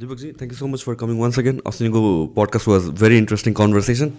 Deepak ji 0.00 0.28
thank 0.32 0.52
you 0.52 0.58
so 0.58 0.66
much 0.66 0.84
for 0.88 0.94
coming 1.02 1.18
one 1.20 1.30
second 1.38 1.60
अस्तिको 1.66 2.02
podcast 2.36 2.68
was 2.68 2.88
very 3.00 3.18
interesting 3.18 3.54
conversation 3.60 4.12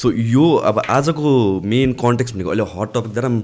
so 0.00 0.12
यो 0.32 0.50
अब 0.70 0.82
आजको 0.96 1.36
main 1.74 1.92
context 2.02 2.34
भनेको 2.34 2.50
अहिले 2.50 2.66
hot 2.74 2.92
topic 2.96 3.12
that 3.12 3.30
am 3.30 3.38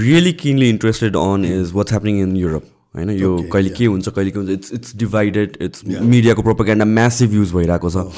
really 0.00 0.32
keenly 0.44 0.68
interested 0.70 1.16
on 1.16 1.44
is 1.52 1.72
what's 1.74 1.92
happening 1.92 2.22
in 2.22 2.36
Europe 2.36 2.64
होइन? 2.96 3.10
यो 3.10 3.36
कहिले 3.52 3.70
के 3.78 3.86
हुन्छ 3.86 4.08
कहिले 4.08 4.30
के 4.30 4.38
हुन्छ? 4.38 4.50
इट्स 4.50 4.72
इट्स 4.72 4.96
डिभाइडेड 4.96 5.56
इट्स 5.62 5.84
मिडियाको 5.86 6.42
प्रोपोगेन्डा 6.42 6.84
म्यासिभ 6.84 7.34
युज 7.34 7.52
भइरहेको 7.52 7.90
छ। 7.90 8.08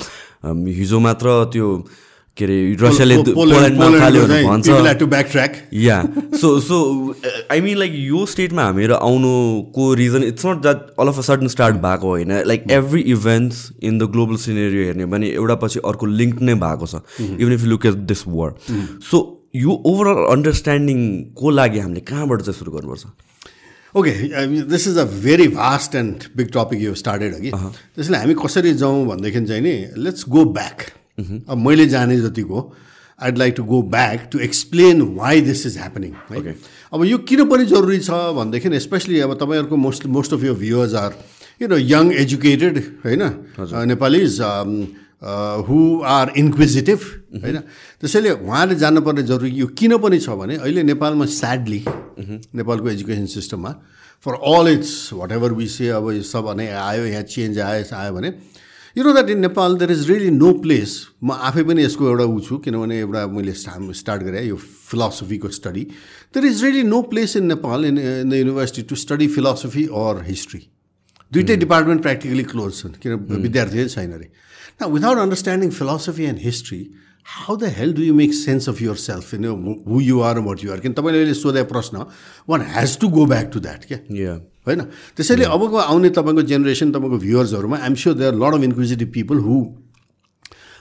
Um, 0.47 0.59
हिजो 0.75 0.99
मात्र 1.01 1.31
त्यो 1.53 1.69
के 2.39 2.45
अरे 2.45 2.59
रसियाले 2.81 3.17
पोल्यान्डमा 3.29 3.89
फाल्यो 3.99 4.23
भनेर 4.25 4.45
भन्छ। 4.47 4.67
Yeah 5.75 5.97
so 6.41 6.49
so 6.61 6.79
I 7.53 7.61
mean 7.61 7.79
like 7.79 7.93
यो 7.95 8.25
स्टेटमा 8.33 8.63
हामीहरू 8.65 8.95
आउनुको 8.95 9.93
reason 10.01 10.23
it's 10.25 10.47
not 10.47 10.63
that 10.63 10.87
all 11.01 11.09
of 11.09 11.19
a 11.19 11.23
sudden 11.29 11.49
start 11.55 11.77
भएको 11.87 12.09
होइन। 12.09 12.33
Like 12.47 12.71
every 12.73 13.01
events 13.15 13.57
in 13.83 13.99
the 13.99 14.11
global 14.13 14.37
scenario 14.45 14.85
हेर्ने 14.85 15.07
भने 15.15 15.31
एउटा 15.31 15.55
पछि 15.65 15.81
अर्को 15.85 16.07
लिङ्क 16.19 16.43
नै 16.43 16.55
भएको 16.63 16.87
छ। 16.87 16.95
Even 17.21 17.53
if 17.53 17.61
you 17.63 17.69
look 17.71 17.87
at 17.87 17.95
this 18.13 18.23
war 18.29 18.55
so 19.11 19.25
यो 19.57 19.73
ओभरअल 19.87 20.25
अन्डरस्ट्यान्डिङको 20.33 21.51
लागि 21.51 21.79
हामीले 21.79 22.01
कहाँबाट 22.09 22.43
चाहिँ 22.43 22.59
सुरु 22.59 22.73
गर्नुपर्छ? 22.73 23.05
Okay 23.95 24.11
this 24.71 24.87
is 24.89 24.99
a 24.99 25.05
very 25.23 25.49
vast 25.49 25.95
and 25.95 26.25
big 26.37 26.49
topic 26.55 26.81
यो 26.83 26.95
स्टार्टेड 26.95 27.35
हो 27.35 27.41
कि 27.41 27.51
त्यसले 27.51 28.17
हामी 28.19 28.35
कसरी 28.43 28.73
जाउँ 28.75 29.07
भनेदेखि 29.07 29.45
चाहिँ 29.47 29.63
नि 29.63 29.75
लेट्स 30.05 30.25
गो 30.29 30.45
ब्याक 30.59 30.83
अब 31.19 31.57
मैले 31.67 31.87
जाने 31.87 32.21
जतिको 32.21 32.61
I'd 33.19 33.39
like 33.39 33.55
to 33.57 33.65
go 33.65 33.83
back 33.95 34.29
to 34.33 34.39
explain 34.49 35.03
why 35.17 35.41
this 35.41 35.67
is 35.67 35.77
happening 35.79 36.13
है 36.31 36.57
अब 36.93 37.05
यो 37.05 37.19
किन 37.31 37.45
पनि 37.51 37.65
जरुरी 37.73 37.99
छ 38.01 38.11
भनेदेखि 38.37 38.81
स्पेसली 38.81 39.21
अब 39.21 39.35
तपाईँहरूको 39.41 39.77
most 39.77 40.07
most 40.19 40.33
of 40.35 40.45
your 40.45 40.53
viewers 40.63 40.95
are 41.03 41.19
you 41.63 41.69
know 41.69 41.77
young 41.77 42.13
educated 42.23 42.79
होइन? 43.05 43.23
नेपालिज 43.93 44.41
हु 45.69 45.79
आर 46.07 46.33
इन्क्विजिटिभ 46.39 46.99
होइन? 47.43 47.57
त्यसैले 48.01 48.31
उहाँले 48.31 48.75
जान्नुपर्ने 48.83 49.23
जरुरी 49.31 49.51
यो 49.59 49.67
किन 49.79 49.97
पनि 49.99 50.19
छ 50.19 50.39
भने 50.43 50.57
अहिले 50.57 50.83
नेपालमा 50.83 51.27
स्याडली 51.35 51.83
नेपालको 52.55 52.89
एजुकेसन 52.91 53.27
सिस्टममा 53.35 53.75
for 54.27 54.35
all 54.53 54.69
it's 54.69 54.95
what 55.13 55.33
ever 55.33 55.53
विसे 55.59 55.89
अब 55.99 56.11
यो 56.13 56.23
सब 56.23 56.45
भने 56.47 56.69
आयो 56.85 57.05
यहाँ 57.07 57.23
चेन्ज 57.35 57.59
आयो 57.67 57.85
आयो 57.97 58.13
भने 58.15 58.31
you 58.97 59.05
know 59.05 59.13
that 59.13 59.31
in 59.31 59.41
Nepal 59.41 59.77
there 59.79 59.91
is 59.93 60.11
really 60.11 60.31
no 60.31 60.53
place 60.63 60.93
म 61.23 61.33
आफै 61.51 61.63
पनि 61.71 61.85
यसको 61.85 62.09
एउटा 62.09 62.25
ऊ 62.25 62.41
छु 62.41 62.59
किनभने 62.65 62.99
एउटा 62.99 63.27
मैले 63.35 63.53
स्टार्ट 63.55 64.23
गरेँ 64.23 64.47
यो 64.47 64.57
फिलोसफीको 64.57 65.49
study 65.59 65.85
there 66.35 66.47
is 66.47 66.65
really 66.65 66.83
no 66.89 67.03
place 67.11 67.37
in 67.37 67.47
Nepal 67.53 67.85
in 67.85 67.99
in 67.99 68.31
the 68.31 68.35
university 68.35 68.83
to 68.89 68.97
study 69.05 69.29
philosophy 69.37 69.85
or 70.03 70.23
history 70.29 70.61
दुइटै 71.33 71.57
डिपार्टमेन्ट 71.57 72.03
प्र्याक्टिकली 72.03 72.45
क्लोज 72.55 72.81
छन् 72.83 72.93
किन 73.03 73.41
विद्यार्थी 73.43 73.89
छैन 73.89 74.13
अरे 74.13 74.31
न 74.83 74.91
without 74.93 75.19
understanding 75.19 75.71
philosophy 75.79 76.25
and 76.25 76.39
history 76.43 76.83
how 77.27 77.57
the 77.57 77.73
hell 77.77 77.93
do 77.95 78.03
you 78.03 78.15
make 78.15 78.35
sense 78.35 78.69
of 78.69 78.81
yourself 78.97 79.35
in 79.35 79.45
who 79.89 80.01
you 80.01 80.21
are 80.29 80.39
what 80.47 80.65
you 80.65 80.73
are 80.73 80.81
किन 80.81 80.93
तपाईँले 81.01 81.21
अहिले 81.21 81.35
सोधे 81.41 81.63
प्रश्न 81.73 82.05
one 82.49 82.63
has 82.77 82.99
to 83.01 83.09
go 83.17 83.27
back 83.33 83.51
to 83.55 83.61
that 83.61 83.85
क्या 83.85 84.37
होइन? 84.69 84.83
त्यसैले 85.17 85.45
अबको 85.57 85.77
आउने 85.77 86.11
तपाईँको 86.17 86.43
जेनेरेसन 86.51 86.93
तपाईँको 86.93 87.19
भ्युवर्सहरूमा 87.27 87.77
I'm 87.85 87.95
sure 88.03 88.15
there 88.23 88.35
lot 88.43 88.55
of 88.55 88.63
inquisitive 88.71 89.09
people 89.15 89.39
who 89.47 89.57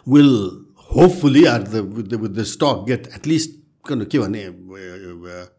will 0.08 0.34
hopefully 0.92 1.44
are 1.54 1.62
the 1.64 1.76
with 1.96 2.32
the 2.32 2.44
stuck 2.56 2.84
get 2.90 3.10
at least 3.16 3.56
के 3.88 4.20
भने 4.20 4.40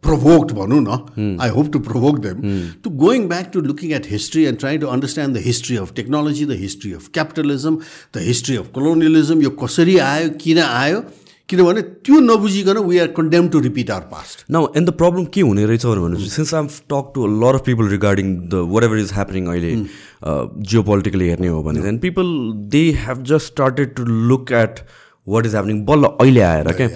प्रोभोक्ड 0.04 0.50
भनौँ 0.52 0.80
न। 0.80 1.36
I 1.40 1.50
hope 1.50 1.70
to 1.72 1.78
provoke 1.80 2.18
them 2.24 2.42
to 2.84 2.90
going 3.02 3.26
back 3.28 3.50
to 3.52 3.60
looking 3.60 3.92
at 3.96 4.06
history 4.10 4.44
and 4.44 4.58
try 4.58 4.78
to 4.78 4.86
understand 4.86 5.36
the 5.36 5.40
history 5.44 5.76
of 5.76 5.92
technology 5.96 6.44
the 6.46 6.58
history 6.60 6.92
of 6.92 7.08
capitalism 7.14 7.78
the 8.16 8.24
history 8.26 8.56
of 8.56 8.68
colonialism 8.74 9.42
यो 9.42 9.50
कसरी 9.64 9.96
आयो 10.08 10.28
किन 10.44 10.58
आयो 10.60 11.00
किनभने 11.48 11.82
त्यो 12.04 12.18
नबुझिकन 12.20 12.78
we 12.86 12.98
are 12.98 13.06
condemn 13.16 13.48
to 13.48 13.60
repeat 13.60 13.90
our 13.90 14.02
past 14.10 14.44
now 14.52 14.66
and 14.76 14.88
the 14.88 14.92
problem 14.96 15.24
के 15.34 15.40
हुने 15.40 15.64
रहेछ 15.66 15.86
भने 15.86 16.28
since 16.28 16.54
I'm 16.54 16.66
talk 16.92 17.10
to 17.14 17.26
lot 17.42 17.54
of 17.54 17.64
people 17.66 17.88
regarding 17.88 18.34
the 18.54 18.62
whatever 18.84 18.98
is 18.98 19.12
happening 19.14 19.46
अहिले 19.52 19.74
जियो 20.22 20.82
पोलिटिकली 20.90 21.28
हेर्ने 21.28 21.48
हो 21.48 21.62
भने 21.62 21.88
and 21.88 22.00
people 22.00 22.34
they 22.74 22.82
have 23.04 23.22
just 23.32 23.52
started 23.52 23.94
to 23.94 24.04
look 24.32 24.52
at 24.62 24.80
what 25.28 25.46
is 25.46 25.52
happening 25.52 25.84
बल्ल 25.86 26.04
अहिले 26.20 26.40
आएर 26.42 26.72
क्या। 26.72 26.88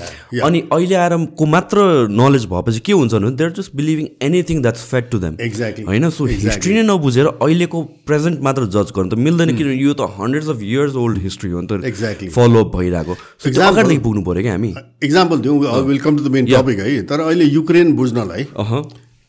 अनि 0.47 0.60
अहिले 0.72 0.94
आएर 0.97 1.16
को 1.38 1.47
मात्र 1.47 1.87
नलेज 2.10 2.44
भएपछि 2.53 2.81
के 2.87 2.93
हुन्छ 2.93 3.12
भने 3.15 3.31
they're 3.41 3.50
just 3.59 3.76
believing 3.76 4.06
anything 4.22 4.62
that's 4.62 4.84
fate 4.91 5.10
to 5.10 5.19
them 5.19 5.37
exactly 5.41 5.84
होइन? 5.84 6.09
सो 6.10 6.25
हिस्ट्री 6.26 6.75
नै 6.75 6.82
नबुझेर 6.88 7.26
अहिलेको 7.26 7.82
प्रेजेन्ट 8.06 8.41
मात्र 8.42 8.66
जज 8.69 8.92
गर्नु 8.97 9.10
त 9.10 9.19
मिल्दैन 9.19 9.48
hmm. 9.48 9.59
किनभने 9.59 9.76
यो 9.82 9.92
त 9.94 10.09
hundreds 10.19 10.48
of 10.48 10.62
years 10.62 10.94
old 11.04 11.19
history 11.22 11.50
हो 11.50 11.60
नि 11.60 11.66
त। 11.66 11.84
एक्ज्याक्टली 11.84 12.28
फलोअप 12.38 12.76
भइरहेको। 12.76 13.15
सो 13.15 13.47
अगाडिदेखि 13.62 14.03
पुग्नु 14.03 14.22
पऱ्यो 14.25 14.42
क्या 14.42 14.53
हामी। 14.53 14.75
इक्जाम्पल 15.04 15.38
दिउँ 15.47 15.59
welcome 15.87 16.16
to 16.16 16.25
the 16.25 16.32
main 16.32 16.47
topic 16.47 16.78
है। 16.78 17.03
तर 17.04 17.21
अहिले 17.21 17.44
Ukraine 17.44 17.92
बुझ्नलाई 17.97 18.47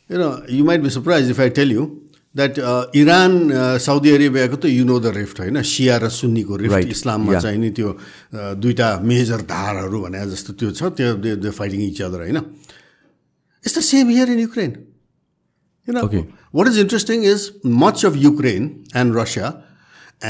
you 0.09 0.63
might 0.65 0.81
be 0.81 0.89
surprise 0.89 1.29
if 1.29 1.39
I 1.39 1.49
tell 1.57 1.71
you 1.71 1.85
that 2.35 2.53
Iran 2.97 3.31
Saudi 3.77 4.09
अरेबियाको 4.11 4.57
त 4.57 4.65
यु 4.65 4.85
नो 4.85 4.99
द 4.99 5.13
रिफ्ट 5.17 5.39
होइन? 5.39 5.61
सिया 5.61 5.97
र 6.01 6.09
सुन्नीको 6.09 6.55
रिफ्ट 6.65 6.89
इस्लाममा 6.89 7.39
चाहिँ 7.39 7.59
नि 7.61 7.69
त्यो 7.77 7.89
uh, 7.89 8.53
दुईवटा 8.57 8.89
मेजर 9.05 9.41
धारहरू 9.45 9.99
भने 10.01 10.25
जस्तो 10.31 10.53
त्यो 10.57 10.69
छ 10.73 10.81
त्यो 10.97 11.13
दे 11.37 11.49
फाइटिङ 11.49 11.79
इच 11.87 12.01
अदर 12.01 12.19
होइन? 12.25 12.37
It's 13.63 13.77
the 13.77 13.81
same 13.81 14.09
here 14.09 14.29
in 14.33 14.39
Ukraine 14.39 14.71
किन 15.87 15.97
what 16.55 16.67
is 16.67 16.79
interesting 16.79 17.23
is 17.33 17.41
much 17.83 18.05
of 18.05 18.15
Ukraine 18.17 18.63
and 18.95 19.17
Russia 19.17 19.47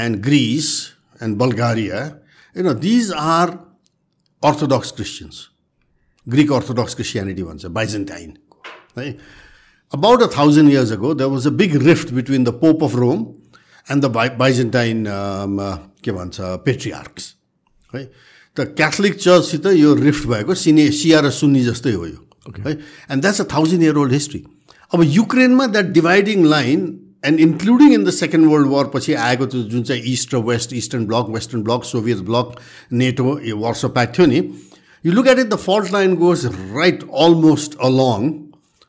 and 0.04 0.20
Greece 0.24 0.68
and 1.22 1.36
Bulgaria 1.40 2.04
you 2.56 2.62
know 2.64 2.74
these 2.84 3.12
are 3.16 3.56
orthodox 4.42 4.90
Christians 5.00 5.36
Greek 6.26 6.52
orthodox 6.52 6.94
Christianity 6.94 7.42
भन्छ 7.42 7.66
Byzantine 7.80 8.36
है? 8.98 9.16
About 9.94 10.22
a 10.22 10.28
thousand 10.28 10.68
years 10.68 10.90
ago, 10.90 11.14
there 11.14 11.28
was 11.28 11.46
a 11.46 11.50
big 11.52 11.74
rift 11.88 12.14
between 12.14 12.44
the 12.44 12.52
Pope 12.52 12.82
of 12.82 12.94
Rome 12.96 13.22
and 13.86 14.02
the 14.02 14.10
Byzantine 14.42 15.06
um, 15.08 15.58
uh, 15.60 15.78
के 16.02 16.12
भन्छ 16.12 16.40
patriarchs. 16.64 17.34
है 17.94 18.04
त 18.56 18.60
Catholic 18.78 19.14
चर्चसित 19.18 19.66
यो 19.66 19.94
rift 19.94 20.26
भएको 20.26 20.54
सिने 20.54 20.90
सिया 20.98 21.20
र 21.20 21.30
सुन्नी 21.30 21.62
जस्तै 21.64 21.92
हो 21.92 22.06
यो 22.06 22.18
है 22.66 22.72
and 23.10 23.22
that's 23.22 23.40
a 23.40 23.44
thousand 23.54 23.82
year 23.82 23.96
old 24.02 24.12
history 24.12 24.42
अब 24.94 25.02
युक्रेनमा 25.14 25.66
that 25.74 25.86
dividing 25.98 26.44
line 26.54 26.80
and 27.26 27.40
including 27.40 27.94
in 27.94 28.04
the 28.04 28.10
second 28.18 28.46
world 28.50 28.68
war 28.74 28.90
पछि 28.94 29.14
आएको 29.28 29.46
त्यो 29.54 29.62
जुन 29.74 29.82
चाहिँ 29.90 30.12
इस्ट 30.12 30.34
र 30.34 30.42
west 30.50 30.72
eastern 30.82 31.06
bloc 31.12 31.30
western 31.36 31.62
bloc 31.68 31.84
Soviet 31.90 32.20
bloc 32.30 32.54
NATO 33.02 33.38
यो 33.50 33.56
वर्ष 33.64 33.84
प्याक 33.98 34.14
थियो 34.18 34.26
नि 34.34 34.40
you 35.04 35.12
look 35.18 35.28
at 35.34 35.38
it 35.38 35.48
the 35.54 35.60
fault 35.66 35.92
line 35.92 36.16
goes 36.24 36.46
right 36.80 37.02
almost 37.26 37.78
along 37.90 38.30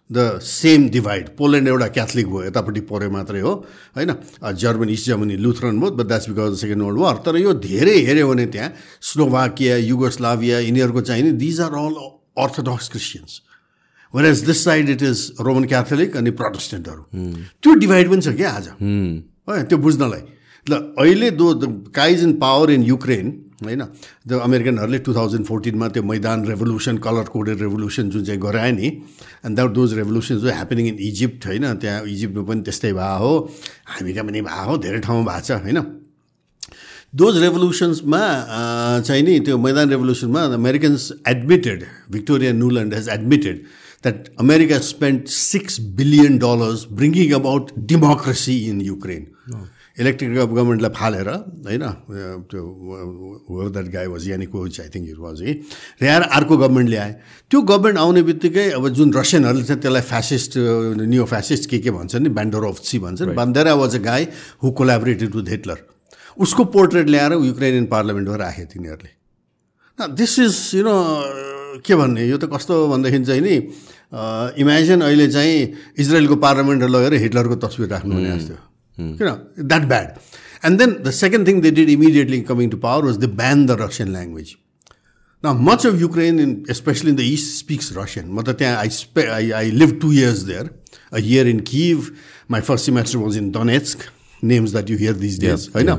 the 0.09 0.39
same 0.39 0.89
divide. 0.89 1.29
Poland 1.37 1.67
एउटा 1.67 1.87
क्याथलिक 1.87 2.27
भयो 2.27 2.43
यतापट्टि 2.43 2.81
पऱ्यो 2.89 3.09
मात्रै 3.11 3.39
हो 3.41 3.53
होइन? 3.97 4.11
जर्मनी 4.53 4.93
इस्ट 4.93 5.05
जर्मनी 5.05 5.35
लुथरन 5.37 5.79
भयो 5.79 5.91
but 5.91 6.05
that's 6.07 6.29
because 6.29 6.59
second 6.61 6.81
world 6.81 6.99
war 6.99 7.15
तर 7.25 7.37
यो 7.37 7.53
धेरै 7.61 7.97
हेऱ्यो 8.05 8.27
भने 8.29 8.45
त्यहाँ 8.53 8.73
स्लोभाकिया 9.01 9.77
युगोस्लाभिया 9.77 10.59
यिनीहरूको 10.59 11.01
चाहिँ 11.01 11.23
नि 11.23 11.31
these 11.41 11.61
are 11.61 11.73
all 11.73 11.95
orthodox 12.37 12.89
Christians 12.89 13.41
when 14.13 14.25
as 14.25 14.43
this 14.45 14.63
side 14.63 14.89
it 14.89 15.01
is 15.03 15.31
Roman 15.41 15.65
Catholic 15.65 16.17
अनि 16.17 16.31
प्रोटेस्टेन्टहरू 16.31 17.01
त्यो 17.63 17.73
डिभाइड 17.73 18.09
पनि 18.11 18.21
छ 18.21 18.35
क्या 18.35 18.51
आज। 18.51 18.67
है 19.49 19.63
त्यो 19.63 19.77
बुझ्नलाई। 19.77 20.21
ल 20.67 20.73
अहिले 20.99 21.31
though 21.31 21.53
the 21.53 21.93
guys 21.95 22.23
in 22.23 22.33
power 22.39 22.71
in 22.71 22.83
Ukraine 22.83 23.27
होइन? 23.63 23.81
त्यो 24.27 24.39
अमेरिकनहरूले 24.39 24.99
टु 24.99 25.13
थाउजन्ड 25.13 25.45
फोर्टिनमा 25.45 25.87
त्यो 25.95 26.03
मैदान 26.03 26.45
रेभोल्युसन 26.45 26.97
कलर 27.05 27.25
कोडेड 27.35 27.61
रेभोल्युसन 27.61 28.09
जुन 28.09 28.23
चाहिँ 28.25 28.41
गरायो 28.41 28.75
नि 28.75 28.87
एन्ड 29.45 29.55
द्याट 29.55 29.71
दोज 29.71 29.93
रेभोल्युसन 29.99 30.35
जो 30.43 30.47
ह्यापनिङ 30.51 30.87
इन 30.87 30.97
इजिप्ट 31.09 31.45
होइन? 31.47 31.65
त्यहाँ 31.79 32.01
इजिप्टमा 32.05 32.43
पनि 32.43 32.61
त्यस्तै 32.67 32.91
भएको 32.93 33.17
हो 33.23 33.31
हामी 33.91 34.13
कहाँ 34.13 34.25
पनि 34.27 34.41
भएको 34.41 34.71
हो 34.71 34.77
धेरै 34.77 34.99
ठाउँमा 35.07 35.23
भएको 35.31 35.45
छ 35.47 35.51
होइन? 35.63 35.79
दोज 37.15 37.37
रेभोल्युसन्समा 37.43 38.21
चाहिँ 39.07 39.23
नि 39.23 39.39
त्यो 39.47 39.57
Maidan 39.57 39.89
रेभोल्युसनमा 39.89 40.41
Americans 40.59 41.11
admitted 41.27 41.83
Victoria 42.11 42.51
Nuland 42.53 42.93
has 42.93 43.09
admitted 43.09 43.57
that 44.03 44.27
America 44.39 44.77
spend 44.89 45.27
six 45.31 45.79
billion 45.99 46.37
dollars 46.37 46.85
bringing 46.91 47.31
about 47.39 47.71
democracy 47.91 48.57
in 48.69 48.81
Ukraine 48.81 49.23
electric 49.99 50.29
गभर्मेन्टलाई 50.35 50.91
फालेर 50.95 51.27
होइन 51.29 51.83
त्यो 52.51 52.61
where 53.49 53.69
that 53.75 53.87
guy 53.93 54.07
was 54.13 54.27
Yanukovych 54.51 54.79
I 54.81 54.89
think 54.95 55.09
it 55.09 55.19
was 55.25 55.41
है 55.41 55.53
ल्याएर 56.01 56.21
अर्को 56.37 56.57
गभर्मेन्ट 56.57 56.89
ल्याए 56.89 57.11
त्यो 57.51 57.61
गभर्मेन्ट 57.71 57.97
आउने 57.99 58.21
बित्तिकै 58.29 58.69
अब 58.75 58.87
जुन 58.99 59.13
रसियनहरूले 59.13 59.63
चाहिँ 59.63 59.81
त्यसलाई 59.81 60.01
फ्यासिस्ट 60.11 60.51
नियो 61.07 61.25
फ्यासिस्ट 61.33 61.69
के 61.69 61.79
के 61.79 61.91
भन्छन् 61.97 62.23
नि 62.23 62.29
ब्यान्डर 62.35 62.63
अफ 62.67 62.83
सी 62.83 62.99
भन्छन् 63.07 63.35
Bandera 63.35 63.73
was 63.81 63.95
a 63.95 64.01
guy 64.03 64.27
who 64.63 64.71
collaborated 64.79 65.35
with 65.35 65.49
Hitler 65.55 65.79
उसको 66.43 66.63
पोर्ट्रेट 66.75 67.07
ल्याएर 67.09 67.33
युक्रेनियन 67.45 67.85
पार्लियामेन्टमा 67.87 68.35
राखे 68.35 68.65
तिनीहरूले। 68.75 69.11
दिस 70.19 70.39
इज 70.39 70.55
यु 70.75 70.83
नो 70.83 70.95
के 71.79 71.95
भन्ने 71.95 72.27
यो 72.27 72.37
त 72.37 72.51
कस्तो 72.51 72.87
भनेदेखि 72.91 73.23
चाहिँ 73.23 73.41
नि 73.41 73.55
इमेजिन 74.59 75.01
अहिले 75.01 75.27
चाहिँ 75.31 75.57
इजरायलको 75.99 76.35
पार्लियामेन्टमा 76.43 76.89
लगेर 76.91 77.13
हिटलरको 77.23 77.55
तस्विर 77.63 77.89
राख्नु 77.89 78.15
भने 78.15 78.37
जस्तो। 78.37 78.74
किन 78.98 79.66
that 79.68 79.86
bad 79.94 80.18
And 80.62 80.78
then 80.78 81.02
the 81.02 81.12
second 81.12 81.46
thing 81.46 81.62
they 81.62 81.70
did 81.70 81.88
immediately 81.88 82.42
coming 82.42 82.70
to 82.72 82.76
power 82.76 83.02
was 83.02 83.18
they 83.18 83.26
banned 83.26 83.70
the 83.70 83.76
Russian 83.76 84.12
language. 84.12 84.58
Now, 85.42 85.54
much 85.54 85.86
of 85.86 85.98
Ukraine, 85.98 86.38
in, 86.38 86.66
especially 86.68 87.10
in 87.10 87.16
the 87.16 87.24
east, 87.24 87.58
speaks 87.58 87.92
Russian. 87.92 88.38
I, 88.38 88.88
spe- 88.88 89.18
I, 89.18 89.52
I 89.60 89.64
lived 89.70 90.02
two 90.02 90.12
years 90.12 90.44
there, 90.44 90.68
a 91.12 91.20
year 91.22 91.48
in 91.48 91.62
Kiev. 91.62 92.10
My 92.48 92.60
first 92.60 92.84
semester 92.84 93.18
was 93.18 93.36
in 93.36 93.50
Donetsk, 93.52 94.06
names 94.42 94.72
that 94.72 94.90
you 94.90 94.98
hear 94.98 95.14
these 95.14 95.38
days. 95.38 95.68
होइन 95.74 95.90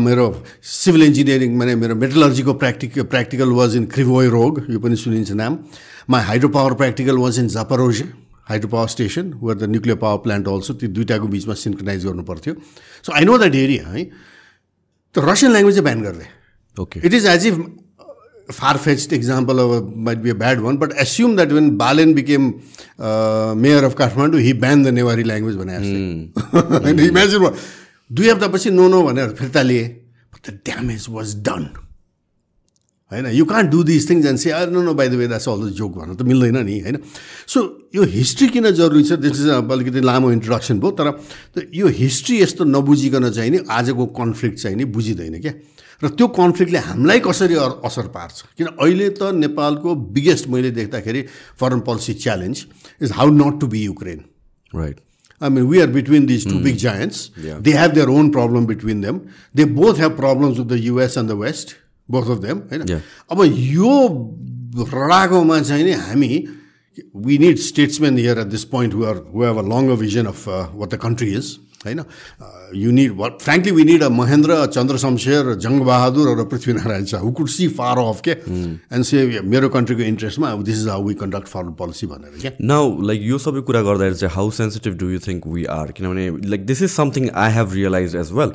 मेरो 0.00 0.26
civil 0.74 1.02
engineering 1.02 1.56
माने 1.58 1.74
मेरो 1.76 1.94
मेटलर्जीको 1.94 2.54
practice 2.54 2.98
practical 2.98 3.50
was 3.60 3.76
in 3.76 3.86
Kryvyi 3.94 4.28
Rih 4.34 4.64
यो 4.70 4.78
पनि 4.80 4.96
सुनिन्छ 4.96 5.32
नाम 5.42 5.58
my 6.10 6.22
hydro 6.24 6.48
power 6.58 6.74
practical 6.82 7.18
was 7.18 7.38
in 7.38 7.48
Zaporizhzhia 7.56 8.12
hydro 8.49 8.69
power 8.69 8.87
station 8.95 9.33
where 9.41 9.55
the 9.55 9.69
nuclear 9.75 9.97
power 10.03 10.17
plant 10.23 10.47
also 10.47 10.73
त्यो 10.81 10.89
दुइटाको 10.97 11.27
बिचमा 11.35 11.53
सिन्क्रोनाइज 11.65 12.05
गर्नु 12.05 12.23
पर्थ्यो 12.31 12.55
so 13.05 13.13
I 13.13 13.25
know 13.25 13.37
that 13.37 13.55
area 13.55 13.87
है 13.87 14.03
त 15.15 15.29
रसियन 15.29 15.51
ल्याङ्ग्वेज 15.51 15.75
चाहिँ 15.75 15.85
ब्यान 15.85 16.03
गरिदिए 16.03 16.81
okay 16.83 17.07
it 17.07 17.13
is 17.13 17.25
as 17.35 17.47
if 17.47 17.63
far-fetched 18.51 19.13
example 19.13 19.59
of 19.59 19.71
a, 19.71 19.81
might 19.81 20.21
be 20.21 20.29
a 20.29 20.35
bad 20.35 20.61
one, 20.61 20.77
but 20.77 20.93
assume 20.99 21.35
that 21.37 21.51
when 21.51 21.77
Balen 21.77 22.13
became 22.15 22.61
uh, 22.99 23.53
mayor 23.55 23.83
of 23.85 23.95
Kathmandu, 23.95 24.41
he 24.41 24.53
banned 24.53 24.85
the 24.85 24.91
Newari 24.91 25.25
language 25.25 25.55
when 25.55 25.69
I 25.69 25.73
asked 25.75 25.85
him. 25.85 26.33
and 26.85 26.99
imagine 26.99 27.41
what, 27.41 27.55
दुई 28.11 28.29
हप्तापछि 28.29 28.69
no 28.69 28.87
no 28.89 29.01
भनेर 29.03 29.29
फिर्ता 29.39 29.61
लिए 29.61 29.83
but 30.33 30.49
the 30.49 30.53
damage 30.65 31.05
was 31.09 31.35
done 31.43 31.67
होइन 33.11 33.25
you 33.35 33.45
can't 33.45 33.69
do 33.71 33.83
this 33.83 34.09
things 34.09 34.25
and 34.25 34.39
say 34.39 34.65
no 34.71 34.81
no 34.81 34.93
by 34.93 35.07
the 35.09 35.19
way 35.21 35.27
that's 35.27 35.49
all 35.49 35.61
the 35.61 35.71
joke 35.79 35.97
भन्नु 35.97 36.15
त 36.15 36.27
मिल्दैन 36.27 36.57
नि 36.65 36.79
होइन 36.79 36.97
सो 37.47 37.63
यो 37.95 38.03
हिस्ट्री 38.13 38.47
किन 38.47 38.71
जरुरी 38.71 39.03
छ 39.03 39.19
दिस 39.19 39.41
इज 39.41 39.47
अलिकति 39.49 40.01
लामो 40.01 40.31
इन्ट्रोडक्सन 40.31 40.79
भयो 40.79 40.91
तर 40.99 41.67
यो 41.73 41.87
हिस्ट्री 41.99 42.41
यस्तो 42.41 42.63
नबुझिकन 42.71 43.29
चाहिँ 43.29 43.51
नि 43.51 43.59
आजको 43.79 44.05
कन्फ्लिक्ट 44.21 44.59
चाहिँ 44.59 44.77
नि 44.77 44.85
बुझिँदैन 44.97 45.39
क्या 45.41 45.53
र 46.03 46.09
त्यो 46.09 46.27
कन्फ्लिक्टले 46.33 46.79
हामीलाई 46.87 47.19
कसरी 47.27 47.55
असर 47.85 48.07
पार्छ 48.15 48.41
किन 48.57 48.67
अहिले 48.73 49.09
त 49.11 49.35
नेपालको 49.37 49.95
बिगेस्ट 50.15 50.47
मैले 50.49 50.71
देख्दाखेरि 50.79 51.21
foreign 51.59 51.79
policy 51.87 52.13
challenge 52.25 52.65
is 53.01 53.11
how 53.19 53.29
not 53.37 53.59
to 53.61 53.67
be 53.75 53.83
Ukraine 53.83 54.23
right 54.73 54.99
I 55.41 55.49
mean, 55.49 55.67
we 55.67 55.81
are 55.81 55.87
between 55.87 56.27
these 56.27 56.43
two 56.45 56.57
mm. 56.57 56.63
big 56.63 56.77
giants. 56.77 57.31
Yeah. 57.35 57.57
They 57.59 57.71
have 57.71 57.95
their 57.95 58.09
own 58.09 58.31
problem 58.31 58.67
between 58.67 59.01
them. 59.01 59.21
They 59.55 59.63
both 59.63 59.97
have 59.97 60.15
problems 60.15 60.59
with 60.59 60.67
the 60.69 60.77
US 60.81 61.17
and 61.17 61.27
the 61.27 61.35
West, 61.35 61.75
both 62.11 62.29
of 62.29 62.41
them. 62.45 62.63
होइन 62.71 63.01
अब 63.31 63.43
यो 63.73 63.95
रडाकोमा 64.93 65.59
चाहिँ 65.61 65.83
नि 65.83 65.93
हामी 66.01 66.31
we 67.25 67.37
need 67.37 67.57
statesmen 67.61 68.17
here 68.17 68.39
at 68.39 68.47
this 68.47 68.63
point 68.71 68.93
who 68.93 69.03
are 69.05 69.23
who 69.33 69.43
have 69.43 69.57
a 69.57 69.67
longer 69.67 69.95
vision 69.95 70.25
of 70.25 70.47
what 70.47 70.93
the 70.93 70.99
country 71.01 71.33
is 71.33 71.57
होइन? 71.85 72.01
You 72.75 72.91
need 72.91 73.11
what 73.17 73.39
frankly 73.41 73.71
we 73.77 73.83
need 73.83 74.03
a 74.03 74.09
Mahendra 74.17 74.65
Chandra 74.73 74.97
Shamsher 75.03 75.53
Jang Bahadur 75.65 76.27
र 76.39 76.45
Prithvinarayan 76.51 77.05
Shah 77.11 77.21
who 77.21 77.31
could 77.39 77.47
see 77.55 77.67
far 77.79 77.99
of 77.99 78.21
के 78.27 78.31
and 78.31 79.03
say 79.05 79.41
मेरो 79.53 79.69
कन्ट्रीको 79.75 80.03
इन्ट्रेस्टमा 80.03 80.53
this 80.69 80.81
is 80.81 80.87
how 80.87 81.07
we 81.07 81.13
conduct 81.21 81.47
foreign 81.47 81.71
policy 81.81 82.07
भनेर 82.13 82.39
क्या 82.41 82.51
now 82.73 83.01
like 83.09 83.21
यो 83.31 83.37
सबै 83.45 83.61
कुरा 83.69 83.81
गर्दाखेरि 83.89 84.15
चाहिँ 84.21 84.33
how 84.35 84.51
sensitive 84.59 84.97
do 84.99 85.09
you 85.11 85.19
think 85.27 85.47
we 85.55 85.65
are 85.77 85.91
किनभने 85.97 86.29
like 86.49 86.65
this 86.65 86.81
is 86.81 86.91
something 86.91 87.29
I 87.45 87.53
have 87.53 87.73
realize 87.73 88.15
as 88.23 88.31
well 88.39 88.51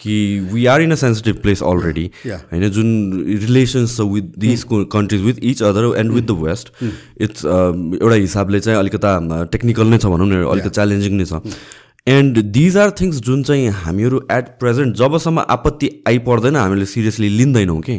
कि 0.00 0.16
we 0.52 0.66
are 0.72 0.82
in 0.82 0.92
a 0.92 1.00
sensitive 1.02 1.36
place 1.42 1.62
already 1.72 2.10
होइन? 2.26 2.68
जुन 2.70 2.88
रिलेसन्स 3.46 3.96
छ 3.96 4.08
with 4.12 4.36
this 4.38 4.64
countries 4.72 5.22
with 5.22 5.42
each 5.52 5.62
other 5.70 5.92
and 5.98 6.12
with 6.12 6.22
the 6.22 6.38
west 6.42 6.72
it's 6.82 7.44
एउटा 7.44 8.14
हिसाबले 8.14 8.60
चाहिँ 8.60 8.78
अलिकता 8.78 9.18
technical 9.52 9.86
नै 9.86 9.98
छ 9.98 10.14
भनौँ 10.14 10.28
न 10.28 10.44
अलिकति 10.44 10.70
च्यालेन्जिङ 10.70 11.16
नै 11.16 11.24
छ। 11.24 11.42
एन्ड 12.08 12.38
दिज 12.52 12.76
आर 12.76 12.90
थिङ्स 13.00 13.16
जुन 13.26 13.42
चाहिँ 13.42 13.68
हामीहरू 13.76 14.18
एट 14.32 14.48
प्रेजेन्ट 14.58 14.96
जबसम्म 14.96 15.44
आपत्ति 15.50 15.88
आइपर्दैन 16.08 16.56
हामीले 16.56 16.84
सिरियसली 16.86 17.28
लिँदैनौँ 17.28 17.80
कि 17.80 17.96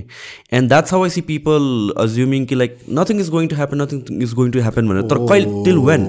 and 0.54 0.70
that's 0.70 0.94
how 0.94 1.04
I 1.04 1.10
see 1.10 1.22
people 1.32 1.92
assuming 2.04 2.46
कि 2.46 2.56
like 2.56 2.78
nothing 3.00 3.20
is 3.20 3.30
going 3.30 3.48
to 3.48 3.56
happen 3.56 3.82
nothing 3.82 4.22
is 4.24 4.34
going 4.34 4.52
to 4.52 4.60
happen 4.60 4.88
भनेर। 4.90 5.04
तर 5.10 5.26
कहिले 5.28 5.64
till 5.66 5.78
when 5.90 6.08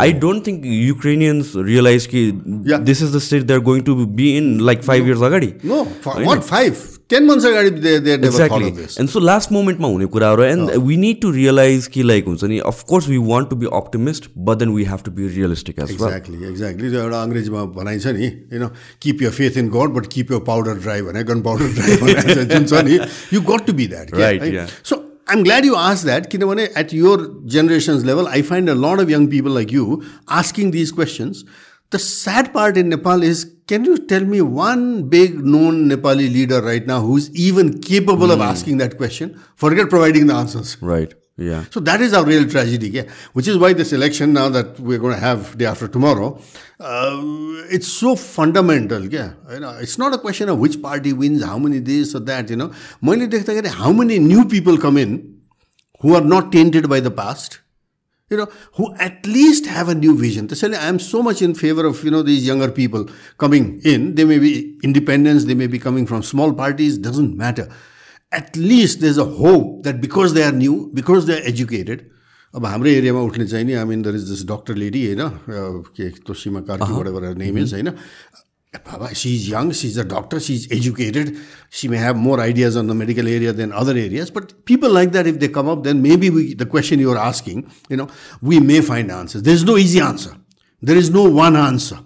I 0.00 0.12
don't 0.22 0.46
think 0.46 0.62
Ukrainians 0.66 1.52
realize 1.56 2.06
कि 2.14 2.24
this 2.30 3.02
is 3.02 3.16
the 3.16 3.18
state 3.26 3.42
they 3.42 3.54
are 3.54 3.60
going 3.70 3.82
to 3.82 3.94
be 3.96 4.30
in 4.36 4.58
like 4.66 4.82
five 4.82 5.06
years 5.06 5.22
अगाडि। 5.22 5.52
Ten 7.10 7.24
months 7.26 7.46
अगाडि 7.46 8.12
and 9.00 9.08
so 9.10 9.20
last 9.20 9.52
मोमेन्टमा 9.52 9.88
हुने 9.88 10.06
कुराहरू 10.14 10.42
and 10.42 10.70
we 10.86 10.96
need 11.04 11.20
to 11.22 11.30
realize 11.32 11.86
कि 11.94 12.02
लाइक 12.02 12.26
हुन्छ 12.26 12.44
नि 12.52 12.58
of course 12.72 13.08
we 13.08 13.16
want 13.28 13.50
to 13.50 13.56
be 13.56 13.66
optimist 13.80 14.30
but 14.48 14.58
then 14.58 14.74
we 14.74 14.84
have 14.92 15.02
to 15.04 15.10
be 15.18 15.28
realistic 15.36 15.78
as 15.78 15.90
exactly 15.90 16.48
exactly 16.48 16.94
एउटा 16.96 17.22
अङ्ग्रेजीमा 17.22 17.64
भनाइन्छ 17.76 18.06
नि 18.06 18.26
होइन 18.26 18.66
keep 19.02 19.22
your 19.22 19.36
faith 19.38 19.58
in 19.64 19.68
God 19.76 19.94
but 19.98 20.06
keep 20.16 20.32
your 20.32 20.44
powder 20.48 20.82
dry 20.88 21.02
भने 21.02 21.24
gun 21.32 21.42
powder 21.50 21.78
dry 21.78 22.44
जुन 22.54 22.66
छ 22.66 22.84
नि 22.90 22.98
you 23.32 23.40
got 23.52 23.66
to 23.66 23.72
be 23.82 23.86
that 23.94 24.14
right 24.14 24.68
so 24.82 25.04
I'm 25.26 25.42
glad 25.44 25.64
you 25.64 25.76
asked 25.76 26.06
that. 26.06 26.24
Kinamane, 26.30 26.62
at 26.74 26.92
your 26.92 27.16
generation's 27.46 28.04
level, 28.04 28.26
I 28.28 28.42
find 28.42 28.68
a 28.68 28.74
lot 28.74 28.98
of 28.98 29.10
young 29.10 29.28
people 29.28 29.52
like 29.52 29.70
you 29.70 30.02
asking 30.28 30.72
these 30.72 30.90
questions. 30.92 31.44
The 31.90 31.98
sad 31.98 32.52
part 32.52 32.76
in 32.76 32.88
Nepal 32.88 33.22
is 33.22 33.52
can 33.66 33.84
you 33.84 33.98
tell 33.98 34.24
me 34.24 34.40
one 34.40 35.08
big 35.08 35.44
known 35.44 35.88
Nepali 35.88 36.32
leader 36.32 36.60
right 36.60 36.84
now 36.86 37.00
who's 37.00 37.30
even 37.36 37.80
capable 37.80 38.28
mm. 38.28 38.32
of 38.32 38.38
hmm. 38.38 38.42
asking 38.42 38.78
that 38.78 38.96
question? 38.96 39.40
Forget 39.56 39.88
providing 39.88 40.26
the 40.26 40.34
answers. 40.34 40.76
Right. 40.80 41.14
Yeah. 41.36 41.64
So 41.70 41.80
that 41.80 42.02
is 42.02 42.12
our 42.12 42.24
real 42.24 42.46
tragedy, 42.46 42.90
yeah. 42.90 43.04
Which 43.32 43.48
is 43.48 43.56
why 43.56 43.72
this 43.72 43.92
election 43.94 44.34
now 44.34 44.50
that 44.50 44.78
we're 44.78 44.98
going 44.98 45.14
to 45.14 45.20
have 45.20 45.56
day 45.56 45.64
after 45.64 45.88
tomorrow, 45.88 46.38
uh, 46.78 47.18
it's 47.70 47.88
so 47.88 48.14
fundamental, 48.14 49.06
yeah. 49.06 49.32
You 49.50 49.60
know, 49.60 49.70
it's 49.70 49.96
not 49.96 50.12
a 50.12 50.18
question 50.18 50.50
of 50.50 50.58
which 50.58 50.82
party 50.82 51.14
wins, 51.14 51.42
how 51.42 51.58
many 51.58 51.78
this 51.78 52.14
or 52.14 52.20
that, 52.20 52.50
you 52.50 52.56
know. 52.56 52.72
How 53.02 53.92
many 53.92 54.18
new 54.18 54.44
people 54.44 54.76
come 54.76 54.98
in 54.98 55.40
who 56.00 56.14
are 56.14 56.20
not 56.20 56.52
tainted 56.52 56.90
by 56.90 57.00
the 57.00 57.10
past, 57.10 57.60
you 58.30 58.36
know, 58.36 58.48
who 58.74 58.94
at 58.96 59.26
least 59.26 59.66
have 59.66 59.88
a 59.88 59.94
new 59.94 60.16
vision. 60.16 60.48
I 60.62 60.88
am 60.88 60.98
so 61.00 61.22
much 61.22 61.42
in 61.42 61.54
favor 61.54 61.84
of, 61.84 62.02
you 62.04 62.10
know, 62.10 62.22
these 62.22 62.46
younger 62.46 62.70
people 62.70 63.08
coming 63.38 63.80
in. 63.84 64.14
They 64.14 64.24
may 64.24 64.38
be 64.38 64.78
independents, 64.84 65.46
they 65.46 65.54
may 65.54 65.66
be 65.66 65.80
coming 65.80 66.06
from 66.06 66.22
small 66.22 66.52
parties, 66.54 66.96
doesn't 66.96 67.36
matter. 67.36 67.68
At 68.30 68.56
least 68.56 69.00
there's 69.00 69.18
a 69.18 69.24
hope 69.24 69.82
that 69.82 70.00
because 70.00 70.34
they 70.34 70.44
are 70.44 70.52
new, 70.52 70.90
because 70.94 71.26
they 71.26 71.38
are 71.40 71.44
educated, 71.44 72.06
अब 72.54 72.64
हाम्रो 72.66 72.88
एरियामा 72.90 73.20
उठ्ने 73.30 73.46
चाहिँ 73.46 73.64
नि 73.64 73.72
I 73.78 73.84
mean 73.86 74.00
there 74.02 74.14
is 74.14 74.22
this 74.28 74.42
doctor 74.46 74.74
lady 74.74 75.04
होइन 75.06 75.20
के 75.96 76.08
Toshima 76.26 76.60
Karki 76.66 76.92
whatever 76.94 77.36
name 77.38 77.58
is 77.58 77.74
होइन 77.74 77.88
Baba, 78.83 79.15
she's 79.15 79.47
young, 79.47 79.71
she's 79.71 79.97
a 79.97 80.03
doctor, 80.03 80.39
she's 80.39 80.69
educated, 80.71 81.37
she 81.69 81.87
may 81.87 81.97
have 81.97 82.17
more 82.17 82.39
ideas 82.39 82.75
on 82.75 82.87
the 82.87 82.93
medical 82.93 83.27
area 83.27 83.53
than 83.53 83.71
other 83.71 83.93
areas. 83.93 84.29
But 84.29 84.65
people 84.65 84.89
like 84.89 85.11
that, 85.13 85.27
if 85.27 85.39
they 85.39 85.47
come 85.47 85.69
up, 85.69 85.83
then 85.83 86.01
maybe 86.01 86.29
we, 86.29 86.53
the 86.53 86.65
question 86.65 86.99
you're 86.99 87.17
asking, 87.17 87.71
you 87.89 87.95
know, 87.95 88.09
we 88.41 88.59
may 88.59 88.81
find 88.81 89.11
answers. 89.11 89.43
There's 89.43 89.63
no 89.63 89.77
easy 89.77 90.01
answer. 90.01 90.35
There 90.81 90.97
is 90.97 91.09
no 91.09 91.23
one 91.29 91.55
answer. 91.55 91.99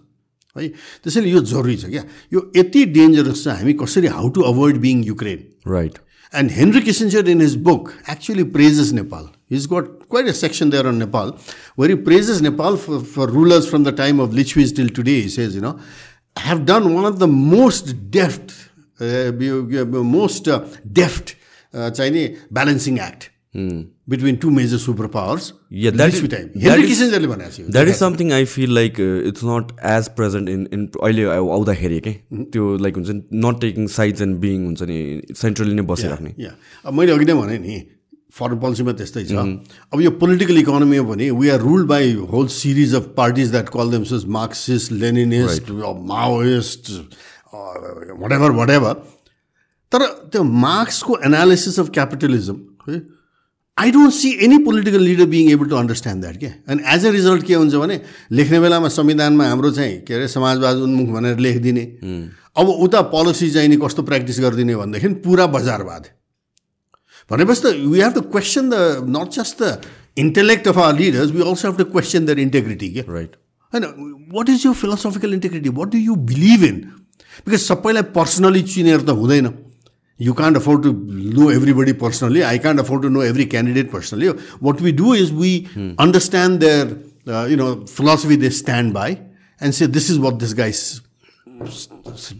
है 0.57 0.67
त्यसैले 1.05 1.29
यो 1.29 1.39
जरुरी 1.45 1.75
छ 1.77 1.85
क्या 1.89 2.03
यो 2.33 2.39
यति 2.57 2.85
dangerous 2.97 3.43
छ 3.43 3.53
हामी 3.61 3.73
कसरी 3.81 4.07
how 4.17 4.29
to 4.35 4.41
avoid 4.51 4.77
being 4.85 5.03
Ukraine 5.13 5.71
right 5.73 5.97
And 6.31 6.51
Henry 6.51 6.81
Kissinger, 6.81 7.27
in 7.27 7.39
his 7.39 7.55
book, 7.67 7.87
actually 8.05 8.43
praises 8.55 8.93
Nepal. 8.93 9.23
He's 9.47 9.65
got 9.65 9.87
quite 10.09 10.27
a 10.27 10.33
section 10.39 10.69
there 10.69 10.85
on 10.85 10.99
Nepal 10.99 11.31
where 11.75 11.89
he 11.89 11.95
praises 11.95 12.41
Nepal 12.47 12.77
for, 12.77 12.99
for 12.99 13.25
rulers 13.27 13.67
from 13.67 13.87
the 13.87 13.91
time 13.91 14.19
of 14.19 14.35
Lichvis 14.39 14.75
till 14.75 14.89
today. 14.89 15.21
He 15.21 15.29
says, 15.29 15.55
you 15.55 15.61
know, 15.61 15.79
have 16.36 16.64
done 16.66 16.94
one 16.94 17.04
of 17.04 17.18
the 17.18 17.28
most 17.28 18.10
deft, 18.10 18.52
uh, 19.00 19.32
most 20.02 20.48
uh, 20.48 20.64
deft 20.92 21.36
uh, 21.72 21.90
Chinese 21.90 22.38
balancing 22.50 22.98
act 22.98 23.30
hmm. 23.52 23.82
between 24.06 24.38
two 24.38 24.50
major 24.50 24.76
superpowers. 24.76 25.52
Yeah, 25.70 25.90
that 25.90 26.14
is, 26.14 26.20
time. 26.28 26.52
That 26.54 26.78
is, 26.78 27.68
that 27.68 27.88
is 27.88 27.96
something 27.98 28.32
I 28.32 28.44
feel 28.44 28.70
like 28.70 28.98
uh, 28.98 29.28
it's 29.28 29.42
not 29.42 29.72
as 29.82 30.08
present 30.08 30.48
in 30.48 30.66
in 30.66 30.88
अहिले 31.02 31.24
आउँदाखेरि 31.24 32.00
के 32.06 32.12
त्यो 32.52 32.76
like 32.84 32.94
हुन्छ 32.96 33.10
not 33.46 33.60
taking 33.60 33.86
sides 33.96 34.22
and 34.22 34.38
being 34.46 34.64
हुन्छ 34.66 34.82
नि 34.90 34.98
centrally 35.42 35.74
नै 35.74 35.82
बसिराख्ने 35.90 36.34
मैले 37.00 37.12
अघि 37.12 37.24
नै 37.24 37.34
भने 37.42 37.58
नि 37.58 37.82
फरेन 38.34 38.58
पोलिसीमा 38.58 38.92
त्यस्तै 38.98 39.24
छ। 39.24 39.32
अब 39.92 40.00
यो 40.00 40.10
पोलिटिकल 40.20 40.58
इकोनोमी 40.58 40.96
हो 40.96 41.04
भने 41.06 41.30
we 41.32 41.48
are 41.48 41.60
ruled 41.60 41.86
by 41.88 42.12
whole 42.32 42.46
series 42.50 42.94
of 42.94 43.04
parties 43.16 43.50
that 43.50 43.68
call 43.70 43.90
them 43.90 44.24
Marxist 44.36 44.92
Leninist 44.92 45.70
Maoist 46.12 46.90
whatever 48.32 48.50
whatever 48.70 48.94
तर 49.92 50.06
त्यो 50.32 50.42
मार्क्सको 50.62 51.18
एनालिसिस 51.26 51.78
अफ 51.80 51.90
क्यापिटलिजम 51.94 52.56
है 52.88 53.02
I 53.76 53.90
don't 53.90 54.12
see 54.14 54.30
any 54.44 54.58
political 54.64 55.02
leader 55.02 55.26
being 55.26 55.50
able 55.50 55.68
to 55.68 55.76
understand 55.76 56.22
that 56.22 56.36
के 56.40 56.46
and 56.46 56.80
as 56.94 57.06
a 57.06 57.10
result 57.10 57.42
के 57.46 57.54
हुन्छ 57.54 57.74
भने 57.74 58.00
लेख्ने 58.32 58.60
बेलामा 58.60 58.88
संविधानमा 58.96 59.48
हाम्रो 59.48 59.70
चाहिँ 59.78 60.00
के 60.06 60.14
अरे 60.14 60.28
समाजवाद 60.28 60.76
उन्मुख 60.86 61.08
भनेर 61.14 61.38
लेखिदिने। 61.38 61.84
अब 62.56 62.68
उता 62.68 63.00
पोलिसी 63.14 63.50
चाहिँ 63.50 63.68
नि 63.68 63.76
कस्तो 63.84 64.02
प्र्याक्टिस 64.02 64.40
गरिदिने 64.40 64.76
भनेदेखि 64.76 65.08
पुरा 65.22 65.46
बजारवाद। 65.54 66.06
भनेपछि 67.30 67.60
त 67.62 67.74
we 67.92 68.00
have 68.00 68.14
to 68.14 68.20
question 68.34 68.70
the 68.70 69.10
not 69.16 69.38
just 69.38 69.62
the 69.62 69.78
intellect 70.24 70.68
of 70.68 70.78
our 70.78 70.98
leaders 70.98 71.30
we 71.30 71.42
also 71.42 71.68
have 71.68 71.78
to 71.78 71.84
question 71.92 72.26
their 72.26 72.38
integrity 72.46 72.88
के 72.94 73.04
राइट 73.08 73.36
होइन 73.72 73.84
what 74.34 74.48
is 74.50 74.66
your 74.66 74.72
philosophical 74.80 75.34
integrity 75.34 75.68
what 75.80 75.92
do 75.92 75.98
you 75.98 76.16
believe 76.32 76.64
in 76.64 76.80
because 77.46 77.60
सबैलाई 77.60 78.02
personally 78.18 78.62
चिनेर 78.74 79.00
त 79.00 79.16
हुँदैन 79.20 79.52
you 80.20 80.32
can't 80.40 80.56
afford 80.56 80.82
to 80.82 80.92
know 81.38 81.50
everybody 81.50 81.92
personally 82.02 82.40
I 82.50 82.58
can't 82.66 82.80
afford 82.80 83.02
to 83.02 83.08
know 83.16 83.22
every 83.22 83.44
candidate 83.54 83.90
personally 83.92 84.28
what 84.62 84.82
we 84.82 84.92
do 85.00 85.14
is 85.14 85.32
we 85.40 85.56
understand 85.76 86.60
their 86.60 87.50
you 87.50 87.56
know 87.56 87.72
philosophy 87.94 88.36
they 88.44 88.50
stand 88.60 88.92
by 88.94 89.16
and 89.60 89.74
say 89.74 89.86
this 89.96 90.10
is 90.10 90.18
what 90.26 90.34
this 90.44 90.54
guys 90.54 90.84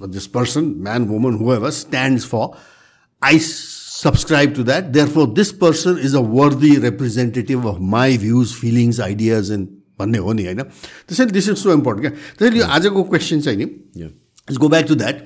this 0.07 0.26
person, 0.26 0.83
man, 0.83 1.09
woman, 1.09 1.37
whoever, 1.38 1.71
stands 1.71 2.25
for. 2.25 2.57
I 3.23 3.38
subscribe 4.03 4.55
to 4.55 4.63
that. 4.69 4.93
Therefore, 4.93 5.27
this 5.39 5.51
person 5.51 5.98
is 5.98 6.13
a 6.13 6.22
worthy 6.22 6.77
representative 6.77 7.65
of 7.65 7.81
my 7.98 8.08
views, 8.17 8.55
feelings, 8.63 9.00
ideas, 9.12 9.51
and 9.58 9.67
भन्ने 10.00 10.17
हो 10.25 10.34
नि 10.34 10.43
होइन 10.46 10.62
त्यसैले 10.63 11.31
this 11.31 11.48
is 11.50 11.58
so 11.58 11.72
important 11.74 12.08
क्या 12.08 12.36
त्यसैले 12.39 12.60
यो 12.60 12.65
आजको 12.75 13.03
question 13.13 13.41
चाहिँ 13.48 13.58
नि 13.58 13.65
is 14.51 14.58
go 14.58 14.69
back 14.74 14.86
to 14.88 14.96
that 15.01 15.24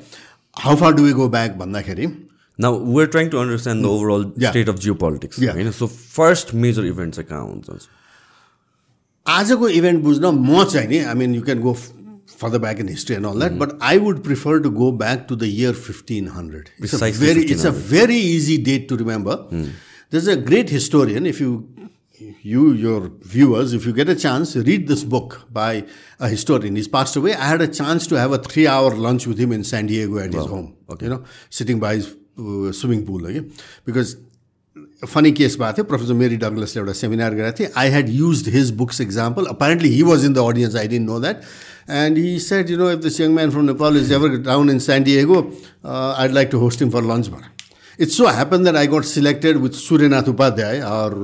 how 0.65 0.75
far 0.75 0.93
do 0.93 1.03
we 1.03 1.11
go 1.21 1.27
back 1.37 1.57
भन्दाखेरि 1.57 2.07
Now 2.59 2.69
we're 2.95 3.07
trying 3.07 3.29
to 3.33 3.39
understand 3.39 3.83
the 3.83 3.89
overall 3.89 4.23
Yeah. 4.37 4.51
state 4.51 4.67
of 4.67 4.79
geopolitics. 4.79 5.37
Yeah. 5.43 5.53
होइन? 5.53 5.71
So 5.71 5.87
first 6.17 6.53
major 6.65 6.83
events 6.89 7.17
चाहिँ 7.17 7.29
कहाँ 7.29 7.45
हुन्छ 7.45 7.87
आजको 9.25 9.69
इभेन्ट 9.69 10.03
बुझ्न 10.03 10.33
म 10.49 10.63
चाहिँ 10.63 10.87
नि 10.87 10.97
I 10.99 11.13
mean 11.21 11.35
you 11.35 11.41
can 11.41 11.59
go 11.59 11.73
further 12.38 12.58
back 12.64 12.78
in 12.78 12.86
history 12.88 13.16
and 13.16 13.26
all 13.26 13.34
that, 13.34 13.58
but 13.58 13.76
I 13.80 13.96
would 13.98 14.22
prefer 14.22 14.60
to 14.60 14.70
go 14.70 14.92
back 14.92 15.26
to 15.28 15.36
the 15.36 15.48
year 15.48 15.72
1500. 15.72 16.70
It's 16.78 16.92
a 16.92 16.98
Precisely 16.98 17.26
very, 17.26 17.42
it's 17.54 17.64
a 17.64 17.72
very 17.72 18.14
easy 18.16 18.58
date 18.58 18.88
to 18.90 18.96
remember. 18.96 19.36
There's 20.10 20.28
a 20.28 20.36
great 20.36 20.70
historian. 20.70 21.26
If 21.26 21.40
you, 21.40 21.68
you, 22.42 22.72
your 22.72 23.10
viewers, 23.20 23.72
if 23.74 23.84
you 23.86 23.92
get 23.92 24.08
a 24.08 24.14
chance, 24.14 24.54
read 24.56 24.86
this 24.88 25.04
book 25.04 25.42
by 25.52 25.84
a 26.20 26.28
historian. 26.28 26.76
He's 26.76 26.88
passed 26.88 27.16
away. 27.16 27.34
I 27.34 27.46
had 27.54 27.60
a 27.60 27.68
chance 27.68 28.06
to 28.06 28.14
have 28.18 28.32
a 28.32 28.38
three-hour 28.38 28.94
lunch 28.96 29.26
with 29.26 29.38
him 29.38 29.52
in 29.52 29.64
San 29.64 29.86
Diego 29.86 30.18
at 30.18 30.32
his 30.32 30.46
home. 30.46 30.76
You 31.02 31.08
know, 31.10 31.24
sitting 31.50 31.78
by 31.80 31.96
his 31.96 32.14
uh, 32.38 32.72
swimming 32.72 33.04
pool. 33.04 33.26
Okay? 33.26 33.44
Because 33.84 34.16
funny 35.02 35.30
case 35.32 35.56
भएको 35.58 35.72
थियो 35.72 35.84
professor 35.84 36.14
मेरी 36.20 36.36
डगलसले 36.42 36.80
एउटा 36.80 36.92
seminar 37.00 37.34
गरेको 37.34 37.58
थिएँ 37.58 37.68
I 37.78 37.88
had 37.90 38.08
used 38.10 38.48
his 38.54 38.70
books 38.78 39.00
example 39.00 39.44
apparently 39.54 39.88
he 39.88 40.02
was 40.02 40.24
in 40.24 40.32
the 40.32 40.46
audience 40.52 40.76
I 40.76 40.88
didn't 40.88 41.06
know 41.08 41.18
that 41.20 41.42
and 41.98 42.18
he 42.18 42.38
said 42.46 42.70
you 42.70 42.78
know 42.78 42.90
if 42.90 42.98
this 43.02 43.20
young 43.20 43.34
man 43.34 43.50
from 43.50 43.64
Nepal 43.64 43.96
is 43.96 44.12
ever 44.12 44.36
down 44.48 44.70
in 44.70 44.78
San Diego 44.86 45.40
I'd 45.86 46.32
like 46.32 46.48
to 46.52 46.58
host 46.58 46.82
him 46.82 46.90
for 46.90 47.04
lunch 47.12 47.28
भर 47.28 48.02
it's 48.02 48.16
so 48.16 48.26
happen 48.26 48.62
that 48.62 48.76
I 48.76 48.86
got 48.96 49.04
selected 49.12 49.56
with 49.62 49.78
Suryanath 49.82 50.28
Upadhyay 50.28 50.78
or 50.88 51.14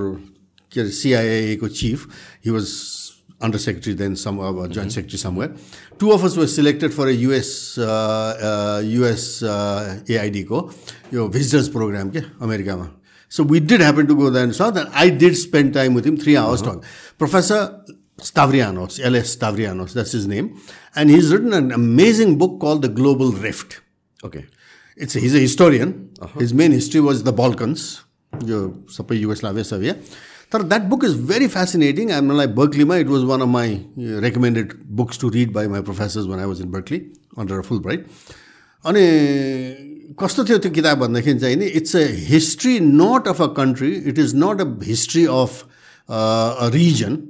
के 0.72 0.80
अरे 0.80 0.90
सिआइएको 1.00 1.68
chief 1.80 2.08
he 2.44 2.50
was 2.50 2.68
under 3.40 3.58
secretary, 3.58 3.94
then 3.94 4.16
some 4.16 4.40
uh, 4.40 4.66
joint 4.68 4.92
secretary 4.92 5.18
somewhere. 5.18 5.50
Two 5.98 6.12
of 6.12 6.24
us 6.24 6.36
were 6.36 6.46
selected 6.46 6.94
for 6.94 7.08
a 7.08 7.12
US 7.12 7.76
uh, 7.76 7.86
uh, 8.50 8.82
US 9.00 9.42
uh, 9.44 10.00
AID 10.08 10.44
को 10.44 10.60
यो 11.14 11.28
visitors 11.32 11.68
program 11.74 12.12
के 12.12 12.22
अमेरिकामा 12.42 12.88
So 13.28 13.42
we 13.42 13.60
did 13.60 13.80
happen 13.80 14.06
to 14.06 14.14
go 14.14 14.30
there 14.30 14.44
and 14.44 14.54
saw 14.54 14.70
that. 14.70 14.88
I 14.92 15.10
did 15.10 15.36
spend 15.36 15.74
time 15.74 15.94
with 15.94 16.06
him, 16.06 16.16
three 16.16 16.36
hours 16.36 16.62
mm-hmm. 16.62 16.80
talking. 16.80 16.88
Professor 17.18 17.84
Stavrianos, 18.18 19.00
L.S. 19.02 19.36
Stavrianos, 19.36 19.92
that's 19.92 20.12
his 20.12 20.26
name. 20.26 20.60
And 20.94 21.10
he's 21.10 21.32
written 21.32 21.52
an 21.52 21.72
amazing 21.72 22.38
book 22.38 22.60
called 22.60 22.82
The 22.82 22.88
Global 22.88 23.32
Rift. 23.32 23.80
Okay. 24.22 24.46
It's 24.96 25.16
a, 25.16 25.20
he's 25.20 25.34
a 25.34 25.40
historian. 25.40 26.12
Uh-huh. 26.20 26.38
His 26.38 26.54
main 26.54 26.72
history 26.72 27.00
was 27.00 27.24
the 27.24 27.32
Balkans, 27.32 28.04
Yugoslavia, 28.44 29.64
Serbia. 29.64 29.96
That 30.50 30.88
book 30.88 31.02
is 31.02 31.14
very 31.14 31.48
fascinating. 31.48 32.12
I'm 32.12 32.28
like 32.28 32.54
Berkeley, 32.54 32.82
it 33.00 33.08
was 33.08 33.24
one 33.24 33.42
of 33.42 33.48
my 33.48 33.84
uh, 33.98 34.20
recommended 34.20 34.84
books 34.88 35.18
to 35.18 35.28
read 35.28 35.52
by 35.52 35.66
my 35.66 35.80
professors 35.80 36.28
when 36.28 36.38
I 36.38 36.46
was 36.46 36.60
in 36.60 36.70
Berkeley 36.70 37.10
under 37.36 37.58
a 37.58 37.64
Fulbright. 37.64 38.08
And 38.84 38.96
a 40.04 40.16
Fulbright 40.26 40.26
अनि 40.26 40.26
कस्तो 40.26 40.44
थियो 40.44 40.58
त्यो 40.58 40.70
किताब 40.70 40.98
भन्दाखेरि 40.98 41.38
चाहिँ 41.38 41.56
नि 41.56 41.66
it's 41.66 41.96
a 41.96 42.08
history 42.08 42.80
not 42.80 43.28
of 43.28 43.42
a 43.42 43.46
country 43.46 43.94
it 43.94 44.18
is 44.18 44.34
not 44.34 44.60
a 44.60 44.84
history 44.84 45.26
of 45.26 45.62
a 46.08 46.70
region 46.74 47.28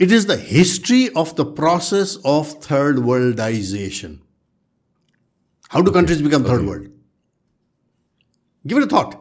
it 0.00 0.12
is 0.12 0.26
the 0.26 0.38
history 0.40 1.08
of 1.08 1.34
the 1.40 1.40
process 1.40 2.18
of 2.26 2.54
third 2.70 2.98
worldization 2.98 4.18
how 5.70 5.82
do 5.82 5.90
countries 5.90 6.22
become 6.22 6.44
third 6.44 6.62
world 6.62 6.90
give 8.66 8.78
it 8.78 8.92
a 8.92 8.96
thought 8.96 9.14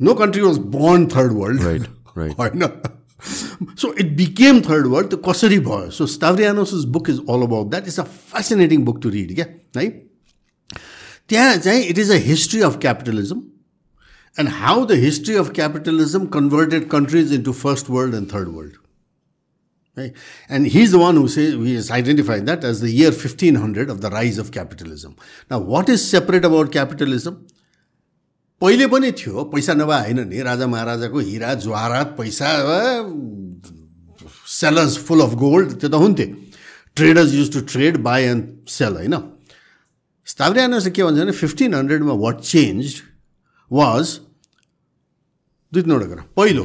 no 0.00 0.14
country 0.14 0.42
was 0.42 0.58
born 0.58 1.08
third 1.08 1.32
world. 1.32 1.62
Right, 1.62 1.82
right. 2.14 2.32
होइन 2.38 2.62
so 3.76 3.92
it 3.92 4.16
became 4.16 4.62
third 4.62 4.86
world 4.86 5.08
त्यो 5.10 5.18
कसरी 5.18 5.58
भयो 5.58 5.90
so 5.90 6.06
Stavrianos's 6.06 6.84
book 6.84 7.10
is 7.10 7.18
all 7.18 7.42
about 7.42 7.70
that 7.70 7.88
is 7.88 8.00
a 8.00 8.02
fascinating 8.02 8.84
book 8.84 9.02
to 9.02 9.08
read 9.08 9.34
क्या 9.34 9.46
है 9.76 10.13
त्यहाँ 11.29 11.55
चाहिँ 11.57 11.83
it 11.83 11.99
is 11.99 12.11
a 12.11 12.19
history 12.25 12.61
of 12.61 12.77
capitalism 12.81 13.41
and 14.37 14.49
how 14.55 14.85
the 14.85 14.99
history 14.99 15.35
of 15.35 15.51
capitalism 15.55 16.25
converted 16.35 16.89
countries 16.89 17.33
into 17.33 17.53
first 17.61 17.89
world 17.89 18.15
and 18.15 18.33
third 18.33 18.49
world 18.49 18.73
है 19.97 20.13
and 20.49 20.67
he 20.67 20.83
is 20.83 20.91
the 20.91 20.95
one 20.95 21.17
who 21.17 21.27
say 21.27 21.47
he 21.47 21.77
is 21.77 21.91
identified 21.91 22.45
that 22.45 22.65
as 22.65 22.81
the 22.83 22.89
year 22.89 23.13
fifteen 23.13 23.57
hundred 23.57 23.89
of 23.89 23.97
the 23.97 24.13
rise 24.13 24.39
of 24.39 24.49
capitalism 24.51 25.13
न 25.51 25.63
what 25.69 25.89
is 25.89 25.99
separate 26.01 26.45
about 26.45 26.71
capitalism 26.71 27.37
पहिले 28.61 28.87
पनि 28.87 29.11
थियो 29.17 29.43
पैसा 29.51 29.73
नभए 29.73 29.99
होइन 29.99 30.27
नि 30.29 30.41
राजा 30.43 30.67
महाराजाको 30.67 31.19
हिरा 31.25 31.53
ज्वारात 31.65 32.15
पैसा 32.17 32.47
सेलर्स 34.53 34.97
फुल 35.07 35.21
अफ 35.21 35.33
गोल्ड 35.43 35.79
त्यो 35.79 35.89
त 35.89 36.01
हुन्थ्यो 36.03 36.27
traders 36.97 37.33
use 37.33 37.51
to 37.53 37.59
trade 37.73 37.97
buy 38.07 38.23
and 38.23 38.47
sell 38.69 38.95
होइन 38.95 39.15
स्टाब्रियानोले 40.26 40.90
के 40.90 41.02
भन्छ 41.04 41.18
भने 41.18 41.32
फिफ्टिन 41.34 41.74
हन्ड्रेडमा 41.74 42.12
वाट 42.20 42.40
चेन्ज 42.42 42.94
वाज 43.70 44.18
दुई 45.72 45.82
तिनवटा 45.82 46.06
कुरा 46.06 46.24
पहिलो 46.36 46.64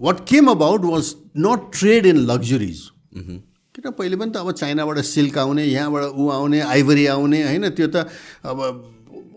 what 0.00 0.24
came 0.28 0.50
about 0.50 0.84
was 0.86 1.14
not 1.46 1.70
trade 1.78 2.06
in 2.06 2.16
luxuries 2.26 2.82
किन 3.14 3.90
पहिले 3.92 4.16
पनि 4.16 4.30
त 4.30 4.36
अब 4.36 4.50
चाइनाबाट 4.54 4.98
सिल्क 5.04 5.38
आउने 5.38 5.64
यहाँबाट 5.64 6.04
ऊ 6.16 6.28
आउने 6.32 6.60
आइभरी 6.74 7.06
आउने 7.14 7.42
होइन 7.44 7.68
त्यो 7.70 7.88
त 7.88 8.06
अब 8.44 8.62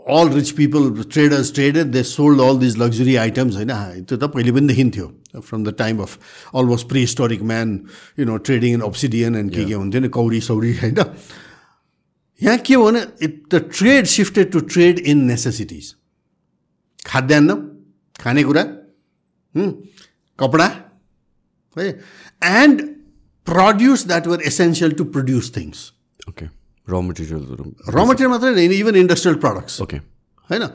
all 0.09 0.29
rich 0.33 0.51
people 0.57 0.89
traders 1.05 1.51
traded 1.53 1.91
they 1.91 2.03
sold 2.11 2.41
all 2.41 2.57
these 2.59 2.77
luxury 2.77 3.15
items 3.23 3.55
होइन 3.55 3.73
त्यो 4.03 4.17
त 4.17 4.29
पहिले 4.33 4.51
पनि 4.51 4.67
देखिन्थ्यो 4.67 5.07
from 5.41 5.63
the 5.63 5.73
time 5.77 5.99
of 6.01 6.17
almost 6.55 6.87
prehistoric 6.99 7.41
man 7.51 7.79
you 8.19 8.25
know 8.25 8.37
trading 8.49 8.73
in 8.73 8.81
obsidian 8.83 9.35
and 9.35 9.53
के 9.55 9.65
के 9.65 9.73
हुन्थ्यो 9.73 10.01
नि 10.01 10.09
कौडी 10.17 10.41
सौडी 10.41 10.73
होइन 10.81 11.03
यहाँ 12.41 12.57
के 12.59 12.73
हो 12.73 12.85
भने 12.85 13.01
it 13.21 13.41
the 13.53 13.63
trade 13.71 14.05
shifted 14.07 14.51
to 14.51 14.59
trade 14.67 14.99
in 15.05 15.23
necessities 15.25 15.93
खाद्यान्न 17.05 17.55
खानेकुरा 18.15 18.63
कपडा 20.39 20.67
है 21.75 21.87
and 22.53 22.81
produce 23.47 24.05
that 24.07 24.27
were 24.27 24.41
essential 24.45 24.91
to 24.93 25.05
produce 25.15 25.55
things 25.57 25.89
Okay. 26.29 26.47
Raw 26.87 27.01
materials. 27.01 27.45
Raw 27.89 28.05
material 28.05 28.29
मात्रै 28.29 28.51
होइन 28.51 28.71
इभन 28.73 28.95
इन्डस्ट्रियल 28.97 29.37
प्रडक्ट्स 29.43 29.81
Okay. 29.81 29.99
होइन 30.49 30.65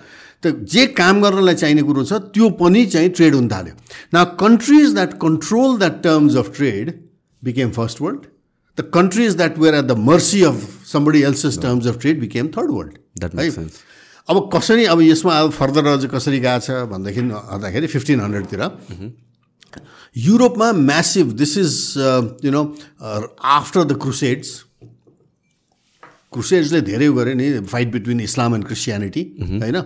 त्यो 0.43 0.53
जे 0.67 0.87
काम 0.95 1.23
गर्नलाई 1.23 1.55
चाहिने 1.55 1.83
कुरो 1.83 2.05
छ 2.05 2.19
त्यो 2.35 2.51
पनि 2.59 2.85
चाहिँ 2.87 3.11
ट्रेड 3.11 3.35
हुन 3.35 3.49
थाल्यो 3.49 3.75
न 4.15 4.25
countries 4.41 4.95
that 4.95 5.13
control 5.21 5.79
that 5.79 6.03
terms 6.03 6.37
of 6.37 6.51
trade 6.57 6.93
became 7.43 7.71
first 7.73 8.01
world 8.01 8.27
the 8.79 8.91
countries 8.95 9.37
that 9.37 9.59
were 9.59 9.75
at 9.75 9.85
the 9.85 9.99
mercy 10.11 10.43
of 10.43 10.69
somebody 10.93 11.23
else's 11.23 11.59
terms 11.63 11.87
of 11.87 12.01
trade 12.01 12.21
became 12.21 12.49
third 12.59 12.71
world 12.71 12.99
That 13.23 13.35
makes 13.39 13.55
sense. 13.55 13.75
अब 14.29 14.51
कसरी 14.55 14.85
अब 14.93 15.01
यसमा 15.03 15.33
अब 15.41 15.51
फर्दर 15.51 15.87
अझ 15.87 16.07
कसरी 16.15 16.39
गएको 16.41 16.61
छ 16.67 16.71
भन्दाखेरि 16.91 17.29
भन्दाखेरि 17.29 17.87
फिफ्टिन 17.87 18.21
हन्ड्रेडतिर 18.21 18.61
युरोपमा 20.17 20.73
massive 20.73 21.33
this 21.39 21.57
is 21.59 21.73
you 22.45 22.51
know 22.51 22.63
after 23.55 23.85
the 23.85 23.99
crusades 24.03 24.49
क्रुसेड्सले 26.33 26.81
धेरै 26.91 27.07
उ 27.07 27.15
गरे 27.15 27.35
नि 27.35 27.47
fight 27.71 27.93
between 27.93 28.21
Islam 28.21 28.55
and 28.55 28.67
Christianity 28.67 29.23
होइन? 29.63 29.81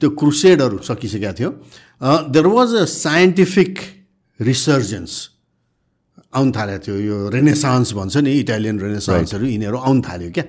त्यो 0.00 0.10
क्रुसेडहरू 0.20 0.78
सकिसकेका 0.84 1.32
थियो। 1.40 1.50
There 2.36 2.46
was 2.46 2.74
a 2.74 2.84
scientific 2.92 3.78
resurgence 4.40 5.12
आउनु 6.34 6.52
थालेको 6.56 6.82
थियो। 6.86 6.96
यो 7.08 7.16
रेनेसान्स 7.30 7.92
भन्छ 7.98 8.16
नि 8.26 8.32
इटालियन 8.42 8.76
रेनेसान्सहरू 8.80 9.46
यिनीहरू 9.46 9.78
आउनु 9.78 10.02
थाल्यो 10.02 10.30
क्या। 10.34 10.44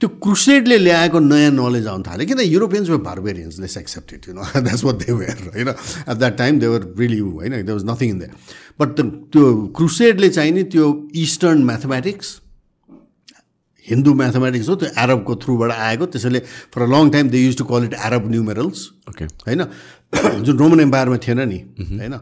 त्यो 0.00 0.08
क्रुसेडले 0.20 0.76
ल्याएको 0.78 1.18
नयाँ 1.24 1.52
नलेज 1.56 1.86
आउनु 1.88 2.04
थाल्यो 2.04 2.26
किन? 2.28 2.40
Europeans 2.52 2.88
were 2.90 2.98
barbarians 3.08 3.60
less 3.60 3.76
accepted 3.76 4.20
you 4.28 4.34
know 4.36 4.42
that's 4.60 4.84
what 4.84 4.96
they 5.04 5.12
were 5.12 5.36
होइन? 5.56 5.68
At 6.10 6.16
that 6.20 6.36
time 6.36 6.58
they were 6.60 6.80
really 7.00 7.18
होइन? 7.18 7.64
They 7.64 7.72
was 7.72 7.84
nothing 7.90 8.08
in 8.10 8.18
that 8.18 8.34
but 8.80 8.88
त्यो 9.32 9.44
क्रुसेडले 9.76 10.28
चाहिँ 10.36 10.52
नि 10.52 10.62
त्यो 10.74 10.86
इस्टर्न 11.16 11.64
म्याथमेटिक्स 11.64 12.40
हिन्दू 13.86 14.14
म्याथमेटिक्स 14.20 14.68
हो 14.68 14.74
त्यो 14.74 14.88
एरबको 14.98 15.34
थ्रुबाट 15.42 15.70
आएको। 15.70 16.06
त्यसैले 16.12 16.40
for 16.74 16.82
a 16.82 16.86
long 16.92 17.10
time 17.10 17.28
they 17.30 17.38
used 17.38 17.56
to 17.56 17.64
call 17.64 17.84
it 17.84 17.94
Arab 17.94 18.30
numerals 18.30 18.90
Okay. 19.06 19.26
होइन? 19.46 19.62
जुन 20.44 20.56
रोमन 20.58 20.80
एम्पायरमा 20.80 21.16
थिएन 21.24 21.40
नि 21.48 21.58
होइन? 21.80 22.14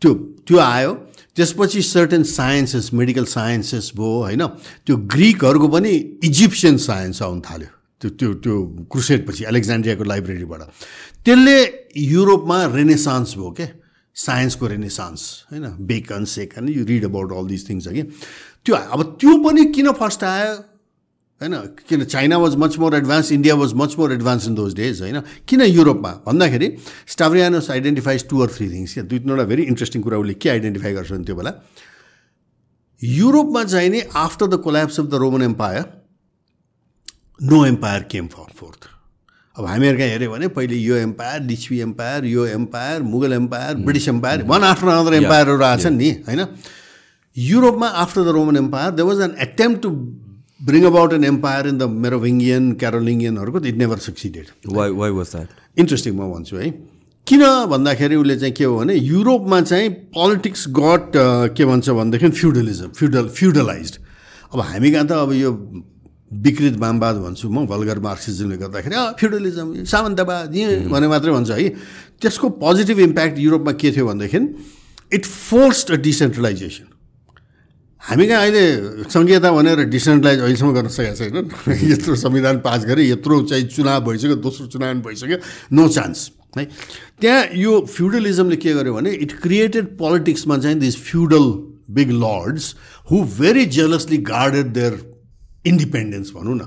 त्यो 0.00 0.14
त्यो 0.48 0.58
आयो। 0.58 0.92
त्यसपछि 1.36 1.82
सर्टेन 1.82 2.22
साइन्सेस 2.22 2.90
मेडिकल 2.94 3.24
साइन्सेस 3.24 3.92
भयो 3.96 4.22
होइन? 4.22 4.46
त्यो 4.86 4.96
ग्रिकहरूको 5.14 5.68
पनि 5.68 5.92
इजिप्सियन 6.24 6.76
साइन्स 6.76 7.22
आउनु 7.22 7.40
थाल्यो। 7.40 7.70
त्यो 8.00 8.10
त्यो 8.10 8.32
त्यो 8.44 8.54
क्रुसेडपछि 8.92 9.44
एलेक्जान्ड्रियाको 9.48 10.04
लाइब्रेरीबाट 10.04 10.60
त्यसले 11.24 11.56
युरोपमा 11.96 12.58
रेनेसान्स 12.74 13.34
भयो 13.36 13.50
क्या 13.50 13.68
साइन्सको 14.16 14.66
रेनेसान्स 14.66 15.20
होइन? 15.52 15.64
Bacon 15.86 16.24
second 16.24 16.68
you 16.68 16.84
read 16.84 17.04
about 17.04 17.32
all 17.32 17.46
this 17.48 17.68
things 17.68 17.88
कि 17.88 18.02
त्यो 18.64 18.74
अब 18.74 19.02
त्यो 19.20 19.32
पनि 19.44 19.64
किन 19.72 19.92
फर्स्ट 19.92 20.24
आयो? 20.24 20.52
होइन? 21.42 21.54
किन 21.88 22.04
China 22.04 22.36
was 22.38 22.56
much 22.62 22.78
more 22.78 22.94
advance 22.96 23.32
India 23.32 23.54
was 23.60 23.72
much 23.76 23.98
more 23.98 24.12
advance 24.12 24.46
in 24.48 24.54
those 24.54 24.74
days 24.74 25.00
होइन? 25.02 25.20
किन 25.48 25.62
युरोपमा? 25.62 26.12
भन्दाखेरि 26.26 26.68
Stavrianos 27.14 27.70
identifies 27.70 28.28
two 28.28 28.40
or 28.40 28.48
three 28.56 28.70
things 28.72 28.94
क्या 28.94 29.04
दुई 29.04 29.18
तिनवटा 29.18 29.44
भेरी 29.52 29.62
इन्ट्रेस्टिङ 29.72 30.02
कुरा 30.02 30.18
उसले 30.18 30.34
के 30.42 30.48
आइडेन्टिफाई 30.50 30.92
गर्छ 30.92 31.12
त्यो 31.12 31.36
बेला 31.36 31.52
युरोपमा 33.02 33.64
चाहिँ 33.64 33.90
नि 33.90 34.00
after 34.16 34.46
the 34.46 34.60
collapse 34.64 35.00
of 35.00 35.06
the 35.06 35.14
Roman 35.20 35.42
empire 35.42 35.84
no 37.40 37.64
empire 37.66 38.02
came 38.10 38.26
for 38.34 38.52
forth 38.58 38.88
अब 39.56 39.66
हामीहरू 39.66 39.98
कहाँ 39.98 40.08
हेऱ्यो 40.08 40.30
भने 40.30 40.48
पहिले 40.56 40.76
यो 40.76 40.96
एम्पायर 40.96 41.40
लिच्छवी 41.42 41.78
एम्पायर 41.80 42.24
यो 42.24 42.44
empire 42.46 43.02
Mughal 43.08 43.32
empire 43.32 43.74
British 43.88 44.08
empire 44.08 44.42
one 44.52 44.62
after 44.64 44.88
other 44.88 45.14
एम्पायरहरू 45.14 45.64
आएछन् 45.64 45.96
नि 45.96 46.10
होइन? 46.28 46.46
युरोपमा 47.36 47.88
after 48.04 48.22
the 48.22 48.28
Roman 48.36 48.56
empire 48.56 48.90
they 48.96 49.02
was 49.02 49.20
an 49.20 49.34
attempt 49.40 49.82
to 49.82 49.90
bring 50.68 50.84
about 50.86 51.12
an 51.12 51.24
empire 51.24 51.66
in 51.66 51.78
the 51.78 51.88
Merovingian 52.06 52.72
क्यारोलिङ्गियनहरूको 52.80 53.58
it 53.70 53.76
never 53.84 53.98
succeeded 54.08 54.46
why 54.78 54.90
why 55.02 55.10
was 55.18 55.28
that 55.36 55.78
interesting 55.84 56.14
म 56.16 56.32
भन्छु 56.32 56.56
है 56.56 56.70
किन 57.26 57.42
भन्दाखेरि 57.70 58.16
उसले 58.16 58.36
चाहिँ 58.38 58.54
के 58.58 58.64
हो 58.64 58.76
भने 58.78 58.94
युरोपमा 58.94 59.60
चाहिँ 59.70 59.88
पोलिटिक्स 60.18 60.66
गट 60.78 61.12
के 61.56 61.64
भन्छ 61.64 61.90
भनेदेखि 62.00 62.30
फ्युडलिजम 62.40 62.88
फ्युडल 62.98 63.28
फ्युडलाइज 63.38 63.98
अब 64.52 64.60
हामी 64.60 64.90
कहाँ 64.92 65.06
त 65.06 65.12
अब 65.24 65.32
यो 65.32 65.50
विकृत 66.44 66.76
वामवाद 66.82 67.16
भन्छु 67.26 67.48
म 67.50 67.66
भल्गर 67.66 67.98
मार्क्सिजमले 68.08 68.56
गर्दाखेरि 68.56 68.96
फ्युडलिजम 69.20 69.74
सामन्तवाद 69.92 70.54
यहीँ 70.56 70.88
भने 70.88 71.08
मात्रै 71.08 71.32
भन्छ 71.32 71.50
है। 71.50 71.68
त्यसको 72.22 72.48
पोजिटिभ 72.62 72.98
इम्प्याक्ट 73.00 73.38
युरोपमा 73.38 73.72
के 73.82 73.90
थियो 73.92 74.06
भनेदेखि 74.06 74.40
इट 75.18 75.24
फोर्स्ड 75.26 75.90
अ 75.92 75.96
डिसेन्ट्रलाइजेसन 76.08 76.86
हामी 78.02 78.26
कहाँ 78.26 78.40
अहिले 78.42 78.64
सङ्घीयता 79.06 79.50
भनेर 79.52 79.80
डिसेन्ट्रलाइज 79.86 80.40
अहिलेसम्म 80.40 80.72
गर्न 80.74 80.88
सकेको 80.90 81.14
छैन। 81.14 81.86
यत्रो 81.92 82.14
संविधान 82.18 82.58
पास 82.60 82.84
गरे 82.86 83.08
यत्रो 83.08 83.42
चाहिँ 83.46 83.66
चुनाव 83.70 84.00
भइसक्यो 84.04 84.36
दोस्रो 84.42 84.66
चुनाव 84.74 84.94
भइसक्यो 85.06 85.38
नो 85.72 85.88
चान्स 85.88 86.30
है? 86.58 86.64
त्यहाँ 87.20 87.46
यो 87.54 87.80
फ्युडलिजमले 87.86 88.56
के 88.56 88.74
गर्यो 88.74 88.94
भने 88.94 89.10
इट 89.22 89.32
क्रिएटेड 89.42 89.96
पोलिटिक्समा 89.98 90.58
चाहिँ 90.58 90.78
this 90.78 90.96
feudal 90.98 91.46
big 91.94 92.10
lords 92.10 92.74
who 93.10 93.22
very 93.38 93.64
jealously 93.78 94.16
guarded 94.26 94.72
their 94.74 95.00
independence 95.66 96.32
भनौँ 96.34 96.54
न। 96.54 96.66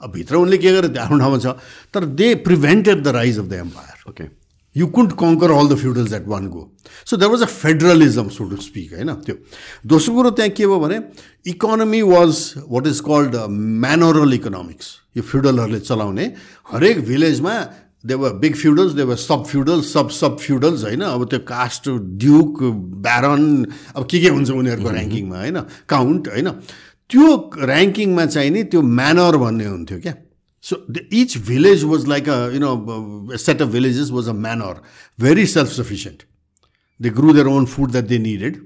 अब 0.00 0.12
भित्र 0.12 0.36
उनले 0.36 0.58
के 0.58 0.72
गरे 0.72 0.98
आफ्नो 0.98 1.18
ठाउँमा 1.18 1.38
छ। 1.38 1.58
तर 1.94 2.04
they 2.04 2.34
prevented 2.46 3.02
the 3.02 3.08
rise 3.18 3.38
of 3.38 3.46
the 3.46 3.52
empire 3.66 4.10
okay 4.10 4.39
you 4.76 4.86
couldn't 4.88 5.12
conquer 5.18 5.50
all 5.50 5.68
the 5.68 5.76
feudals 5.76 6.12
at 6.12 6.26
one 6.28 6.46
go 6.48 6.62
so 7.04 7.16
that 7.16 7.30
was 7.30 7.42
a 7.42 7.46
federalism 7.46 8.28
so 8.30 8.44
to 8.46 8.56
speak 8.62 8.92
होइन 8.92 9.12
त्यो 9.22 9.34
दोस्रो 9.86 10.14
कुरो 10.14 10.30
त्यहाँ 10.32 10.50
के 10.52 10.66
भयो 10.66 10.78
भने 10.80 11.00
economy 11.46 12.02
was 12.04 12.42
what 12.68 12.86
is 12.86 13.00
called 13.02 13.36
manorial 13.80 14.34
economics 14.34 14.96
यो 15.16 15.22
फ्युडलहरूले 15.24 15.80
चलाउने 15.82 16.26
हरेक 16.66 17.00
भिलेजमा 17.06 17.54
देवर 18.04 18.32
बिग 18.38 18.54
फ्युडल्स 18.56 18.92
देवर 18.94 19.16
सब 19.18 19.44
फ्युडल्स 19.46 19.92
सब 19.92 20.08
सब 20.12 20.38
फ्युडल्स 20.38 20.84
होइन 20.84 21.00
अब 21.02 21.24
त्यो 21.30 21.38
कास्ट 21.46 21.88
ड्युक 22.18 22.62
ब्यारन 23.02 23.44
अब 23.94 24.06
के 24.06 24.20
के 24.20 24.28
हुन्छ 24.28 24.50
उनीहरूको 24.52 24.90
ऱ्याङ्किङमा 24.90 25.38
होइन 25.38 25.60
काउन्ट 25.88 26.28
होइन 26.28 26.50
त्यो 27.10 27.26
ऱ्याङ्किङमा 27.60 28.26
चाहिँ 28.28 28.50
नि 28.50 28.62
त्यो 28.66 28.82
म्यानर 28.94 29.36
भन्ने 29.36 29.64
हुन्थ्यो 29.66 29.98
क्या 30.00 30.14
so 30.64 30.76
the 30.90 31.06
each 31.12 31.36
village 31.46 31.84
was 31.84 32.06
like 32.08 32.28
a 32.28 32.38
you 32.54 32.60
know 32.60 33.36
set 33.38 33.62
of 33.62 33.68
villages 33.68 34.10
was 34.10 34.28
a 34.28 34.32
manor 34.46 34.80
very 35.18 35.46
self 35.54 35.72
sufficient 35.72 36.22
they 37.00 37.10
grow 37.18 37.32
their 37.32 37.46
own 37.48 37.66
food 37.66 37.90
that 37.92 38.04
they 38.06 38.18
needed 38.18 38.60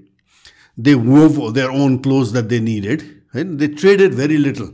they 0.78 0.94
wove 1.02 1.52
their 1.54 1.76
own 1.82 1.96
clothes 2.06 2.32
that 2.32 2.44
they 2.54 2.60
needed 2.60 3.02
होइन 3.34 3.56
they 3.56 3.66
traded 3.74 4.14
very 4.14 4.36
little 4.36 4.70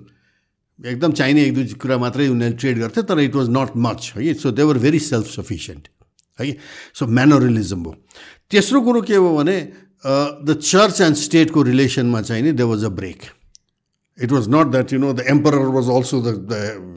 एकदम 0.79 1.13
चाहिने 1.13 1.45
एक 1.45 1.55
दुई 1.55 1.65
कुरा 1.81 1.99
मात्रै 1.99 2.29
उनीहरूले 2.29 2.57
trade 2.61 2.79
गर्थे 2.79 3.03
तर 3.09 3.21
इट 3.21 3.35
वाज 3.35 3.49
नट 3.57 3.77
मच 3.87 4.13
है 4.17 4.35
so 4.43 4.51
they 4.51 4.63
were 4.71 4.79
very 4.85 4.99
self 5.07 5.27
sufficient 5.31 5.89
है 6.39 6.53
सो 6.99 7.07
म्यानोरलिजम 7.19 7.83
भयो 7.83 7.95
तेस्रो 8.51 8.81
कुरो 8.87 9.01
के 9.03 9.19
भयो 9.19 9.35
भने 9.37 9.59
द 10.47 10.57
चर्च 10.63 11.01
एन्ड 11.01 11.17
स्टेटको 11.17 11.63
रिलेसनमा 11.63 12.23
चाहिँ 12.23 12.43
नि 12.43 12.53
they 12.53 12.63
was 12.73 12.85
a 12.85 12.89
break 13.01 13.29
it 14.23 14.33
was 14.33 14.49
not 14.49 14.67
that 14.73 14.93
you 14.93 14.99
know 15.01 15.13
the 15.13 15.25
emperor 15.29 15.67
was 15.77 15.87
also 15.97 16.21
the 16.21 16.29
the 16.51 16.53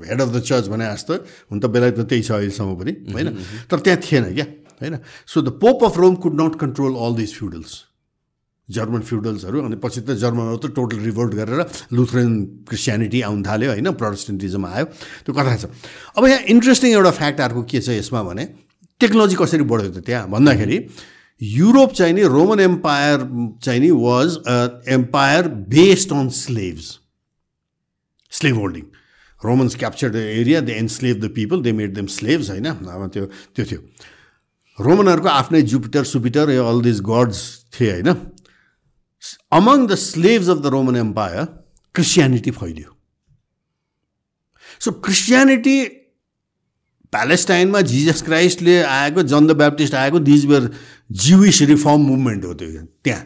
head 0.10 0.22
of 0.22 0.30
the 0.36 0.42
church 0.42 0.68
भने 0.74 0.86
जस्तो 0.94 1.14
हुन 1.52 1.60
त 1.60 1.66
बेलायतमा 1.72 2.04
त्यही 2.04 2.22
छ 2.24 2.32
अहिलेसम्म 2.32 2.76
पनि 2.76 2.92
होइन? 3.14 3.28
तर 3.72 3.80
त्यहाँ 3.80 4.00
थिएन 4.04 4.24
क्या 4.34 4.48
होइन? 4.82 4.98
So 5.28 5.42
the 5.42 5.50
pope 5.64 5.84
of 5.84 5.98
Rome 5.98 6.16
could 6.24 6.42
not 6.42 6.56
control 6.60 6.94
all 6.96 7.16
this 7.16 7.34
feudals 7.40 7.72
German 8.70 9.02
फ्युडल्सहरू 9.04 9.62
अनि 9.62 9.76
पछि 9.76 10.02
त 10.02 10.16
जर्मनहरू 10.18 10.58
त 10.58 10.72
टोटल 10.76 11.00
रिभोल्ट 11.04 11.34
गरेर 11.36 11.60
लुथरेन 11.94 12.30
क्रिस्चियनिटी 12.68 13.22
आउनु 13.28 13.44
थाल्यो 13.44 13.70
होइन? 13.72 13.92
प्रोटेस्टेन्टिजम 13.92 14.66
आयो। 14.66 14.86
त्यो 15.28 15.34
कथा 15.36 15.56
छ। 15.56 15.66
अब 16.16 16.26
यहाँ 16.26 16.40
इन्ट्रेस्टिङ 16.48 16.92
एउटा 16.92 17.12
फ्याक्ट 17.12 17.40
अर्को 17.44 17.64
के 17.68 17.82
छ 17.84 18.00
यसमा 18.00 18.24
भने 18.24 18.44
टेक्नोलोजी 19.02 19.36
कसरी 19.36 19.64
बढ्यो 19.68 19.92
त 19.92 20.06
त्यहाँ? 20.08 20.28
भन्दाखेरि 20.32 20.78
युरोप 21.42 21.92
चाहिँ 21.92 22.14
नि 22.16 22.24
रोमन 22.24 22.60
एम्पायर 22.60 23.20
चाहिँ 23.60 23.80
नि 23.84 23.92
was 23.92 24.30
empire 24.96 25.48
based 25.70 26.14
on 26.14 26.30
slaves 26.32 26.88
slave 28.40 28.56
holding 28.58 28.86
Romans 29.42 29.76
capture 29.76 30.10
the 30.10 30.16
area 30.34 30.60
they 30.68 30.74
enslave 30.82 31.20
the 31.20 31.30
people 31.36 31.62
they 31.62 31.72
made 31.80 31.94
them 31.96 32.08
slaves 32.10 32.50
होइन? 32.50 32.66
अब 32.66 33.10
त्यो 33.14 33.26
त्यो 33.56 33.66
थियो. 33.66 33.82
रोमनहरूको 34.78 35.30
आफ्नै 35.30 35.62
जुपिटर 35.72 36.04
सुपिटर 36.12 36.52
यो 36.52 36.64
अल 36.66 36.82
दिस 36.82 37.02
गड्स 37.10 37.42
थिए 37.74 37.92
होइन? 37.92 38.10
Among 39.52 39.88
the 39.88 39.96
slaves 40.04 40.50
of 40.50 40.58
the 40.58 40.66
Roman 40.74 40.96
empire 40.98 41.46
Christianity 41.96 42.52
फैलियो. 42.52 42.90
सो 44.82 44.92
क्रिस्चियनिटी 45.04 45.78
प्यालेस्टाइनमा 47.14 47.82
जिजस 47.90 48.22
क्राइस्टले 48.26 48.82
आएको 48.84 49.24
जन 49.24 49.48
द 49.48 49.52
ब्याप्टिस्ट 49.58 49.94
आएको 49.96 50.20
these 50.20 50.46
were 50.46 50.70
Jewish 51.22 51.62
reform 51.70 52.02
movement 52.02 52.46
हो 52.46 52.54
त्यो 52.54 52.82
त्यहाँ. 53.04 53.24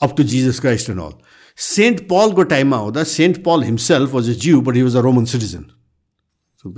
Up 0.00 0.16
to 0.16 0.22
Jesus 0.24 0.60
Christ 0.60 0.90
and 0.90 1.00
all 1.00 1.14
Saint 1.58 2.00
पलको 2.08 2.42
टाइममा 2.52 2.76
हुँदा 2.76 3.02
Saint 3.04 3.42
Paul 3.44 3.62
himself 3.64 4.14
was 4.14 4.28
a 4.30 4.32
Jew 4.44 4.60
but 4.60 4.76
he 4.76 4.82
was 4.82 4.96
a 4.96 5.00
Roman 5.00 5.24
citizen 5.24 5.64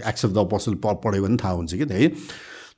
Acts 0.09 0.25
of 0.25 0.31
the 0.31 0.39
apostle 0.39 0.75
पढ्यो 0.85 1.23
भने 1.23 1.37
थाहा 1.37 1.53
हुन्छ 1.53 1.75
कि 1.75 1.87
है? 1.91 2.09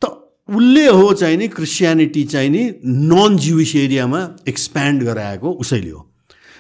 त 0.03 0.05
उसले 0.49 0.87
हो 0.87 1.13
चाहिँ 1.13 1.37
नि 1.37 1.49
क्रिस्चियनिटी 1.49 2.25
चाहिँ 2.25 2.51
नि 2.51 2.63
नन 2.85 3.37
जिविस 3.39 3.75
एरियामा 3.77 4.21
एक्सप्यान्ड 4.49 5.03
गराएको 5.05 5.53
उसैले 5.63 5.91
हो। 5.91 6.01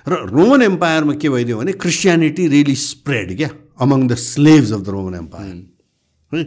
र 0.09 0.12
रोमन 0.31 0.62
एम्पायरमा 0.62 1.14
के 1.14 1.28
भइदियो 1.28 1.59
भने 1.59 1.72
क्रिस्चियनिटी 1.72 2.46
रियली 2.48 2.74
स्प्रेड 2.74 3.37
क्या? 3.37 3.50
Among 3.83 4.07
the 4.09 4.14
slaves 4.14 4.72
of 4.72 4.81
the 4.81 4.88
Roman 4.88 5.14
empire 5.14 5.55
है? 6.33 6.44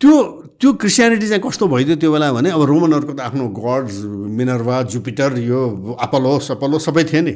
त्यो 0.00 0.12
त्यो 0.60 0.72
क्रिस्चियनिटी 0.72 1.28
चाहिँ 1.28 1.42
कस्तो 1.42 1.66
भइदियो 1.68 1.96
त्यो 1.96 2.12
बेला 2.12 2.32
भने 2.32 2.50
अब 2.50 2.62
रोमनहरूको 2.62 3.12
त 3.12 3.20
आफ्नो 3.20 3.48
गड्स 3.54 4.02
मिनर्वा 4.38 4.82
जुपिटर 4.92 5.38
यो 5.38 5.62
अपलो 6.00 6.38
सपलो 6.46 6.78
सबै 6.78 7.04
थिए 7.04 7.20
नि। 7.20 7.34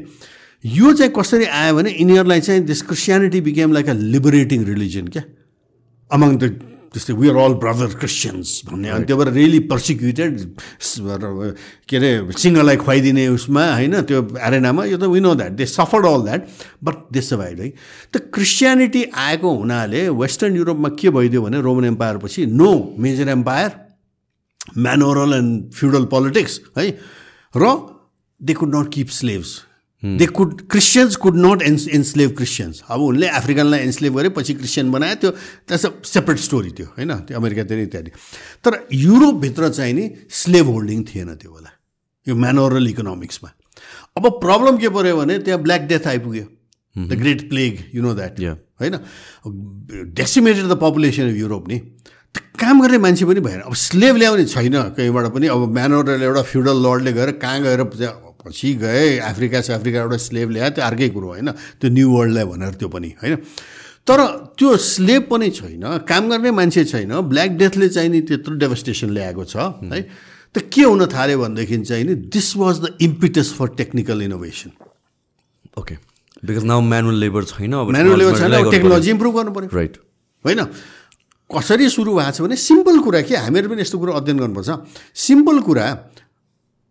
यो 0.64 0.92
चाहिँ 0.92 1.12
कसरी 1.16 1.44
आयो 1.44 1.74
भने 1.76 1.90
यिनीहरूलाई 1.90 2.40
चाहिँ 2.40 2.60
this 2.64 2.82
Christianity 2.82 3.40
became 3.40 3.72
like 3.72 3.88
a 3.88 3.92
liberating 3.92 4.64
religion 4.64 5.06
क्या? 5.08 5.22
अमङ 6.10 6.36
द 6.36 6.44
जस्तै 6.90 7.14
we 7.14 7.28
are 7.30 7.36
all 7.38 7.54
brother 7.62 7.94
Christians 7.96 8.66
भन्ने। 8.66 8.88
अनि 8.90 9.04
त्यो 9.06 9.16
भएर 9.16 9.28
रियली 9.32 9.58
पर्सिक्युटेड 9.70 10.32
के 11.88 11.96
अरे 11.96 12.10
सिङ्गलाई 12.34 12.76
खुवाइदिने 12.76 13.26
उसमा 13.30 13.64
होइन 13.72 14.00
त्यो 14.10 14.20
एरेनामा 14.36 14.84
यो 14.90 14.98
त 14.98 15.06
we 15.06 15.20
know 15.22 15.34
that 15.38 15.52
they 15.54 15.66
suffered 15.70 16.06
all 16.06 16.22
that 16.26 16.48
but 16.82 16.96
they 17.14 17.20
survived 17.22 17.60
है। 17.60 17.68
त 18.12 18.14
क्रिस्चियनिटी 18.34 19.02
आएको 19.06 19.48
हुनाले 19.54 20.08
वेस्टर्न 20.18 20.56
युरोपमा 20.56 20.88
के 20.98 21.08
भइदियो 21.14 21.42
भने 21.46 21.60
रोमन 21.62 21.84
एम्पायर 21.94 22.16
पछि 22.26 22.46
no 22.50 22.70
major 22.98 23.28
empire 23.38 23.70
manorial 24.76 25.32
and 25.34 25.72
feudal 25.72 26.04
politics 26.10 26.60
है। 26.78 26.86
र 27.54 27.64
they 28.40 28.52
could 28.54 28.74
not 28.76 28.92
keep 28.92 29.08
slaves 29.14 29.69
they 30.02 30.26
could 30.26 30.60
Christians 30.70 31.16
could 31.16 31.36
not 31.36 31.62
ens 31.62 31.86
enslave 31.88 32.30
Christians 32.36 32.82
अब 32.88 33.00
उनले 33.02 33.28
अफ्रिकनलाई 33.28 33.80
एन्सलेभ 33.80 34.16
गरे 34.16 34.28
पछि 34.36 34.54
क्रिस्चियन 34.54 34.90
बनायो 34.90 35.14
त्यो 35.14 35.30
अ 35.30 35.76
सेपरेट 35.76 36.38
स्टोरी 36.38 36.70
त्यो 36.70 36.86
होइन? 36.86 37.12
त्यो 37.28 37.36
अमेरिकातिर 37.38 37.78
इत्यादि। 37.78 38.10
तर 38.64 38.86
युरोपभित्र 38.92 39.68
चाहिँ 39.68 39.94
नि 39.94 40.10
स्लेभ 40.30 40.66
होल्डिङ 40.66 41.02
थिएन 41.04 41.34
त्यो 41.34 41.50
बेला 41.50 41.70
यो 42.26 42.34
म्यानोरल 42.36 42.88
इकोनोमिक्समा 42.88 43.50
अब 44.16 44.28
प्रब्लम 44.40 44.76
के 44.78 44.88
पऱ्यो 44.88 45.16
भने 45.16 45.38
त्यहाँ 45.38 45.60
ब्ल्याक 45.62 45.82
डेथ 45.88 46.06
आइपुग्यो। 46.06 46.44
The 46.96 47.12
great 47.20 47.48
plague 47.48 47.84
you 47.94 48.02
know 48.02 48.14
that 48.14 48.40
होइन? 48.80 48.96
Decimated 50.16 50.64
the 50.64 50.78
population 50.80 51.30
of 51.30 51.36
Europe 51.36 51.68
नि। 51.68 51.78
काम 52.60 52.80
गर्ने 52.82 52.98
मान्छे 52.98 53.24
पनि 53.24 53.40
भएन। 53.40 53.60
अब 53.60 53.74
स्लेभ 53.74 54.16
ल्याउने 54.16 54.44
छैन। 54.46 54.76
कहीँबाट 54.96 55.26
पनि 55.34 55.46
अब 55.46 55.68
म्यानोरल 55.74 56.22
एउटा 56.22 56.42
फ्युडल 56.42 56.82
लर्डले 56.86 57.12
गएर 57.12 57.30
कहाँ 57.44 57.62
गएर 57.62 57.82
पछि 58.50 58.74
गए 58.82 59.18
अफ्रिका 59.22 59.58
अफ्रिकाबाट 59.78 60.20
स्लेभ 60.20 60.50
ल्यायो 60.50 60.70
त्यो 60.74 60.84
अर्कै 60.84 61.08
कुरो 61.14 61.28
होइन। 61.28 61.50
त्यो 61.78 61.88
न्यु 61.90 62.08
वर्ल्डलाई 62.10 62.44
भनेर 62.50 62.74
त्यो 62.74 62.88
पनि 62.90 63.10
होइन। 63.22 63.36
तर 64.08 64.20
त्यो 64.58 64.76
स्लेभ 64.76 65.22
पनि 65.30 65.48
छैन 65.50 65.84
काम 66.04 66.28
गर्ने 66.30 66.50
मान्छे 66.50 66.84
छैन 66.84 67.12
ब्ल्याक 67.30 67.50
डेथले 67.56 67.88
चाहिँ 67.88 68.10
नि 68.10 68.20
त्यत्रो 68.26 68.54
डेभस्टेसन 68.58 69.08
ल्याएको 69.14 69.44
छ 69.44 69.56
है। 69.86 70.00
त 70.54 70.66
के 70.66 70.82
हुन 70.82 71.06
थाल्यो 71.06 71.38
भनेदेखि 71.38 71.76
चाहिँ 71.86 72.04
नि 72.04 72.14
this 72.26 72.48
was 72.56 72.80
the 72.80 72.96
impetus 73.00 73.52
for 73.54 73.68
technical 73.78 74.22
innovation 74.22 74.70
okay 75.78 75.94
because 76.42 76.64
now 76.64 76.80
manual 76.82 77.16
labour 77.22 77.44
छैन 77.46 77.74
म्यानुअल 77.74 78.18
लेबर 78.18 78.38
छैन 78.38 78.70
टेक्नोलोजी 78.70 79.10
इम्प्रुभ 79.10 79.34
गर्नु 79.36 79.52
पऱ्यो 79.54 79.70
राइट 79.70 79.96
होइन? 80.44 80.60
कसरी 81.50 81.88
सुरु 81.88 82.10
भएको 82.14 82.32
छ 82.32 82.40
भने 82.42 82.56
सिम्पल 82.56 82.98
कुरा 83.04 83.20
के 83.28 83.36
हामीहरू 83.36 83.68
पनि 83.70 83.82
यस्तो 83.82 83.98
कुरो 83.98 84.12
अध्ययन 84.18 84.38
गर्नुपर्छ। 84.38 84.70
सिम्पल 85.14 85.58
कुरा 85.68 85.86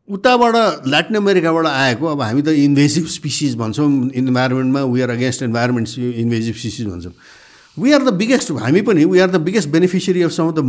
उताबाट 0.10 0.56
ल्याटिन 0.90 1.16
अमेरिकाबाट 1.18 1.66
आएको 1.66 2.06
अब 2.06 2.22
हामी 2.22 2.42
त 2.42 2.50
इन्भेसिभ 2.60 3.06
स्पिसिज 3.08 3.56
भन्छौँ 3.58 3.90
इन्भाइरोमेन्टमा 4.12 4.82
we 4.84 5.02
are 5.02 5.10
against 5.10 5.44
environment 5.44 5.88
invasive 5.98 6.56
species 6.56 6.88
भन्छौँ। 6.88 7.14
वी 7.78 7.92
आर 7.94 8.04
द 8.04 8.14
बिगेस्ट 8.18 8.52
हामी 8.52 8.82
पनि 8.82 9.06
we 9.06 9.20
are 9.20 9.30
the 9.32 9.42
biggest 9.46 9.70
beneficiary 9.70 10.22
of 10.24 10.32
some 10.32 10.48
of 10.48 10.56
the 10.56 10.60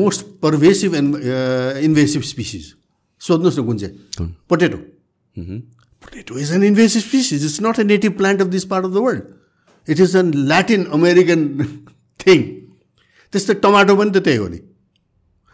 most 0.00 0.20
pervasive 0.42 0.94
invasive 0.94 2.22
species 2.22 2.74
सोध्नुहोस् 3.20 3.58
न 3.58 3.64
कुन 3.66 3.76
चाहिँ? 3.78 3.94
Potato 4.48 4.78
potato 6.04 6.38
is 6.38 6.52
an 6.52 6.62
invasive 6.64 7.02
species 7.02 7.44
it's 7.44 7.60
not 7.62 7.78
a 7.80 7.84
native 7.84 8.12
plant 8.16 8.40
of 8.40 8.48
this 8.48 8.64
part 8.64 8.84
of 8.84 8.92
the 8.92 8.96
world 8.96 9.22
it 9.88 10.00
is 10.00 10.16
an 10.16 10.32
Latin 10.46 10.84
American 10.92 11.40
thing 12.20 12.42
त्यस्तै 13.32 13.54
tomato 13.64 13.96
पनि 13.96 14.10
त 14.10 14.24
त्यही 14.24 14.36
हो 14.36 14.48
नि। 14.48 14.60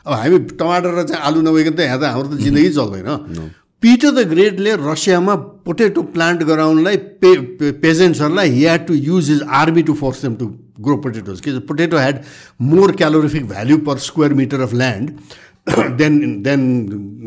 अब 0.07 0.13
हामी 0.15 0.39
टमाटर 0.55 0.91
र 0.95 1.03
चाहिँ 1.03 1.23
आलु 1.27 1.41
नभइकन 1.43 1.75
त 1.77 1.81
यहाँ 1.81 1.99
त 2.01 2.05
हाम्रो 2.15 2.29
त 2.29 2.41
जिन्दगी 2.41 2.71
चल्दैन। 2.79 3.51
पिटर 3.83 4.11
द 4.11 4.19
ग्रेटले 4.29 4.75
रसियामा 4.81 5.35
पोटेटो 5.67 6.03
प्लान्ट 6.15 6.43
गराउनलाई 6.49 6.97
पे 7.23 7.71
पेजेन्ट्सहरूलाई 7.83 8.49
he 8.51 8.63
had 8.63 8.87
to 8.87 8.95
use 8.95 9.31
his 9.31 9.43
army 9.61 9.83
to 9.83 9.95
force 9.95 10.23
them 10.23 10.35
to 10.37 10.47
grow 10.87 10.97
potatoes 11.05 11.41
कि 11.41 11.59
potato 11.69 11.97
had 11.99 12.21
more 12.71 12.93
calorific 12.97 13.49
value 13.49 13.79
per 13.89 13.99
square 14.07 14.35
metre 14.41 14.61
of 14.61 14.75
land 14.75 15.11
then 15.99 16.43
then 16.43 16.61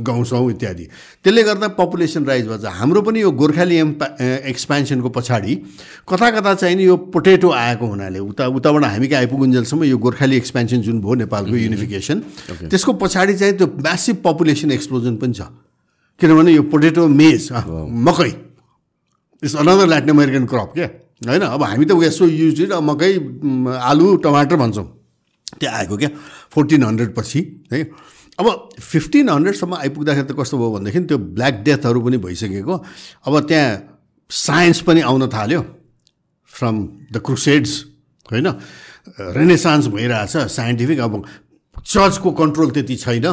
गाउँछौँ 0.07 0.49
इत्यादि। 0.51 0.85
त्यसले 1.23 1.43
गर्दा 1.43 1.67
पपुलेसन 1.75 2.25
राइज 2.25 2.47
भन्छ। 2.47 2.65
हाम्रो 2.65 3.01
पनि 3.03 3.21
यो 3.21 3.31
गोर्खाली 3.35 3.75
एम्पा 3.75 4.05
एक्सपेन्सनको 4.47 5.09
पछाडि 5.11 5.55
कता 6.07 6.29
कता 6.31 6.53
चाहिँ 6.55 6.75
नि 6.75 6.83
यो 6.85 6.95
पोटेटो 7.11 7.49
आएको 7.51 7.85
हुनाले 7.85 8.19
उता 8.19 8.47
उताबाट 8.47 8.83
हामी 8.83 9.07
कहाँ 9.07 9.19
आइपुगुन्जेलसम्म 9.19 9.83
यो 9.83 9.97
गोर्खाली 9.97 10.35
एक्सपेन्सन 10.37 10.81
जुन 10.87 11.01
भयो 11.01 11.13
नेपालको 11.27 11.55
युनिफिकेसन 11.55 12.19
त्यसको 12.71 12.93
पछाडि 13.03 13.33
चाहिँ 13.35 13.53
त्यो 13.59 13.67
म्यासिभ 13.67 14.15
पपुलेसन 14.23 14.71
एक्सप्लोजन 14.71 15.15
पनि 15.19 15.33
छ। 15.33 15.41
किनभने 16.19 16.51
यो 16.53 16.63
पोटेटो 16.71 17.07
मेज 17.07 17.49
मकै 18.07 18.31
it's 19.43 19.55
another 19.55 19.87
Latin 19.87 20.09
American 20.09 20.45
crop 20.47 20.71
क्या? 20.75 20.87
होइन? 21.27 21.41
अब 21.43 21.63
हामी 21.63 21.85
त 21.85 21.91
यसो 22.03 22.27
युज 22.27 22.71
मकै 22.71 23.11
आलु 23.83 24.15
टमाटर 24.23 24.55
भन्छौँ। 24.55 24.87
त्यो 25.59 25.69
आएको 25.69 25.97
क्या? 25.97 26.09
फोर्टिन 26.55 26.83
हन्ड्रेड 26.83 27.13
पछि 27.15 27.39
है? 27.73 27.83
अब 28.39 28.69
फिफ्टिन 28.79 29.29
हन्ड्रेडसम्म 29.29 29.73
आइपुग्दाखेरि 29.75 30.27
त 30.27 30.35
कस्तो 30.39 30.57
भयो 30.57 30.71
भनेदेखि 30.71 30.99
त्यो 31.05 31.17
ब्ल्याक 31.35 31.55
डेथहरू 31.63 31.99
पनि 32.01 32.17
भइसकेको। 32.23 32.75
अब 33.27 33.33
त्यहाँ 33.47 33.71
साइन्स 34.29 34.81
पनि 34.87 35.01
आउन 35.03 35.27
थाल्यो 35.27 35.61
फ्रम 36.53 36.75
द 37.11 37.21
क्रुसेड्स 37.25 37.71
होइन? 38.25 38.47
रेनेसान्स 39.35 39.87
भइरहेछ 39.87 40.37
साइन्टिफिक 40.51 40.99
अब 40.99 41.23
चर्चको 41.75 42.31
कन्ट्रोल 42.31 42.71
त्यति 42.71 42.95
छैन। 42.95 43.27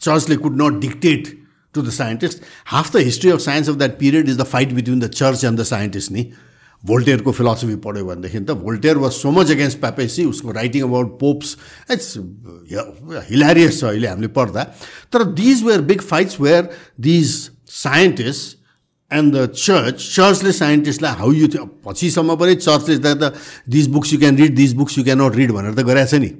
चर्चले 0.00 0.36
could 0.36 0.62
not 0.62 0.80
dictate 0.80 1.22
to 1.74 1.82
the 1.82 1.90
scientist 1.90 2.42
half 2.66 2.92
the 2.92 3.00
history 3.04 3.30
of 3.30 3.40
science 3.40 3.68
of 3.68 3.76
that 3.76 3.98
period 3.98 4.28
is 4.28 4.36
the 4.38 4.44
fight 4.44 4.72
between 4.72 5.00
the 5.00 5.08
church 5.10 5.44
and 5.44 5.60
the 5.60 5.62
scientist 5.64 6.12
नि। 6.12 6.32
भोल्टेयरको 6.86 7.32
फिलोसफी 7.32 7.76
पढ्यो 7.84 8.04
भनेदेखि 8.06 8.40
त 8.40 8.50
Voltaire 8.62 8.96
was 8.98 9.12
so 9.12 9.30
much 9.30 9.50
against 9.50 9.80
papacy 9.80 10.24
उसको 10.24 10.52
writing 10.52 10.82
about 10.82 11.18
popes 11.20 11.56
it's 11.92 12.08
hilarious 13.30 13.80
छ 13.80 13.84
अहिले 13.84 14.08
हामीले 14.08 14.28
पढ्दा। 14.36 14.62
तर 15.12 15.24
these 15.34 15.62
were 15.64 15.80
big 15.90 16.00
fights 16.02 16.40
were 16.40 16.68
these 17.00 17.32
scientist 17.76 18.58
and 19.10 19.36
the 19.36 19.46
church 19.54 19.96
चर्चले 20.14 20.52
साइन्टिस्टलाई 20.52 21.14
हाउ 21.18 21.32
यु 21.32 21.48
पछिसम्म 21.84 22.36
पनि 22.36 22.54
चर्चले 22.56 22.98
त 22.98 23.32
these 23.68 23.88
books 23.88 24.12
you 24.12 24.18
can 24.18 24.36
read 24.36 24.54
these 24.56 24.74
books 24.74 24.98
you 24.98 25.04
can 25.04 25.22
not 25.22 25.36
read 25.36 25.50
भनेर 25.52 25.74
त 25.74 25.86
गरेको 25.86 26.10
छ 26.10 26.14
नि 26.22 26.30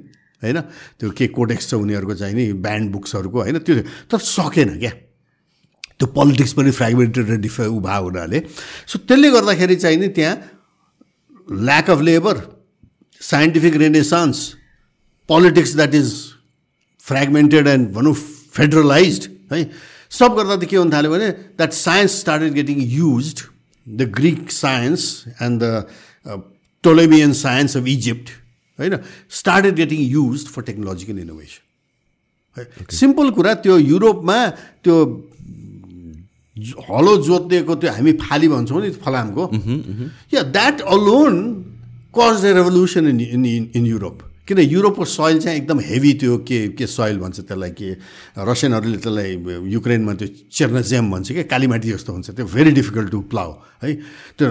होइन? 0.43 0.57
त्यो 0.99 1.09
के 1.17 1.27
कोडेक्स 1.33 1.69
छ 1.69 1.73
उनीहरूको 1.73 2.13
चाहिँ 2.13 2.35
नि 2.35 2.45
ब्यान्ड 2.61 2.91
बुक्सहरूको 2.91 3.37
होइन? 3.41 3.57
त्यो 3.59 3.75
तर 4.11 4.17
सकेन 4.21 4.77
क्या। 4.79 4.91
त्यो 5.99 6.07
पोलिटिक्स 6.13 6.53
पनि 6.53 6.71
फ्रेगमेन्टेड 6.71 7.29
र 7.29 7.35
डिफे 7.41 7.65
उभा 7.65 7.95
हुनाले। 7.97 8.39
सो 8.87 8.99
त्यसले 9.09 9.29
गर्दाखेरि 9.31 9.75
चाहिँ 9.75 9.97
नि 9.97 10.07
त्यहाँ 10.13 10.35
lack 11.47 11.89
of 11.89 12.01
labour 12.01 12.41
scientific 13.21 13.75
renaissance 13.75 14.37
politics 15.29 15.75
that 15.75 15.95
is 15.95 16.13
fragmented 17.01 17.67
and 17.67 17.89
भनौँ 17.93 18.13
फेडरलाइज 18.53 19.29
है 19.53 19.69
सब 20.09 20.35
गर्दा 20.37 20.55
त 20.55 20.65
के 20.69 20.77
हुन 20.77 20.91
थाल्यो 20.93 21.11
भने 21.11 21.29
that 21.57 21.71
science 21.73 22.19
started 22.19 22.53
getting 22.53 22.81
use 22.81 23.33
the 23.87 24.09
Greek 24.17 24.51
science 24.51 25.23
and 25.41 25.63
the 25.63 26.43
Ptolemian 26.83 27.33
science 27.33 27.77
of 27.77 27.87
Egypt 27.87 28.29
होइन 28.79 28.97
started 29.39 29.75
getting 29.75 29.99
use 30.09 30.45
for 30.47 30.61
technological 30.69 31.19
innovation 31.19 31.65
simple 32.97 33.29
कुरा 33.31 33.53
त्यो 33.65 33.77
युरोपमा 33.77 34.37
त्यो 34.83 34.95
हलो 36.57 37.15
जोतिएको 37.23 37.75
त्यो 37.75 37.91
हामी 37.91 38.11
फाली 38.17 38.47
भन्छौँ 38.49 38.81
नि 38.81 38.89
फलामको। 38.97 39.43
Yeah 40.33 40.41
that 40.49 40.81
alone 40.81 41.35
caused 42.17 42.41
the 42.41 42.45
revolution 42.57 43.07
in 43.07 43.19
in 43.21 43.45
in 43.75 43.85
Europe 43.85 44.17
किन 44.47 44.59
युरोपको 44.59 45.05
सोइल 45.05 45.39
चाहिँ 45.39 45.57
एकदम 45.57 45.79
हेभी 45.83 46.13
त्यो 46.23 46.37
के 46.47 46.59
के 46.73 46.87
सोइल 46.87 47.17
भन्छ 47.19 47.39
त्यसलाई 47.39 47.71
के 47.77 47.89
रसियनहरूले 48.39 48.97
त्यसलाई 48.97 49.31
युक्रेनमा 49.75 50.13
त्यो 50.17 50.27
चेर्नजेम 50.49 51.11
भन्छ 51.11 51.31
क्या 51.31 51.43
कालीमाटी 51.51 51.91
जस्तो 51.91 52.13
हुन्छ। 52.13 52.29
त्यो 52.31 52.45
भेरी 52.47 52.71
डिफिकल्ट 52.71 53.09
टु 53.11 53.19
प्लाउ 53.27 53.51
है। 53.83 53.93
त्यो 54.39 54.47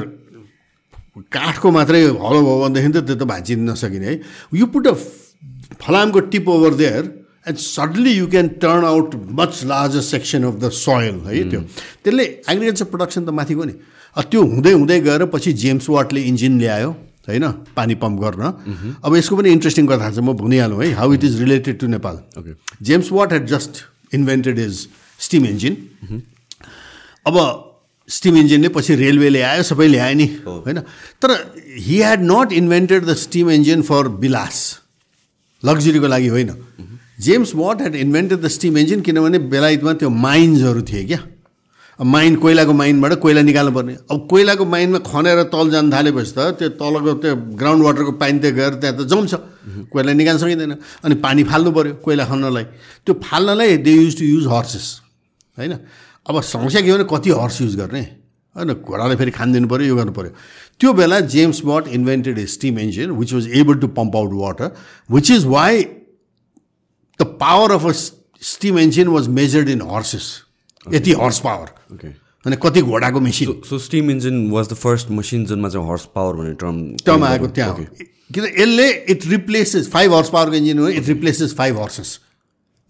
काठको 1.33 1.71
मात्रै 1.73 2.03
हलो 2.13 2.41
भयो 2.45 2.57
भनेदेखि 2.61 2.93
त 2.93 3.09
त्यो 3.09 3.17
त 3.17 3.23
भाँचिन 3.25 3.71
नसकिने 3.71 4.07
है। 4.07 4.21
यु 4.55 4.67
पुट 4.69 4.87
अ 4.87 4.95
फलामको 5.81 6.21
tip 6.29 6.49
over 6.49 6.75
there 6.77 7.03
and 7.47 7.59
suddenly 7.59 8.13
you 8.13 8.27
can 8.27 8.49
turn 8.63 8.85
out 8.85 9.15
much 9.41 9.65
larger 9.65 10.01
section 10.03 10.45
of 10.45 10.55
the 10.63 10.71
soil 10.75 11.17
है 11.27 11.43
त्यो। 11.51 11.61
त्यसले 12.05 12.25
एग्रिकल्चर 12.49 12.85
प्रडक्सन 12.93 13.25
त 13.25 13.31
माथि 13.31 13.55
गयो 13.55 13.65
नि। 13.65 13.75
त्यो 14.17 14.43
हुँदै 14.43 14.73
हुँदै 14.73 15.01
गएर 15.01 15.25
पछि 15.33 15.53
जेम्स 15.63 15.89
वाटले 15.91 16.21
इन्जिन 16.31 16.59
ल्यायो 16.61 16.91
होइन 17.29 17.47
पानी 17.77 17.95
पम्प 18.03 18.21
गर्न। 18.21 18.43
अब 19.05 19.17
यसको 19.17 19.37
पनि 19.37 19.51
इन्ट्रेस्टिङ 19.53 19.87
कथा 19.87 20.11
छ 20.11 20.19
म 20.23 20.33
भनिहालौँ 20.35 20.83
है 20.83 20.93
how 20.95 21.13
it 21.15 21.25
is 21.25 21.41
related 21.41 21.79
to 21.79 21.87
Nepal 21.87 22.17
James 22.83 23.13
Watt 23.13 23.33
had 23.33 23.47
just 23.47 23.83
invented 24.15 24.59
is 24.59 24.75
steam 25.21 25.47
engine 25.47 25.75
अब 27.27 27.37
स्टिम 28.09 28.37
इन्जिनले 28.39 28.69
पछि 28.75 28.95
रेलवेले 28.95 29.43
आयो 29.43 29.63
सबै 29.67 29.87
ल्यायो 29.89 30.17
नि 30.17 30.27
होइन। 30.47 30.79
तर 31.23 31.31
he 31.77 31.97
had 31.99 32.21
not 32.23 32.53
invented 32.55 33.05
the 33.05 33.15
steam 33.19 33.51
engine 33.51 33.83
for 33.83 34.09
Bilas 34.23 34.59
लग्जरीको 35.63 36.07
लागि 36.07 36.29
होइन। 36.29 36.51
James 37.19 37.55
Watt 37.55 37.81
had 37.81 37.95
invented 37.97 38.41
the 38.41 38.49
steam 38.49 38.79
engine 38.79 39.01
किनभने 39.01 39.39
बेलायतमा 39.49 39.93
त्यो 39.93 40.11
माइन्सहरू 40.11 40.83
थिए 40.83 41.05
क्या? 41.05 41.19
माइन 41.99 42.35
कोइलाको 42.37 42.73
माइनबाट 42.73 43.13
कोइला 43.21 43.43
निकाल्नु 43.43 43.73
पर्ने। 43.73 43.93
अब 44.11 44.27
कोइलाको 44.31 44.65
माइनमा 44.65 44.99
खनेर 45.01 45.43
तल 45.49 45.71
जानु 45.71 45.93
थालेपछि 45.93 46.33
त 46.37 46.39
त्यो 46.61 46.69
तलको 46.77 47.13
त्यो 47.25 47.35
ग्राउन्ड 47.57 47.83
वाटरको 47.85 48.13
पानी 48.21 48.39
त्यो 48.39 48.53
गएर 48.53 48.75
त्यहाँ 48.81 48.97
त 48.97 49.09
जम्छ। 49.09 49.33
कोइला 49.93 50.13
निकाल्न 50.13 50.39
सकिँदैन। 50.39 50.73
अनि 51.05 51.15
पानी 51.25 51.45
फाल्नु 51.49 51.71
पऱ्यो 51.73 51.95
कोइला 52.05 52.25
खन्नलाई। 52.29 52.65
त्यो 53.07 53.15
फाल्नलाई 53.17 53.77
they 53.81 53.93
use 53.93 54.19
to 54.19 54.25
use 54.25 54.47
horses 54.53 54.87
होइन? 55.57 55.73
अब 56.29 56.41
समस्या 56.45 56.81
के 56.85 56.93
भने 56.93 57.05
कति 57.09 57.31
हर्स 57.33 57.61
युज 57.61 57.77
गर्ने? 57.77 58.03
होइन 58.57 58.73
घोडालाई 58.77 59.17
फेरि 59.17 59.31
खानिदिनु 59.31 59.69
पऱ्यो 59.69 59.87
यो 59.87 59.97
गर्नु 59.97 60.13
पऱ्यो 60.13 60.33
त्यो 60.81 60.93
बेला 60.93 61.21
James 61.33 61.65
Watt 61.65 61.89
invented 61.89 62.45
steam 62.47 62.79
engine 62.79 63.11
which 63.17 63.33
was 63.33 63.49
able 63.57 63.75
to 63.81 63.89
pump 63.97 64.17
out 64.17 64.33
water 64.35 64.69
which 65.11 65.31
is 65.31 65.45
why 65.45 65.83
the 67.21 67.25
power 67.41 67.73
of 67.73 67.87
a 67.87 67.93
steam 68.43 68.79
engine 68.79 69.09
was 69.09 69.29
measured 69.39 69.69
in 69.69 69.83
horses 69.91 70.31
यति 70.87 71.13
हर्स 71.21 71.39
पावर 71.41 72.13
अनि 72.45 72.57
कति 72.63 72.83
घोडाको 72.83 73.21
machine 73.21 73.61
so 73.69 73.79
steam 73.79 74.11
engine 74.11 74.51
was 74.51 74.69
the 74.69 74.75
first 74.77 75.11
machine 75.13 75.45
जुनमा 75.47 75.69
चाहिँ 75.69 75.89
horse 75.89 76.05
power 76.15 76.37
भन्ने 76.37 76.55
term 76.61 76.85
term 77.07 77.25
आएको 77.25 77.49
त्यहाँ 77.57 77.87
किन 78.35 78.45
यसले 78.45 78.91
इट 79.11 79.27
रिप्लेसेस 79.29 79.91
फाइभ 79.91 80.15
हर्स 80.15 80.31
पावरको 80.31 80.57
इन्जिन 80.57 80.79
हो 80.79 80.89
इट 80.91 81.09
रिप्लेसेस 81.09 81.55
फाइभ 81.57 81.79
हर्सेस 81.81 82.19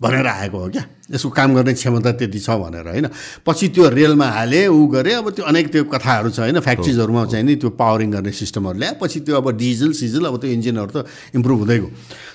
भनेर 0.01 0.27
आएको 0.27 0.59
हो 0.59 0.69
क्या? 0.69 0.85
यसको 1.09 1.31
काम 1.31 1.55
गर्ने 1.55 1.73
क्षमता 1.73 2.13
त्यति 2.13 2.39
छ 2.39 2.51
भनेर 2.61 2.89
होइन? 2.89 3.07
पछि 3.47 3.69
त्यो 3.73 3.89
रेलमा 3.89 4.29
हाले 4.29 4.67
ऊ 4.69 4.87
गरे 4.93 5.13
अब 5.25 5.31
त्यो 5.33 5.45
अनेक 5.45 5.73
त्यो 5.73 5.85
कथाहरू 5.89 6.31
छ 6.31 6.39
होइन? 6.45 6.61
फ्याक्ट्रिजहरूमा 6.61 7.25
चाहिँ 7.33 7.45
नि 7.45 7.57
त्यो 7.57 7.71
पावरिङ 7.81 8.11
गर्ने 8.13 8.33
सिस्टमहरू 8.33 8.79
ल्याए 8.79 8.99
पछि 9.01 9.21
त्यो 9.25 9.37
अब 9.37 9.57
डिजल 9.57 9.93
सिजल 9.97 10.25
अब 10.29 10.37
त्यो 10.37 10.51
इन्जिनहरू 10.53 10.93
त 10.93 11.09
इम्प्रुभ 11.33 11.59
हुँदै 11.59 11.79
गयो। 11.79 11.89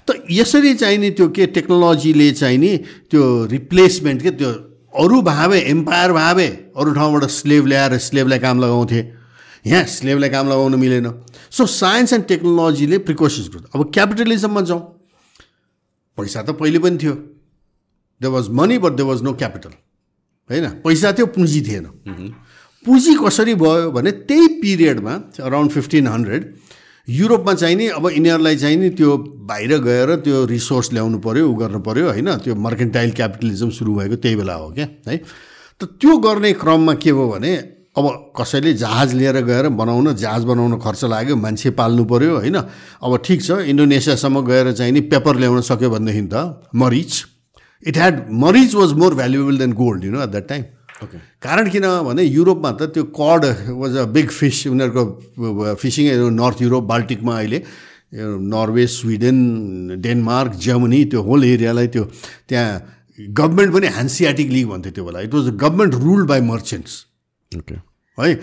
त 0.10 0.26
यसरी 0.26 0.74
चाहिँ 0.74 0.98
नि 0.98 1.10
त्यो 1.14 1.28
के 1.30 1.46
टेक्नोलोजीले 1.54 2.32
चाहिँ 2.34 2.58
नि 2.58 2.72
त्यो 3.14 3.22
रिप्लेसमेन्ट 3.54 4.22
के 4.22 4.32
त्यो 4.42 4.52
अरू 4.98 5.22
भावे 5.22 5.60
एम्पायर 5.70 6.12
भावे 6.12 6.48
अरू 6.74 6.94
ठाउँबाट 6.94 7.24
स्लेभ 7.30 7.66
ल्याएर 7.68 7.98
स्लेभलाई 8.02 8.40
काम 8.40 8.58
लगाउँथे। 8.58 9.02
यहाँ 9.70 9.84
स्लेभलाई 9.86 10.30
काम 10.30 10.50
लगाउन 10.50 10.76
मिलेन। 10.82 11.08
सो 11.52 11.66
साइन्स 11.70 12.14
एन्ड 12.14 12.26
टेक्नोलोजीले 12.26 12.98
प्रिकोसन्स 13.06 13.48
गर्छ। 13.54 13.66
अब 13.76 13.92
क्यापिटलिजममा 13.94 14.62
जाउँ। 14.66 14.82
पैसा 16.18 16.42
त 16.42 16.58
पहिले 16.58 16.80
पनि 16.82 16.98
थियो। 16.98 17.31
They 18.22 18.28
was 18.28 18.50
money 18.50 18.78
but 18.78 18.92
they 18.94 19.04
was 19.04 19.22
no 19.24 19.34
capital 19.34 19.70
होइन? 20.50 20.66
पैसा 20.86 21.12
थियो 21.12 21.26
पुँजी 21.36 21.62
थिएन। 21.62 21.86
पुँजी 22.86 23.14
कसरी 23.16 23.54
भयो 23.56 23.92
भने 23.92 24.12
त्यही 24.28 24.48
पिरियडमा 24.62 25.14
अराउन्ड 25.40 25.72
फिफ्टिन 25.72 26.08
हन्ड्रेड 26.08 26.54
युरोपमा 27.08 27.54
चाहिँ 27.54 27.76
नि 27.76 27.88
अब 27.90 28.08
यिनीहरूलाई 28.10 28.56
चाहिँ 28.58 28.78
नि 28.78 28.90
त्यो 28.96 29.18
बाहिर 29.50 29.78
गएर 29.84 30.16
त्यो 30.22 30.46
रिसोर्स 30.46 30.94
ल्याउनु 30.94 31.20
पऱ्यो 31.20 31.50
उ 31.50 31.54
गर्नु 31.56 31.80
पऱ्यो 31.80 32.08
होइन? 32.08 32.30
त्यो 32.38 32.56
मर्केन्टाइल 32.56 33.12
क्यापिटलिजम 33.12 33.70
सुरु 33.70 33.96
भएको 33.96 34.16
त्यही 34.16 34.36
बेला 34.36 34.54
हो 34.54 34.70
क्या 34.72 34.88
है? 35.08 35.18
त 35.82 35.84
त्यो 35.98 36.18
गर्ने 36.18 36.54
क्रममा 36.54 36.94
के 36.94 37.14
भयो 37.14 37.28
भने 37.28 37.54
अब 37.98 38.34
कसैले 38.38 38.74
जहाज 38.74 39.14
लिएर 39.14 39.42
गएर 39.44 39.68
बनाउन 39.76 40.14
जहाज 40.16 40.44
बनाउन 40.46 40.78
खर्च 40.80 41.04
लाग्यो 41.06 41.36
मान्छे 41.36 41.70
पाल्नु 41.76 42.04
पऱ्यो 42.06 42.38
होइन? 42.38 42.58
अब 43.02 43.18
ठिक 43.26 43.42
छ 43.44 43.52
इन्डोनेसियासम्म 43.68 44.46
गएर 44.46 44.72
चाहिँ 44.74 44.92
नि 44.94 45.02
पेपर 45.12 45.36
ल्याउन 45.42 45.62
सक्यो 45.62 45.90
भनेदेखि 45.90 46.28
त 46.34 46.70
मरिच। 46.76 47.12
इट 47.86 47.98
ह्याड 47.98 48.26
मरिच 48.44 48.76
was 48.76 48.94
more 49.04 49.16
valuable 49.16 49.58
than 49.58 49.74
gold 49.82 50.06
you 50.06 50.12
know 50.12 50.24
at 50.24 50.30
that 50.30 50.48
time 50.50 50.64
okay 51.04 51.18
कारण 51.42 51.70
किन 51.70 51.88
भने 52.06 52.24
युरोपमा 52.24 52.72
त 52.72 52.90
त्यो 52.94 53.04
cod 53.20 53.46
was 53.76 53.96
a 53.98 54.06
big 54.18 54.30
fish 54.32 54.66
उनीहरूको 54.68 55.76
फिसिङ 55.82 56.12
नर्थ 56.40 56.62
युरोप 56.62 56.84
बाल्टिकमा 56.94 57.38
अहिले 57.38 57.64
नर्वे 58.54 58.88
स्विडेन 58.88 59.38
डेनमार्क 60.02 60.56
जर्मनी 60.64 61.04
त्यो 61.12 61.22
होल 61.24 61.44
एरियालाई 61.46 61.88
त्यो 61.88 62.04
त्यहाँ 62.50 62.82
गभर्मेन्ट 63.20 63.74
पनि 63.74 63.88
ह्यान्सियाटिक 63.96 64.52
लिग 64.52 64.68
भन्थ्यो 64.68 64.92
त्यो 64.92 65.06
बेला 65.06 65.22
it 65.22 65.34
was 65.34 65.50
government 65.64 65.94
ruled 66.04 66.28
by 66.28 66.42
merchants 66.50 67.06
okay 67.52 67.76
है 68.18 68.34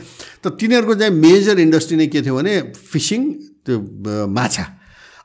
त 0.43 0.57
तिनीहरूको 0.61 0.95
चाहिँ 0.95 1.15
मेजर 1.17 1.59
इन्डस्ट्री 1.61 1.97
नै 1.97 2.07
के 2.07 2.23
थियो 2.23 2.37
भने 2.37 2.61
फिसिङ 2.75 3.31
त्यो 3.67 4.27
माछा 4.31 4.65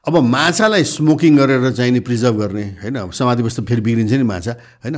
अब 0.07 0.17
माछालाई 0.19 0.83
स्मोकिङ 0.83 1.37
गरेर 1.37 1.71
चाहिँ 1.71 1.91
नि 1.91 1.99
प्रिजर्भ 2.03 2.39
गर्ने 2.39 2.63
होइन? 2.83 3.11
समाधि 3.11 3.43
बस्दा 3.43 3.63
फेरि 3.63 3.81
बिग्रिन्छ 3.81 4.11
नि 4.13 4.23
माछा 4.23 4.51
होइन? 4.83 4.95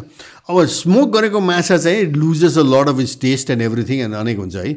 अब 0.49 0.65
स्मोक 0.65 1.09
गरेको 1.13 1.39
माछा 1.39 1.77
चाहिँ 1.77 2.05
loses 2.13 2.57
a 2.57 2.63
lot 2.65 2.89
of 2.89 2.99
its 2.99 3.19
taste 3.21 3.49
and 3.49 3.61
everything 3.61 3.99
and 4.01 4.15
अनेक 4.15 4.37
हुन्छ 4.37 4.55
है? 4.55 4.73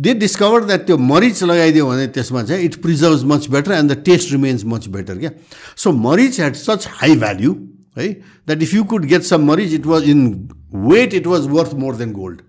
दे 0.00 0.14
डिस्कभर 0.14 0.64
द्याट 0.64 0.86
त्यो 0.86 0.96
मरिच 0.98 1.42
लगाइदियो 1.44 1.86
भने 1.86 2.06
त्यसमा 2.10 2.42
चाहिँ 2.42 2.64
it 2.64 2.82
preserve 2.82 3.24
much 3.32 3.48
better 3.50 3.72
and 3.72 3.92
the 3.92 4.02
taste 4.04 4.32
remains 4.32 4.64
much 4.66 4.88
better 4.88 5.18
क्या? 5.18 5.30
सो 5.76 5.92
मरिच 5.92 6.40
ह्याड 6.40 6.54
सच 6.56 6.88
हाई 6.90 7.16
भ्याल्यु 7.16 7.54
है? 7.98 8.12
That 8.46 8.62
if 8.62 8.74
you 8.74 8.84
could 8.84 9.04
get 9.06 9.22
some 9.22 9.46
मरिच 9.46 9.72
it 9.72 9.86
was 9.86 10.08
in 10.10 10.26
weight 10.74 11.14
it 11.14 11.26
was 11.26 11.46
worth 11.46 11.74
more 11.78 11.96
than 11.96 12.12
gold 12.12 12.40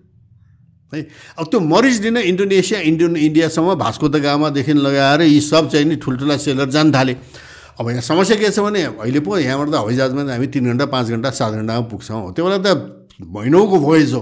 है। 0.94 1.00
अब 1.38 1.46
त्यो 1.46 1.60
मरिच 1.60 1.96
दिन 2.04 2.16
Indonesia 2.16 2.80
Indo 2.80 3.06
इन्डियासम्म 3.16 3.74
भास्को 3.74 4.08
द 4.08 4.16
गामादेखि 4.22 4.72
लगाएर 4.72 5.22
यी 5.22 5.40
सब 5.42 5.70
चाहिँ 5.70 5.86
नि 5.86 5.96
ठुल्ठुला 5.96 6.36
सेलर 6.36 6.68
जान 6.70 6.92
थाले। 6.92 7.16
अब 7.80 7.88
यहाँ 7.88 8.00
समस्या 8.02 8.36
के 8.36 8.50
छ 8.50 8.60
भने 8.60 8.82
अहिले 9.00 9.20
पो 9.20 9.38
यहाँबाट 9.38 9.68
त 9.68 9.74
हवाईजहाजमा 9.74 10.22
हामी 10.28 10.46
तिन 10.52 10.64
घन्टा 10.70 10.86
पाँच 10.92 11.06
घन्टा 11.08 11.30
सात 11.32 11.52
घन्टामा 11.56 11.88
पुग्छौँ। 11.88 12.32
त्यो 12.36 12.44
बेला 12.44 12.58
त 12.60 12.68
महिनौको 13.20 13.78
भोइज 13.80 14.12
हो 14.12 14.20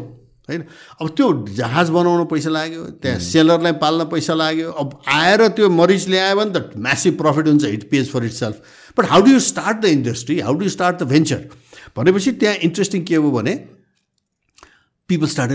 होइन? 0.48 0.62
अब 1.00 1.09
त्यो 1.16 1.26
जहाज 1.59 1.90
बनाउनु 1.90 2.24
पैसा 2.30 2.50
लाग्यो 2.50 2.83
त्यहाँ 3.02 3.18
सेलरलाई 3.18 3.72
पाल्न 3.83 4.04
पैसा 4.11 4.35
लाग्यो। 4.35 4.70
अब 4.70 4.88
आएर 5.06 5.46
त्यो 5.59 5.68
मरिच 5.70 6.09
ल्यायो 6.09 6.37
भने 6.37 6.50
त 6.54 6.78
म्यासिभ 6.78 7.14
प्रफिट 7.18 7.46
हुन्छ 7.48 7.64
it 7.64 7.83
pays 7.90 8.11
for 8.11 8.24
itself 8.33 8.56
but 8.98 9.04
how 9.11 9.20
do 9.22 9.30
you 9.30 9.40
start 9.40 9.76
the 9.83 9.85
industry 9.98 10.38
how 10.40 10.54
do 10.54 10.64
you 10.64 10.70
start 10.70 11.02
the 11.02 11.06
venture 11.11 11.40
भनेपछि 11.96 12.33
त्यहाँ 12.33 12.56
इन्ट्रेस्टिङ 12.66 13.04
के 13.04 13.14
हो 13.16 13.30
भने 13.30 13.54
people 15.09 15.26
start 15.26 15.50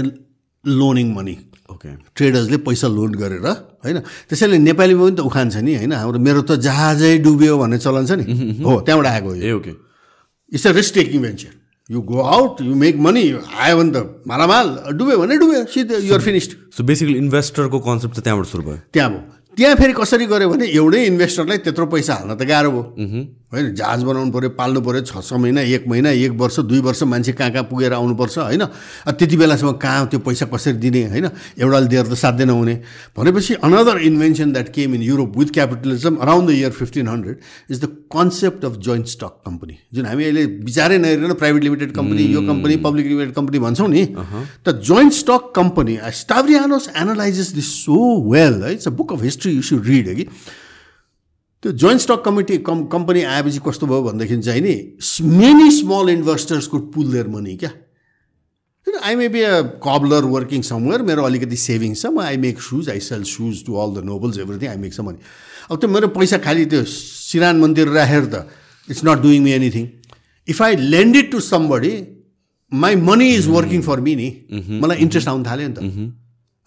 loaning 0.68 1.08
money 1.16 1.36
okay 1.72 1.90
ट्रेडर्सले 2.16 2.58
पैसा 2.62 2.88
लोन 2.88 3.12
गरेर 3.16 3.46
होइन? 3.46 3.98
त्यसैले 4.30 4.58
नेपालीमा 4.58 5.04
पनि 5.04 5.16
त 5.16 5.20
उखान 5.26 5.50
छ 5.50 5.58
नि 5.66 5.76
होइन? 5.82 5.94
हाम्रो 5.94 6.20
मेरो 6.20 6.42
त 6.42 6.62
जहाजै 6.62 7.18
डुब्यो 7.26 7.58
भन्ने 7.58 7.78
चलन 7.78 8.06
छ 8.06 8.12
नि। 8.22 8.26
हो 8.62 8.82
त्यहाँबाट 8.86 9.08
आएको 9.12 9.30
ए 9.36 9.52
okay 9.52 9.74
it's 10.52 10.68
a 10.68 10.72
risk 10.78 10.94
taking 10.96 11.22
venture 11.22 11.54
you 11.90 12.02
go 12.02 12.18
out 12.22 12.62
you 12.62 12.74
make 12.74 12.96
money 12.98 13.24
आयो 13.62 13.78
भने 13.78 13.92
त 13.94 13.98
मालामाल 14.26 14.68
डुब्यो 14.98 15.18
भने 15.22 15.38
डुब्यो 15.38 15.66
सिधै 15.74 16.02
युआर 16.06 16.22
फिनिस्ड 16.22 16.52
सो 16.74 16.84
बेसिकली 16.84 17.18
इन्भेस्टरको 17.18 17.80
कन्सेप्ट 17.80 18.14
चाहिँ 18.16 18.24
त्यहाँबाट 18.24 18.48
सुरु 18.50 18.64
भयो। 18.64 18.78
त्यहाँ 18.94 19.10
भयो। 19.10 19.22
त्यहाँ 19.58 19.76
फेरि 19.76 19.94
कसरी 19.94 20.26
गऱ्यो 20.26 20.50
भने 20.50 20.66
एउटै 20.68 21.02
इन्भेस्टरलाई 21.06 21.58
त्यत्रो 21.66 21.86
पैसा 21.94 22.14
हाल्न 22.14 22.36
त 22.36 22.44
गाह्रो 22.44 22.72
भयो। 22.72 22.84
होइन 23.56 23.74
जहाज 23.74 24.04
बनाउनु 24.04 24.32
पऱ्यो 24.32 24.50
पाल्नु 24.60 24.82
पऱ्यो 24.84 25.02
छ 25.02 25.24
छ 25.24 25.34
महिना 25.40 25.62
एक 25.72 25.88
महिना 25.88 26.10
एक 26.12 26.32
वर्ष 26.36 26.60
दुई 26.68 26.80
वर्ष 26.84 27.04
मान्छे 27.08 27.34
कहाँ 27.34 27.52
कहाँ 27.52 27.64
पुगेर 27.72 27.94
आउनुपर्छ 27.94 28.38
होइन? 28.38 28.64
त्यति 29.10 29.38
बेलासम्म 29.38 29.72
कहाँ 29.80 30.08
त्यो 30.12 30.20
पैसा 30.20 30.46
कसरी 30.52 30.74
दिने 30.84 31.04
होइन? 31.10 31.30
एउटाले 31.60 31.88
दिएर 31.88 32.06
त 32.06 32.14
साध्य 32.16 32.46
नहुने। 32.46 32.76
भनेपछि 33.18 33.54
another 33.64 33.98
invention 34.06 34.52
that 34.54 34.70
came 34.76 34.96
in 34.96 35.02
Europe 35.02 35.38
with 35.38 35.54
capitalism 35.54 36.16
around 36.18 36.50
the 36.50 36.52
year 36.52 36.72
fifteen 36.74 37.08
hundred 37.08 37.38
is 37.72 37.84
the 37.84 37.88
concept 38.12 38.66
of 38.66 38.76
joint 38.88 39.08
stock 39.08 39.40
company 39.46 39.78
जुन 39.94 40.06
हामी 40.06 40.24
अहिले 40.24 40.46
विचारै 40.46 40.98
नहेरिकन 40.98 41.34
प्राइभेट 41.36 41.64
लिमिटेड 41.64 41.96
कम्पनी 41.96 42.26
यो 42.34 42.42
कम्पनी 42.48 42.76
पब्लिक 42.86 43.08
लिमिटेड 43.08 43.34
कम्पनी 43.36 43.60
भन्छौँ 43.60 43.90
नि 43.90 44.06
त 44.66 44.76
joint 44.84 45.14
stock 45.14 45.52
company 45.56 45.98
Stavrianos 46.16 46.90
analyzes 46.98 47.54
this 47.54 47.74
so 47.86 48.02
well 48.32 48.62
है? 48.64 48.74
It's 48.74 48.88
a 48.88 48.92
book 48.92 49.14
of 49.14 49.24
history 49.24 49.52
you 49.52 49.62
should 49.62 49.86
read 49.88 50.08
है 50.08 50.16
कि? 50.16 50.28
त्यो 51.66 51.72
joint 51.82 52.02
stock 52.02 52.22
committee 52.26 52.58
com 52.62 52.86
company 52.94 53.22
आएपछि 53.26 53.60
कस्तो 53.66 53.86
भयो 53.90 54.02
भनेदेखि 54.06 54.38
चाहिँ 54.46 54.62
नि 54.62 54.76
many 55.38 55.70
small 55.78 56.10
investors 56.10 56.68
could 56.70 56.92
pool 56.94 57.12
their 57.12 57.28
money 57.28 57.56
क्या? 57.58 57.72
I 59.02 59.16
may 59.16 59.28
be 59.34 59.42
a 59.42 59.62
cobbler 59.84 60.24
working 60.34 60.62
somewhere 60.62 61.02
मेरो 61.10 61.24
अलिकति 61.26 61.58
सेभिङ्स 61.58 62.02
छ 62.02 62.12
म 62.14 62.22
I 62.22 62.38
make 62.38 62.62
shoes 62.62 62.90
I 62.90 63.00
sell 63.02 63.24
shoes 63.30 63.66
to 63.66 63.74
all 63.82 63.96
the 63.96 64.04
nobles 64.06 64.38
everything 64.46 64.70
I 64.70 64.78
make 64.78 64.94
some 64.94 65.06
money 65.06 65.18
अब 65.72 65.78
त्यो 65.82 65.90
मेरो 65.90 66.08
पैसा 66.18 66.38
खालि 66.46 66.66
त्यो 66.74 66.84
सिरान 66.94 67.56
मन्दिर 67.60 67.88
राखेर 67.98 68.26
त 68.34 68.46
it's 68.90 69.02
not 69.06 69.22
doing 69.26 69.42
me 69.44 69.52
anything 69.52 69.88
if 70.48 70.62
I 70.62 70.76
lend 70.94 71.16
it 71.16 71.32
to 71.32 71.40
somebody 71.50 71.94
my 72.72 72.96
money 73.10 73.30
is 73.36 73.48
working 73.58 73.82
for 73.90 74.06
me 74.06 74.16
नि 74.22 74.30
मलाई 74.82 74.98
इन्ट्रेस्ट 75.08 75.28
आउनु 75.34 75.46
थाल्यो 75.50 75.68
नि 75.68 75.74
त। 75.74 75.80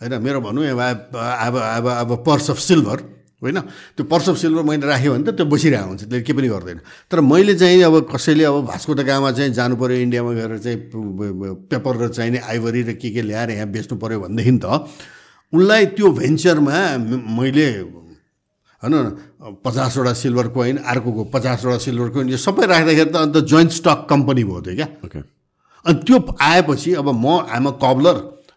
होइन 0.01 0.23
मेरो 0.27 0.41
भनौँ 0.41 0.67
अब 0.75 0.81
अब 1.15 1.57
अब 1.63 1.87
अब 1.95 2.17
पर्स 2.27 2.51
अफ 2.51 2.59
सिल्भर 2.67 2.99
होइन? 3.43 3.59
त्यो 3.95 4.05
पर्स 4.11 4.29
अफ 4.29 4.37
सिल्भर 4.37 4.63
मैले 4.67 4.87
राखेँ 4.87 5.11
भने 5.11 5.25
त 5.31 5.37
त्यो 5.39 5.47
बसिरहेको 5.47 5.89
हुन्छ 5.89 6.03
त्यसले 6.03 6.23
केही 6.27 6.35
पनि 6.39 6.49
गर्दैन। 6.49 6.79
तर 7.07 7.21
मैले 7.23 7.55
चाहिँ 7.55 7.83
अब 7.87 8.11
कसैले 8.11 8.45
अब 8.45 8.67
भास्को 8.67 8.95
त 8.95 9.01
गामा 9.07 9.31
चाहिँ 9.31 9.53
जानु 9.55 9.77
पऱ्यो 9.79 9.97
इन्डियामा 10.03 10.33
गएर 10.35 10.59
चाहिँ 10.59 10.79
पेपर 11.71 11.95
र 11.97 12.09
चाहिने 12.19 12.39
आइभरी 12.43 12.83
र 12.83 12.93
के 12.99 13.11
के 13.15 13.23
ल्याएर 13.23 13.51
यहाँ 13.63 13.71
बेच्नु 13.71 13.95
पऱ्यो 13.95 14.19
भनेदेखि 14.27 14.59
त 14.59 14.67
उसलाई 15.55 15.87
त्यो 15.95 16.07
भेन्चरमा 16.19 16.77
मैले 17.39 17.69
होइन 18.83 18.95
पचासवटा 19.65 20.13
सिल्भर 20.13 20.47
कोइन 20.55 20.77
अर्कोको 20.83 21.25
पचासवटा 21.31 21.79
सिल्भर 21.79 22.09
कोइन 22.15 22.29
यो 22.29 22.37
सबै 22.37 22.67
राख्दाखेरि 22.67 23.11
त 23.11 23.17
अन्त 23.23 23.37
जोइन्ट 23.47 23.71
स्टक 23.73 24.07
कम्पनी 24.11 24.45
भयो 24.45 24.61
त्यो 24.67 24.75
क्या। 24.75 24.89
ओके 25.07 25.19
अनि 25.87 25.99
त्यो 26.05 26.17
आएपछि 26.43 26.91
अब 27.01 27.09
म 27.15 27.39
आम 27.47 27.67
अ 27.67 27.73
कबलर 27.79 28.17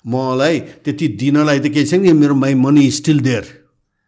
मलाई 0.10 0.60
त्यति 0.84 1.08
दिनलाई 1.22 1.60
त 1.60 1.70
केही 1.70 1.86
छैन 1.86 2.04
कि 2.04 2.14
मेरो 2.18 2.36
माई 2.36 2.54
मनी 2.58 2.90
स्टिल 2.92 3.20
देयर। 3.22 3.61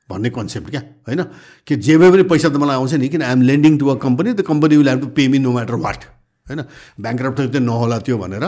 भन्ने 0.10 0.30
कन्सेप्ट 0.30 0.70
क्या? 0.70 0.82
होइन? 1.08 1.24
कि 1.68 1.76
जेबै 1.76 2.12
पनि 2.12 2.24
पैसा 2.24 2.50
त 2.50 2.56
मलाई 2.56 2.76
आउँछ 2.76 2.94
नि 2.94 3.10
किन 3.10 3.22
I'm 3.22 3.42
lending 3.42 3.78
to 3.78 3.88
a 3.88 3.96
company 3.96 4.34
the 4.34 4.42
company 4.42 4.78
will 4.78 4.90
have 4.90 5.02
to 5.02 5.08
pay 5.08 5.28
me 5.28 5.40
no 5.40 5.52
matter 5.52 5.76
what 5.76 6.04
होइन? 6.50 6.62
ब्याङ्क 7.00 7.40
त 7.40 7.56
नहोला 7.56 8.00
त्यो 8.00 8.18
भनेर। 8.18 8.48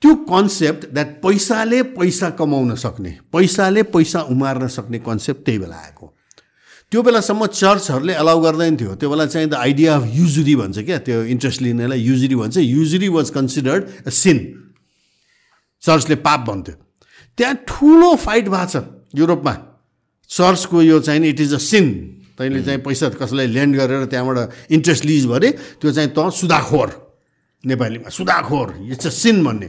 त्यो 0.00 0.14
कन्सेप्ट 0.14 0.92
द्याट 0.92 1.08
पैसाले 1.22 1.82
पैसा 1.82 2.30
कमाउन 2.30 2.74
सक्ने 2.74 3.18
पैसाले 3.32 3.82
पैसा 3.82 4.20
उमार्न 4.20 4.68
सक्ने 4.68 4.98
कन्सेप्ट 4.98 5.44
त्यही 5.44 5.58
बेला 5.58 5.76
आएको। 5.76 6.06
त्यो 6.90 7.02
बेलासम्म 7.02 7.46
चर्चहरूले 7.46 8.12
अलाउ 8.12 8.40
गर्दैन 8.40 8.76
थियो। 8.76 8.94
त्यो 8.94 9.10
बेला 9.10 9.26
चाहिँ 9.26 9.48
द 9.48 9.54
आइडिया 9.54 9.96
अफ 9.96 10.04
युजरी 10.06 10.56
भन्छ 10.56 10.78
क्या? 10.78 10.98
त्यो 10.98 11.22
इन्ट्रेस्ट 11.24 11.62
लिनेलाई 11.62 12.00
युजरी 12.00 12.34
भन्छ। 12.34 12.56
Usury 12.56 13.08
was 13.08 13.30
considered 13.30 13.82
a 14.06 14.10
sin 14.10 14.38
चर्चले 15.82 16.16
पाप 16.16 16.40
भन्थ्यो। 16.40 16.74
त्यहाँ 17.38 17.54
ठुलो 17.68 18.14
फाइट 18.16 18.48
भएको 18.48 18.66
छ 18.66 18.84
युरोपमा। 19.14 19.69
चर्चको 20.30 20.82
यो 20.82 21.00
चाहिँ 21.00 21.28
इट 21.28 21.40
इज 21.40 21.54
अ 21.54 21.58
सिन। 21.58 21.86
तैँले 22.38 22.62
चाहिँ 22.62 22.80
पैसा 22.80 23.08
कसैलाई 23.20 23.46
ल्यान्ड 23.46 23.76
गरेर 23.76 24.04
त्यहाँबाट 24.08 24.72
इन्ट्रेस्ट 24.72 25.04
लिज 25.04 25.26
भने 25.26 25.50
त्यो 25.80 25.92
चाहिँ 25.92 26.10
त 26.16 26.30
सुधाखोर 26.32 26.88
नेपालीमा 27.64 28.08
सुधाखोर 28.08 28.66
इट्स 28.90 29.06
अ 29.06 29.10
सिन 29.12 29.44
भन्ने। 29.44 29.68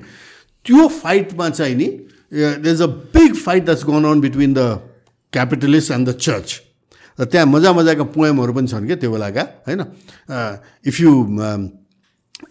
त्यो 0.65 0.88
फाइटमा 0.88 1.50
चाहिँ 1.50 1.76
नि 1.76 1.88
they 2.63 2.71
is 2.71 2.82
a 2.82 2.88
big 3.12 3.36
fight 3.36 3.65
that's 3.65 3.84
gone 3.86 4.04
on 4.06 4.21
between 4.21 4.54
the 4.54 4.60
capitalist 5.34 5.91
and 5.91 6.10
the 6.10 6.12
church 6.15 6.62
र 7.19 7.26
त्यहाँ 7.26 7.45
मजा 7.45 7.71
मजाका 7.74 8.04
पोएमहरू 8.15 8.54
पनि 8.54 8.67
छन् 8.67 8.86
क्या 8.88 8.95
त्यो 9.02 9.12
बेलाका 9.12 9.43
होइन? 9.67 9.82
If 10.88 10.95
you 11.02 11.12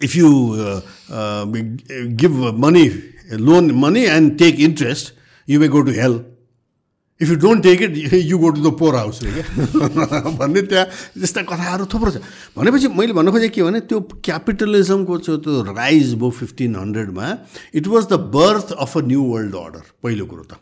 if 0.03 0.15
you 0.15 0.29
give 2.21 2.35
money 2.61 2.85
loan 3.41 3.71
money 3.81 4.03
and 4.05 4.37
take 4.37 4.59
interest 4.59 5.13
you 5.47 5.59
may 5.59 5.67
go 5.67 5.81
to 5.81 5.91
hell 5.91 6.27
if 7.21 7.29
you 7.29 7.35
don't 7.37 7.63
take 7.63 7.81
it 7.81 8.13
you 8.13 8.37
go 8.37 8.49
to 8.49 8.61
the 8.61 8.73
poor 8.79 8.95
house 8.95 9.19
भन्ने 9.23 10.61
त्यहाँ 10.61 10.85
त्यस्ता 11.19 11.41
कथाहरू 11.45 11.85
थुप्रो 11.93 12.11
छ। 12.11 12.17
भनेपछि 12.57 12.87
मैले 12.97 13.13
भन्नु 13.13 13.31
खोजेँ 13.31 13.49
के 13.49 13.63
भने 13.63 13.79
त्यो 13.85 13.99
क्यापिटलिजमको 14.25 15.17
चाहिँ 15.17 15.39
त्यो 15.41 15.61
राइज 15.69 16.13
भयो 16.15 16.29
फिफ्टिन 16.41 16.75
हन्ड्रेडमा 16.75 17.27
it 17.75 17.87
was 17.87 18.03
the 18.09 18.19
birth 18.33 18.71
of 18.73 18.97
a 18.97 19.01
new 19.05 19.21
world 19.21 19.55
order 19.55 19.83
पहिलो 20.03 20.25
कुरो 20.25 20.43
त। 20.43 20.53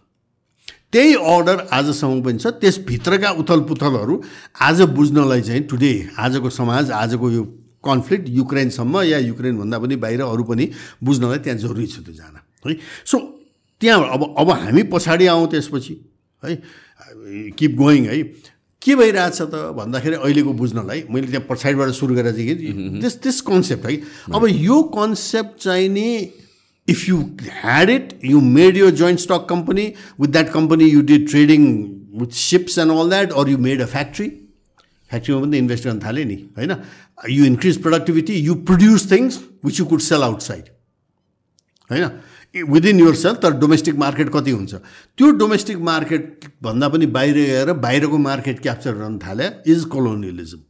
त्यही 0.91 1.13
अर्डर 1.13 1.67
आजसम्म 1.69 2.22
पनि 2.26 2.38
छ 2.41 2.48
त्यसभित्रका 2.60 3.30
उथल 3.39 3.60
पुथलहरू 3.69 4.22
आज 4.67 4.82
बुझ्नलाई 4.98 5.41
चाहिँ 5.41 5.63
टुडे 5.69 5.93
आजको 6.17 6.50
समाज 6.50 6.91
आजको 6.91 7.30
यो 7.32 7.43
कन्फ्लिक्ट 7.86 8.26
युक्रेनसम्म 8.30 9.02
या 9.06 9.17
युक्रेनभन्दा 9.24 9.78
पनि 9.80 9.95
बाहिर 9.95 10.22
अरू 10.22 10.43
पनि 10.43 10.65
बुझ्नलाई 11.04 11.38
त्यहाँ 11.45 11.58
जरुरी 11.60 11.86
छ 11.88 12.02
त्यो 12.02 12.13
जान 12.13 12.34
है? 12.36 12.76
सो 13.06 13.17
त्यहाँ 13.82 14.10
अब 14.13 14.34
अब 14.38 14.50
हामी 14.52 14.84
पछाडि 14.89 15.28
आउँ 15.30 15.48
त्यसपछि। 15.48 15.93
है? 16.43 16.56
किप 17.60 17.75
गोइङ 17.78 18.06
है? 18.08 18.23
के 18.82 18.95
भइरहेछ 18.95 19.41
त? 19.41 19.56
भन्दाखेरि 19.75 20.15
अहिलेको 20.15 20.54
बुझ्नलाई 20.54 21.04
मैले 21.12 21.28
त्यहाँ 21.28 21.45
पछाडिबाट 21.49 21.89
सुरु 21.99 22.15
गरेर 22.15 22.34
चाहिँ 22.34 22.56
कि 22.56 22.99
त्यस 23.02 23.15
त्यस 23.23 23.41
कन्सेप्ट 23.49 23.86
है? 23.86 23.95
अब 24.36 24.47
यो 24.49 24.82
कन्सेप्ट 24.95 25.60
चाहिँ 25.62 25.89
नि 25.89 26.10
if 26.88 27.08
you 27.10 27.17
had 27.43 27.89
it 27.89 28.19
you 28.25 28.41
made 28.41 28.78
यो 28.78 28.91
joint 29.02 29.19
stock 29.19 29.45
company 29.49 29.86
with 30.19 30.30
that 30.30 30.52
company 30.52 30.86
you 30.89 31.02
did 31.12 31.30
trading 31.30 31.65
with 32.21 32.32
ships 32.43 32.78
and 32.80 32.91
all 32.91 33.10
that 33.10 33.32
or 33.32 33.49
you 33.49 33.58
made 33.67 33.82
a 33.82 33.86
factory 33.86 34.28
फ्याक्ट्रीमा 35.10 35.41
पनि 35.41 35.58
इन्भेस्ट 35.58 35.84
गर्न 35.88 35.99
थाल्यो 35.99 36.25
नि 36.25 36.36
होइन? 36.58 36.71
You 37.30 37.45
increase 37.45 37.82
productivity 37.82 38.34
you 38.47 38.56
produce 38.69 39.12
things 39.12 39.39
which 39.65 39.80
you 39.80 39.86
could 39.86 39.99
sell 40.08 40.23
outside 40.23 40.63
होइन? 41.89 42.10
Within 42.55 42.99
your 42.99 43.15
self 43.15 43.38
तर 43.41 43.53
domestic 43.59 43.95
market 43.95 44.29
कति 44.33 44.51
हुन्छ? 44.51 44.75
त्यो 45.17 45.31
डोमेस्टिक 45.38 45.77
मार्केटभन्दा 45.77 46.88
पनि 46.89 47.05
बाहिर 47.05 47.35
गएर 47.35 47.73
बाहिरको 47.77 48.17
मार्केट 48.17 48.59
क्याप्चर 48.62 48.93
गर्न 48.93 49.17
थाले 49.17 49.45
इज 49.71 49.83
कोलोनियलिजम 49.85 50.62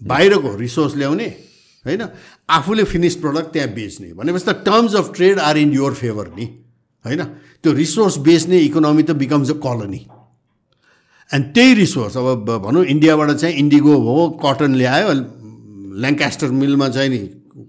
बाहिरको 0.00 0.54
रिसोर्स 0.56 0.96
ल्याउने 0.96 1.26
होइन? 1.84 2.02
आफूले 2.50 2.84
फिनिस 2.84 3.14
प्रडक्ट 3.16 3.52
त्यहाँ 3.52 3.68
बेच्ने। 3.74 4.12
भनेपछि 4.12 4.44
त 4.44 4.64
terms 4.66 4.94
of 4.94 5.12
trade 5.16 5.38
are 5.38 5.56
in 5.58 5.72
your 5.72 5.94
favour 5.94 6.28
नि 6.36 6.44
होइन? 7.04 7.22
त्यो 7.62 7.72
रिसोर्स 7.72 8.18
बेच्ने 8.26 8.58
इकोनोमी 8.58 9.02
त 9.02 9.10
बिकम्स 9.14 9.50
अ 9.50 9.54
कलोनी 9.62 10.00
एन्ड 11.30 11.44
त्यही 11.54 11.74
रिसोर्स 11.74 12.16
अब 12.16 12.50
भनौँ 12.64 12.84
इन्डियाबाट 12.84 13.30
चाहिँ 13.30 13.54
इन्डिगो 13.56 13.94
हो 14.06 14.28
कटन 14.42 14.74
ल्यायो 14.74 15.12
ल्याङ्कास्टर 16.02 16.50
मिलमा 16.50 16.88
चाहिँ 16.88 17.10
नि 17.10 17.18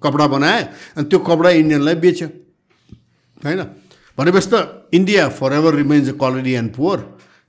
कपडा 0.04 0.28
बनायो 0.28 0.66
अनि 0.98 1.06
त्यो 1.10 1.20
कपडा 1.20 1.50
इन्डियनलाई 1.62 1.96
बेच्यो। 2.02 2.28
होइन? 3.46 3.62
भनेपछि 4.18 4.50
त 4.52 4.90
India 4.94 5.28
for 5.38 5.54
ever 5.54 5.76
remains 5.76 6.10
a 6.10 6.18
colony 6.18 6.54
and 6.56 6.74
poor 6.74 7.00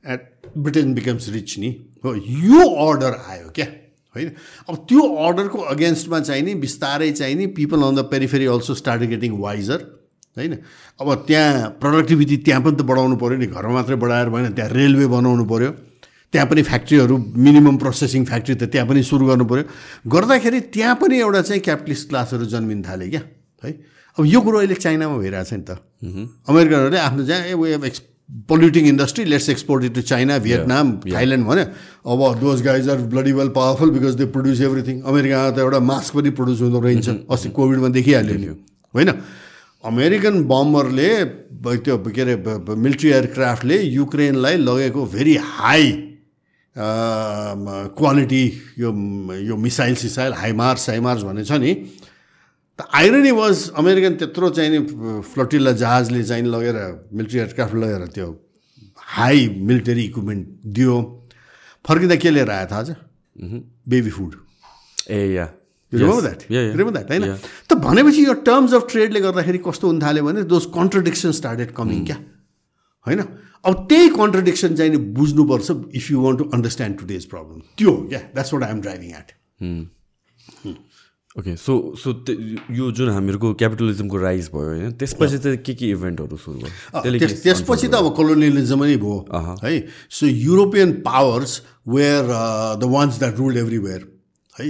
and 0.05 0.21
Britain 0.57 0.95
becomes 0.95 1.29
rich 1.33 1.59
नि। 1.59 1.71
हो 2.05 2.15
यो 2.15 2.63
अर्डर 2.87 3.13
आयो 3.31 3.49
क्या? 3.51 3.67
होइन? 4.15 4.29
अब 4.69 4.75
त्यो 4.89 5.03
अर्डरको 5.27 5.59
अगेन्स्टमा 5.75 6.21
चाहिँ 6.21 6.43
नि 6.43 6.55
बिस्तारै 6.61 7.11
चाहिँ 7.13 7.35
नि 7.35 7.47
people 7.53 7.83
on 7.83 7.95
the 7.97 8.09
periphery 8.11 8.47
also 8.47 8.75
start 8.75 9.03
getting 9.13 9.39
wiser 9.39 9.81
होइन? 10.37 10.55
अब 11.01 11.09
त्यहाँ 11.27 11.69
प्रोडक्टिभिटी 11.81 12.37
त्यहाँ 12.45 12.63
पनि 12.63 12.77
त 12.77 12.83
बढाउनु 12.83 13.17
पऱ्यो 13.17 13.37
नि। 13.39 13.47
घरमा 13.47 13.73
मात्रै 13.75 13.97
बढाएर 13.97 14.29
भएन 14.29 14.53
त्यहाँ 14.53 14.71
रेलवे 14.73 15.07
बनाउनु 15.07 15.45
पऱ्यो 15.45 15.71
त्यहाँ 16.33 16.47
पनि 16.49 16.63
फ्याक्ट्रीहरू 16.63 17.17
मिनिमम 17.17 17.77
प्रोसेसिङ 17.77 18.25
फ्याक्ट्री 18.25 18.55
त 18.55 18.65
त्यहाँ 18.73 18.89
पनि 18.89 19.03
सुरु 19.03 19.27
गर्नु 19.27 19.45
पऱ्यो 19.45 19.65
गर्दाखेरि 20.11 20.61
त्यहाँ 20.75 20.95
पनि 21.01 21.19
एउटा 21.21 21.41
चाहिँ 21.43 21.63
क्यापिटलिस्ट 21.63 22.09
क्लासहरू 22.09 22.45
जन्मिन 22.45 22.83
थाले 22.83 23.09
क्या 23.09 23.23
है? 23.65 23.73
अब 24.19 24.25
यो 24.27 24.41
कुरो 24.41 24.59
अहिले 24.59 24.75
चाइनामा 24.75 25.17
भइरहेछ 25.19 25.53
नि 25.53 25.65
त। 25.69 25.71
अमेरिकनहरूले 26.49 26.99
आफ्नो 26.99 27.23
चाहिँ 27.27 27.51
a 27.51 27.55
way 27.55 27.87
ex 27.87 28.01
polluting 28.49 28.87
industry 28.89 29.25
let's 29.25 29.49
export 29.51 29.85
it 29.85 29.95
to 29.95 30.03
China 30.03 30.39
Vietnam 30.43 30.87
Thailand 31.05 31.47
भन्यो। 31.47 31.65
अब 32.11 32.21
those 32.41 32.63
guys 32.63 32.89
are 32.89 32.99
bloody 33.13 33.33
well 33.33 33.49
powerful 33.55 33.91
because 33.91 34.15
they 34.17 34.27
produce 34.35 34.61
everything 34.61 34.97
अमेरिकामा 35.05 35.51
त 35.51 35.59
एउटा 35.63 35.81
मास्क 35.91 36.15
पनि 36.17 36.31
प्रड्युस 36.33 36.61
हुँदो 36.61 36.81
रहेछ। 36.81 37.09
अस्ति 37.29 37.49
कोभिडमा 37.53 37.89
देखिहाल्यो 37.93 38.37
नि। 38.37 38.47
होइन? 38.95 39.11
अमेरिकन 39.85 40.43
बम्बरले 40.49 41.11
त्यो 41.63 41.97
के 42.03 42.21
अरे 42.21 42.35
मिलिट्री 42.75 43.11
एयरक्राफ्टले 43.11 43.77
युक्रेनलाई 43.79 44.57
लगेको 44.59 45.07
भेरी 45.07 45.37
हाई 45.37 45.87
क्वालिटी 46.77 48.45
यो 48.79 48.91
यो 49.47 49.57
मिसाइल 49.57 49.95
सिसाइल 49.97 50.33
हाइमार्स 50.35 50.81
साइमार्स 50.87 51.23
भन्ने 51.23 51.45
छ 51.45 51.53
नि। 51.63 51.73
त 52.79 52.89
आइरनी 52.95 53.31
वाज 53.33 53.71
अमेरिकन 53.83 54.15
त्यत्रो 54.21 54.49
चाहिँ 54.57 54.71
नि 54.71 54.81
फ्लोटिल्ला 55.33 55.73
जहाजले 55.83 56.23
चाहिँ 56.25 56.45
लगेर 56.45 56.77
मिलिट्री 57.13 57.39
एयरक्राफ्ट 57.41 57.75
लगेर 57.75 58.07
त्यो 58.15 58.29
हाई 59.17 59.49
मिलिटरी 59.69 60.03
इक्विपमेन्ट 60.05 60.47
दियो। 60.77 60.97
फर्किँदा 61.85 62.17
के 62.17 62.31
लिएर 62.31 62.51
आयो 62.51 62.67
थाहा 62.71 62.83
छ? 62.83 62.91
बेबी 63.89 64.11
फुड 64.11 64.35
ए 65.11 65.21
या। 65.33 65.47
द्याट 65.93 66.47
द्याट 66.51 67.11
होइन 67.11 67.25
त 67.71 67.75
भनेपछि 67.81 68.25
यो 68.27 68.33
टर्म्स 68.45 68.75
अफ 68.75 68.87
ट्रेडले 68.91 69.21
गर्दाखेरि 69.21 69.59
कस्तो 69.67 69.87
हुन 69.87 70.01
थाल्यो 70.03 70.25
भने 70.25 70.43
दोज 70.53 70.65
कन्ट्रडिक्सन 70.75 71.33
स्टार्टेड 71.33 71.71
कमिङ 71.73 72.05
क्या? 72.07 72.17
होइन? 73.07 73.21
अब 73.65 73.87
त्यही 73.89 74.09
कन्ट्रडिक्सन 74.17 74.75
चाहिँ 74.77 74.97
बुझ्नुपर्छ 75.15 75.71
if 75.97 76.11
you 76.11 76.21
want 76.21 76.39
to 76.39 76.45
understand 76.55 76.99
today's 76.99 77.25
problem 77.27 77.61
त्यो 77.79 77.91
हो 77.91 78.01
क्या 78.09 78.19
that's 78.35 78.55
what 78.55 78.63
I'm 78.63 78.81
driving 78.81 79.11
at 79.11 79.33
okay 81.39 81.55
so 81.57 81.73
so 82.01 82.13
यो 82.73 82.91
जुन 82.97 83.09
हामीहरूको 83.11 83.53
क्यापिटलिजमको 83.61 84.17
राइज 84.19 84.49
भयो 84.55 84.67
होइन 84.67 84.93
त्यसपछि 85.01 85.39
चाहिँ 85.39 85.59
के 85.59 85.75
के 85.75 85.91
इभेन्टहरू 85.91 86.37
सुरु 86.37 86.59
भयो? 86.59 87.19
त्यसपछि 87.19 87.89
त 87.89 87.95
अब 87.95 88.15
कोलोनियलिजम 88.17 88.85
नै 88.85 88.97
भयो 88.97 89.17
है। 89.65 89.75
So 90.11 90.27
European 90.27 90.93
powers 91.05 91.61
were 91.89 92.23
the 92.81 92.89
ones 92.93 93.19
that 93.19 93.39
ruled 93.39 93.57
everywhere 93.59 94.01
है। 94.57 94.69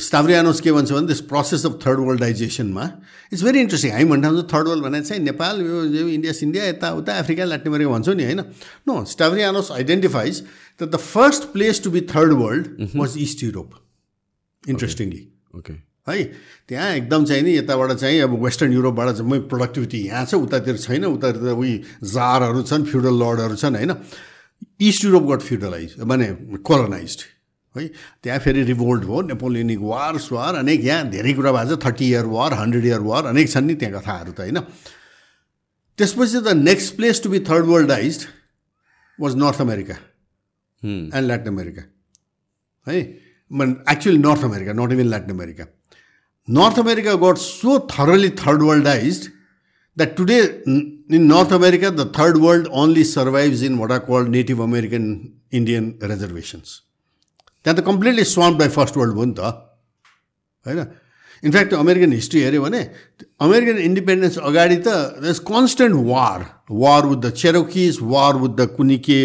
स्टाभरियानोस 0.00 0.60
के 0.60 0.72
भन्छ 0.72 0.92
भने 0.92 1.06
दिस 1.06 1.20
प्रोसेस 1.28 1.66
अफ 1.66 1.78
थर्ड 1.84 2.00
वर्ल्डाइजेसनमा 2.06 2.84
इट्स 3.32 3.42
भेरी 3.44 3.60
इन्ट्रेस्टिङ 3.60 3.92
हामी 3.92 4.04
भन्दा 4.04 4.30
थर्ड 4.52 4.68
वर्ल्ड 4.68 4.84
भने 4.84 5.00
चाहिँ 5.02 5.22
नेपाल 5.22 5.60
यो 5.60 6.08
इन्डिया 6.08 6.32
सिन्डिया 6.32 6.64
यताउता 6.64 7.18
अफ्रिका 7.18 7.44
ल्याटिन 7.44 7.72
अमेरिका 7.72 7.90
भन्छौँ 7.90 8.14
नि 8.14 8.24
होइन। 8.24 8.40
No 8.88 9.04
Stavrianos 9.12 9.70
identifies 9.72 10.42
the 10.80 10.90
the 10.94 10.96
first 11.04 11.52
place 11.52 11.82
to 11.84 11.90
be 11.90 12.00
third 12.16 12.32
world 12.42 12.90
was 12.96 13.16
East 13.18 13.44
Europe 13.44 13.70
interestingly 14.64 15.22
okay 15.58 15.72
है? 16.08 16.24
त्यहाँ 16.68 16.90
एकदम 16.94 17.24
चाहिँ 17.24 17.42
नि 17.42 17.56
यताबाट 17.56 17.92
चाहिँ 17.92 18.20
अब 18.20 18.32
वेस्टर्न 18.44 18.72
युरोपबाट 18.72 19.08
चाहिँ 19.16 19.40
प्रोडक्टिभिटी 19.48 19.98
यहाँ 20.06 20.24
छ 20.26 20.34
उतातिर 20.36 20.76
छैन 20.78 21.04
उतातिर 21.04 21.50
उही 21.52 21.76
जारहरू 22.14 22.62
छन् 22.62 22.84
फ्युडल 22.84 23.14
लर्डहरू 23.22 23.56
छन् 23.56 23.76
होइन? 23.76 23.92
इस्ट 24.80 25.04
युरोप 25.04 25.24
गट 25.30 25.40
फ्युडलाइज 25.42 25.94
माने 26.00 26.26
कोलोनाइज 26.60 27.16
है? 27.76 27.88
त्यहाँ 28.22 28.38
फेरि 28.38 28.62
रिभोल्ट 28.64 29.02
भयो 29.04 29.20
नेपोलियनिक 29.32 29.78
वार 29.80 30.18
स्वार 30.18 30.54
अनेक 30.54 30.84
यहाँ 30.84 31.08
धेरै 31.10 31.32
कुरा 31.34 31.52
भएको 31.52 31.76
छ 31.76 31.84
thirty 31.84 32.08
year 32.10 32.26
war 32.36 32.52
hundred 32.54 32.84
year 32.84 33.00
war 33.00 33.26
अनेक 33.26 33.50
छन् 33.50 33.66
नि 33.66 33.74
त्यहाँ 33.74 34.00
कथाहरू 34.00 34.32
त 34.32 34.40
होइन? 34.40 34.60
त्यसपछि 35.98 36.40
the 36.40 36.48
next 36.60 36.96
place 36.96 37.22
to 37.22 37.30
be 37.30 37.38
third 37.48 37.64
worldize 37.66 38.26
was 39.18 39.36
North 39.36 39.60
America 39.60 39.94
and 40.82 41.26
Latin 41.26 41.48
America 41.48 41.82
है? 42.86 42.98
Actually 43.86 44.18
North 44.18 44.42
America, 44.42 44.74
not 44.74 44.92
even 44.92 45.10
Latin 45.10 45.30
America. 45.30 45.68
North 46.46 46.78
America 46.78 47.16
got 47.16 47.38
so 47.38 47.80
thoroughly 47.80 48.30
third 48.30 48.60
worldized 48.60 49.30
that 49.96 50.16
today 50.16 50.60
in 50.66 51.04
North 51.08 51.52
America, 51.52 51.90
the 51.90 52.06
third 52.06 52.38
world 52.38 52.68
only 52.70 53.04
survives 53.04 53.62
in 53.62 53.78
what 53.78 53.90
are 53.90 54.00
called 54.00 54.28
Native 54.28 54.58
American 54.58 55.40
Indian 55.50 55.98
reservations. 56.00 56.82
They 57.62 57.70
are 57.70 57.82
completely 57.82 58.24
swamped 58.24 58.58
by 58.58 58.68
First 58.68 58.96
World 58.96 59.16
War. 59.16 59.62
In fact 61.42 61.74
American 61.74 62.12
history 62.12 62.40
हेऱ्यो 62.42 62.62
भने 62.62 62.80
American 63.40 63.78
independence 63.80 64.38
अगाडि 64.40 64.76
त 64.78 64.88
this 65.20 65.38
constant 65.44 65.94
war 66.06 66.44
war 66.72 67.06
with 67.06 67.18
the 67.18 67.30
Cherokees 67.34 67.98
war 68.04 68.36
with 68.36 68.52
the 68.56 68.66
कुनै 68.76 68.98
के 69.04 69.20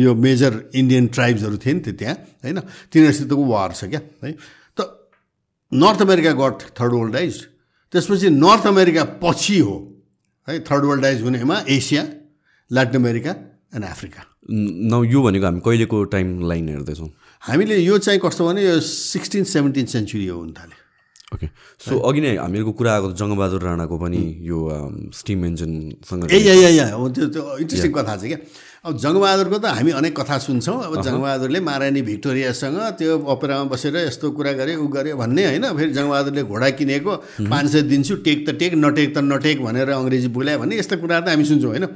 यो 0.00 0.14
major 0.22 0.58
Indian 0.74 1.06
ट्राइब्सहरू 1.14 1.56
थिए 1.58 1.72
नि 1.72 1.80
त्यो 1.80 1.94
त्यहाँ 1.94 2.16
होइन 2.44 2.60
तिनीहरूसितको 2.88 3.44
वार 3.46 3.72
छ 3.74 3.90
क्या 3.92 4.02
है 4.24 4.34
त 4.76 4.88
North 5.72 6.02
America 6.02 6.32
got 6.42 6.68
third 6.74 6.92
worldize 6.94 7.40
त्यसपछि 7.92 8.30
नर्थ 8.36 8.66
अमेरिका 8.68 9.04
पछि 9.22 9.58
हो 9.60 9.78
है 10.48 10.58
थर्ड 10.68 10.84
वर्ल्डाइज 10.84 11.22
हुनेमा 11.22 11.62
Asia 11.70 12.04
Latin 12.70 13.00
America 13.00 13.34
and 13.74 13.84
Africa 13.86 14.28
न 14.50 15.04
यो 15.06 15.22
भनेको 15.22 15.46
हामी 15.46 15.60
कहिलेको 15.64 16.04
टाइम 16.12 16.40
लाइन 16.48 16.68
हेर्दैछौँ 16.68 17.08
हामीले 17.48 17.76
यो 17.82 17.98
चाहिँ 17.98 18.20
कस्तो 18.22 18.42
भने 18.48 18.62
यो 18.62 18.78
सिक्सटिन 18.80 19.44
सेभेन्टिन 19.54 19.86
सेन्चुरी 19.94 20.26
हो 20.26 20.38
हुन 20.38 20.52
थाल्यो 20.58 20.78
ओके 21.34 21.46
सो 21.80 21.98
अघि 21.98 22.20
नै 22.20 22.36
हामीहरूको 22.38 22.72
कुरा 22.78 22.90
आएको 22.94 23.08
जङ्गबहादुर 23.18 23.62
राणाको 23.66 23.96
पनि 23.98 24.20
यो 24.46 24.58
स्टिम 25.18 25.44
इन्जिनसँग 25.50 26.30
ए 26.30 26.38
या 26.38 26.70
या 26.70 26.86
त्यो 26.92 27.26
त्यो 27.34 27.42
इन्ट्रेस्टिङ 27.64 27.92
कथा 27.98 28.14
छ 28.20 28.22
क्या। 28.30 28.38
अब 28.84 28.92
जङ्गबहादुरको 28.98 29.58
त 29.58 29.66
हामी 29.78 29.90
अनेक 29.96 30.14
कथा 30.20 30.36
सुन्छौँ। 30.46 30.78
अब 30.86 30.94
जङ्गबहादुरले 31.02 31.60
महारानी 31.66 32.02
भिक्टोरियासँग 32.10 32.78
त्यो 33.00 33.18
अपेरामा 33.34 33.64
बसेर 33.72 33.96
यस्तो 34.12 34.30
कुरा 34.36 34.52
गरे 34.60 34.72
ऊ 34.76 34.86
गरे 34.92 35.14
भन्ने 35.16 35.42
होइन। 35.48 35.64
फेरि 35.78 35.92
जङ्गबहादुरले 35.98 36.42
घोडा 36.52 36.68
किनेको 36.78 37.12
पाँच 37.48 37.66
सय 37.72 37.82
दिन्छु 37.90 38.14
टेक 38.26 38.38
त 38.46 38.58
टेक 38.60 38.72
नटेक 38.84 39.08
त 39.16 39.18
नटेक 39.32 39.56
भनेर 39.66 39.88
अङ्ग्रेजी 39.98 40.28
बोलायो 40.36 40.58
भने 40.62 40.74
यस्ता 40.78 40.94
कुराहरू 41.00 41.24
त 41.26 41.28
हामी 41.32 41.44
सुन्छौँ 41.48 41.70
होइन। 41.72 41.86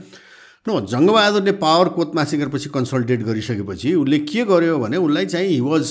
न 0.66 0.86
जङ्गबहादुरले 0.92 1.52
पावर 1.62 1.88
कोतमासिकरपछि 1.96 2.68
कन्सल्टेट 2.76 3.20
गरिसकेपछि 3.22 3.94
उसले 3.94 4.18
के 4.30 4.44
गर्यो 4.44 4.78
भने 4.78 4.96
उसलाई 4.96 5.26
चाहिँ 5.26 5.48
he 5.48 5.60
was 5.60 5.84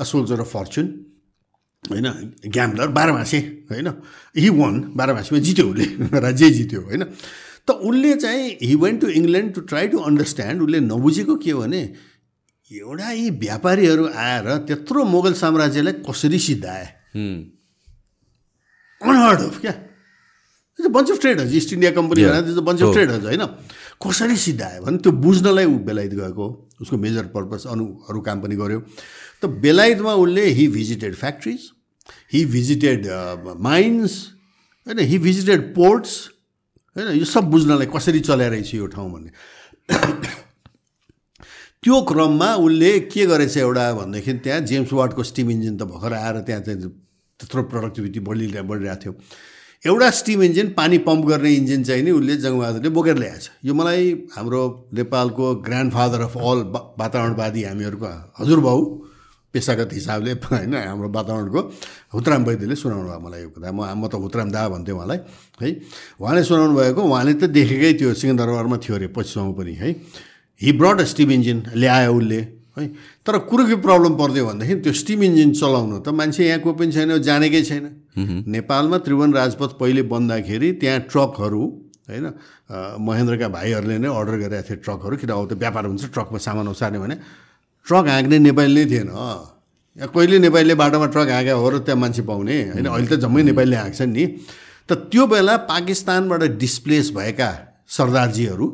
a 0.00 0.04
soldier 0.04 0.40
of 0.40 0.50
fortune 0.52 0.86
होइन 1.84 2.06
ग्याम्लर 2.48 2.88
बाह्रमासे 2.98 3.38
होइन 3.70 3.88
हि 4.36 4.48
वान 4.60 4.74
बाह्रमासीमा 4.96 5.40
जित्यो 5.40 5.66
उसले 5.68 6.20
राज्य 6.26 6.50
जित्यो 6.50 6.80
होइन। 6.80 7.04
त 7.68 7.70
उसले 7.70 8.14
चाहिँ 8.24 8.48
he 8.62 8.74
went 8.74 9.00
to 9.00 9.08
England 9.20 9.54
to 9.54 9.60
try 9.70 9.88
to 9.88 9.98
understand 10.08 10.62
उसले 10.62 10.80
नबुझेको 10.80 11.36
के 11.44 11.54
भने 11.54 11.82
एउटा 12.70 13.10
यी 13.12 13.30
व्यापारीहरू 13.44 14.04
आएर 14.08 14.46
त्यत्रो 14.66 15.04
मुगल 15.04 15.32
साम्राज्यलाई 15.36 15.92
कसरी 16.08 16.38
सिद्धाए? 16.38 16.86
अनहर्ड 19.00 19.40
अफ 19.40 19.60
क्या? 19.60 19.74
Bunch 20.78 21.10
of 21.10 21.20
traders 21.20 21.52
East 21.54 21.72
India 21.72 21.90
Company 21.92 22.24
भनेर 22.24 22.60
बन्च 22.60 22.82
अफ 22.82 22.92
ट्रेडर्स 22.92 23.24
होइन। 23.24 23.42
कसरी 24.02 24.36
सिद्धायो 24.36 24.82
भने 24.82 24.98
त्यो 24.98 25.12
बुझ्नलाई 25.12 25.64
ऊ 25.64 25.78
बेलायत 25.86 26.14
गएको 26.14 26.46
उसको 26.82 26.96
मेजर 26.98 27.26
पर्पज 27.34 27.66
अनु 27.66 27.84
अरू 28.08 28.20
काम 28.20 28.40
पनि 28.40 28.56
गऱ्यो 28.56 28.80
त 29.42 29.46
बेलायतमा 29.62 30.14
उसले 30.24 30.44
he 30.58 30.66
visited 30.68 31.14
factories 31.14 31.70
he 32.32 32.44
visited 32.54 33.06
mines 33.60 34.12
होइन 34.86 34.98
हि 35.08 35.18
भिजिटेड 35.18 35.74
पोर्ट्स 35.74 36.12
होइन 36.96 37.18
यो 37.18 37.24
सब 37.24 37.50
बुझ्नलाई 37.50 37.86
कसरी 37.94 38.20
चलाइरहेछ 38.20 38.74
यो 38.74 38.86
ठाउँ 38.94 39.10
भन्ने। 39.12 39.30
त्यो 41.82 42.00
क्रममा 42.08 42.54
उसले 42.64 42.92
के 43.12 43.26
गरेछ 43.26 43.56
एउटा 43.56 43.92
भनेदेखि 43.94 44.32
त्यहाँ 44.44 44.60
जेम्स 44.68 44.92
वार्डको 44.92 45.22
स्टिम 45.22 45.50
इन्जिन 45.50 45.76
त 45.76 45.82
भर्खर 45.84 46.12
आएर 46.12 46.40
त्यहाँ 46.40 46.62
चाहिँ 46.62 46.80
त्यत्रो 46.80 47.62
प्रोडक्टिभिटी 47.72 48.20
बढि 48.20 48.46
बढिरहेको 48.62 49.00
थियो। 49.02 49.12
एउटा 49.84 50.10
स्टिम 50.10 50.42
इन्जिन 50.42 50.68
पानी 50.72 50.98
पम्प 51.04 51.24
गर्ने 51.26 51.50
इन्जिन 51.54 51.82
चाहिँ 51.84 52.02
नि 52.02 52.10
उसले 52.10 52.36
जङ्गबहादुरले 52.40 52.88
बोकेर 52.88 53.16
ल्याएछ। 53.18 53.50
यो 53.64 53.74
मलाई 53.76 54.32
हाम्रो 54.32 54.60
नेपालको 54.96 55.54
ग्रान्डफादर 55.60 56.20
अफ 56.24 56.36
अल 56.40 56.58
वातावरणवादी 56.96 57.62
हामीहरूको 57.64 58.12
हजुरबाउ 58.40 58.80
पेसागत 59.54 59.92
हिसाबले 59.92 60.32
होइन 60.48 60.74
हाम्रो 60.74 61.08
वातावरणको 61.12 61.60
हुतराम 62.16 62.44
वैद्यले 62.48 62.74
सुनाउनु 62.80 63.08
भयो 63.12 63.20
मलाई 63.20 63.42
यो 63.42 63.48
कुरा। 63.52 63.72
म 63.76 63.84
म 64.00 64.08
त 64.08 64.16
हुतराम 64.24 64.48
दा 64.56 64.68
भन्थेँ 64.72 64.94
उहाँलाई 64.96 65.18
है। 65.60 65.68
उहाँले 66.16 66.42
सुनाउनु 66.48 66.74
भएको 66.80 67.02
उहाँले 67.04 67.34
त 67.36 67.52
देखेकै 67.52 67.92
थियो 68.00 68.14
सिंहदरबारमा 68.16 68.76
थियो 68.80 68.94
अरे 68.96 69.08
पछिसम्म 69.12 69.52
पनि 69.52 69.74
है। 69.84 69.88
हि 70.60 70.72
ब्रड 70.80 71.04
स्टिम 71.12 71.30
इन्जिन 71.30 71.58
ल्यायो 71.76 72.14
उसले। 72.16 72.40
है? 72.76 72.86
तर 73.26 73.38
कुरो 73.46 73.64
के 73.66 73.76
प्रब्लम 73.80 74.14
पर्दियो 74.16 74.44
भनेदेखि 74.46 74.74
त्यो 74.82 74.92
स्टिम 74.92 75.22
इन्जिन 75.22 75.52
चलाउनु 75.54 75.98
त 76.00 76.08
मान्छे 76.10 76.42
यहाँ 76.44 76.60
कोही 76.60 76.74
पनि 76.74 76.92
छैन 76.92 77.18
जानेकै 77.22 77.62
छैन। 77.62 77.84
नेपालमा 78.48 78.98
त्रिभुवन 78.98 79.30
राजपथ 79.34 79.70
पहिले 79.80 80.02
बन्दाखेरि 80.10 80.72
त्यहाँ 80.82 81.00
ट्रकहरू 81.10 81.62
होइन 82.10 82.26
महेन्द्रका 83.00 83.48
भाइहरूले 83.48 83.96
नै 83.98 84.08
अर्डर 84.10 84.36
गरेका 84.42 84.62
थिए 84.68 84.76
ट्रकहरू 84.84 85.16
किन 85.16 85.30
अब 85.30 85.44
त 85.48 85.52
व्यापार 85.56 85.84
हुन्छ 85.86 86.04
ट्रकमा 86.12 86.38
सामान 86.38 86.68
उसार्ने 86.68 86.98
भने 86.98 87.16
ट्रक 87.86 88.06
हाँक्ने 88.08 88.38
नेपाली 88.38 88.74
नै 88.74 88.84
थिएन। 88.90 89.08
यहाँ 89.08 90.08
कहिले 90.10 90.38
नेपालीले 90.42 90.74
बाटोमा 90.74 91.06
ट्रक 91.14 91.28
हाँक्या 91.30 91.54
हो 91.54 91.68
र 91.70 91.78
त्यहाँ 91.86 92.00
मान्छे 92.00 92.22
पाउने 92.26 92.56
होइन 92.74 92.86
अहिले 92.86 93.08
त 93.08 93.14
जम्मै 93.22 93.42
नेपालीले 93.48 93.76
हाँक्छन् 93.76 94.12
नि। 94.12 94.24
त 94.88 94.92
त्यो 95.08 95.26
बेला 95.26 95.56
पाकिस्तानबाट 95.70 96.42
डिस्प्लेस 96.60 97.10
भएका 97.16 97.50
सरदारजीहरू 97.88 98.66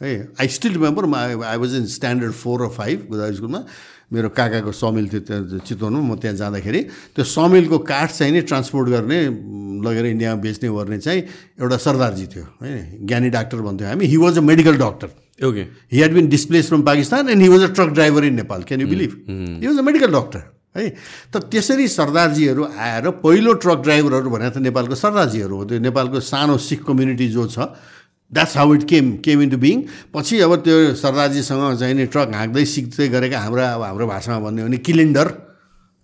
है। 0.00 0.12
I 0.40 0.48
still 0.48 0.72
remember 0.72 1.04
I 1.14 1.56
was 1.56 1.74
in 1.74 1.86
standard 1.86 2.32
four 2.32 2.56
र 2.64 2.68
फाइभ 2.68 3.06
गोदावरी 3.10 3.36
स्कुलमा 3.36 3.60
मेरो 4.12 4.28
काकाको 4.30 4.72
समिल 4.72 5.08
थियो 5.08 5.20
त्यहाँ 5.26 5.58
चितवनमा 5.66 6.02
म 6.02 6.14
त्यहाँ 6.20 6.36
जाँदाखेरि। 6.36 6.80
त्यो 7.14 7.24
समिलको 7.24 7.78
काठ 7.82 8.10
चाहिँ 8.12 8.32
नि 8.32 8.40
ट्रान्सपोर्ट 8.46 8.88
गर्ने 8.90 9.18
लगेर 9.82 10.06
इन्डियामा 10.06 10.40
बेच्ने 10.42 10.68
गर्ने 10.68 10.98
चाहिँ 10.98 11.20
एउटा 11.60 11.76
सरदारजी 11.78 12.26
थियो 12.30 12.44
है। 12.62 13.00
ज्ञानी 13.06 13.28
डाक्टर 13.30 13.58
भन्थ्यो 13.64 13.88
हामी। 13.88 14.04
He 14.06 14.16
was 14.16 14.38
a 14.38 14.42
medical 14.44 14.76
doctor 14.78 15.08
okay 15.40 15.62
he 15.90 15.98
had 15.98 16.12
been 16.14 16.28
displaced 16.28 16.68
from 16.68 16.82
Pakistan 16.82 17.28
and 17.28 17.42
he 17.42 17.48
was 17.48 17.62
a 17.62 17.70
truck 17.74 17.88
driver 17.94 18.24
in 18.24 18.34
Nepal 18.34 18.62
can 18.62 18.80
you 18.80 18.88
believe 18.88 19.10
he 19.62 19.66
was 19.66 19.78
a 19.78 19.82
medical 19.82 20.12
doctor 20.12 20.42
है। 20.76 20.88
त 21.32 21.42
त्यसरी 21.50 21.88
सरदारजीहरू 21.88 22.64
आएर 22.66 23.10
पहिलो 23.24 23.52
ट्रक 23.62 23.78
ड्राइभरहरू 23.82 24.30
भनेर 24.30 24.50
त 24.50 24.58
नेपालको 24.58 24.94
सरदारजीहरू 24.94 25.56
हो। 25.56 25.64
त्यो 25.64 25.78
नेपालको 25.80 26.20
सानो 26.22 26.56
सिख 26.60 26.84
कम्युनिटी 26.86 27.28
जो 27.30 27.46
छ 27.46 27.58
that's 28.34 28.56
how 28.56 28.74
it 28.74 28.84
came 28.90 29.06
came 29.24 29.42
into 29.42 29.58
being 29.64 29.76
पछि 30.14 30.40
अब 30.46 30.52
त्यो 30.66 30.76
सरदारजीसँग 31.02 31.62
चाहिँ 31.80 31.94
नि 31.94 32.06
ट्रक 32.12 32.34
हाँक्दै 32.34 32.64
सिक्दै 32.74 33.08
गरेका 33.14 33.38
हाम्रा 33.40 33.66
अब 33.74 33.82
हाम्रो 33.88 34.06
भाषामा 34.06 34.38
भन्ने 34.46 34.62
हो 34.62 34.68
भने 34.68 34.78
किलिन्डर 34.88 35.28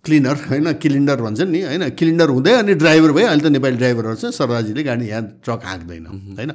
क्लिनर 0.05 0.37
होइन? 0.51 0.73
किलिन्डर 0.83 1.17
भन्छन् 1.21 1.51
नि 1.53 1.61
होइन? 1.63 1.83
किलिन्डर 1.99 2.29
हुँदै 2.33 2.53
अनि 2.61 2.75
ड्राइभर 2.83 3.11
भयो 3.13 3.27
अहिले 3.29 3.43
त 3.45 3.53
नेपाली 3.53 3.77
ड्राइभरहरू 3.77 4.17
छ 4.17 4.33
सरदारजीले 4.33 4.83
गाडी 4.83 5.07
यहाँ 5.09 5.23
ट्रक 5.45 5.61
हाँक्दैन 5.69 6.07
होइन? 6.39 6.51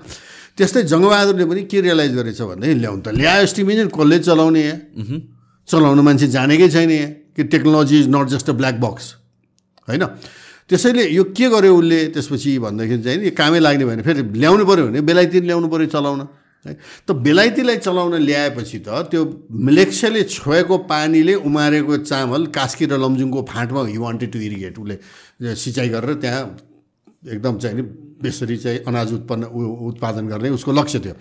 त्यस्तै 0.58 0.82
जङ्गबहादुरले 0.90 1.46
पनि 1.46 1.62
के 1.70 1.82
रियलाइज 1.86 2.12
गरेछ 2.16 2.42
भनेदेखि 2.42 2.80
ल्याउनु 2.82 3.02
त 3.06 3.08
ल्यायो 3.20 3.46
स्टिम 3.46 3.70
इन्जिन 3.72 3.90
कसले 3.94 4.18
चलाउने 4.26 4.62
यहाँ 4.66 5.20
चलाउनु 5.68 6.02
मान्छे 6.08 6.28
जानेकै 6.38 6.70
छैन 6.74 6.92
यहाँ 6.92 7.12
कि 7.36 7.44
technology 7.54 7.96
is 8.02 8.08
not 8.16 8.28
just 8.34 8.50
a 8.50 8.54
black 8.60 8.76
box 8.82 9.06
होइन? 9.90 10.04
त्यसैले 10.70 11.04
यो 11.14 11.24
के 11.38 11.46
गर्यो 11.54 11.74
उसले? 11.78 12.00
त्यसपछि 12.16 12.52
भन्दाखेरि 12.66 13.02
चाहिँ 13.04 13.20
नि 13.22 13.30
कामै 13.38 13.60
लाग्ने 13.60 13.86
भने 13.86 14.02
फेरि 14.02 14.22
ल्याउनु 14.34 14.64
पऱ्यो 14.66 14.86
भने 14.90 15.02
बेलायती 15.06 15.40
ल्याउनु 15.46 15.68
पऱ्यो 15.70 15.88
चलाउन 15.94 16.22
है? 16.66 16.74
त 17.06 17.12
बेलायतीलाई 17.22 17.78
चलाउन 17.86 18.14
ल्याएपछि 18.26 18.80
त 18.82 18.90
त्यो 19.14 19.22
मिलेक्सले 19.54 20.22
छोएको 20.26 20.76
पानीले 20.90 21.34
उमारेको 21.46 21.94
चामल 22.10 22.42
कास्की 22.50 22.86
र 22.90 22.98
लमजुङको 22.98 23.40
फाँटमा 23.46 23.82
हि 23.94 23.98
वान्टेड 24.02 24.30
टु 24.34 24.40
इरिगेट। 24.42 24.76
उसले 24.82 25.56
सिँचाइ 25.56 25.90
गरेर 25.94 26.14
त्यहाँ 26.26 26.44
एकदम 27.30 27.58
चाहिँ 27.62 27.76
नि 27.78 27.84
बेसरी 28.26 28.58
चाहिँ 28.58 28.80
अनाज 28.90 29.14
उत्पन्न 29.22 29.44
उत्पादन 29.94 30.26
गर्ने 30.34 30.50
उसको 30.58 30.72
लक्ष्य 30.74 31.00
थियो। 31.06 31.14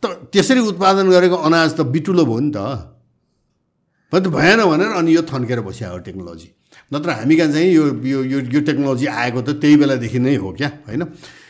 त 0.00 0.32
त्यसरी 0.32 0.60
उत्पादन 0.72 1.06
गरेको 1.12 1.36
अनाज 1.36 1.76
त 1.76 1.80
बिटुलो 1.92 2.24
भयो 2.24 2.40
नि 2.40 2.52
त। 2.56 2.58
भएन 4.12 4.60
भनेर 4.64 4.90
अनि 4.96 5.10
यो 5.12 5.22
थन्केर 5.28 5.60
बस्यो 5.60 5.98
टेक्नोलोजी। 6.00 6.48
नत्र 6.92 7.10
हामी 7.10 7.36
कहाँ 7.36 7.52
चाहिँ 7.52 7.72
यो 7.72 7.84
यो 8.04 8.40
यो 8.48 8.60
टेक्नोलोजी 8.64 9.06
आएको 9.06 9.40
त 9.42 9.60
त्यही 9.60 9.76
बेलादेखि 9.76 10.18
नै 10.18 10.34
हो 10.36 10.52
क्या 10.56 10.70
होइन? 10.88 11.04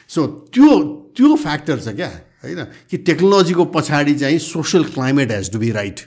सो 0.08 0.26
त्यो 0.50 0.68
त्यो 1.14 1.34
फ्याक्टर 1.36 1.78
छ 1.78 1.88
क्या 1.94 2.10
होइन? 2.44 2.60
कि 2.90 2.96
टेक्नोलोजीको 3.06 3.64
पछाडि 3.74 4.14
चाहिँ 4.18 4.38
social 4.38 4.84
climate 4.94 5.30
has 5.30 5.52
to 5.52 5.58
be 5.58 5.70
right 5.70 6.00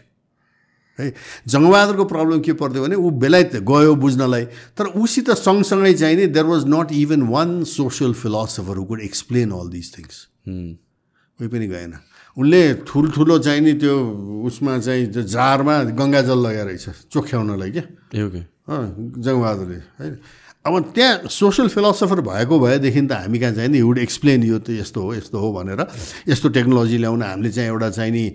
है? 0.99 1.13
जङ्गबहादुरको 1.47 2.05
प्रब्लम 2.05 2.39
के 2.43 2.53
पर्थ्यो 2.59 2.83
भने 2.83 2.95
ऊ 2.95 3.09
बेलायत 3.23 3.55
गयो 3.63 3.95
बुझ्नलाई 3.95 4.45
तर 4.77 4.85
उसित 4.99 5.31
सँगसँगै 5.39 5.93
चाहिँ 5.93 6.15
नि 6.15 6.25
there 6.27 6.45
was 6.45 6.65
not 6.67 6.91
even 6.91 7.21
one 7.31 7.63
social 7.63 8.13
philosopher 8.13 8.77
who 8.77 8.83
could 8.85 9.01
explain 9.01 9.51
all 9.51 9.67
this 9.71 9.87
things 9.97 10.15
कोही 10.47 11.47
पनि 11.47 11.67
गएन। 11.67 11.93
उनले 12.37 12.61
ठुल्ठुलो 12.87 13.37
चाहिँ 13.39 13.61
नि 13.61 13.73
त्यो 13.79 13.95
उसमा 14.47 14.77
चाहिँ 14.77 15.05
त्यो 15.13 15.23
जारमा 15.31 15.75
गङ्गाजल 15.95 16.39
लगाएर 16.45 16.67
रहेछ 16.67 16.85
चोख्याउनलाई 17.11 17.71
क्या। 17.71 17.83
जङ्गबहादुरले 18.71 19.79
है 19.99 20.09
अब 20.65 20.93
त्यहाँ 20.93 21.27
सोसल 21.27 21.67
फिलोसफर 21.67 22.21
भएको 22.21 22.59
भएदेखि 22.59 23.01
त 23.01 23.11
हामी 23.13 23.39
कहाँ 23.39 23.53
चाहिँ 23.53 23.69
नि 23.69 23.81
वुड 23.81 23.97
एक्सप्लेन 23.97 24.43
यो 24.43 24.59
त 24.61 24.69
यस्तो 24.77 25.01
हो 25.01 25.13
यस्तो 25.15 25.37
हो 25.39 25.49
भनेर 25.53 25.81
यस्तो 26.29 26.49
टेक्नोलोजी 26.53 26.97
ल्याउन 26.97 27.23
हामीले 27.23 27.51
चाहिँ 27.51 27.69
एउटा 27.69 27.89
चाहिँ 27.89 28.11
नि 28.11 28.25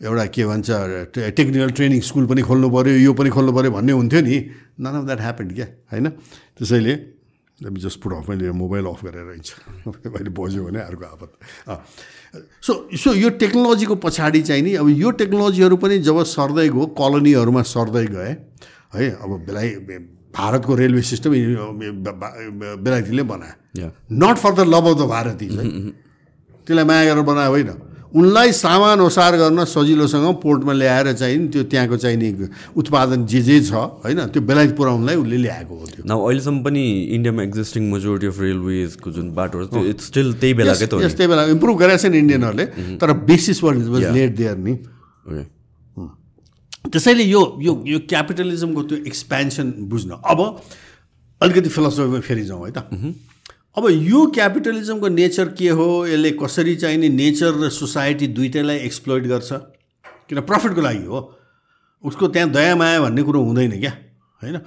एउटा 0.00 0.24
के 0.32 0.44
भन्छ 0.46 0.68
टेक्निकल 1.12 1.70
ट्रेनिङ 1.70 2.00
स्कुल 2.00 2.26
पनि 2.26 2.42
खोल्नु 2.42 2.68
पऱ्यो 2.70 2.96
यो 3.04 3.12
पनि 3.12 3.30
खोल्नु 3.30 3.52
पऱ्यो 3.52 3.70
भन्ने 3.70 3.92
हुन्थ्यो 3.92 4.20
नि। 4.24 4.36
नन 4.80 4.94
अफ 4.94 5.04
द्याट 5.04 5.20
ह्यापन 5.20 5.48
क्या? 5.52 5.66
होइन? 5.92 6.08
त्यसैले 6.56 6.94
जस्ट 7.58 8.00
पुट 8.00 8.12
अफ 8.14 8.28
मैले 8.30 8.50
मोबाइल 8.54 8.86
अफ 8.86 9.04
गरेर 9.04 9.24
रहन्छ 9.28 9.48
मैले 10.14 10.30
बज्यो 10.32 10.64
भने 10.64 10.80
अर्को 10.80 11.04
आपत 11.04 11.30
सो 12.62 12.72
सो 12.96 13.12
यो 13.14 13.28
टेक्नोलोजीको 13.36 13.94
पछाडि 14.00 14.42
चाहिँ 14.42 14.62
नि 14.62 14.74
अब 14.80 14.88
यो 14.96 15.10
टेक्नोलोजीहरू 15.20 15.76
पनि 15.76 15.98
जब 16.00 16.22
सर्दै 16.24 16.68
गयो 16.68 16.86
कलोनीहरूमा 16.96 17.62
सर्दै 17.68 18.06
गए 18.06 18.32
है 18.92 19.10
अब 19.22 19.30
बेलाय 19.46 19.68
भारतको 20.34 20.74
रेलवे 20.74 21.02
सिस्टम 21.02 21.30
बेलायतीले 22.84 23.22
बनायो। 23.22 23.90
Not 24.12 24.36
for 24.38 24.52
the 24.54 24.60
love 24.68 24.86
of 24.86 24.96
the 24.98 25.02
Bharati 25.08 25.46
त्यसलाई 25.48 26.84
माया 26.84 27.04
गरेर 27.04 27.24
बनायो 27.24 27.50
होइन। 27.50 27.70
उनलाई 28.08 28.52
सामान 28.52 29.00
ओसार 29.00 29.36
गर्न 29.36 29.64
सजिलोसँग 29.68 30.26
पोर्टमा 30.40 30.72
ल्याएर 30.72 31.12
चाहिँ 31.12 31.48
त्यो 31.52 31.62
त्यहाँको 31.68 31.96
चाहिने 31.96 32.28
उत्पादन 32.76 33.26
जे 33.26 33.40
जे 33.42 33.60
छ 33.68 33.72
होइन 34.04 34.32
त्यो 34.32 34.40
बेलायत 34.42 34.72
पुऱ्याउनलाई 34.76 35.16
उसले 35.16 35.36
ल्याएको 35.36 35.74
हो 35.74 35.84
त्यो। 35.86 36.02
न 36.08 36.10
अहिलेसम्म 36.16 36.62
पनि 36.64 36.84
इन्डियामा 37.16 37.42
एक्जिस्टिङ 37.42 37.82
मेजोरिटी 37.92 38.26
अफ 38.26 38.40
रेलवेजको 38.40 39.08
जुन 39.12 39.26
इट्स 39.84 40.06
स्टिल 40.06 40.32
त्यही 40.40 40.54
बेलाकै 40.54 40.86
त 40.86 40.94
त्यही 40.94 41.28
बेला 41.28 41.42
इम्प्रुभ 41.52 41.76
गरेको 41.78 42.00
छ 42.00 42.06
नि 42.08 42.18
इन्डियनहरूले 42.18 42.64
तर 42.96 43.12
बेसिस 43.28 43.62
वाज 43.64 43.76
लेट 44.16 44.36
देयर 44.36 44.56
नि। 44.56 44.72
त्यसैले 46.92 47.24
यो 47.24 47.42
यो 47.62 47.72
यो 47.86 47.98
क्यापिटलिजमको 48.08 48.82
त्यो 48.82 48.98
एक्सपेन्सन 49.06 49.72
बुझ्न। 49.88 50.10
अब 50.24 50.40
अलिकति 51.40 51.68
फिलोसफीमा 51.68 52.20
फेरि 52.20 52.44
जाउँ 52.44 52.66
है 52.66 52.72
त। 52.72 52.78
अब 53.76 53.86
यो 53.90 54.26
क्यापिटलिजमको 54.34 55.08
नेचर 55.08 55.48
के 55.54 55.68
हो? 55.68 56.06
यसले 56.06 56.30
कसरी 56.42 56.74
चाहिँ 56.76 56.98
नि 56.98 57.08
नेचर 57.08 57.54
र 57.54 57.68
सोसाइटी 57.70 58.26
दुइटैलाई 58.34 58.78
एक्सप्लोइट 58.88 59.24
गर्छ? 59.26 59.52
किन 60.28 60.40
प्रफिटको 60.40 60.80
लागि 60.80 61.04
हो? 61.04 61.20
उसको 62.04 62.28
त्यहाँ 62.28 62.50
दया 62.50 62.74
माया 62.76 63.00
भन्ने 63.00 63.22
कुरो 63.22 63.42
हुँदैन 63.42 63.78
क्या? 63.80 63.92
होइन? 64.42 64.58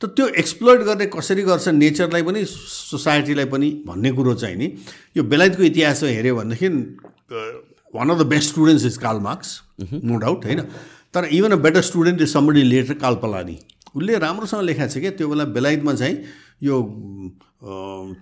त 0.00 0.04
त्यो 0.14 0.26
एक्सप्लोइट 0.38 0.80
गर्ने 0.80 1.06
कसरी 1.06 1.42
गर्छ? 1.42 1.68
नेचरलाई 1.68 2.22
पनि 2.22 2.44
सोसाइटीलाई 2.44 3.44
पनि 3.46 3.70
भन्ने 3.86 4.10
कुरो 4.12 4.34
चाहिँ 4.34 4.56
नि 4.56 4.66
यो 5.16 5.22
बेलायतको 5.24 5.62
इतिहासमा 5.62 6.08
हेऱ्यो 6.10 6.36
भनेदेखि 6.36 6.68
one 7.94 8.10
of 8.10 8.18
the 8.18 8.26
best 8.26 8.48
students 8.50 8.84
is 8.86 8.96
Karl 8.96 9.18
Marx 9.20 9.60
no 10.04 10.16
doubt 10.18 10.44
होइन? 10.44 10.60
तर 11.14 11.24
even 11.32 11.52
a 11.52 11.56
better 11.66 11.80
student 11.90 12.20
is 12.22 12.32
somebody 12.32 12.62
later 12.62 12.94
Karl Polanyi 13.04 13.58
उसले 13.96 14.18
राम्रोसँग 14.18 14.62
लेखाएको 14.62 14.92
छ 14.92 15.00
क्या 15.00 15.10
त्यो 15.18 15.28
बेला 15.28 15.44
बेलायतमा 15.56 15.94
चाहिँ 15.94 16.16
यो 16.62 16.74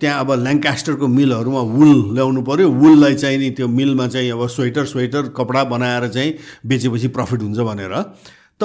त्यहाँ 0.00 0.20
अब 0.20 0.30
ल्याङ्कास्टरको 0.32 1.06
मिलहरूमा 1.08 1.60
वुल 1.76 2.14
ल्याउनु 2.14 2.42
पऱ्यो 2.42 2.70
वुललाई 2.72 3.14
चाहिँ 3.14 3.38
नि 3.38 3.50
त्यो 3.56 3.68
मिलमा 3.68 4.06
चाहिँ 4.08 4.30
अब 4.32 4.46
स्वेटर 4.48 4.84
स्वेटर 4.86 5.28
कपडा 5.36 5.64
बनाएर 5.72 6.08
चाहिँ 6.08 6.32
बेचेपछि 6.66 7.08
प्रफिट 7.16 7.42
हुन्छ 7.42 7.58
भनेर। 7.68 7.94
त 8.60 8.62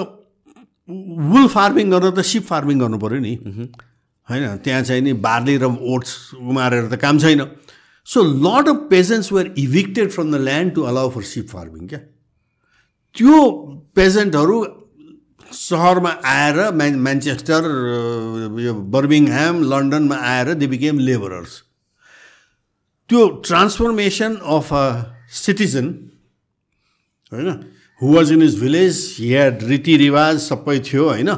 वुल 1.31 1.47
फार्मिङ 1.47 1.91
गर्न 1.91 2.11
त 2.11 2.21
सिप 2.23 2.43
फार्मिङ 2.47 2.79
गर्नु 2.79 2.97
पऱ्यो 2.99 3.19
नि। 3.19 3.33
होइन 4.27 4.57
त्यहाँ 4.63 4.81
चाहिँ 4.83 5.01
नि 5.01 5.13
बार्ली 5.27 5.57
र 5.57 5.65
ओट्स 5.65 6.15
उमारेर 6.39 6.87
त 6.87 6.95
काम 7.01 7.19
छैन। 7.19 7.45
So 8.07 8.23
lot 8.23 8.69
of 8.69 8.87
peasants 8.89 9.31
were 9.33 9.53
evicted 9.57 10.09
from 10.11 10.31
the 10.31 10.41
land 10.41 10.73
to 10.75 10.81
allow 10.87 11.09
for 11.09 11.23
sheep 11.33 11.47
farming 11.49 11.87
क्या? 11.87 11.99
त्यो 13.15 13.39
पेसेन्टहरू 13.95 14.57
सहरमा 15.53 16.11
आएर 16.33 16.57
म्यान 16.79 16.95
म्यान्चेस्टर 17.05 17.65
यो 18.65 18.73
बर्मिङह्याम 18.93 19.63
लन्डनमा 19.71 20.17
आएर 20.33 20.53
दे 20.61 20.67
बिकेम 20.73 20.99
लेबरर्स 21.07 21.53
त्यो 23.09 23.27
ट्रान्सफर्मेसन 23.47 24.35
अफ 24.57 24.73
अ 24.73 24.85
सिटिजन 25.41 25.87
होइन 27.31 27.49
who 28.01 28.13
was 28.15 28.31
in 28.31 28.41
is 28.41 28.59
village 28.59 29.01
had 29.19 29.63
रीतिरिवाज 29.71 30.39
सबै 30.47 30.77
थियो 30.87 31.09
होइन 31.09 31.33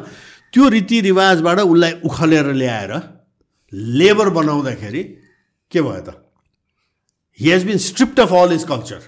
त्यो 0.53 0.69
रीतिरिवाजबाट 0.77 1.59
उसलाई 1.59 1.93
उखलेर 2.09 2.53
ल्याएर 2.61 2.93
लेबर 3.99 4.29
बनाउँदाखेरि 4.37 5.03
के 5.71 5.81
भयो 5.81 6.01
त? 6.01 6.09
He 7.39 7.49
has 7.51 7.65
been 7.65 7.77
stripped 7.89 8.19
of 8.19 8.33
all 8.41 8.53
his 8.53 8.63
culture 8.69 9.01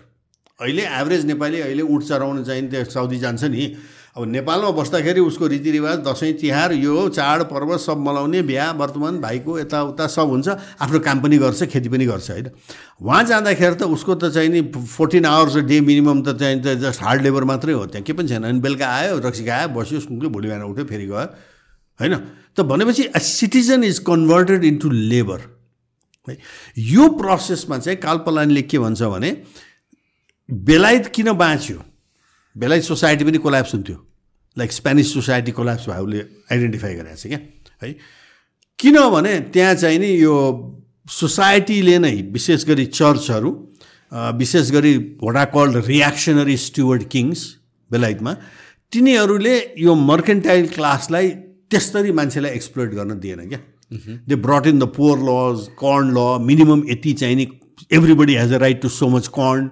अहिले 0.62 0.84
एभरेज 0.88 1.26
नेपाली 1.26 1.60
अहिले 1.62 1.84
उठ 1.84 2.04
चराउनु 2.04 2.44
चाहिँ 2.44 2.70
त्यो 2.70 2.84
साउदी 2.88 3.18
जान्छ 3.20 3.44
नि। 3.44 3.76
अब 4.16 4.24
नेपालमा 4.26 4.70
बस्दाखेरि 4.72 5.20
उसको 5.20 5.48
रीतिरिवाज 5.48 5.98
दसैँ 6.08 6.32
तिहार 6.40 6.74
यो 6.74 7.08
चाड 7.12 7.42
पर्व 7.52 7.76
सब 7.78 7.98
मनाउने 8.00 8.42
बिहा 8.48 8.72
वर्तमान 8.72 9.20
भाइको 9.20 9.60
यताउता 9.60 10.08
सब 10.08 10.30
हुन्छ। 10.32 10.48
आफ्नो 10.80 11.00
काम 11.04 11.20
पनि 11.20 11.38
गर्छ 11.38 11.64
खेती 11.68 11.90
पनि 11.92 12.06
गर्छ 12.08 12.32
होइन। 12.32 12.48
उहाँ 13.04 13.24
जाँदाखेरि 13.24 13.76
त 13.76 13.84
उसको 13.84 14.16
त 14.16 14.32
चाहिँ 14.32 14.50
नि 14.50 14.62
फोर्टिन 14.72 15.26
आवर्स 15.28 15.56
डे 15.68 15.82
मिनिमम 15.82 16.24
त 16.24 16.40
चाहिँ 16.40 16.62
त 16.64 16.80
जस्ट 16.80 17.04
हार्ड 17.04 17.22
लेबर 17.28 17.44
मात्रै 17.44 17.74
हो। 17.76 17.86
त्यहाँ 17.92 18.04
के 18.08 18.14
पनि 18.16 18.28
छैन। 18.28 18.44
अनि 18.48 18.60
बेलुका 18.64 18.88
आयो 18.88 19.20
रक्सी 19.20 19.44
आयो 19.44 19.68
बस्यो 19.76 20.00
सुन्यो 20.08 20.30
भोलि 20.32 20.48
बिहान 20.48 20.64
उठ्यो 20.64 20.86
फेरि 20.88 21.06
गयो 21.06 21.28
होइन। 22.00 22.16
त 22.56 22.64
भनेपछि 22.64 23.04
a 23.12 23.20
citizen 23.20 23.84
is 23.84 24.00
converted 24.08 24.64
into 24.64 24.90
labour 25.12 25.40
है 26.28 26.38
यो 26.80 27.10
प्रोसेसमा 27.20 27.78
चाहिँ 27.84 28.00
कालपलानीले 28.00 28.62
के 28.72 28.80
भन्छ 28.80 29.02
भने 29.04 29.36
बेलायत 30.50 31.08
किन 31.16 31.32
बाँच्यो? 31.34 31.78
बेलायत 32.56 32.84
सोसाइटी 32.84 33.26
पनि 33.26 33.38
कोल्याप्स 33.38 33.74
हुन्थ्यो। 33.74 33.98
लाइक 34.58 34.72
स्पेनिस 34.72 35.14
सोसाइटी 35.14 35.52
कोल्याप्स 35.52 35.90
भयो 35.90 36.04
उसले 36.06 36.20
आइडेन्टिफाई 36.52 36.94
गरेको 36.96 37.16
छ 37.16 37.28
क्या 37.28 37.40
है? 37.84 37.96
किनभने 38.80 39.40
त्यहाँ 39.54 39.74
चाहिँ 39.76 40.00
नि 40.00 40.10
यो 40.24 40.36
सोसाइटीले 41.10 41.98
नै 42.00 42.16
विशेष 42.32 42.66
गरी 42.66 42.86
चर्चहरू 42.86 43.52
विशेष 44.38 44.72
गरी 44.72 44.94
होडा 45.24 45.44
कल्ड 45.54 45.86
रियाक्सनरी 45.86 46.58
स्टुवर्ड 46.58 47.04
किङ्स 47.10 47.40
बेलायतमा 47.92 48.34
तिनीहरूले 48.92 49.56
यो 49.78 49.96
मर्केन्टाइल 49.96 50.68
क्लासलाई 50.76 51.30
त्यस्तरी 51.72 52.12
मान्छेलाई 52.12 52.52
एक्सप्लोइट 52.52 52.92
गर्न 52.92 53.20
दिएन 53.20 53.48
क्या। 53.50 53.60
They 54.28 54.36
brought 54.36 54.68
in 54.68 54.80
the 54.80 54.84
poor 54.98 55.18
laws 55.30 55.68
corn 55.82 56.14
law 56.18 56.46
minimum 56.46 56.84
यति 56.90 57.14
चाहिँ 57.14 57.36
नि 57.36 57.48
everybody 57.92 58.36
has 58.36 58.54
a 58.54 58.58
right 58.58 58.82
to 58.82 58.90
so 58.90 59.10
much 59.10 59.28
corn 59.40 59.70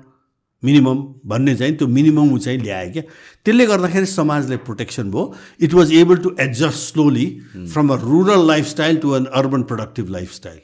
minimum 0.64 0.98
भन्ने 1.26 1.56
चाहिँ 1.56 1.76
त्यो 1.78 1.88
मिनिमम 1.88 2.38
चाहिँ 2.38 2.60
ल्यायो 2.60 2.92
क्या। 2.94 3.04
त्यसले 3.46 3.66
गर्दाखेरि 3.66 4.06
समाजलाई 4.06 4.58
प्रोटेक्सन 4.68 5.12
भयो। 5.12 5.24
It 5.62 5.74
was 5.74 5.92
able 5.94 6.18
to 6.24 6.36
adjust 6.40 6.80
slowly 6.92 7.28
from 7.74 7.90
a 7.90 7.98
rural 8.04 8.48
lifestyle 8.48 8.98
to 8.98 9.16
an 9.16 9.26
urban 9.34 9.64
productive 9.64 10.10
lifestyle 10.10 10.60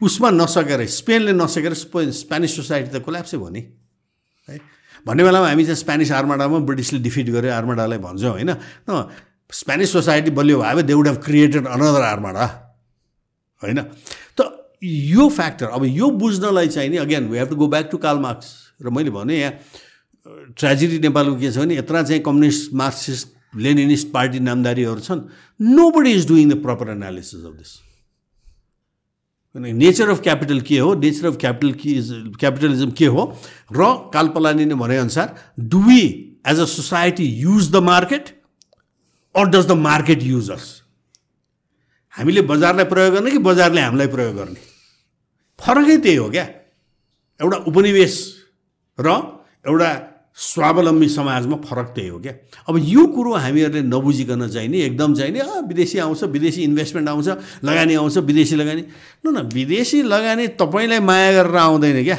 उसमा 0.00 0.30
नसकेर 0.30 0.86
स्पेनले 0.92 1.32
नसकेर 1.34 1.74
स्पेनिस 1.74 2.56
सोसाइटी 2.56 2.90
त 2.90 3.02
कोल्याप्सै 3.04 3.36
भयो 3.36 3.48
नि। 3.48 3.62
है? 4.48 4.58
भन्ने 5.06 5.22
बेलामा 5.24 5.48
हामी 5.48 5.64
चाहिँ 5.64 5.76
स्पेनिस 5.76 6.12
आर्माडामा 6.12 6.58
ब्रिटिसले 6.68 6.98
डिफिट 7.00 7.30
गर्यो 7.30 7.52
आर्माडालाई 7.52 7.98
भन्छौँ 7.98 8.32
होइन। 8.32 8.50
स्पेनिस 9.52 9.92
सोसाइटी 9.92 10.30
बलियो 10.36 10.58
भयो 10.60 10.82
they 10.82 10.94
would 10.94 11.08
have 11.08 11.18
created 11.24 11.66
another 11.66 12.02
armada. 12.02 12.44
होइन? 13.62 13.78
यो 14.86 15.28
फ्याक्टर 15.36 15.66
अब 15.76 15.84
यो 15.84 16.10
बुझ्नलाई 16.20 16.68
चाहिँ 16.68 16.88
नि 16.90 16.96
again 17.04 17.28
we 17.28 17.38
have 17.38 17.48
to 17.48 17.56
go 17.56 17.66
back 17.68 17.88
to 17.92 17.98
Karl 17.98 18.18
Marx 18.18 18.48
र 18.82 18.90
मैले 18.90 19.10
भने 19.10 19.38
यहाँ 19.38 19.52
ट्रेजेडी 20.58 20.98
नेपालको 20.98 21.36
के 21.40 21.50
छ 21.52 21.58
भने 21.58 21.76
यत्र 21.76 22.02
चाहिँ 22.02 22.22
कम्युनिस्ट 22.22 22.74
मार्क्सिस्ट 22.74 23.26
लेनिनिस्ट 23.56 24.12
पार्टी 24.12 24.38
नामदारीहरू 24.40 25.00
छन्। 25.00 25.20
Nobody 25.90 26.12
is 26.12 26.26
doing 26.28 26.50
the 26.50 26.62
proper 26.62 26.90
analysis 26.90 27.44
of 27.44 27.52
this 27.56 27.72
nature 29.56 30.08
of 30.10 30.20
capital 30.22 30.60
के 30.60 30.78
हो? 30.78 30.94
Nature 30.94 31.26
of 31.26 31.36
capital 31.40 31.74
is 31.90 32.10
capitalism 32.40 32.90
के 32.92 33.06
हो? 33.06 33.22
र 33.72 34.10
कालपलानीले 34.12 34.74
भनेअनुसार 34.74 35.34
do 35.72 35.80
we 35.82 36.00
as 36.46 36.60
a 36.60 36.64
society 36.68 37.24
use 37.24 37.70
the 37.72 37.76
market 37.86 38.28
or 39.34 39.48
does 39.48 39.66
the 39.66 39.72
market 39.80 40.22
users 40.22 40.66
हामीले 42.14 42.42
बजारलाई 42.52 42.84
प्रयोग 42.92 43.14
गर्ने 43.14 43.30
कि 43.30 43.38
बजारले 43.48 43.80
हामीलाई 43.80 44.06
प्रयोग 44.08 44.36
गर्ने? 44.36 44.60
फरकै 45.58 45.96
त्यही 46.04 46.16
हो 46.16 46.28
क्या। 46.30 46.46
एउटा 47.40 47.56
उपनिवेश 47.68 48.14
र 48.98 49.08
एउटा 49.66 49.90
स्वावलम्बी 50.36 51.08
समाजमा 51.08 51.56
फरक 51.64 51.88
त्यही 51.96 52.08
हो 52.08 52.18
क्या। 52.20 52.32
अब 52.68 52.74
यो 52.76 53.02
कुरो 53.08 53.32
हामीहरूले 53.34 53.82
नबुझिकन 53.88 54.48
चाहिँ 54.48 54.68
नि 54.68 54.78
एकदम 54.88 55.14
चाहिँ 55.16 55.32
नि 55.32 55.40
विदेशी 55.40 55.98
आउँछ 55.98 56.22
विदेशी 56.28 56.60
इन्भेस्टमेन्ट 56.62 57.08
आउँछ 57.08 57.28
लगानी 57.64 57.94
आउँछ 57.94 58.16
विदेशी 58.20 58.54
लगानी। 58.56 58.82
न 59.24 59.26
न 59.32 59.48
विदेशी 59.48 60.02
लगानी 60.04 60.44
तपाईँलाई 60.60 61.00
माया 61.00 61.30
गरेर 61.32 61.56
आउँदैन 61.56 61.98
क्या। 62.04 62.18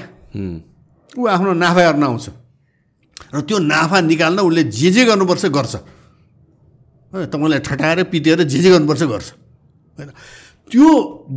ऊ 1.14 1.26
आफ्नो 1.26 1.54
नाफा 1.54 1.82
गर्न 1.92 2.04
आउँछ। 2.04 2.26
र 3.34 3.42
त्यो 3.42 3.58
नाफा 3.60 3.98
निकाल्न 4.02 4.40
उसले 4.40 4.64
जे 4.66 4.90
जे 4.92 5.06
गर्नुपर्छ 5.06 5.46
गर्छ। 5.54 5.76
तपाईँलाई 7.14 7.60
ठटाएर 7.60 8.04
पिटेर 8.10 8.44
जे 8.44 8.60
जे 8.60 8.70
गर्नुपर्छ 8.72 9.04
गर्छ। 9.04 9.28
होइन। 9.98 10.10
त्यो 10.72 10.92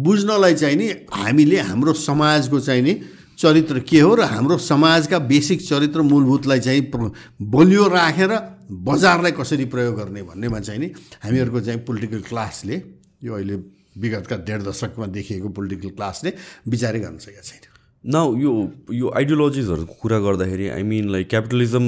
बुझ्नलाई 0.05 0.55
चाहिँ 0.55 0.76
नि 0.76 0.89
हामीले 1.14 1.59
हाम्रो 1.61 1.93
समाजको 1.93 2.61
चाहिँ 2.61 2.83
नि 2.83 2.95
चरित्र 3.39 3.81
के 3.81 4.01
हो 4.01 4.14
र 4.14 4.22
हाम्रो 4.28 4.59
समाजका 4.61 5.18
बेसिक 5.24 5.61
चरित्र 5.62 6.03
मूलभूतलाई 6.03 6.61
चाहिँ 6.61 6.83
बलियो 7.41 7.87
राखेर 7.89 8.33
बजारलाई 8.87 9.33
कसरी 9.33 9.64
प्रयोग 9.64 9.97
गर्ने 9.97 10.22
भन्नेमा 10.22 10.61
चाहिँ 10.61 10.81
नि 10.81 10.89
हामीहरूको 11.24 11.61
चाहिँ 11.61 11.81
पोलिटिकल 11.85 12.20
क्लासले 12.28 12.83
यो 13.24 13.35
अहिले 13.35 13.57
विगतका 13.99 14.37
डेढ 14.47 14.62
दशकमा 14.62 15.07
देखिएको 15.16 15.49
पोलिटिकल 15.49 15.89
क्लासले 15.91 16.33
विचारै 16.68 17.01
गर्न 17.01 17.18
सकेका 17.18 17.43
छैन। 17.43 17.68
न 18.05 18.16
यो 18.41 18.53
यो 18.95 19.09
आइडियोलोजिजहरूको 19.16 19.95
कुरा 20.03 20.18
गर्दाखेरि 20.18 20.68
I 20.68 20.83
mean 20.83 21.09
like 21.12 21.28
capitalism 21.28 21.87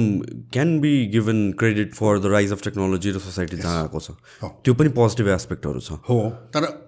can 0.53 0.79
be 0.79 0.91
given 1.13 1.39
credit 1.59 1.93
for 1.93 2.19
the 2.19 2.25
rise 2.33 2.51
of 2.51 2.63
technology 2.63 3.11
र 3.11 3.19
सोसाइटी 3.19 3.57
जहाँ 3.57 3.81
आएको 3.81 3.99
छ। 3.99 4.11
त्यो 4.43 4.73
पनि 4.73 4.89
पोजिटिभ 4.99 5.29
एस्पेक्टहरू 5.29 5.79
छ। 5.79 5.97
हो 6.09 6.19
तर 6.53 6.82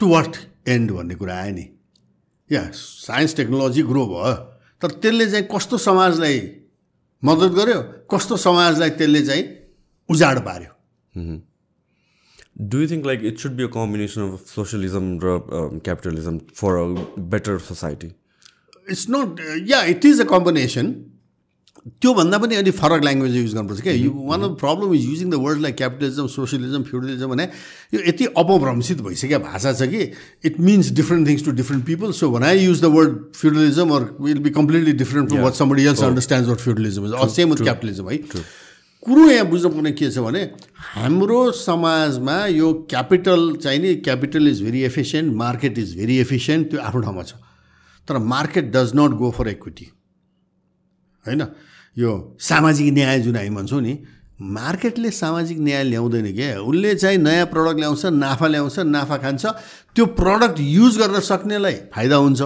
टु 0.00 0.08
वाट 0.08 0.36
एन्ड 0.68 0.90
भन्ने 0.92 1.14
कुरा 1.14 1.34
आयो 1.40 1.54
नि। 1.54 1.66
या 2.50 2.62
साइन्स 2.74 3.36
टेक्नोलोजी 3.36 3.82
ग्रो 3.82 4.06
भयो। 4.06 4.34
तर 4.82 4.90
त्यसले 5.02 5.30
चाहिँ 5.30 5.46
कस्तो 5.54 5.78
समाजलाई 5.78 6.38
मद्दत 7.22 7.52
गर्यो? 7.58 7.80
कस्तो 8.10 8.36
समाजलाई 8.36 8.90
त्यसले 8.98 9.22
चाहिँ 9.26 9.44
उजाड 10.08 10.38
पार्यो? 10.44 10.72
Do 12.60 12.78
you 12.80 12.88
think 12.90 13.06
like 13.06 13.24
it 13.24 13.38
should 13.38 13.52
be 13.56 13.62
a 13.62 13.66
combination 13.74 14.20
of 14.22 14.46
socialism 14.54 15.04
र 15.24 15.26
capitalism 15.84 16.38
for 16.54 16.70
a 16.78 16.86
better 17.34 17.58
society 17.66 18.10
it's 18.90 19.06
not 19.10 19.40
yeah 19.70 19.82
it 19.94 20.04
is 20.04 20.20
a 20.20 20.24
combination 20.30 20.86
त्योभन्दा 22.02 22.38
पनि 22.38 22.54
अलिक 22.54 22.74
फरक 22.74 23.02
ल्याङ्ग्वेज 23.04 23.36
युज 23.36 23.54
गर्नुपर्छ 23.54 23.80
क्या। 23.82 23.92
You 23.94 24.10
one 24.28 24.42
of 24.42 24.56
problem 24.60 24.94
is 24.94 25.04
using 25.04 25.30
the 25.30 25.34
word 25.44 25.60
like 25.60 25.76
capitalism 25.76 26.26
socialism 26.28 26.82
feudalism 26.90 27.28
भने 27.30 27.44
यो 27.94 28.00
यति 28.08 28.24
अपभ्रंशित 28.36 29.00
भइसक्यो 29.02 29.38
भाषा 29.40 29.72
छ 29.72 29.88
कि। 29.90 30.02
It 30.44 30.60
means 30.60 30.90
different 31.00 31.28
things 31.28 31.44
to 31.44 31.50
different 31.60 31.84
people 31.86 32.12
so 32.20 32.30
when 32.30 32.44
I 32.44 32.64
use 32.64 32.82
the 32.82 32.92
word 32.96 33.18
feudalism 33.36 33.90
or 33.96 34.08
will 34.20 34.38
be 34.46 34.50
completely 34.60 34.92
different 35.02 35.28
from 35.30 35.42
what 35.42 35.54
somebody 35.54 35.84
else 35.86 36.02
understand 36.04 36.48
what 36.48 36.58
feudalism 36.60 37.06
is 37.06 37.12
same 37.36 37.50
with 37.50 37.62
capitalism 37.62 38.10
है 38.10 38.16
कुरो 39.02 39.28
यहाँ 39.30 39.46
बुझ्नुपर्ने 39.46 39.90
के 39.92 40.10
छ 40.10 40.18
भने 40.18 40.42
हाम्रो 40.94 41.40
समाजमा 41.56 42.34
यो 42.46 42.72
क्यापिटल 42.90 43.44
चाहिँ 43.62 43.78
नि 43.80 43.94
capital 44.08 44.48
is 44.48 44.62
very 44.62 44.82
efficient 44.84 45.34
market 45.36 45.78
is 45.78 45.96
very 45.98 46.18
efficient 46.20 46.70
त्यो 46.70 46.80
आफ्नो 46.80 47.00
ठाउँमा 47.02 47.22
छ। 47.22 47.32
तर 48.08 48.18
market 48.32 48.70
does 48.74 48.92
not 48.96 49.16
go 49.22 49.30
for 49.38 49.48
equity 49.48 49.86
होइन? 51.24 51.42
यो 51.98 52.36
सामाजिक 52.40 52.92
न्याय 52.94 53.20
जुन 53.20 53.36
हामी 53.36 53.50
भन्छौँ 53.50 53.80
नि 53.80 53.98
मार्केटले 54.40 55.10
सामाजिक 55.10 55.58
न्याय 55.58 55.82
ल्याउँदैन 55.84 56.26
क्या 56.34 56.60
उसले 56.60 56.94
चाहिँ 56.94 57.18
नयाँ 57.18 57.46
प्रडक्ट 57.46 57.78
ल्याउँछ 57.78 58.04
नाफा 58.06 58.46
ल्याउँछ 58.46 58.78
नाफा 58.78 59.16
खान्छ। 59.16 59.46
त्यो 59.94 60.06
प्रडक्ट 60.06 60.60
युज 60.60 60.98
गर्न 60.98 61.20
सक्नेलाई 61.20 61.74
फाइदा 61.94 62.16
हुन्छ। 62.16 62.40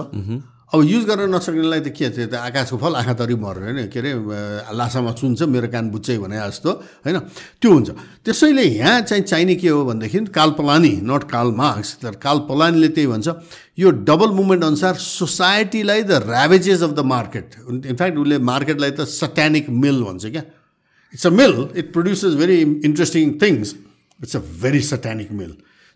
अब 0.73 0.81
युज 0.89 1.03
गर्न 1.05 1.29
नसक्नेलाई 1.29 1.79
त 1.85 1.93
के 1.93 2.09
थियो? 2.09 2.33
त 2.33 2.35
आकाशको 2.49 2.77
फल 2.81 2.93
आँखा 2.97 3.13
तरी 3.13 3.37
मर्यो 3.37 3.61
होइन 3.61 3.93
के 3.93 3.99
अरे 4.01 4.11
लासामा 4.73 5.11
चुन्छ 5.13 5.45
मेरो 5.45 5.69
कान 5.69 5.93
बुच्चै 5.93 6.17
भने 6.17 6.33
जस्तो 6.33 6.69
होइन? 7.05 7.17
त्यो 7.61 7.69
हुन्छ। 7.69 7.89
त्यसैले 8.25 8.63
यहाँ 8.81 9.01
चाहिँ 9.05 9.23
चाहिने 9.23 9.55
के 9.61 9.69
हो 9.69 9.85
भनेदेखि 9.85 10.33
काल 10.33 10.49
पलानी 10.57 10.93
नट 11.05 11.23
काल 11.29 11.53
मार्क्स 11.53 11.89
तर 12.01 12.17
काल 12.17 12.37
पलानीले 12.49 12.89
त्यही 12.89 13.05
भन्छ 13.05 13.27
यो 13.77 13.89
डबल 14.01 14.29
मुभमेन्ट 14.33 14.63
अनुसार 14.65 14.93
सोसाइटीलाई 14.97 16.01
the 16.09 16.11
ravages 16.25 16.81
of 16.81 16.91
the 16.97 17.05
market 17.05 17.47
in fact 17.93 18.17
उसले 18.17 18.37
मार्केटलाई 18.41 18.91
त 18.97 19.05
सट्यानिक 19.05 19.69
मिल 19.69 20.01
भन्छ 20.09 20.25
क्या? 20.25 20.43
It's 21.13 21.27
a 21.27 21.33
mill 21.37 21.53
it 21.77 21.93
produces 21.93 22.33
very 22.41 22.57
interesting 22.89 23.37
things 23.37 23.75
it's 24.25 24.35
a 24.35 24.41
very 24.65 24.81
satanic 24.81 25.31
mill 25.37 25.53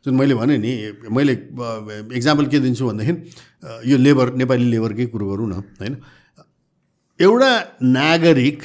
जुन 0.08 0.16
मैले 0.16 0.36
भने 0.40 0.58
नि 0.58 0.72
मैले 1.12 1.34
इक्जाम्पल 2.16 2.46
के 2.48 2.60
दिन्छु 2.64 2.88
भनेदेखि 2.88 3.92
यो 3.92 3.98
लेबर 4.00 4.34
नेपाली 4.40 4.66
लेबरकै 4.72 5.06
कुरो 5.12 5.26
गरौँ 5.28 5.48
न 5.50 5.54
होइन? 5.82 5.96
एउटा 7.20 7.52
नागरिक 7.84 8.64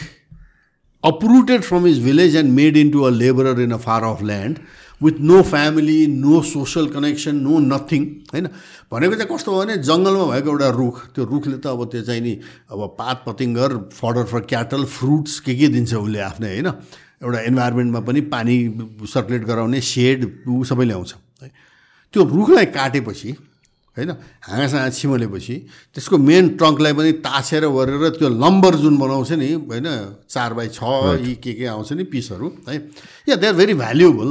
uprooted 1.04 1.62
from 1.62 1.86
his 1.86 1.98
village 2.04 2.36
and 2.36 2.50
made 2.54 2.76
into 2.76 3.00
a 3.02 3.10
labourer 3.10 3.60
in 3.60 3.72
a 3.72 3.76
far 3.82 4.04
off 4.04 4.22
land 4.22 4.58
with 5.00 5.20
no 5.20 5.40
family 5.42 6.06
no 6.06 6.40
social 6.46 6.86
connection 6.88 7.36
no 7.42 7.58
nothing 7.58 8.04
होइन? 8.32 8.46
भनेको 8.92 9.14
चाहिँ 9.14 9.34
कस्तो 9.34 9.52
हो 9.52 9.60
भने 9.60 9.76
जङ्गलमा 9.82 10.26
भएको 10.32 10.50
एउटा 10.50 10.68
रुख 10.78 11.00
त्यो 11.14 11.24
रुखले 11.32 11.56
त 11.58 11.66
अब 11.66 11.84
त्यो 11.90 12.02
चाहिँ 12.06 12.20
नि 12.22 12.34
अब 12.70 12.86
पात 12.98 13.24
पतिङ्गर 13.26 13.76
फडर 13.98 14.24
फर 14.30 14.40
क्याटल 14.52 14.84
फ्रुट्स 14.94 15.40
के 15.42 15.54
के 15.58 15.68
दिन्छ 15.74 15.94
उसले 15.94 16.20
आफ्नै 16.28 16.52
होइन? 16.52 16.70
एउटा 17.22 17.40
इन्भाइरोमेन्टमा 17.50 18.00
पनि 18.06 18.20
पानी 18.30 18.56
सर्कुलेट 19.10 19.42
गराउने 19.50 19.80
सेड 19.90 20.30
ऊ 20.48 20.62
सबै 20.70 20.84
ल्याउँछ 20.84 21.14
त्यो 22.14 22.24
रुखलाई 22.26 22.66
काटेपछि 22.70 23.30
होइन 23.96 24.10
हाँगासँग 24.42 24.92
छिमलेपछि 24.92 25.56
त्यसको 25.92 26.18
मेन 26.18 26.56
ट्रङ्कलाई 26.56 26.92
पनि 26.92 27.12
ताछेर 27.20 27.64
गरेर 27.68 28.08
त्यो 28.14 28.28
लम्बर 28.34 28.74
जुन 28.78 28.96
बनाउँछ 28.98 29.32
नि 29.34 29.52
होइन 29.52 29.88
चार 30.26 30.54
बाई 30.54 30.68
छ 30.70 30.80
यी 31.20 31.34
के 31.36 31.52
के 31.54 31.66
आउँछ 31.68 31.92
नि 31.92 32.04
पिसहरू 32.06 32.52
है 32.68 32.76
yeah 33.28 33.36
they 33.36 33.46
are 33.46 33.54
very 33.54 33.74
valuable 33.76 34.30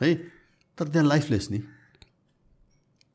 है 0.00 0.14
तर 0.78 0.84
त्यहाँ 0.86 1.06
लाइफलेस 1.06 1.48
नि 1.50 1.62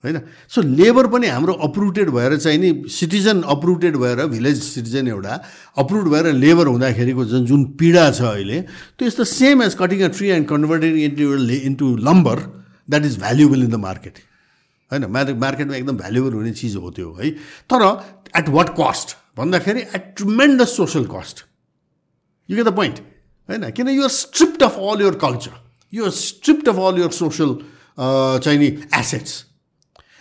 होइन 0.04 0.20
सो 0.48 0.62
लेबर 0.62 1.08
पनि 1.10 1.28
हाम्रो 1.28 1.54
अप्रुटेड 1.66 2.10
भएर 2.12 2.38
चाहिँ 2.38 2.58
नि 2.58 2.72
सिटिजन 2.90 3.42
अप्रुटेड 3.50 3.96
भएर 3.98 4.26
भिलेज 4.30 4.62
सिटिजन 4.64 5.08
एउटा 5.10 5.40
अप्रुभ 5.78 6.08
भएर 6.08 6.32
लेबर 6.36 6.68
हुँदाखेरिको 6.68 7.26
जुन 7.28 7.46
जुन 7.46 7.64
पीडा 7.76 8.10
छ 8.12 8.22
अहिले 8.32 8.62
त्यो 8.96 9.10
the 9.12 9.24
same 9.30 9.64
as 9.64 9.76
cutting 9.76 10.02
a 10.02 10.08
tree 10.14 10.28
and 10.32 10.48
converting 10.48 11.00
into 11.04 11.34
into 11.64 11.96
lumber 12.00 12.40
that 12.90 13.06
is 13.06 13.18
valuable 13.20 13.64
in 13.64 13.70
the 13.70 13.82
market 13.86 14.20
होइन 14.92 15.06
मार्केटमा 15.40 15.76
एकदम 15.76 15.98
भ्याल्युबल 15.98 16.34
हुने 16.34 16.52
चिज 16.62 16.76
हो 16.76 16.92
त्यो 16.98 17.14
है 17.20 17.32
तर 17.74 17.88
एट 18.40 18.50
वाट 18.58 18.70
कस्ट 18.80 19.18
भन्दाखेरि 19.38 19.82
at 19.82 20.14
tremendous 20.18 20.76
social 20.78 21.08
cost 21.16 21.46
you 22.50 22.58
get 22.58 22.66
the 22.66 22.76
point 22.76 23.00
होइन 23.50 23.70
किन 23.72 23.90
you're 23.90 24.10
stripped 24.20 24.64
of 24.64 24.78
all 24.92 25.02
your 25.02 25.16
culture 25.26 25.60
you're 25.94 26.12
stripped 26.22 26.70
of 26.70 26.80
all 26.88 27.00
your 27.00 27.12
social 27.24 27.58
चाहिँ 27.98 28.58
नि 28.60 28.68
assets 29.00 29.44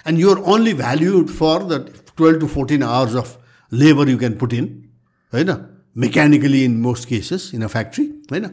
and 0.07 0.19
you're 0.19 0.45
only 0.47 0.73
valued 0.73 1.31
for 1.31 1.61
the 1.61 1.79
12 2.17 2.41
to 2.41 2.49
14 2.49 2.83
hours 2.83 3.15
of 3.15 3.37
labor 3.73 4.07
you 4.07 4.19
can 4.19 4.37
put 4.37 4.53
in. 4.53 4.67
होइन 5.33 5.51
mechanically 5.97 6.65
in 6.65 6.81
most 6.81 7.09
cases 7.09 7.53
in 7.53 7.63
a 7.63 7.69
factory 7.69 8.07
होइन 8.31 8.47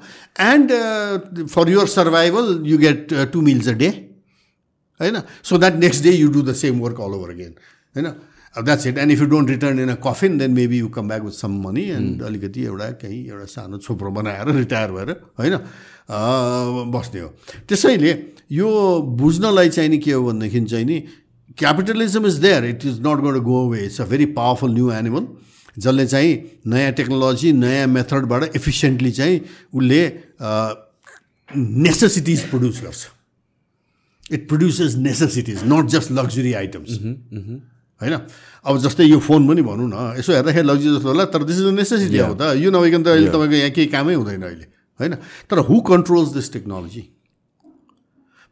and 0.52 0.72
uh, 0.72 1.48
for 1.48 1.68
your 1.70 1.88
survival 1.88 2.50
you 2.72 2.78
get 2.88 3.12
uh, 3.12 3.26
two 3.26 3.42
meals 3.42 3.68
a 3.68 3.76
day 3.76 3.94
होइन 5.00 5.22
so 5.44 5.58
that 5.58 5.80
next 5.86 6.02
day 6.02 6.16
you 6.16 6.30
do 6.32 6.44
the 6.52 6.58
same 6.64 6.84
work 6.88 7.00
all 7.00 7.16
over 7.20 7.32
again 7.38 7.56
होइन 7.96 8.14
that's 8.56 8.86
it 8.88 8.98
and 8.98 9.12
if 9.12 9.20
you 9.22 9.26
don't 9.28 9.50
return 9.50 9.80
in 9.80 9.90
a 9.90 9.96
coffin 10.06 10.38
then 10.38 10.52
maybe 10.52 10.78
you 10.78 10.88
come 10.96 11.08
back 11.08 11.22
with 11.24 11.32
some 11.32 11.52
money 11.68 11.84
and 11.90 12.24
अलिकति 12.24 12.64
एउटा 12.64 12.90
केही 13.04 13.20
एउटा 13.28 13.46
सानो 13.52 13.78
छोप्रो 13.78 14.12
बनाएर 14.12 14.52
retire 14.56 14.92
भएर 14.92 15.10
होइन 15.40 15.58
बस्ने 16.96 17.20
हो 17.20 17.28
त्यसैले 17.70 18.12
यो 18.52 18.70
बुझ्नलाई 19.22 19.70
चाहिँ 19.70 19.90
नि 19.90 19.98
के 19.98 20.12
हो 20.12 20.24
भनेदेखि 20.24 20.62
चाहिँ 20.66 20.86
नि 20.86 21.00
capitalism 21.58 22.26
is 22.28 22.36
there 22.48 22.66
it 22.66 22.86
is 22.86 23.00
not 23.08 23.22
got 23.28 23.38
go 23.44 23.66
away 23.68 23.86
it's 23.86 24.02
a 24.02 24.06
very 24.12 24.26
powerful 24.36 24.74
new 24.74 24.92
animal 24.92 25.28
जसले 25.78 26.06
चाहिँ 26.08 26.32
नयाँ 26.68 26.92
टेक्नोलोजी 27.00 27.52
नयाँ 27.54 27.88
मेथडबाट 27.88 28.56
इफिसियन्टली 28.56 29.12
चाहिँ 29.12 29.40
उसले 29.74 30.02
नेसेसिटिज 31.50 32.40
प्रड्युस 32.50 32.82
गर्छ। 32.84 33.02
It 34.32 34.48
produces 34.50 34.96
necessities 34.96 35.64
not 35.66 35.86
just 35.92 36.12
luxury 36.12 36.54
items 36.54 36.92
होइन? 38.02 38.14
अब 38.66 38.78
जस्तै 38.82 39.06
यो 39.06 39.20
फोन 39.20 39.48
पनि 39.48 39.62
भनौँ 39.62 39.88
न 39.90 40.16
यसो 40.20 40.34
हेर्दाखेरि 40.34 40.68
लग्जरी 40.68 40.92
जस्तो 40.96 41.08
होला 41.08 41.26
तर 41.30 41.44
दिस 41.44 41.58
इज 41.60 41.66
अ 41.66 41.72
नेसेसिटी 41.72 42.18
हो 42.18 42.34
त। 42.34 42.56
यो 42.58 42.70
नभइकन 42.72 43.04
त 43.04 43.08
अहिले 43.08 43.30
तपाईँको 43.30 43.56
यहाँ 43.56 43.72
केही 43.72 43.88
कामै 43.92 44.14
हुँदैन 44.16 44.42
अहिले 44.42 44.66
होइन? 45.00 45.14
तर 45.50 45.58
हु 45.68 45.76
कन्ट्रोल्स 45.82 46.30
दिस 46.34 46.48
टेक्नोलोजी 46.54 47.04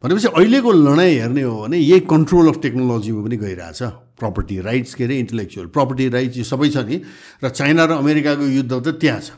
भनेपछि 0.04 0.28
अहिलेको 0.32 0.70
लडाइँ 0.72 1.14
हेर्ने 1.20 1.42
हो 1.42 1.56
भने 1.62 1.78
यही 1.78 2.00
कन्ट्रोल 2.08 2.48
अफ 2.48 2.56
टेक्नोलोजीमा 2.62 3.20
पनि 3.24 3.36
गइरहेछ। 3.36 3.80
प्रपर्टी 4.20 4.60
राइट्स 4.60 4.94
के 4.94 5.04
अरे 5.04 5.18
इन्टेलेक्चुअल 5.18 5.66
प्रपर्टी 5.72 6.08
राइट्स 6.08 6.36
यो 6.36 6.44
सबै 6.44 6.68
छ 6.70 6.84
नि। 6.84 6.96
र 7.44 7.48
चाइना 7.48 7.84
र 7.84 7.92
अमेरिकाको 7.98 8.44
युद्ध 8.44 8.72
त 8.72 8.88
त्यहाँ 9.00 9.20
छ। 9.20 9.30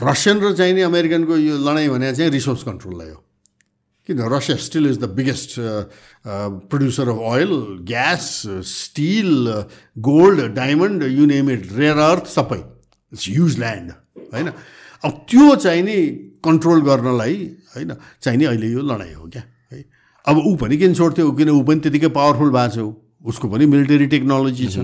रसियन 0.00 0.36
र 0.40 0.52
चाइनी 0.54 0.80
अमेरिकनको 0.82 1.36
यो 1.36 1.54
लडाइँ 1.60 1.88
भने 1.88 2.12
चाहिँ 2.14 2.30
रिसोर्स 2.32 2.62
कन्ट्रोललाई 2.64 3.10
हो 3.10 3.20
किन? 4.08 4.20
Russia 4.28 4.56
still 4.60 4.86
is 4.86 4.98
the 4.98 5.08
biggest 5.16 5.50
producer 6.68 7.08
of 7.08 7.18
oil 7.32 7.52
gas 7.88 8.24
steel 8.68 9.30
gold 10.04 10.40
diamond 10.54 11.02
you 11.04 11.26
name 11.26 11.50
it 11.50 11.72
rare 11.72 11.96
earth 11.96 12.26
सबै। 12.28 12.60
इट्स 13.12 13.28
ह्युज 13.28 13.58
ल्यान्ड 13.58 13.90
होइन? 14.34 14.48
अब 15.04 15.12
त्यो 15.30 15.54
चाहिँ 15.56 15.82
नि 15.82 15.96
कन्ट्रोल 16.44 16.80
गर्नलाई 16.82 17.36
होइन 17.76 17.96
चाहिने 18.20 18.44
अहिले 18.44 18.68
यो 18.72 18.82
लडाइँ 18.82 19.14
हो 19.14 19.28
क्या 19.28 19.42
अब 20.26 20.36
ऊ 20.38 20.54
पनि 20.56 20.76
किन 20.76 20.94
छोड्थ्यो? 20.94 21.30
किन 21.32 21.50
ऊ 21.50 21.62
पनि 21.64 21.80
त्यतिकै 21.80 22.08
पावरफुल 22.12 22.50
भएको 22.50 22.74
छ 22.74 22.78
उसको 23.24 23.48
पनि 23.48 23.66
मिलिटरी 23.66 24.06
टेक्नोलोजी 24.06 24.66
छ 24.66 24.78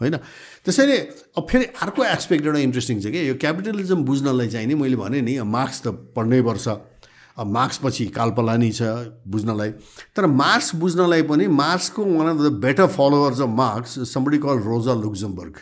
होइन? 0.00 0.16
त्यसैले 0.64 0.96
अब 1.38 1.46
फेरि 1.50 1.64
अर्को 1.82 2.04
एस्पेक्ट 2.04 2.46
एउटा 2.46 2.58
इन्ट्रेस्टिङ 2.58 3.00
छ 3.00 3.06
कि 3.12 3.28
यो 3.28 3.34
क्यापिटलिजम 3.38 4.04
बुझ्नलाई 4.04 4.48
चाहिँ 4.48 4.66
नि 4.66 4.74
मैले 4.74 4.96
भने 4.96 5.20
नि 5.22 5.38
मार्क्स 5.40 5.82
त 5.82 5.86
पढ्नै 6.16 6.42
पर्छ। 6.42 6.68
अब 7.32 7.46
मार्क्सपछि 7.48 8.06
कालपलानी 8.12 8.70
छ 8.72 8.82
बुझ्नलाई। 9.24 9.70
तर 10.16 10.26
मार्क्स 10.26 10.74
बुझ्नलाई 10.76 11.22
पनि 11.24 11.46
मार्क्सको 11.48 12.04
one 12.04 12.28
of 12.28 12.38
the 12.42 12.52
better 12.60 12.86
followers 12.92 13.40
of 13.40 13.48
Marx 13.48 13.92
somebody 14.12 14.38
call 14.38 14.58
Rosa 14.60 14.94
Luxemburg 14.94 15.54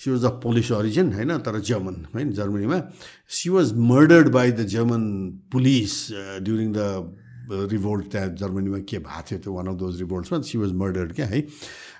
she 0.00 0.10
was 0.10 0.24
a 0.24 0.32
Polish 0.42 0.72
origin 0.72 1.12
होइन? 1.12 1.38
तर 1.38 1.60
जर्मन 1.60 1.96
होइन? 2.14 2.32
जर्मनीमा। 2.32 2.80
She 3.28 3.50
was 3.50 3.72
murdered 3.92 4.28
by 4.28 4.52
the 4.52 4.66
German 4.66 5.02
police 5.52 5.92
during 6.42 6.72
the 6.72 6.78
revolt 7.50 8.10
त्यहाँ 8.12 8.28
जर्मनीमा 8.40 8.78
के 8.90 8.98
भएको 8.98 9.22
थियो 9.30 9.38
त्यो 9.38 9.52
वान 9.52 9.66
अफ 9.66 9.74
दोज 9.82 9.98
रिभोल्ट्समा 10.00 10.40
सी 10.40 10.58
वाज 10.58 10.72
मर्डर्ड 10.82 11.12
क्या 11.14 11.26
है? 11.26 11.40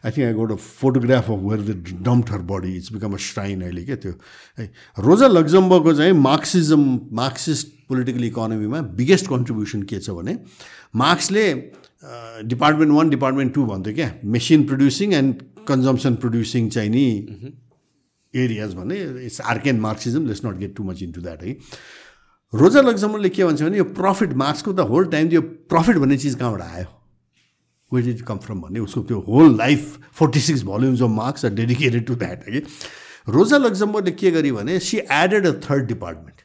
I 0.05 0.11
think 0.11 0.27
I 0.27 0.33
got 0.35 0.53
a 0.53 0.55
photograph 0.57 1.31
of 1.31 1.39
where 1.43 1.63
the 1.63 2.03
dump 2.07 2.31
her 2.33 2.43
body 2.53 2.77
it's 2.77 2.93
become 2.93 3.15
a 3.15 3.17
shrine 3.27 3.63
अहिले 3.63 3.85
क्या 3.85 3.97
त्यो 3.97 4.13
है? 4.59 4.71
रोजा 4.99 5.27
लग्जम्बको 5.29 5.93
चाहिँ 5.95 6.13
मार्क्सिजम 6.13 6.85
मार्क्सिस्ट 7.23 7.67
पोलिटिकल 7.89 8.25
इकोनोमीमा 8.25 8.81
बिगेस्ट 9.01 9.27
कन्ट्रिब्युसन 9.29 9.83
के 9.91 9.99
छ 9.99 10.11
भने 10.21 10.39
मार्क्सले 11.03 11.45
डिपार्टमेन्ट 12.55 12.93
वान 12.93 13.11
डिपार्टमेन्ट 13.11 13.55
टू 13.55 13.65
भन्थ्यो 13.67 13.95
क्या? 13.95 14.11
Machine 14.25 14.67
producing 14.67 15.15
and 15.15 15.43
consumption 15.69 16.15
producing 16.23 16.69
चाहिँ 16.71 16.91
नि 16.91 17.07
एरियाज 18.35 18.75
भने 18.75 18.97
it's 19.27 19.41
arcane 19.53 19.81
Marxism 19.81 20.27
let's 20.27 20.45
not 20.45 20.57
get 20.59 20.77
too 20.77 20.85
much 20.85 21.03
into 21.03 21.21
that 21.21 21.43
है? 21.43 21.57
रोजर 22.55 22.85
लग्जमनले 22.85 23.29
के 23.29 23.45
भन्छ 23.45 23.63
भने 23.63 23.79
यो 23.79 23.85
प्रफिट 23.97 24.33
मार्क्सको 24.43 24.73
त 24.73 24.87
होल 24.91 25.07
टाइम 25.13 25.29
यो 25.33 25.41
प्रफिट 25.73 25.97
भन्ने 26.03 26.17
चिज 26.19 26.35
कहाँबाट 26.35 26.63
आयो? 26.63 26.87
वेट 27.93 28.05
डिड 28.05 28.21
कम 28.27 28.39
फ्रम 28.45 28.61
भन्ने 28.61 28.81
उसको 28.81 29.03
त्यो 29.09 29.19
whole 29.29 29.57
life 29.59 29.99
forty 30.19 30.41
six 30.41 30.63
volumes 30.65 31.03
of 31.03 31.11
Marx 31.11 31.45
are 31.45 31.51
dedicated 31.55 32.07
to 32.07 32.15
that 32.23 32.45
कि 32.49 32.63
रोजा 33.35 33.59
लग्जमबरले 33.59 34.11
के 34.23 34.31
गरी 34.31 34.53
भने 34.53 34.79
she 34.89 34.99
added 34.99 35.47
a 35.47 35.53
third 35.69 35.87
department 35.87 36.45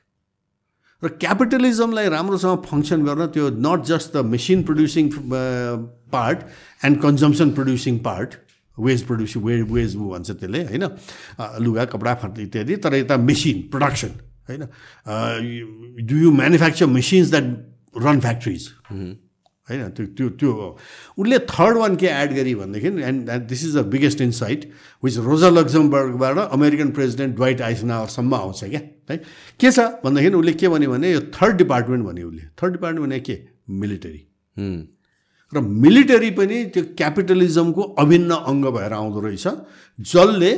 र 1.03 1.09
क्यापिटलिजमलाई 1.21 2.09
राम्रोसँग 2.13 2.63
फङ्सन 2.65 3.05
गर्न 3.05 3.27
त्यो 3.35 3.49
not 3.67 3.85
just 3.91 4.13
the 4.17 4.25
machine 4.33 4.63
producing 4.63 5.09
part 6.15 6.39
and 6.85 7.01
consumption 7.01 7.51
producing 7.59 7.97
part 8.09 8.35
wage 8.77 9.05
producing 9.07 9.43
way 9.43 9.61
wage 9.61 9.95
भन्छ 9.95 10.31
त्यसले 10.31 10.63
होइन? 10.65 10.83
लुगा 11.61 11.85
कपडा 11.93 12.17
इत्यादि 12.39 12.75
तर 12.85 12.95
यता 12.95 13.17
मेसिन 13.29 13.61
प्रडक्सन 13.71 14.11
होइन? 14.51 16.05
Do 16.07 16.15
you 16.23 16.31
manufacture 16.31 16.85
machines 16.99 17.29
that 17.31 17.45
run 18.05 18.19
factories 18.19 18.67
होइन? 18.91 19.89
त्यो 19.95 20.05
त्यो 20.17 20.29
त्यो 20.39 20.51
उसले 21.17 21.37
थर्ड 21.49 21.77
वान 21.77 21.95
के 21.95 22.07
एड 22.07 22.33
गरी 22.35 22.55
भनेदेखि 22.55 22.87
and 23.09 23.25
that 23.25 23.41
this 23.47 23.63
is 23.65 23.77
the 23.77 23.85
biggest 23.91 24.21
insight 24.21 24.71
which 25.03 25.17
Rosa 25.27 25.49
लग्जमबर्गबाट 25.49 26.37
American 26.51 26.91
president 26.97 27.35
Dwight 27.35 27.61
आइसनावरसम्म 27.61 28.33
आउँछ 28.35 28.63
क्या? 28.63 28.81
है? 29.11 29.17
के 29.59 29.71
छ 29.71 29.79
भन्दाखेरि 30.03 30.35
उसले 30.35 30.53
के 30.53 30.67
भन्यो 30.69 30.91
भने 30.91 31.11
यो 31.11 31.21
थर्ड 31.35 31.57
डिपार्टमेन्ट 31.57 32.05
भन्यो 32.05 32.27
उसले 32.27 32.43
थर्ड 32.61 32.71
डिपार्टमेन्ट 32.73 33.07
भने 33.07 33.19
के? 33.19 33.37
मिलिटरी 33.69 34.27
र 35.53 35.59
मिलिटरी 35.59 36.29
पनि 36.31 36.57
त्यो 36.73 36.83
क्यापिटलिजमको 36.97 37.81
अभिन्न 37.99 38.31
अङ्ग 38.51 38.65
भएर 38.75 38.93
आउँदो 38.93 39.19
रहेछ 39.21 39.47
जसले 39.99 40.51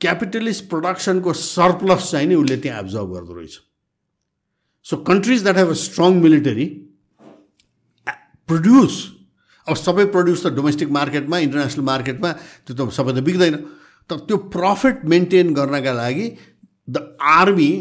क्यापिटलिस्ट 0.00 0.68
प्रडक्सनको 0.68 1.32
सरप्लस 1.32 2.10
चाहिँ 2.10 2.26
नि 2.28 2.34
उसले 2.34 2.56
त्यहाँ 2.56 2.80
एब्जर्भ 2.80 3.12
गर्दो 3.14 3.34
रहेछ। 3.34 3.58
So 4.86 4.96
countries 5.08 5.42
that 5.42 5.56
have 5.56 5.70
a 5.70 5.78
strong 5.80 6.20
military 6.22 6.66
produce 8.48 8.94
अब 9.66 9.76
सबै 9.76 10.04
प्रड्युस 10.14 10.46
त 10.46 10.52
डोमेस्टिक 10.56 10.90
मार्केटमा 10.90 11.38
इन्टरनेसनल 11.38 11.84
मार्केटमा 11.84 12.32
त्यो 12.32 12.74
त 12.74 12.90
सबै 12.92 13.12
त 13.12 13.24
बिग्दैन। 13.28 13.56
तर 14.10 14.16
त्यो 14.26 14.36
प्रफिट 14.54 15.04
मेन्टेन 15.12 15.52
गर्नका 15.54 15.92
लागि 15.92 16.26
the 16.88 16.96
army 17.32 17.72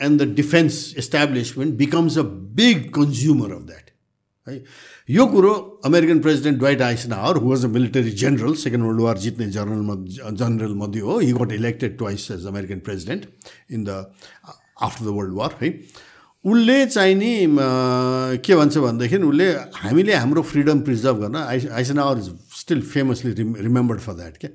and 0.00 0.22
the 0.22 0.34
defence 0.34 0.74
establishment 0.98 1.74
becomes 1.76 2.18
a 2.18 2.22
big 2.58 2.90
consumer 2.94 3.52
of 3.52 3.62
that 3.68 3.86
है 4.46 4.56
यो 5.10 5.24
कुरो 5.26 5.50
American 5.86 6.18
president 6.20 6.58
Dwight 6.58 6.80
Eisenhower 6.82 7.36
who 7.42 7.50
was 7.50 7.64
a 7.64 7.68
military 7.68 8.10
general 8.22 8.54
second 8.62 8.84
world 8.84 9.00
war 9.00 9.18
जित्ने 9.18 9.46
जनरल 9.50 10.34
जनरल 10.36 10.74
मध्ये 10.78 11.00
हो 11.00 11.18
he 11.18 11.32
got 11.32 11.52
elected 11.52 11.96
twice 11.98 12.30
as 12.30 12.46
American 12.46 12.78
president 12.88 13.24
in 13.72 13.84
the 13.84 14.04
after 14.82 15.04
the 15.04 15.08
world 15.18 15.34
war 15.36 15.56
है। 15.62 15.70
उसले 16.44 16.84
चाहिँ 16.86 17.14
नि 17.14 17.32
के 18.44 18.56
भन्छ 18.56 18.76
भनेदेखि 18.78 19.16
उसले 19.30 19.48
हामीले 19.76 20.14
हाम्रो 20.14 20.42
फ्रिडम 20.50 20.80
प्रिजर्भ 20.80 21.20
गर्न 21.22 21.36
ice 21.36 21.66
Eisenhower 21.80 22.18
is 22.18 22.28
still 22.60 22.82
famously 22.92 23.32
rim 23.40 23.54
remembered 23.60 24.00
for 24.00 24.14
that 24.20 24.36
क्या 24.40 24.50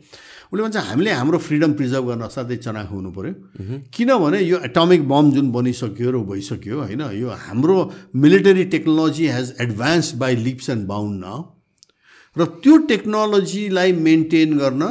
उसले 0.54 0.64
भन्छ 0.64 0.78
हामीले 0.86 1.12
हाम्रो 1.12 1.38
फ्रिडम 1.40 1.72
प्रिजर्भ 1.74 2.08
गर्न 2.08 2.22
असाध्यै 2.24 2.58
चनाखो 2.60 2.96
हुनु 2.96 3.12
पऱ्यो 3.12 3.78
किनभने 3.90 4.40
यो 4.42 4.58
एटोमिक 4.66 5.08
बम 5.10 5.32
जुन 5.34 5.50
बनिसक्यो 5.52 6.12
र 6.14 6.18
भइसक्यो 6.26 6.78
होइन 6.80 7.02
यो 7.18 7.30
हाम्रो 7.46 7.78
military 8.22 8.66
technology 8.76 9.28
has 9.34 9.54
advance 9.66 10.14
by 10.16 10.36
leaps 10.44 10.70
and 10.70 10.86
bounds 10.88 11.26
न 11.26 11.42
र 12.36 12.46
त्यो 12.60 12.78
टेक्नोलोजीलाई 12.88 13.92
मेन्टेन 14.00 14.58
गर्न 14.60 14.84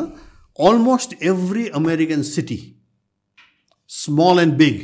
almost 0.58 1.14
every 1.30 1.68
American 1.76 2.22
city 2.30 2.58
small 3.90 4.42
and 4.42 4.58
big 4.58 4.82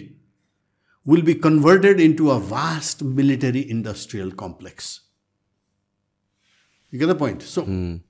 will 1.06 1.22
be 1.24 1.34
converted 1.42 2.00
into 2.00 2.26
a 2.28 2.38
vast 2.48 3.02
military 3.18 3.66
industrial 3.70 4.30
complex 4.38 4.96
You 6.92 6.98
get 6.98 7.06
the 7.06 7.14
point? 7.14 7.42
So 7.42 7.66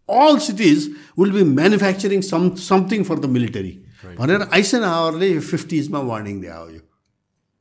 all 0.09 0.39
cities 0.41 0.89
will 1.17 1.33
be 1.33 1.45
manufacturing 1.45 2.23
some 2.23 2.57
something 2.57 3.05
for 3.05 3.17
the 3.17 3.29
military. 3.29 3.77
भनेर 4.19 4.43
आइसन 4.55 4.83
आवरले 4.85 5.39
फिफ्टिजमा 5.39 6.01
warning 6.09 6.41
दिए 6.41 6.51
यो 6.51 6.81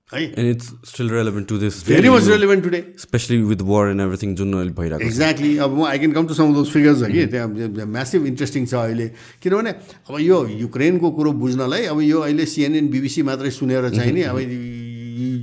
है 0.09 0.22
and 0.24 0.49
it's 0.49 0.68
still 0.89 1.09
relevant 1.09 1.47
to 1.47 1.57
this 1.59 1.80
very 1.88 2.09
much 2.09 2.28
relevant 2.28 2.63
today 2.63 2.84
especially 2.99 3.38
with 3.43 3.61
war 3.70 3.89
and 3.89 4.01
everything 4.01 4.36
जुन 4.41 4.53
अहिले 4.53 4.72
भइरहेको 4.80 5.05
exactly 5.07 5.57
अब 5.65 5.74
म 5.78 5.86
I 5.86 5.99
can 6.03 6.11
come 6.18 6.28
to 6.28 6.34
some 6.39 6.53
those 6.53 6.70
figures 6.74 7.01
कि 7.11 7.26
त्यहाँ 7.34 7.88
म्यासिभ 7.95 8.26
इन्ट्रेस्टिङ 8.32 8.65
छ 8.65 8.74
अहिले 8.84 9.07
किनभने 9.43 9.72
अब 10.09 10.20
यो 10.28 10.38
युक्रेनको 10.61 11.11
कुरो 11.18 11.32
बुझ्नलाई 11.41 11.86
अब 11.95 12.01
यो 12.01 12.20
अहिले 12.28 12.45
सिएनएन 12.53 12.88
बिबिसी 12.93 13.22
मात्रै 13.32 13.51
सुनेर 13.57 13.89
चाहिँ 13.97 14.13
नि 14.13 14.30
अब 14.32 14.39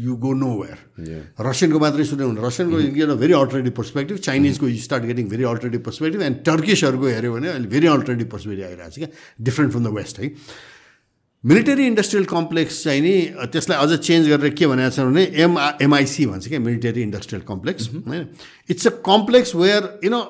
यु 0.05 0.17
गो 0.25 0.33
नो 0.35 0.51
वेयर 0.61 0.79
रसियनको 1.49 1.79
मात्रै 1.85 2.05
सुन्यो 2.11 2.29
भने 2.29 2.47
रसियनको 2.47 2.77
get 2.99 3.09
a 3.09 3.17
very 3.23 3.33
alternative 3.41 3.75
perspective 3.81 4.17
चाइनिजको 4.29 4.69
you 4.69 4.83
start 4.85 5.05
getting 5.11 5.29
very 5.33 5.45
alternative 5.53 5.83
perspective 5.89 6.23
and 6.29 6.45
टर्किसहरूको 6.51 7.07
हेऱ्यो 7.15 7.33
भने 7.35 7.49
अहिले 7.55 7.69
भेरी 7.75 7.91
अल्टरनेटिभ 7.95 8.31
पर्सपेक्टिभ 8.37 8.67
आइरहेको 8.69 8.91
छ 8.91 8.99
क्या 8.99 9.09
डिफ्रेन्ट 9.49 9.73
फ्रम 9.73 9.85
द 9.85 9.95
वेस्ट 9.99 10.21
है 10.21 10.31
मिलिटरी 11.45 11.87
इन्डस्ट्रियल 11.87 12.25
कम्प्लेक्स 12.27 12.83
चाहिँ 12.85 13.01
नि 13.01 13.17
त्यसलाई 13.53 13.87
अझ 13.87 13.99
चेन्ज 13.99 14.29
गरेर 14.29 14.55
के 14.61 14.67
भनेको 14.67 14.95
छ 14.97 15.09
भने 15.11 15.27
एमआ 15.47 15.67
एमआइसी 15.89 16.27
भन्छ 16.27 16.49
क्या 16.49 16.61
मिलिटरी 16.69 17.03
इन्डस्ट्रियल 17.03 17.43
कम्प्लेक्स 17.51 17.91
होइन 17.97 18.25
it's 18.71 18.87
a 18.87 18.97
complex 19.11 19.55
where 19.65 19.93
you 20.05 20.11
know 20.17 20.23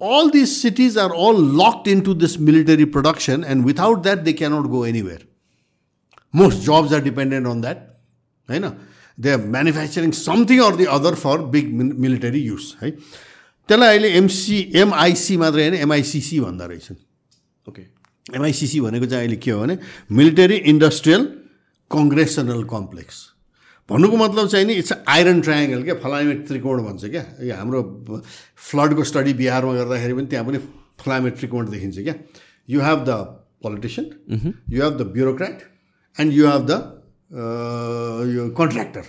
all 0.00 0.30
these 0.30 0.60
cities 0.60 0.96
are 0.96 1.14
all 1.14 1.38
locked 1.38 1.86
into 1.86 2.14
this 2.14 2.38
military 2.38 2.86
production 2.86 3.44
and 3.44 3.64
without 3.64 4.02
that 4.02 4.24
they 4.24 4.32
cannot 4.32 4.70
go 4.70 4.82
anywhere. 4.82 5.18
Most 6.34 6.62
jobs 6.62 6.92
are 6.92 7.00
dependent 7.00 7.46
on 7.46 7.60
that 7.60 7.86
होइन 8.48 8.64
they 9.20 9.30
are 9.30 9.40
manufacturing 9.54 10.10
something 10.18 10.58
or 10.66 10.76
the 10.76 10.84
other 10.96 11.14
for 11.24 11.38
big 11.54 11.66
military 12.04 12.42
use 12.42 12.64
है 12.82 12.90
त्यसलाई 12.90 13.88
अहिले 13.88 14.10
MC 14.20 14.58
एमआइसी 14.82 15.36
मात्रै 15.42 15.62
होइन 15.64 15.74
एमआइसिसी 15.86 16.40
भन्दा 16.46 16.66
रहेछन् 16.70 17.00
okay 17.66 17.82
एमआइसिसी 18.36 18.80
भनेको 18.86 19.06
चाहिँ 19.06 19.24
अहिले 19.24 19.36
के 19.44 19.50
हो 19.50 19.60
भने 19.60 19.76
मिलिटरी 20.20 20.56
इन्डस्ट्रियल 20.72 21.22
कङ्ग्रेसनल 21.90 22.62
कम्प्लेक्स 22.72 23.16
भन्नुको 23.88 24.16
मतलब 24.16 24.48
चाहिँ 24.48 24.66
नि 24.66 24.74
इट्स 24.80 24.92
आइरन 25.14 25.40
ट्रायङ्गल 25.46 25.82
क्या 25.82 25.94
फलामेट 26.02 26.46
त्रिकोण 26.48 26.82
भन्छ 26.82 27.04
क्या। 27.14 27.24
यो 27.42 27.54
हाम्रो 27.60 27.80
फ्लडको 28.68 29.04
स्टडी 29.10 29.32
बिहारमा 29.40 29.72
गर्दाखेरि 29.74 30.14
पनि 30.14 30.26
त्यहाँ 30.30 30.46
पनि 30.46 30.58
फलामेट 31.02 31.34
त्रिकोण 31.38 31.70
देखिन्छ 31.70 31.98
क्या। 31.98 32.14
You 32.68 32.80
have 32.80 33.00
the 33.08 33.16
politician 33.66 34.06
you 34.70 34.82
have 34.82 34.94
the 35.00 35.06
bureaucrat 35.16 35.58
and 36.16 36.32
you 36.32 36.46
have 36.46 36.62
the 36.70 36.72
यो 37.30 38.42
कन्ट्र्याक्टर। 38.58 39.04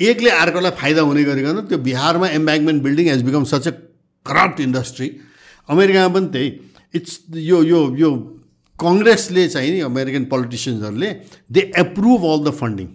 एकले 0.00 0.30
अर्कोलाई 0.42 0.72
फाइदा 0.78 1.00
हुने 1.06 1.22
गरिकन 1.24 1.60
त्यो 1.70 1.78
बिहारमा 1.78 2.28
embankment 2.38 2.82
building 2.82 3.06
has 3.08 3.22
become 3.22 3.44
such 3.46 3.68
a 3.68 3.72
corrupt 4.26 4.60
industry 4.60 5.08
अमेरिकामा 5.68 6.08
पनि 6.14 6.28
त्यही। 6.34 6.48
इट्स 6.98 7.12
यो 7.30 7.62
यो 7.62 7.80
यो 7.96 8.10
कङ्ग्रेसले 8.78 9.48
चाहिँ 9.48 9.70
नि 9.72 9.80
American 9.86 10.24
पोलिटिसियन्सहरूले 10.32 11.10
they 11.52 11.60
approve 11.78 12.20
all 12.32 12.40
the 12.44 12.50
funding 12.58 12.88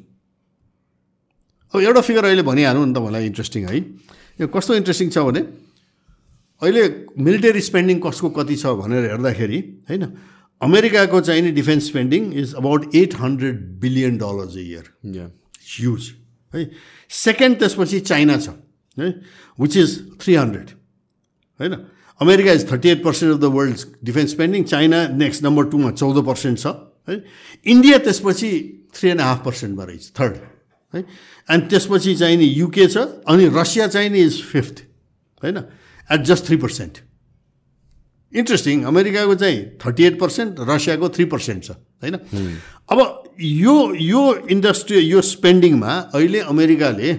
अब 1.74 1.80
एउटा 1.82 2.02
फिगर 2.02 2.24
अहिले 2.26 2.44
भनिहालौँ 2.44 2.86
नि 2.86 2.94
त 2.94 3.00
मलाई 3.00 3.26
इन्ट्रेस्टिङ 3.32 3.62
है। 3.68 3.80
यो 4.40 4.48
कस्तो 4.52 4.76
इन्ट्रेस्टिङ 4.76 5.10
छ 5.10 5.18
भने 5.28 5.42
अहिले 6.62 6.84
मिलिटरी 7.16 7.62
स्पेन्डिङ 7.62 7.98
कसको 8.04 8.30
कति 8.36 8.56
छ 8.56 8.66
भनेर 8.82 9.04
हेर्दाखेरि 9.12 9.60
होइन 9.88 10.04
अमेरिकाको 10.62 11.20
चाहिँ 11.22 11.42
नि 11.42 11.52
defence 11.52 11.88
spending 11.88 12.32
is 12.40 12.54
about 12.56 12.96
eight 12.96 13.16
hundred 13.16 13.60
billion 13.80 14.18
dollars 14.18 14.58
a 14.58 14.64
year 14.64 15.30
huge 15.72 16.10
है 16.54 16.70
सेकेन्ड 17.12 17.60
त्यसपछि 17.60 18.00
चाइना 18.02 18.38
छ 18.38 18.56
है 18.98 19.10
विच 19.58 19.78
इज 19.78 19.94
थ्री 20.22 20.36
हन्ड्रेड 20.36 20.70
होइन 21.60 21.78
America 22.22 22.52
is 22.52 22.72
thirty 22.72 22.90
eight 22.90 23.04
percent 23.04 23.34
of 23.34 23.40
the 23.42 23.54
world 23.56 23.86
defence 24.04 24.32
spending 24.32 24.64
China 24.66 25.08
next 25.18 25.44
number 25.44 25.66
टूमा 25.72 25.92
चौध 25.94 26.26
पर्सेन्ट 26.26 26.60
छ 26.60 26.76
है 27.08 27.24
India 27.66 27.98
त्यसपछि 28.06 28.52
three 28.96 29.10
and 29.10 29.22
half 29.22 29.44
पर्सेन्टमा 29.46 29.84
रहेछ 29.84 30.12
थर्ड 30.20 30.36
है 30.94 31.04
अनि 31.50 31.68
त्यसपछि 31.70 32.16
चाहिँ 32.16 32.38
नि 32.38 32.46
युके 32.46 32.88
छ 32.88 33.06
अनि 33.28 33.48
रसिया 33.56 33.88
चाहिँ 33.88 34.10
नि 34.10 34.22
इज 34.22 34.42
फिफ्थ 34.46 34.84
होइन 35.44 35.58
at 35.58 36.22
just 36.32 36.46
three 36.48 36.58
percent 36.58 36.98
interesting 38.34 38.84
अमेरिकाको 38.84 39.36
चाहिँ 39.36 39.60
थर्टी 39.86 40.04
एट 40.04 40.20
पर्सेन्ट 40.20 40.56
रसियाको 40.70 41.10
थ्री 41.10 41.26
पर्सेन्ट 41.26 41.64
छ 41.64 41.72
होइन? 42.04 42.16
अब 42.90 43.00
यो 43.40 43.76
यो 43.96 44.22
इन्डस्ट्री 44.52 45.00
यो 45.00 45.22
स्पेन्डिङमा 45.22 45.94
अहिले 46.14 46.40
अमेरिकाले 46.54 47.14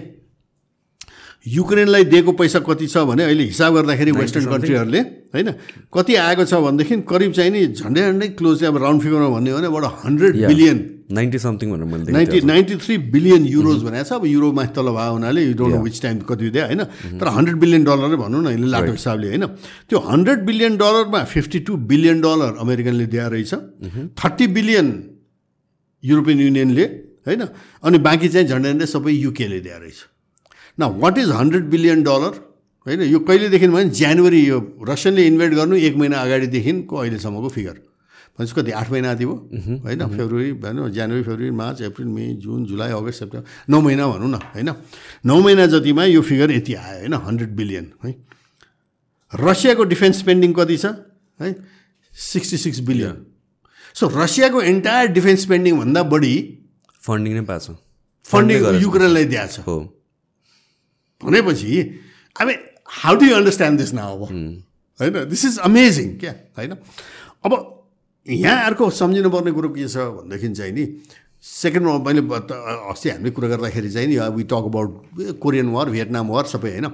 युक्रेनलाई 1.45 2.03
दिएको 2.11 2.31
पैसा 2.35 2.59
कति 2.59 2.87
छ 2.87 2.97
भने 3.09 3.23
अहिले 3.23 3.43
हिसाब 3.43 3.73
गर्दाखेरि 3.75 4.11
वेस्टर्न 4.11 4.45
कन्ट्रीहरूले 4.45 4.99
होइन 5.33 5.49
कति 5.93 6.15
आएको 6.27 6.45
छ 6.45 6.53
भनेदेखि 6.67 6.95
करिब 7.09 7.31
चाहिँ 7.31 7.51
नि 7.51 7.65
झन्डै 7.79 8.01
झन्डै 8.01 8.27
क्लोज 8.39 8.63
अब 8.63 8.77
राउन्ड 8.77 9.01
फिगरमा 9.01 9.29
भन्ने 9.35 9.51
हो 9.51 9.57
भने 9.57 9.67
एउटा 9.67 9.89
हन्ड्रेड 10.03 10.33
बिलियन 10.45 10.79
नाइन्टी 11.09 11.39
समथिङ 11.39 11.71
भनेर 11.71 11.87
मैले 11.89 12.11
ninety 12.11 12.39
ninety 12.45 12.75
three 12.85 12.97
billion 13.13 13.45
euros 13.47 13.79
भनेको 13.83 14.03
छ। 14.03 14.11
अब 14.13 14.25
युरोमा 14.29 14.63
तल 14.77 14.87
भयो 14.93 15.11
हुनाले 15.15 15.41
you 15.41 15.53
don't 15.57 15.75
know 15.75 15.81
which 15.81 15.97
time 16.01 16.19
कति 16.21 16.49
दियो 16.53 16.65
होइन। 16.65 16.83
तर 17.17 17.27
हन्ड्रेड 17.33 17.57
बिलियन 17.57 17.83
डलरै 17.83 18.17
भनौँ 18.19 18.41
न 18.43 18.45
अहिले 18.53 18.67
लाटो 18.69 18.91
हिसाबले 18.93 19.27
होइन। 19.33 19.45
त्यो 19.89 19.97
हन्ड्रेड 20.05 20.39
बिलियन 20.45 20.77
डलरमा 20.77 21.23
फिफ्टी 21.25 21.59
टू 21.65 21.73
बिलियन 21.89 22.21
डलर 22.21 22.61
अमेरिकनले 22.61 23.05
दिएर 23.09 23.29
रहेछ। 23.33 23.53
थर्टी 24.21 24.45
बिलियन 24.53 24.87
युरोपियन 26.03 26.39
युनियनले 26.45 26.85
होइन। 27.25 27.41
अनि 27.81 27.97
बाँकी 28.05 28.27
चाहिँ 28.29 28.47
झन्डै 28.47 28.69
झन्डै 28.69 28.85
सबै 28.85 29.11
युकेले 29.25 29.59
दिएर 29.65 29.81
रहेछ। 29.81 29.99
न 30.79 30.83
what 31.01 31.17
is 31.17 31.29
hundred 31.31 31.65
billion 31.69 32.03
dollar 32.03 32.33
होइन 32.85 33.01
यो 33.03 33.19
कहिलेदेखि 33.19 33.67
भने 33.67 33.89
जनवरी 33.99 34.41
यो 34.47 34.57
रसियनले 34.89 35.25
इन्भेस्ट 35.27 35.53
गर्नु 35.53 35.75
एक 35.87 35.95
महिना 35.97 36.17
अगाडिदेखिको 36.19 36.95
अहिलेसम्मको 36.95 37.49
फिगर 37.49 37.77
भनेपछि 38.39 38.53
कति? 38.55 38.71
आठ 38.71 38.91
महिना 38.91 39.11
आदि 39.11 39.25
भयो 39.25 39.35
होइन 39.83 40.01
फेब्रुअरी 40.07 40.51
भनौँ 40.63 40.89
जनवरी 40.89 41.23
February 41.23 41.51
March 41.51 41.81
April 41.83 42.07
May 42.07 42.27
June 42.39 42.65
July 42.65 42.91
August 42.91 43.19
September 43.19 43.47
नौ 43.69 43.81
महिना 43.81 44.07
भनौँ 44.07 44.29
न 44.29 44.39
होइन? 44.55 44.69
नौ 45.25 45.39
महिना 45.41 45.65
जतिमा 45.65 46.03
यो 46.05 46.21
फिगर 46.21 46.51
यति 46.51 46.73
आयो 46.73 46.99
होइन? 46.99 47.13
हन्ड्रेड 47.27 47.55
बिलियन 47.55 47.91
है? 48.05 48.15
रसियाको 49.33 49.83
डिफेन्स 49.83 50.19
स्पेन्डिङ 50.19 50.53
कति 50.53 50.77
छ? 50.77 50.85
है? 51.39 51.55
सिक्सटी 52.13 52.57
सिक्स 52.57 52.79
बिलियन 52.87 53.25
सो 53.95 54.07
रसियाको 54.15 54.61
एन्टायर 54.61 55.07
डिफेन्स 55.11 55.41
स्पेन्डिङभन्दा 55.41 56.03
बढी 56.15 56.35
फन्डिङ 57.03 57.33
नै 57.33 57.41
पाएको 57.45 57.73
छ। 57.73 57.77
फन्डिङ 58.25 58.81
युक्रेनलाई 58.81 59.25
दिएको 59.25 59.51
छ। 59.53 59.59
हो। 59.67 59.77
भनेपछि 61.23 61.81
अब 62.35 62.47
how 63.03 63.15
do 63.15 63.25
you 63.25 63.35
understand 63.35 63.79
this 63.79 63.93
now 63.93 64.15
अब 64.15 64.31
होइन 64.99 65.29
दिस 65.29 65.45
इज 65.45 65.57
अमेजिङ 65.59 66.17
क्या? 66.17 66.33
होइन? 66.57 66.71
अब 67.45 67.51
यहाँ 68.27 68.65
अर्को 68.65 68.89
सम्झिनुपर्ने 68.89 69.51
कुरो 69.51 69.69
के 69.69 69.87
छ 69.87 69.97
भनेदेखि 69.97 70.49
चाहिँ 70.55 70.73
नि 70.73 70.85
सेकेन्डमा 71.43 71.97
मैले 72.03 72.21
अस्ति 72.91 73.09
हामीले 73.09 73.31
कुरा 73.31 73.47
गर्दाखेरि 73.47 73.89
चाहिँ 73.91 74.07
नि 74.07 74.17
we 74.35 74.43
talk 74.43 74.65
about 74.69 75.39
Korean 75.39 75.69
war 75.71 75.89
Vietnam 75.89 76.27
war 76.29 76.45
सबै 76.45 76.69
होइन? 76.69 76.87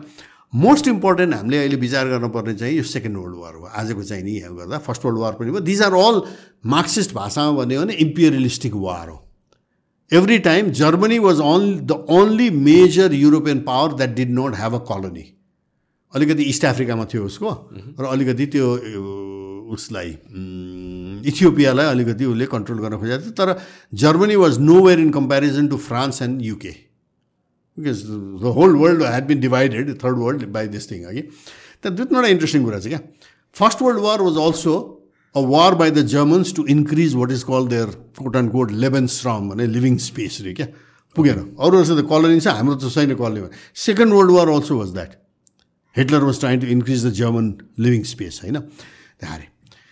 मोस्ट 0.54 0.88
इम्पोर्टेन्ट 0.88 1.34
हामीले 1.34 1.58
अहिले 1.58 1.76
विचार 1.76 2.08
गर्नुपर्ने 2.08 2.54
चाहिँ 2.56 2.76
यो 2.78 2.84
सेकेन्ड 2.84 3.18
वर्ल्ड 3.18 3.36
वार 3.36 3.54
हो। 3.54 3.66
आजको 3.66 4.04
चाहिँ 4.04 4.24
नि 4.24 4.32
यहाँ 4.32 4.56
गर्दा 4.56 4.78
फर्स्ट 4.86 5.06
वर्ल्ड 5.06 5.20
वार 5.20 5.34
पनि 5.34 5.52
भयो। 5.52 5.60
दिज 5.60 5.82
आर 5.82 5.94
अल 5.94 6.22
मार्क्सिस्ट 6.66 7.14
भाषामा 7.14 7.52
भन्यो 7.58 7.82
भने 7.82 7.94
इम्पिरियलिस्टिक 7.94 8.74
वार 8.76 9.10
हो। 9.10 9.25
Every 10.12 10.38
time 10.40 10.70
Germany 10.72 11.20
was 11.20 11.40
on 11.42 11.72
the 11.86 11.92
only 11.92 12.50
major 12.50 13.14
European 13.14 13.60
power 13.60 13.94
that 13.94 14.16
did 14.16 14.32
not 14.32 14.56
have 14.56 14.74
a 14.76 14.84
colony 14.90 15.26
अलिकति 16.14 16.44
इस्ट 16.44 16.66
अफ्रिकामा 16.66 17.06
थियो 17.14 17.24
उसको। 17.26 17.50
र 18.00 18.06
अलिकति 18.06 18.46
त्यो 18.46 18.68
उसलाई 19.74 20.10
इथियोपियालाई 21.30 21.86
अलिकति 21.86 22.26
उसले 22.26 22.46
कन्ट्रोल 22.46 22.80
गर्न 22.80 22.98
खोजेको 22.98 23.22
थियो। 23.22 23.32
तर 23.32 23.60
Germany 23.94 24.36
was 24.36 24.60
nowhere 24.86 25.00
in 25.00 25.10
comparison 25.12 25.68
to 25.68 25.78
France 25.78 26.22
and 26.22 26.42
UK 26.46 26.74
because 27.78 28.04
the 28.06 28.54
whole 28.58 28.76
world 28.78 29.04
had 29.04 29.28
been 29.28 29.40
divided 29.40 29.94
third 30.04 30.18
world 30.18 30.46
by 30.54 30.68
this 30.68 30.92
thing 30.92 31.04
अघि 31.04 31.22
त्यहाँ 31.22 31.96
दुई 31.96 32.06
तिनवटा 32.06 32.28
इन्ट्रेस्टिङ 32.28 32.64
कुरा 32.64 32.80
छ 32.80 32.88
क्या? 32.88 33.00
First 33.56 33.82
world 33.82 34.00
war 34.02 34.22
was 34.22 34.38
also 34.46 34.95
a 35.36 35.42
war 35.50 35.76
by 35.76 35.92
the 35.92 36.06
Germans 36.16 36.54
to 36.56 36.66
increase 36.70 37.16
what 37.16 37.32
is 37.32 37.44
call 37.52 37.68
their 37.68 37.88
quote 38.22 38.36
and 38.36 38.52
quote 38.52 38.72
Lebensraum 39.18 39.50
भने 39.50 39.68
living 39.68 39.98
space 40.06 40.40
रे 40.42 40.54
क्या 40.54 40.68
पुगेन 41.16 41.38
अरूहरू 41.60 41.96
त 41.96 42.08
कलोनी 42.10 42.40
छ 42.40 42.56
हाम्रो 42.60 42.76
त 42.76 42.94
छैन 42.96 43.16
colony 43.16 43.48
second 43.84 44.14
world 44.14 44.32
war 44.32 44.50
also 44.56 44.80
was 44.80 44.94
that 44.94 45.12
Hitler 45.96 46.24
was 46.24 46.40
trying 46.40 46.60
to 46.60 46.68
increase 46.68 47.06
the 47.06 47.12
German 47.20 47.54
living 47.80 48.04
space 48.14 48.40
होइन? 48.44 48.60
त्यहाँ 49.20 49.40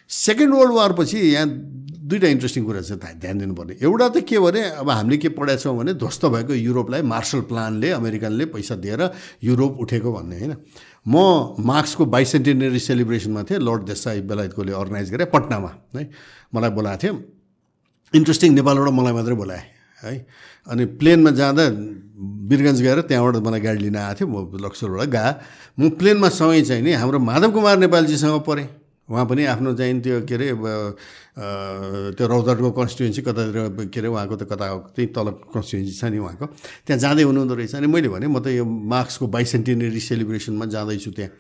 सेकेन्ड 0.10 0.54
वर्ल्ड 0.54 0.74
वार 0.74 0.94
पछि 0.94 1.18
यहाँ 1.18 1.48
दुइटा 2.12 2.28
इन्ट्रेस्टिङ 2.28 2.66
कुरा 2.66 2.82
छ 2.82 2.92
ध्यान 3.24 3.38
दिनुपर्ने। 3.40 3.76
एउटा 3.82 4.08
त 4.10 4.24
के 4.30 4.40
भने 4.40 4.62
अब 4.84 4.90
हामीले 4.90 5.18
के 5.18 5.30
पढाएको 5.38 5.62
छौँ 5.64 5.78
भने 5.78 5.94
ध्वस्त 6.04 6.26
भएको 6.36 6.54
युरोपलाई 6.54 7.02
मार्सल 7.02 7.42
प्लानले 7.50 7.90
अमेरिकनले 7.98 8.46
पैसा 8.52 8.76
दिएर 8.84 9.02
युरोप 9.44 9.80
उठेको 9.80 10.12
भन्ने 10.12 10.40
होइन? 10.40 10.54
म 11.06 11.16
मार्क्सको 11.60 12.06
बाइसेन्टेनरी 12.06 12.80
सेलिब्रेसनमा 12.80 13.44
थिएँ 13.44 13.60
लर्ड 13.60 13.82
देसाई 13.92 14.22
बेलायतकोले 14.24 14.72
अर्गनाइज 14.72 15.12
गरेँ 15.12 15.28
पटनामा 15.34 15.72
है। 15.96 16.04
मलाई 16.56 16.72
बोलाएको 16.72 17.02
थियो 17.04 17.14
इन्ट्रेस्टिङ 18.14 18.50
नेपालबाट 18.56 18.94
मलाई 18.94 19.14
मात्रै 19.14 19.36
बोलाएँ। 19.36 19.64
है। 20.04 20.14
अनि 20.68 20.84
प्लेनमा 21.00 21.32
जाँदा 21.32 21.64
बिरगन्ज 22.50 22.82
गएर 22.82 23.00
त्यहाँबाट 23.10 23.36
मलाई 23.44 23.60
गाडी 23.60 23.80
लिन 23.84 23.96
आएको 23.96 24.16
थियो 24.20 24.28
म 24.28 24.64
लक्सरबाट 24.64 25.10
गएँ। 25.12 25.34
म 25.80 25.90
प्लेनमा 26.00 26.30
सँगै 26.30 26.62
चाहिँ 26.72 26.84
नि 26.84 26.92
हाम्रो 26.96 27.20
माधव 27.20 27.52
कुमार 27.52 27.78
नेपालजीसँग 27.84 28.40
परेँ 28.48 28.68
उहाँ 29.12 29.26
पनि 29.28 29.44
आफ्नो 29.52 29.74
चाहिँ 29.76 30.00
त्यो 30.00 30.22
के 30.24 30.36
अरे 30.36 30.48
त्यो 31.34 32.26
रौतहटको 32.30 32.72
कन्स्टिट्युन्सी 32.78 33.22
कतातिर 33.26 33.90
के 33.90 34.00
अरे 34.00 34.10
उहाँको 34.14 34.36
त 34.38 34.44
कता 34.46 34.66
त्यही 34.94 35.08
तल 35.18 35.28
कन्स्टिट्युन्सी 35.50 35.94
छ 35.98 36.04
नि 36.14 36.18
उहाँको। 36.22 36.46
त्यहाँ 36.86 37.00
जाँदै 37.02 37.24
हुनुहुँदो 37.26 37.54
रहेछ 37.58 37.74
अनि 37.76 37.88
मैले 37.90 38.10
भने 38.14 38.28
म 38.30 38.38
त 38.38 38.54
यो 38.54 38.66
मार्क्सको 38.66 39.26
बाइसेन्टिनेरी 39.34 40.00
सेलिब्रेसनमा 40.00 40.66
जाँदैछु 40.70 41.12
त्यहाँ। 41.18 41.32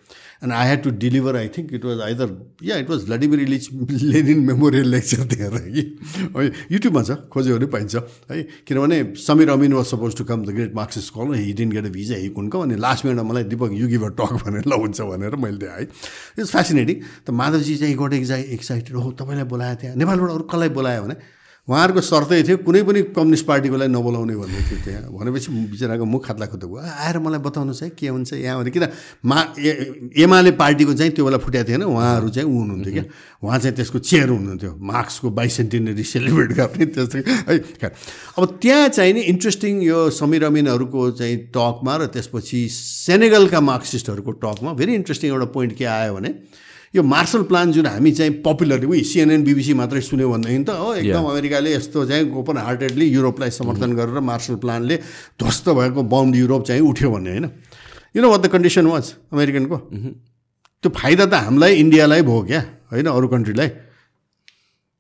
And 0.44 0.54
I 0.54 0.68
had 0.68 0.82
to 0.84 0.90
deliver 0.98 1.36
I 1.38 1.48
think 1.56 1.74
it 1.74 1.86
was 1.86 2.00
either 2.02 2.28
yeah 2.64 2.76
it 2.84 2.90
was 2.90 3.06
Vladimir 3.06 3.40
Ilyich 3.40 3.70
Lenin 4.02 4.40
memorial 4.44 4.88
lecture 4.92 5.24
त्यहाँ 5.30 5.62
कि 5.62 5.84
युट्युबमा 6.74 7.02
छ 7.04 7.12
खोज्यो 7.30 7.58
भने 7.58 7.68
पाइन्छ 7.70 7.96
है। 8.32 8.42
किनभने 8.68 8.98
Samir 9.24 9.50
Amin 9.50 9.74
was 9.74 9.86
suppose 9.86 10.16
to 10.18 10.24
come 10.26 10.44
the 10.44 10.50
great 10.58 10.74
Marx 10.76 11.10
call 11.14 11.34
he 11.38 11.54
get 11.54 11.86
a 11.86 11.90
visa 11.94 12.16
he 12.18 12.30
कुनको 12.34 12.60
अनि 12.60 12.76
लास्ट 12.76 13.06
मिनटमा 13.06 13.24
मलाई 13.30 13.44
दिपक 13.54 13.72
यु 13.78 13.88
अ 14.02 14.10
टक 14.20 14.34
भनेर 14.42 14.68
ल 14.68 14.74
हुन्छ 14.74 15.02
भनेर 15.02 15.36
मैले 15.38 15.58
दिएँ 15.64 15.72
है। 15.72 15.84
इट्स 16.42 16.52
फेसिनेटिङ 16.52 16.98
त 17.24 17.30
माधवजी 17.32 17.76
चाहिँ 17.78 17.96
गट 17.96 18.14
एक्जाइ 18.14 18.42
एक्साइटेड 18.58 18.96
हो 18.98 19.12
तपाईँलाई 19.16 19.48
बोलाएको 19.48 19.83
त्यहाँ 19.84 19.96
नेपालबाट 20.00 20.30
अरू 20.32 20.44
कसलाई 20.48 20.70
बोलायो 20.80 21.04
भने 21.04 21.16
उहाँहरूको 21.68 22.02
शर्तै 22.04 22.44
थियो 22.44 22.58
कुनै 22.68 22.84
पनि 22.84 23.02
कम्युनिस्ट 23.16 23.46
पार्टीकोलाई 23.48 23.88
नबोलाउने 23.88 24.36
भन्ने 24.36 24.62
थियो 24.68 24.80
त्यहाँ। 24.84 25.08
भनेपछि 25.16 25.48
बिचराको 25.72 26.04
मुख 26.04 26.22
खात्ला 26.28 26.46
भयो। 26.60 26.76
आएर 26.76 27.18
मलाई 27.24 27.40
बताउनुहोस् 27.40 27.84
है 27.84 27.90
के 27.96 28.08
हुन्छ 28.12 28.36
यहाँ 28.36 28.60
भने 28.60 28.72
किन 28.76 28.84
मा 29.24 29.38
एमाले 30.12 30.52
पार्टीको 30.60 30.92
चाहिँ 30.92 31.12
त्यो 31.16 31.24
बेला 31.24 31.40
फुटेको 31.40 31.64
थिएन 31.64 31.84
उहाँहरू 31.88 32.30
चाहिँ 32.36 32.48
ऊ 32.52 32.56
हुनुहुन्थ्यो 32.60 32.94
क्या। 32.94 33.06
उहाँ 33.48 33.60
चाहिँ 33.64 33.76
त्यसको 33.80 34.00
चेयर 34.04 34.30
हुनुहुन्थ्यो। 34.36 34.72
मार्क्सको 34.92 35.30
बाइसेन्टिनेरी 35.40 36.04
सेलिब्रेट 36.04 36.52
गर्ने 36.60 36.86
त्यस्तै 37.00 37.24
है 37.48 37.88
अब 38.36 38.60
त्यहाँ 38.60 38.88
चाहिँ 39.00 39.14
नि 39.16 39.22
इन्ट्रेस्टिङ 39.32 39.74
यो 39.88 40.00
समीर 40.20 40.44
अमिनहरूको 40.52 41.02
चाहिँ 41.16 41.38
टकमा 41.56 41.96
र 41.96 42.12
त्यसपछि 42.12 42.60
सेनेगलका 42.76 43.60
मार्क्सिस्टहरूको 43.72 44.32
टकमा 44.44 44.76
भेरी 44.76 45.00
इन्ट्रेस्टिङ 45.00 45.32
एउटा 45.32 45.48
पोइन्ट 45.56 45.80
के 45.80 45.86
आयो 45.88 46.12
भने 46.20 46.32
यो 46.94 47.02
मार्सल 47.04 47.44
प्लान 47.50 47.72
जुन 47.74 47.86
हामी 47.88 48.12
चाहिँ 48.14 48.32
पपुलरली 48.46 48.86
उयो 48.86 49.04
सिएनएन 49.04 49.44
बिबिसी 49.44 49.74
मात्रै 49.74 50.02
सुन्यो 50.02 50.30
भनेदेखि 50.30 50.64
त 50.64 50.78
हो 50.78 50.94
एकदम 50.94 51.26
अमेरिकाले 51.26 51.70
यस्तो 51.74 52.06
चाहिँ 52.06 52.30
ओपन 52.30 52.58
हार्टेडली 52.58 53.06
युरोपलाई 53.10 53.50
समर्थन. 53.50 53.90
गरेर 53.98 54.20
मार्सल 54.22 54.56
प्लानले 54.62 54.96
ध्वस्त 55.42 55.70
भएको 55.70 56.02
बम्ड 56.06 56.36
युरोप 56.36 56.62
चाहिँ 56.70 56.82
उठ्यो 56.82 57.10
भन्ने 57.12 57.32
होइन? 57.32 57.46
You 58.16 58.22
know 58.22 58.30
what 58.30 58.42
the 58.42 58.48
condition 58.54 58.86
was 58.86 59.06
अमेरिकनको? 59.34 59.78
त्यो 60.84 60.90
फाइदा 60.94 61.26
त 61.26 61.34
हामीलाई 61.50 61.74
इन्डियालाई 61.82 62.22
भयो 62.30 62.42
क्या 62.46 62.62
होइन 62.94 63.08
अरू 63.10 63.28
कन्ट्रीलाई 63.34 63.70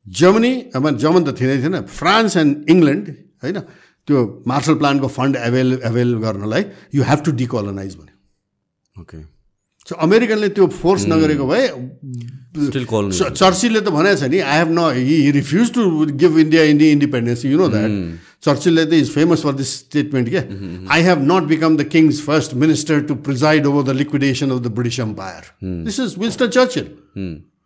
जर्मनी 0.08 0.54
अब 0.76 0.84
जर्मन 0.98 1.24
त 1.24 1.38
थिएन 1.38 1.62
थिएन 1.62 1.76
फ्रान्स 1.94 2.38
एन्ड 2.38 2.70
इङ्ल्यान्ड 2.74 3.06
होइन 3.44 3.60
त्यो 4.08 4.18
मार्सल 4.48 4.76
प्लानको 4.82 5.08
फन्ड 5.08 5.36
एभाइल 5.38 5.70
एभाइल 5.86 6.10
गर्नलाई 6.26 6.64
यु 6.96 7.04
हेभ 7.06 7.20
टु 7.26 7.32
डिकोलोनाइज 7.38 7.96
भन्यो। 7.96 9.02
ओके 9.02 9.18
अमेरिकनले 9.91 10.49
त्यो 10.55 10.65
फोर्स 10.81 11.05
नगरेको 11.11 11.45
भए 11.47 11.67
चर्चिलले 13.36 13.81
त 13.81 13.89
भनेको 13.91 14.15
छ 14.19 14.29
नि 14.31 14.39
आई 14.39 14.57
हेभ 14.57 14.69
न 14.71 14.79
he 14.95 15.31
refuse 15.38 15.71
to 15.73 15.81
give 16.23 16.38
India 16.39 16.63
India 16.73 16.91
independence 16.91 17.45
you 17.45 17.57
know 17.57 17.67
that 17.75 17.91
चर्चिलले 18.45 18.86
त 18.86 18.93
is 18.93 19.09
famous 19.13 19.43
for 19.43 19.53
this 19.61 19.69
statement 19.79 20.29
क्या 20.29 20.43
I 20.93 21.01
have 21.09 21.19
not 21.31 21.43
become 21.53 21.77
the 21.77 21.88
king's 21.95 22.21
first 22.25 22.53
minister 22.63 23.01
to 23.09 23.15
preside 23.27 23.65
over 23.65 23.84
the 23.91 23.95
liquidation 23.97 24.51
of 24.51 24.59
the 24.63 24.71
British 24.77 24.99
empire 25.07 25.41
this 25.63 25.99
is 25.99 26.15
Winston 26.19 26.47
Churchill 26.59 26.86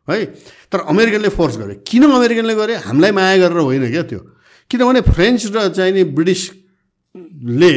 है 0.08 0.24
तर 0.72 0.80
अमेरिकनले 0.96 1.30
force 1.38 1.58
गर्यो 1.58 1.76
किन 1.88 2.04
अमेरिकनले 2.12 2.56
गर्यो 2.56 2.78
हामीलाई 2.88 3.12
माया 3.20 3.38
गरेर 3.38 3.60
होइन 3.60 3.90
क्या 3.92 4.04
त्यो। 4.10 4.20
किनभने 4.72 5.02
फ्रेन्च 5.14 5.46
र 5.56 5.68
चाहिँ 5.70 5.94
नि 5.94 6.04
ब्रिटिसले 6.18 7.74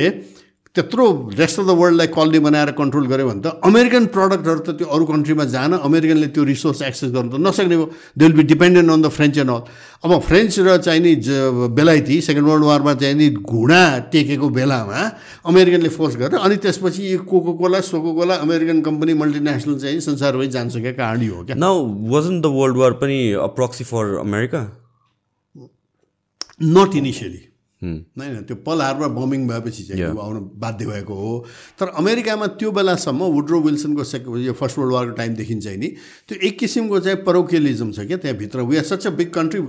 त्यत्रो 0.77 1.05
रेस्ट 1.35 1.59
अफ 1.61 1.67
द 1.67 1.75
वर्ल्डलाई 1.75 2.07
कलोनी 2.15 2.39
बनाएर 2.39 2.71
कन्ट्रोल 2.79 3.07
गऱ्यो 3.11 3.27
भने 3.29 3.41
त 3.43 3.59
अमेरिकन 3.67 4.05
प्रडक्टहरू 4.15 4.61
त 4.63 4.71
त्यो 4.79 4.87
अरू 4.87 5.05
कन्ट्रीमा 5.05 5.45
जान 5.51 5.73
अमेरिकनले 5.83 6.27
त्यो 6.31 6.45
रिसोर्स 6.47 6.83
एक्सेस 6.89 7.11
गर्नु 7.11 7.31
त 7.31 7.43
नसक्ने 7.43 7.77
भयो। 7.77 7.87
They 8.15 8.23
will 8.25 8.37
be 8.39 8.43
dependent 8.55 8.91
on 8.91 9.03
the 9.03 9.09
French 9.11 9.39
and 9.43 9.51
all 9.51 9.63
अब 10.07 10.11
फ्रेन्च 10.23 10.59
र 10.63 10.77
चाइनिज 10.79 11.29
बेलायती 11.75 12.21
सेकेन्ड 12.23 12.47
वर्ल्ड 12.49 12.65
वारमा 12.71 12.95
चाहिँ 13.03 13.17
नि 13.19 13.29
घुँडा 13.43 13.83
टेकेको 14.15 14.49
बेलामा 14.49 15.01
अमेरिकनले 15.51 15.91
फोर्स 15.91 16.17
गरेर 16.23 16.39
अनि 16.39 16.57
त्यसपछि 16.63 17.03
यो 17.13 17.19
कोको 17.27 17.53
कोला 17.59 17.81
सोको 17.91 18.15
कोला 18.15 18.35
अमेरिकन 18.47 18.81
कम्पनी 18.87 19.15
मल्टिनेसनल 19.27 19.79
चाहिँ 19.83 20.01
संसारभरि 20.07 20.49
जान्छ 20.55 20.77
क्या 20.79 20.93
कहानी 21.03 21.27
हो 21.35 21.45
क्या। 21.51 21.57
Now 21.59 21.77
was in 22.15 22.41
the 22.41 22.47
world 22.47 22.77
war 22.79 22.93
पनि 23.03 23.21
a proxy 23.43 23.85
for 23.91 24.17
America 24.23 24.63
not 26.79 26.97
initially 26.97 27.50
होइन 27.83 28.43
त्यो 28.45 28.57
पल 28.67 28.81
हार्बर 28.83 29.09
बमिङ 29.17 29.47
भएपछि 29.49 29.83
चाहिँ 29.89 30.05
आउन 30.05 30.51
बाध्य 30.61 30.87
भएको 30.87 31.15
हो। 31.15 31.33
तर 31.81 31.89
अमेरिकामा 31.97 32.47
त्यो 32.61 32.71
बेलासम्म 32.71 33.23
वुड्रो 33.37 33.61
विल्सनको 33.61 34.05
सेक 34.05 34.25
यो 34.45 34.53
फर्स्ट 34.53 34.79
वर्ल्ड 34.79 34.95
वारको 34.95 35.13
टाइमदेखि 35.17 35.55
चाहिँ 35.61 35.79
नि 35.79 35.89
त्यो 36.29 36.39
एक 36.49 36.59
किसिमको 36.59 37.01
चाहिँ 37.01 37.19
परोकेलिजम 37.25 37.93
छ 37.93 38.05
क्या 38.05 38.17
त्यहाँभित्र। 38.21 38.61
We 38.69 38.77
are 38.77 38.85
such 38.85 39.07
a 39.07 39.11
big 39.17 39.31
country 39.33 39.61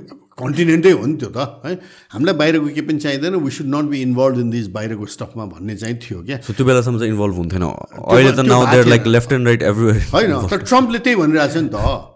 कन्टिनेन्टै 0.42 0.92
हो 0.92 1.06
नि 1.06 1.16
त्यो 1.24 1.30
त 1.32 1.64
है। 1.66 1.74
हामीलाई 2.12 2.36
बाहिरको 2.36 2.68
केही 2.68 2.82
पनि 2.88 3.00
चाहिँदैन। 3.00 3.36
We 3.40 3.52
should 3.52 3.68
not 3.76 3.86
be 3.90 4.02
involve 4.02 4.40
in 4.40 4.50
this 4.50 4.68
बाहिरको 4.76 5.06
स्टफमा 5.16 5.46
भन्ने 5.56 5.76
चाहिँ 5.80 5.96
थियो 6.04 6.24
क्या। 6.28 6.38
त्यो 6.44 6.66
बेलासम्म 6.66 7.00
चाहिँ 7.00 7.12
इन्भल्भ 7.14 7.36
हुन्थेन। 7.36 7.64
अहिले 7.64 8.32
त 8.36 8.88
like 8.92 9.08
left 9.08 9.32
and 9.34 9.48
right 9.48 9.62
every 9.64 10.00
होइन 10.12 10.48
तर 10.52 10.68
ट्रम्पले 10.68 11.00
त्यही 11.00 11.16
भनिरहेको 11.16 11.54
छ 11.54 11.64
नि 11.64 11.70
त। 11.70 12.11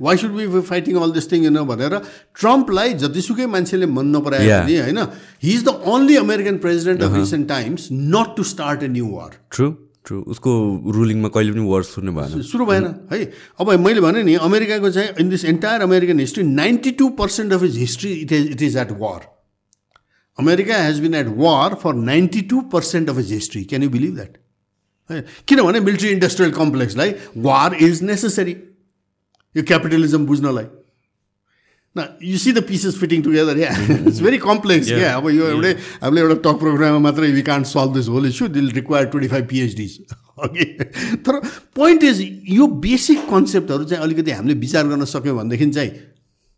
Why 0.00 0.16
should 0.16 0.32
be 0.32 0.60
fighting 0.68 0.96
all 1.02 1.12
this 1.12 1.30
thing 1.32 1.48
no 1.52 1.64
भनेर 1.70 1.96
ट्रम्पलाई 2.40 2.94
जतिसुकै 3.04 3.46
मान्छेले 3.54 3.86
मन 3.94 4.06
नपरायो 4.16 4.60
भने 4.60 4.80
होइन 4.80 4.98
he 5.42 5.54
is 5.54 5.64
the 5.64 5.80
only 5.94 6.16
American 6.16 6.58
president 6.66 7.02
of 7.02 7.16
recent 7.16 7.48
times 7.48 7.88
not 7.92 8.36
to 8.36 8.42
start 8.52 8.82
a 8.82 8.88
new 8.88 9.08
war 9.14 9.30
true 9.56 9.70
true 10.06 10.20
उसको 10.32 10.52
रुलिङमा 10.94 11.28
कहिले 11.34 11.52
पनि 11.52 11.62
वार 11.68 11.82
सुन्नु 11.82 12.12
भएन। 12.12 12.42
सुरु 12.42 12.64
भएन 12.66 12.84
है। 13.12 13.18
अब 13.60 13.70
मैले 13.84 14.00
भने 14.00 14.22
नि 14.22 14.34
अमेरिकाको 14.48 14.90
चाहिँ 14.90 15.08
in 15.20 15.28
this 15.28 15.44
entire 15.52 15.80
American 15.82 16.20
history 16.20 16.42
ninety 16.44 16.90
two 16.98 17.08
percent 17.20 17.52
of 17.52 17.62
is 17.64 17.78
history 17.78 18.12
it 18.12 18.32
is 18.32 18.50
it 18.50 18.62
is 18.62 18.76
at 18.76 18.92
war 18.98 19.20
America 20.38 20.82
has 20.82 21.00
been 21.00 21.14
at 21.14 21.26
war 21.36 21.74
for 21.82 21.94
ninety 21.94 22.40
two 22.52 22.60
percent 22.74 23.10
of 23.10 23.18
is 23.18 23.32
history 23.32 23.64
can 23.64 23.82
you 23.82 23.90
believe 23.90 24.14
that 24.14 24.36
है 25.10 25.24
किनभने 25.48 25.80
military 25.80 26.08
industrial 26.10 26.52
कम्प्लेक्सलाई 26.52 27.14
war 27.48 27.76
is 27.88 28.02
necessary 28.02 28.56
यो 29.54 29.62
capitalism 29.62 30.26
बुझ्नलाई 30.26 30.66
न 31.96 32.06
you 32.22 32.38
see 32.38 32.52
the 32.52 32.62
pieces 32.68 32.96
fitting 32.98 33.22
together 33.22 33.58
yeah 33.58 33.70
it's 33.96 34.20
very 34.20 34.38
complex 34.44 34.88
क्या 34.88 35.14
अब 35.16 35.28
यो 35.30 35.48
एउटै 35.48 35.72
हामीले 36.02 36.20
एउटा 36.20 36.36
टक 36.46 36.58
प्रोग्राममा 36.60 36.98
मात्रै 37.00 37.30
we 37.32 37.42
can't 37.48 37.66
solve 37.66 37.94
this 37.94 38.08
whole 38.14 38.26
issue 38.28 38.48
it'll 38.56 38.70
require 38.78 39.06
twenty 39.06 39.28
five 39.28 39.46
PhDs 39.48 39.98
okay 40.44 40.64
तर 41.26 41.38
पोइन्ट 41.76 42.04
इज 42.04 42.22
यो 42.50 42.66
बेसिक 42.82 43.26
कन्सेप्टहरू 43.30 43.84
चाहिँ 43.84 44.02
अलिकति 44.04 44.30
हामीले 44.30 44.54
विचार 44.60 44.86
गर्न 44.88 45.04
सक्यौँ 45.12 45.36
भनेदेखि 45.36 45.70
चाहिँ 45.70 45.92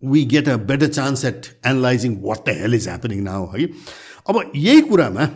we 0.02 0.24
get 0.32 0.48
a 0.48 0.56
better 0.70 0.88
chance 0.88 1.24
at 1.24 1.46
analysing 1.66 2.16
what 2.22 2.48
the 2.48 2.56
hell 2.60 2.74
is 2.74 2.88
happening 2.88 3.22
now 3.24 3.46
है 3.52 3.68
अब 4.28 4.40
यही 4.56 4.80
कुरामा 4.88 5.28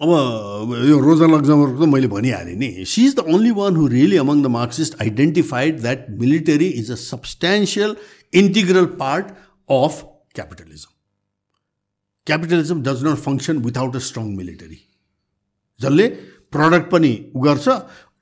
अब 0.00 0.10
यो 0.88 0.98
रोजा 1.00 1.26
लग्जमरको 1.26 1.84
त 1.84 1.88
मैले 1.90 2.08
भनिहालेँ 2.08 2.54
नि। 2.56 2.84
She 2.86 3.04
is 3.06 3.14
the 3.16 3.20
only 3.34 3.50
one 3.52 3.76
who 3.76 3.86
really 3.90 4.16
among 4.16 4.42
the 4.42 4.46
Marxist 4.54 5.00
identified 5.02 5.80
that 5.80 6.04
military 6.20 6.68
is 6.80 6.90
a 6.90 6.94
substantial 7.02 7.96
integral 8.32 8.84
part 9.00 9.32
of 9.68 10.02
capitalism 10.34 10.92
capitalism 12.26 12.82
does 12.88 13.02
not 13.04 13.18
function 13.24 13.58
without 13.64 13.96
a 13.96 14.02
strong 14.08 14.28
military 14.36 14.78
जसले 15.80 16.06
प्रडक्ट 16.56 16.90
पनि 16.92 17.10
उ 17.36 17.40
गर्छ 17.46 17.66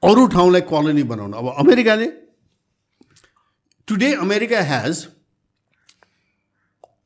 अरू 0.02 0.26
ठाउँलाई 0.36 0.60
कोलोनी 0.70 1.02
बनाउनु। 1.10 1.36
अब 1.36 1.46
अमेरिकाले 1.64 2.06
today 3.88 4.12
America 4.24 4.62
has 4.70 5.06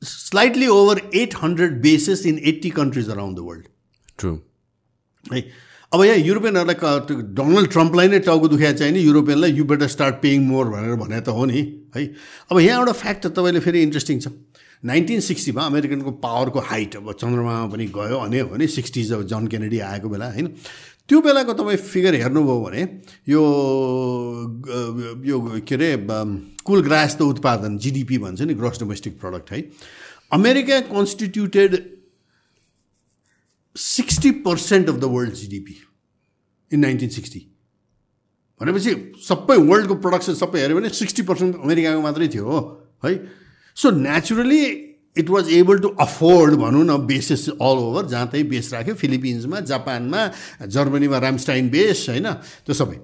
slightly 0.04 0.68
over 0.76 1.02
eight 1.22 1.34
hundred 1.42 1.80
bases 1.82 2.24
in 2.26 2.38
eighty 2.52 2.70
countries 2.78 3.10
around 3.10 3.36
the 3.38 3.40
world 3.48 3.66
true 4.18 4.32
है। 5.24 5.40
अब 5.92 6.04
यहाँ 6.04 6.16
युरोपियनहरूलाई 6.16 6.76
डोनाल्ड 7.34 7.70
ट्रम्पलाई 7.70 8.08
नै 8.08 8.18
टाउको 8.22 8.48
दुखाएको 8.48 8.78
चाहिँ 8.78 8.92
नि। 8.92 9.00
युरोपियनलाई 9.00 9.52
you 9.52 9.64
better 9.64 9.88
start 9.90 10.14
paying 10.22 10.46
more 10.46 10.66
भनेर 10.70 10.94
भने 10.96 11.20
त 11.20 11.28
हो 11.28 11.44
नि 11.44 11.60
है। 11.96 12.04
अब 12.50 12.58
यहाँ 12.58 12.78
एउटा 12.78 12.92
फ्याक्ट 12.94 13.26
तपाईँले 13.26 13.60
फेरि 13.60 13.82
इन्ट्रेस्टिङ 13.82 14.20
छ। 14.20 14.28
नाइन्टिन 14.82 15.20
सिक्सटीमा 15.20 15.62
अमेरिकनको 15.62 16.10
पावरको 16.22 16.60
हाइट 16.64 16.96
अब 16.96 17.12
चन्द्रमामा 17.12 17.66
पनि 17.68 17.86
गयो 17.92 18.20
भने 18.20 18.40
हो 18.40 18.48
भने 18.48 18.66
सिक्सटिज 18.70 19.12
अब 19.12 19.26
जन 19.26 19.46
केनेडी 19.46 19.78
आएको 19.82 20.08
बेला 20.08 20.30
होइन। 20.30 20.46
त्यो 21.04 21.20
बेलाको 21.20 21.52
तपाईँ 21.52 21.76
फिगर 21.76 22.14
हेर्नुभयो 22.14 22.60
भने 22.64 22.82
यो 23.28 23.42
यो 25.26 25.36
के 25.66 25.74
अरे 25.74 25.90
कुल 26.64 26.80
ग्रास 26.80 27.20
उत्पादन 27.20 27.76
जिडिपी 27.76 28.18
भन्छ 28.18 28.40
नि 28.46 28.54
ग्रोस 28.54 28.80
डोमेस्टिक 28.80 29.20
प्रडक्ट 29.20 29.50
है। 29.52 29.58
America 30.32 30.80
constituted 30.88 31.76
sixty 33.80 34.30
percent 34.44 34.88
of 34.88 34.96
the 34.96 35.04
world 35.14 35.34
GDP 35.34 35.76
in 36.72 36.80
nineteen 36.80 37.08
sixty 37.08 37.46
भनेपछि 38.60 38.92
सबै 39.24 39.56
वर्ल्डको 39.56 39.94
प्रडक्सन 40.04 40.34
सबै 40.36 40.60
हेऱ्यो 40.60 40.76
भने 40.76 40.88
सिक्सटी 40.96 41.22
पर्सेन्ट 41.28 41.56
अमेरिकाको 41.64 42.00
मात्रै 42.00 42.28
थियो 42.28 42.44
हो 42.44 42.60
है? 43.04 43.12
So 43.76 43.90
naturally 43.90 44.62
it 45.18 45.30
was 45.30 45.52
able 45.52 45.78
to 45.78 45.88
afford 46.00 46.54
भनौँ 46.54 46.84
न 46.84 46.96
बेसेस 47.06 47.48
अल 47.48 47.78
ओभर 47.86 48.06
जहाँ 48.06 48.26
त्यही 48.30 48.44
बेस 48.52 48.72
राख्यो 48.72 48.94
फिलिपिन्समा 48.94 49.60
जापानमा 49.70 50.20
जर्मनीमा 50.66 51.18
रामस्टाइन 51.18 51.70
बेस 51.70 52.06
होइन? 52.08 52.30
त्यो 52.66 52.74
सबै। 52.74 52.96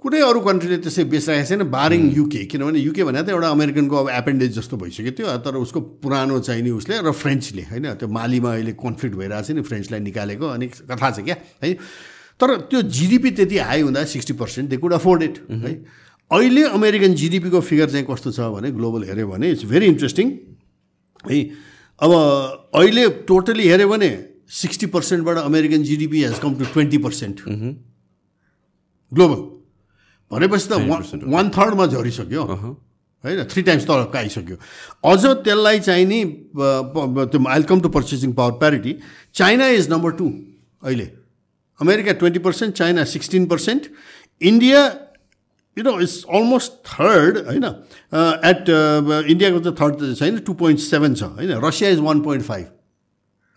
कुनै 0.00 0.20
अरू 0.24 0.40
कन्ट्रीले 0.40 0.76
त्यसै 0.80 1.04
बेचिरहेको 1.12 1.48
छैन 1.48 1.62
बारिङ 1.76 2.02
युके 2.16 2.40
किनभने 2.48 2.80
युके 2.80 3.04
भने 3.04 3.20
त 3.20 3.36
एउटा 3.36 3.48
अमेरिकनको 3.52 3.96
अब 4.00 4.08
एपेन्डेज 4.10 4.50
जस्तो 4.56 4.76
भइसक्यो 4.80 5.12
त्यो 5.12 5.28
तर 5.44 5.54
उसको 5.60 5.80
पुरानो 6.00 6.40
चाहिने 6.40 6.70
उसले 6.72 7.04
र 7.04 7.12
फ्रेन्चले 7.12 7.64
होइन? 7.68 7.86
त्यो 8.00 8.08
मालीमा 8.08 8.50
अहिले 8.56 8.72
कन्फ्लिक्ट 8.80 9.14
भइरहेको 9.20 9.44
छ 9.44 9.50
नि 9.60 9.62
फ्रेन्चलाई 9.68 10.00
निकालेको 10.00 10.46
अनि 10.56 10.66
कथा 10.72 11.10
छ 11.10 11.20
क्या 11.20 11.36
है? 11.36 11.76
तर 12.40 12.48
त्यो 12.72 12.80
जिडिपी 12.96 13.30
त्यति 13.36 13.56
हाई 13.60 13.80
हुँदा 13.84 14.04
sixty 14.08 14.34
percent 14.40 14.66
they 14.72 14.76
could 14.80 14.92
afford 14.96 15.20
it 15.22 15.36
है? 15.68 15.72
अहिले 16.30 16.62
अमेरिकन 16.80 17.14
जिडिपीको 17.20 17.60
फिगर 17.60 17.88
चाहिँ 17.92 18.06
कस्तो 18.08 18.32
छ 18.32 18.48
भने 18.56 18.72
ग्लोबल 18.72 19.04
हेऱ्यो 19.04 19.28
भने 19.28 19.52
इट्स 19.52 19.68
भेरी 19.68 19.86
इन्ट्रेस्टिङ 19.92 20.26
है? 21.28 21.38
अब 22.00 22.10
अहिले 22.72 23.08
टोटली 23.28 23.68
हेऱ्यो 23.68 23.88
भने 23.92 24.10
sixty 24.48 24.86
पर्सेन्टबाट 24.96 25.36
American 25.44 25.82
GDP 25.84 26.24
has 26.24 26.38
come 26.40 26.54
to 26.56 26.72
twenty 26.72 26.98
percent 27.04 27.36
global 29.12 29.59
भनेपछि 30.30 30.68
त 30.68 30.72
वान 31.26 31.50
थर्डमा 31.50 31.86
झरिसक्यो। 31.86 32.42
होइन 33.24 33.44
थ्री 33.44 33.62
टाइम्स 33.62 33.84
त 33.86 34.16
आइसक्यो। 34.16 34.56
अझ 35.04 35.22
त्यसलाई 35.44 35.78
चाहिँ 35.80 36.06
नि 36.06 36.24
त्यो 36.54 37.38
I'll 37.48 37.62
come 37.68 37.80
to 37.80 37.88
purchasing 37.90 38.32
power 38.32 38.52
parity 38.58 38.92
China 39.34 39.66
is 39.76 39.90
number 39.90 40.10
two 40.16 40.26
अहिले। 40.82 41.06
America 41.80 42.12
twenty 42.12 42.40
percent 42.40 42.74
China 42.76 43.04
sixteen 43.12 43.46
percent 43.46 43.86
India 44.40 44.80
you 45.76 45.82
know 45.84 45.98
it's 46.00 46.16
almost 46.28 46.72
third 46.86 47.38
होइन। 47.46 47.64
एट 47.64 48.68
इन्डियाको 49.30 49.60
चाहिँ 49.60 49.76
थर्ड 49.80 49.94
चाहिँ 50.00 50.14
छैन 50.14 50.38
टु 50.46 50.52
पोइन्ट 50.56 50.80
सेभेन 50.80 51.14
छ 51.14 51.22
होइन। 51.22 51.50
Russia 51.64 51.90
is 51.90 52.00
one 52.08 52.20
point 52.20 52.44
five 52.44 52.66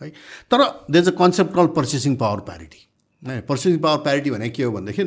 है 0.01 0.09
तर 0.51 0.63
they 0.91 0.99
is 0.99 1.07
a 1.07 1.15
concept 1.19 1.55
call 1.55 1.67
purchasing 1.77 2.15
power 2.15 2.39
parity 2.49 2.81
purchasing 3.23 3.77
power 3.79 4.03
parity 4.03 4.29
भने 4.31 4.49
के 4.49 4.63
हो 4.63 4.71
भनेदेखि 4.71 5.03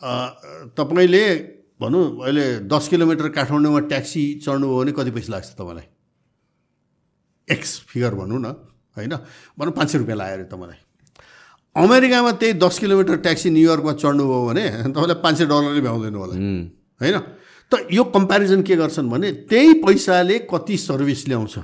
तपाईँले 0.00 1.24
भनौँ 1.80 2.04
अहिले 2.24 2.44
दस 2.68 2.88
किलोमिटर 2.88 3.28
काठमाडौँमा 3.28 3.80
ट्याक्सी 3.88 4.22
चढ्नुभयो 4.44 4.76
भने 4.76 4.92
कति 4.92 5.10
पैसा 5.10 5.32
लाग्छ 5.32 5.48
तपाईँलाई? 5.56 5.86
एक्स 7.48 7.70
फिगर 7.88 8.14
भनौँ 8.14 8.40
न 8.40 8.46
होइन? 8.96 9.12
भनौँ 9.58 9.72
पाँच 9.72 9.88
सय 9.90 9.98
रुपियाँ 9.98 10.18
लाग्यो 10.18 10.34
अरे 10.36 10.44
तपाईँलाई। 10.52 10.78
अमेरिकामा 11.76 12.32
त्यही 12.40 12.52
दस 12.56 12.78
किलोमिटर 12.78 13.16
ट्याक्सी 13.24 13.50
न्युयोर्कमा 13.50 13.92
चढ्नुभयो 13.92 14.46
भने 14.46 14.64
तपाईँलाई 14.92 15.20
पाँच 15.22 15.34
सय 15.38 15.46
डलरले 15.46 15.80
भ्याउँदैन 15.80 16.14
होला। 16.14 16.34
होइन? 17.00 17.16
त 17.72 17.86
यो 17.92 18.04
कम्पेरिजन 18.16 18.62
के 18.62 18.76
गर्छन् 18.76 19.10
भने 19.10 19.32
त्यही 19.50 19.72
पैसाले 19.84 20.38
कति 20.50 20.76
सर्भिस 20.76 21.28
ल्याउँछ? 21.28 21.58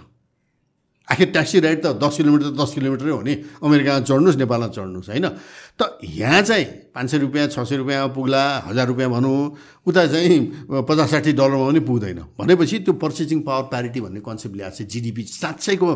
आखिर 1.08 1.28
ट्याक्सी 1.34 1.60
राइड 1.60 1.78
त 1.82 1.98
दस 1.98 2.16
किलोमिटर 2.16 2.46
त 2.50 2.54
दस 2.56 2.70
किलोमिटरै 2.74 3.10
हो 3.10 3.20
नि। 3.22 3.34
अमेरिकामा 3.58 4.00
चढ्नुहोस् 4.06 4.38
नेपालमा 4.38 4.68
चढ्नुहोस् 4.70 5.08
होइन? 5.10 5.26
त 5.74 5.98
यहाँ 5.98 6.42
चाहिँ 6.42 6.64
पाँच 6.94 7.06
सय 7.10 7.18
रुपियाँ 7.18 7.46
छ 7.50 7.58
सय 7.66 7.76
रुपियाँमा 7.82 8.14
पुग्ला 8.14 8.42
हजार 8.70 8.86
रुपियाँ 8.86 9.10
भनौँ 9.10 9.36
उता 9.82 10.06
चाहिँ 10.06 10.38
पचास 10.86 11.10
साठी 11.10 11.32
डलरमा 11.34 11.66
पनि 11.68 11.80
पुग्दैन। 11.82 12.20
भनेपछि 12.38 12.78
त्यो 12.86 12.94
पर्चेसिङ 13.02 13.40
पावर 13.42 13.64
प्यारिटी 13.68 14.00
भन्ने 14.00 14.20
कन्सेप्ट 14.22 14.56
ल्याएको 14.56 14.76
छ 14.78 14.86
GDP 14.86 15.22
साँच्चैको 15.42 15.88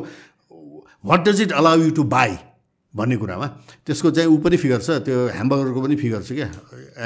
what 1.06 1.20
does 1.22 1.40
it 1.40 1.52
allow 1.54 1.76
you 1.86 1.90
to 1.94 2.02
buy 2.02 2.34
भन्ने 2.94 3.16
कुरामा। 3.16 3.46
त्यसको 3.86 4.10
चाहिँ 4.10 4.28
ऊ 4.28 4.36
पनि 4.42 4.56
फिगर 4.56 4.80
छ 4.82 4.90
त्यो 5.06 5.16
ह्यामबर्गरको 5.32 5.80
पनि 5.86 5.96
फिगर 5.96 6.20
छ 6.26 6.32
क्या। 6.34 6.48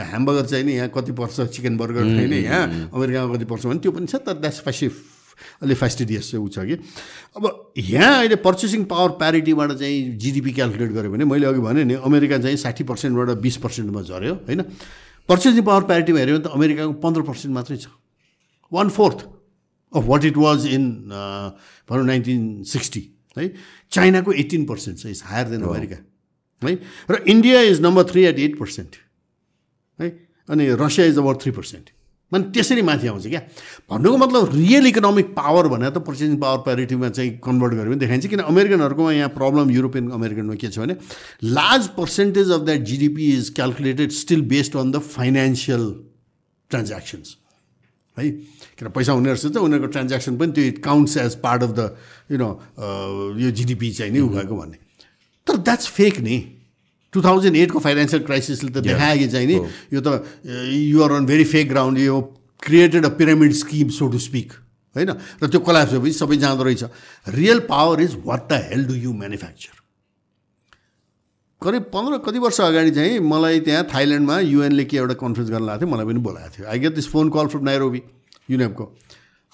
ह्यामबर्गर 0.09 0.45
चाहिँ 0.47 0.65
नि 0.65 0.73
यहाँ 0.73 0.89
कति 0.89 1.13
पर्छ 1.13 1.53
चिकन 1.53 1.77
बर्गर 1.77 2.05
छैन 2.17 2.33
यहाँ 2.33 2.91
अमेरिकामा 2.95 3.35
कति 3.37 3.45
पर्छ 3.45 3.67
भने 3.67 3.79
त्यो 3.85 3.93
पनि 3.93 4.07
छ 4.07 4.25
तर 4.25 4.41
द्याट्स 4.41 4.61
फाइसिफ 4.65 5.20
अलि 5.63 5.75
फेस्टिडियस 5.75 6.31
चाहिँ 6.31 6.45
ऊ 6.45 6.49
छ 6.49 6.65
कि। 6.67 6.77
अब 7.37 7.73
यहाँ 7.79 8.19
अहिले 8.19 8.37
पर्चेसिङ 8.45 8.85
पावर 8.85 9.11
प्यारिटीबाट 9.21 9.73
चाहिँ 9.73 9.99
जिडिपी 10.19 10.53
क्यालकुलेट 10.53 10.91
गऱ्यो 10.93 11.11
भने 11.11 11.25
मैले 11.25 11.47
अघि 11.47 11.61
भने 11.61 11.85
नि 11.85 11.95
अमेरिका 12.01 12.39
चाहिँ 12.39 12.57
साठी 12.57 12.85
पर्सेन्टबाट 12.85 13.39
बिस 13.39 13.57
पर्सेन्टमा 13.65 14.03
झऱ्यो 14.03 14.35
होइन? 14.47 14.61
पर्चेसिङ 15.29 15.63
पावर 15.63 15.83
प्यारिटीमा 15.87 16.19
हेऱ्यो 16.19 16.39
भने 16.39 16.45
त 16.45 16.53
अमेरिकाको 16.53 16.93
पन्ध्र 16.99 17.23
पर्सेन्ट 17.23 17.55
मात्रै 17.55 17.77
छ। 17.77 17.87
One 18.73 18.89
fourth 18.91 19.19
of 19.93 20.05
what 20.07 20.25
it 20.25 20.37
was 20.37 20.67
in 20.67 20.85
भनौँ 21.89 22.07
नाइन्टिन 22.07 22.63
सिक्सटी 22.67 23.03
है? 23.37 23.49
चाइनाको 23.91 24.33
एट्टिन 24.33 24.65
पर्सेन्ट 24.67 24.99
छ 24.99 25.07
इज 25.07 25.23
हायर 25.27 25.47
देन 25.49 25.63
अमेरिका 25.63 25.97
है? 25.97 26.05
र 27.11 27.23
India 27.27 27.61
is 27.71 27.81
number 27.81 28.05
three 28.11 28.25
at 28.25 28.39
eight 28.39 28.59
percent 28.59 28.97
है? 30.01 30.09
अनि 30.49 30.69
Russia 30.77 31.07
is 31.07 31.19
about 31.19 31.43
three 31.43 31.53
percent 31.53 31.91
माने 32.33 32.51
त्यसरी 32.55 32.83
माथि 32.83 33.07
आउँछ 33.07 33.27
क्या। 33.27 33.41
भन्नुको 33.91 34.17
मतलब 34.17 34.55
रियल 34.55 34.87
इकोनोमिक 34.87 35.27
पावर 35.35 35.69
भनेर 35.69 35.91
त 35.91 35.99
पर्चेसिङ 36.07 36.37
पावर 36.39 36.59
प्यारिटीमा 36.63 37.09
चाहिँ 37.11 37.31
कन्भर्ट 37.43 37.75
गर्यो 37.75 37.91
भने 37.91 37.99
देखाइन्छ। 38.01 38.27
किन 38.27 38.41
अमेरिकनहरूकोमा 38.47 39.13
यहाँ 39.13 39.29
प्रब्लम 39.35 39.71
युरोपियन 39.71 40.11
अमेरिकनमा 40.11 40.55
के 40.55 40.69
छ 40.69 40.79
भने 40.79 40.95
large 41.43 41.89
percentage 41.99 42.51
of 42.51 42.61
that 42.63 42.81
GDP 42.87 43.27
is 43.37 43.51
calculated 43.57 44.11
still 44.15 44.43
based 44.47 44.77
on 44.77 44.91
the 44.93 44.99
financial 45.11 45.85
transactions 46.71 47.37
है? 48.17 48.31
किन 48.79 48.89
पैसा 48.95 49.13
उनीहरूसित 49.15 49.57
उनीहरूको 49.57 49.91
ट्रान्ज्याक्सन 49.91 50.37
पनि 50.39 50.53
त्यो 50.53 50.65
it 50.65 50.79
counts 50.85 51.17
as 51.17 51.35
part 51.43 51.63
of 51.63 51.71
the 51.79 51.97
you 52.31 52.39
know 52.39 52.51
यो 53.41 53.51
जिडिपी 53.51 53.91
चाहिँ 53.91 54.13
नि 54.13 54.21
उगाएको 54.21 54.57
भन्ने। 54.57 54.79
तर 55.47 55.57
द्याट्स 55.59 55.87
फेक 55.89 56.21
नि। 56.21 56.37
टु 57.13 57.23
थाउजन्ड 57.23 57.57
एटको 57.57 57.79
फाइनेन्सियल 57.79 58.23
क्राइसिसले 58.23 58.71
त 58.71 58.85
देखायो 58.87 59.19
कि 59.19 59.29
चाहिँ 59.29 59.47
नि 59.47 59.57
यो 59.93 60.01
त 60.01 60.23
you're 60.71 61.13
on 61.13 61.27
very 61.27 61.45
fake 61.45 61.69
ground 61.69 61.99
यो 61.99 62.21
created 62.63 63.05
a 63.05 63.09
pyramid 63.19 63.53
scheme 63.57 63.89
so 63.91 64.09
to 64.09 64.19
speak 64.19 64.53
होइन? 64.97 65.11
र 65.43 65.47
त्यो 65.47 65.61
कलाप्स 65.61 65.93
भएपछि 65.93 66.13
सबै 66.13 66.37
जाँदो 66.37 66.63
रहेछ। 66.65 66.83
Real 67.35 67.59
power 67.67 68.01
is 68.01 68.17
what 68.25 68.49
the 68.49 68.53
hell 68.71 68.85
do 68.87 68.95
you 68.95 69.13
manufacture 69.13 69.79
करिब 71.63 71.83
पन्ध्र 71.93 72.19
कति 72.25 72.39
वर्ष 72.39 72.61
अगाडि 72.61 72.91
चाहिँ 72.91 73.19
मलाई 73.21 73.61
त्यहाँ 73.61 73.85
थाइल्यान्डमा 73.95 74.39
युएनले 74.41 74.85
के 74.85 74.97
एउटा 74.97 75.15
कन्फरेन्स 75.21 75.51
गर्न 75.51 75.65
लगाएको 75.65 75.81
थियो 75.81 75.95
मलाई 75.95 76.07
पनि 76.07 76.21
बोलाएको 76.25 76.51
थियो। 76.57 76.67
I 76.67 76.79
get 76.79 76.95
this 76.95 77.09
phone 77.11 77.31
call 77.31 77.47
from 77.53 77.65
Nairobi 77.65 78.03
युनेपको 78.51 78.85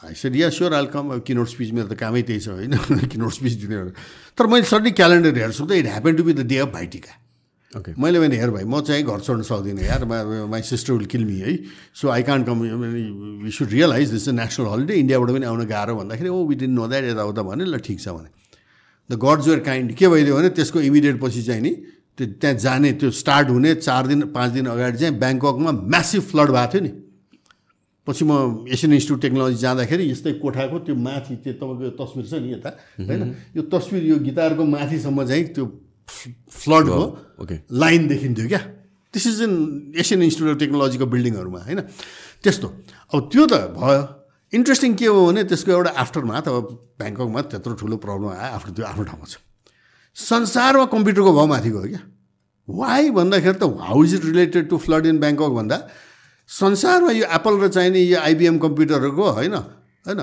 I 0.03 0.15
said 0.15 0.37
yeah 0.37 0.51
sure 0.55 0.75
I'll 0.75 0.87
come 0.95 1.19
keynote 1.27 1.49
speech 1.49 1.73
मेरो 1.73 1.89
त 1.89 1.99
कामै 1.99 2.23
त्यही 2.23 2.41
छ 2.41 2.49
होइन? 2.49 3.09
किनोट 3.11 3.33
स्पिच 3.33 3.53
दिने 3.65 3.91
तर 4.39 4.47
मैले 4.47 4.67
सडनली 4.71 4.91
क्यालेन्डर 4.95 5.39
हेर्छु 5.39 5.67
त 5.67 5.73
it 5.83 5.87
happen 5.87 6.17
to 6.17 6.23
be 6.25 6.33
the 6.33 6.47
day 6.47 6.59
of 6.63 6.73
Bhaitika 6.73 7.13
मैले 7.75 8.21
भने 8.21 8.37
हेर 8.37 8.51
भाइ 8.51 8.65
म 8.65 8.81
चाहिँ 8.81 9.03
घर 9.03 9.21
छोड्न 9.21 9.43
सक्दिनँ 9.43 9.83
यार 9.83 10.05
my 10.05 10.63
sister 10.63 10.93
will 10.93 11.07
kill 11.07 11.25
me 11.25 11.39
है? 11.39 11.59
So 11.95 12.09
I 12.09 12.23
can't 12.23 12.47
come 12.47 12.61
we 13.43 13.51
should 13.51 13.69
realise 13.71 14.11
this 14.11 14.29
national 14.29 14.67
holiday 14.67 14.95
इन्डियाबाट 14.95 15.31
पनि 15.31 15.47
आउन 15.47 15.65
गाह्रो 15.67 15.97
भन्दाखेरि 15.97 16.29
ओ 16.29 16.45
विदिन 16.47 16.71
नो 16.71 16.87
द्याट 16.89 17.05
यताउता 17.05 17.43
भने 17.43 17.65
ल 17.65 17.79
ठिक 17.79 18.01
छ 18.01 18.09
भने। 18.09 18.31
द 19.11 19.19
गड्स 19.19 19.47
वेयर 19.49 19.61
काइन्ड 19.67 19.93
के 19.95 20.09
भइदियो 20.09 20.37
भने 20.37 20.49
त्यसको 20.57 20.81
इमिडिएट 20.81 21.21
पछि 21.23 21.43
चाहिँ 21.43 21.63
नि 21.63 21.73
त्यो 22.17 22.27
त्यहाँ 22.41 22.57
जाने 22.57 22.93
त्यो 22.97 23.11
स्टार्ट 23.13 23.49
हुने 23.51 23.75
चार 23.83 24.07
दिन 24.07 24.21
पाँच 24.33 24.51
दिन 24.53 24.67
अगाडि 24.67 24.99
चाहिँ 24.99 25.19
ब्याङ्ककमा 25.19 25.71
म्यासिभ 25.73 26.23
फ्लड 26.23 26.51
भएको 26.51 26.73
थियो 26.73 26.83
नि। 26.83 26.93
पछि 28.07 28.25
म 28.25 28.65
एसियन 28.73 28.93
इन्स्टिट्युट 28.93 29.21
टेक्नोलोजी 29.23 29.59
जाँदाखेरि 29.59 30.11
यस्तै 30.11 30.33
कोठाको 30.41 30.79
त्यो 30.87 30.95
माथि 30.97 31.35
त्यो 31.45 31.53
तपाईँको 31.61 31.93
तस्विर 31.99 32.25
छ 32.27 32.35
नि 32.41 32.53
यता 32.53 32.71
होइन? 33.05 33.23
यो 33.57 33.63
तस्विर 33.69 34.03
यो 34.07 34.17
गिटारको 34.23 34.65
माथिसम्म 34.65 35.27
चाहिँ 35.27 35.45
त्यो 35.55 35.65
फ्लडको 36.09 37.01
ओके 37.43 37.57
लाइन 37.73 38.07
देखिन्थ्यो 38.09 38.49
क्या। 38.49 38.63
This 39.15 39.27
is 39.27 39.43
in 39.43 39.53
Asian 39.99 40.23
Institute 40.23 40.55
of 40.55 40.61
टेक्नोलोजीको 40.61 41.07
बिल्डिङहरूमा 41.07 41.61
होइन? 41.67 41.81
त्यस्तो। 42.43 42.69
अब 43.15 43.29
त्यो 43.33 43.47
त 43.47 43.55
भयो। 43.75 44.03
इन्ट्रेस्टिङ 44.53 44.95
के 44.95 45.07
हो 45.07 45.27
भने 45.27 45.43
त्यसको 45.45 45.71
एउटा 45.73 45.91
आफ्टरमा 45.91 46.35
अब 46.39 46.67
ब्याङ्ककमा 46.99 47.41
त्यत्रो 47.51 47.75
ठुलो 47.75 47.97
प्रब्लम 47.99 48.29
आयो 48.31 48.53
आफ्नो 48.57 48.71
त्यो 48.75 48.85
आफ्नो 48.87 49.05
ठाउँमा 49.05 49.27
छ। 49.27 49.43
संसारमा 50.17 50.85
कम्प्युटरको 50.95 51.33
भाउ 51.33 51.47
माथि 51.47 51.71
गयो 51.71 51.89
क्या। 51.91 52.03
वाइ 52.69 53.11
भन्दाखेरि 53.11 53.59
त 53.59 53.65
how 53.67 53.99
is 54.05 54.15
it 54.15 54.25
related 54.25 54.69
to 54.71 54.77
flood 54.79 55.07
in 55.07 55.19
Bangkok 55.19 55.53
भन्दा 55.59 55.79
संसारमा 56.51 57.11
यो 57.11 57.27
एप्पल 57.27 57.55
र 57.59 57.69
चाहिने 57.69 58.01
यो 58.01 58.19
आइबिएम 58.21 58.59
कम्प्युटरहरूको 58.59 59.25
होइन? 59.39 59.55
होइन? 60.07 60.21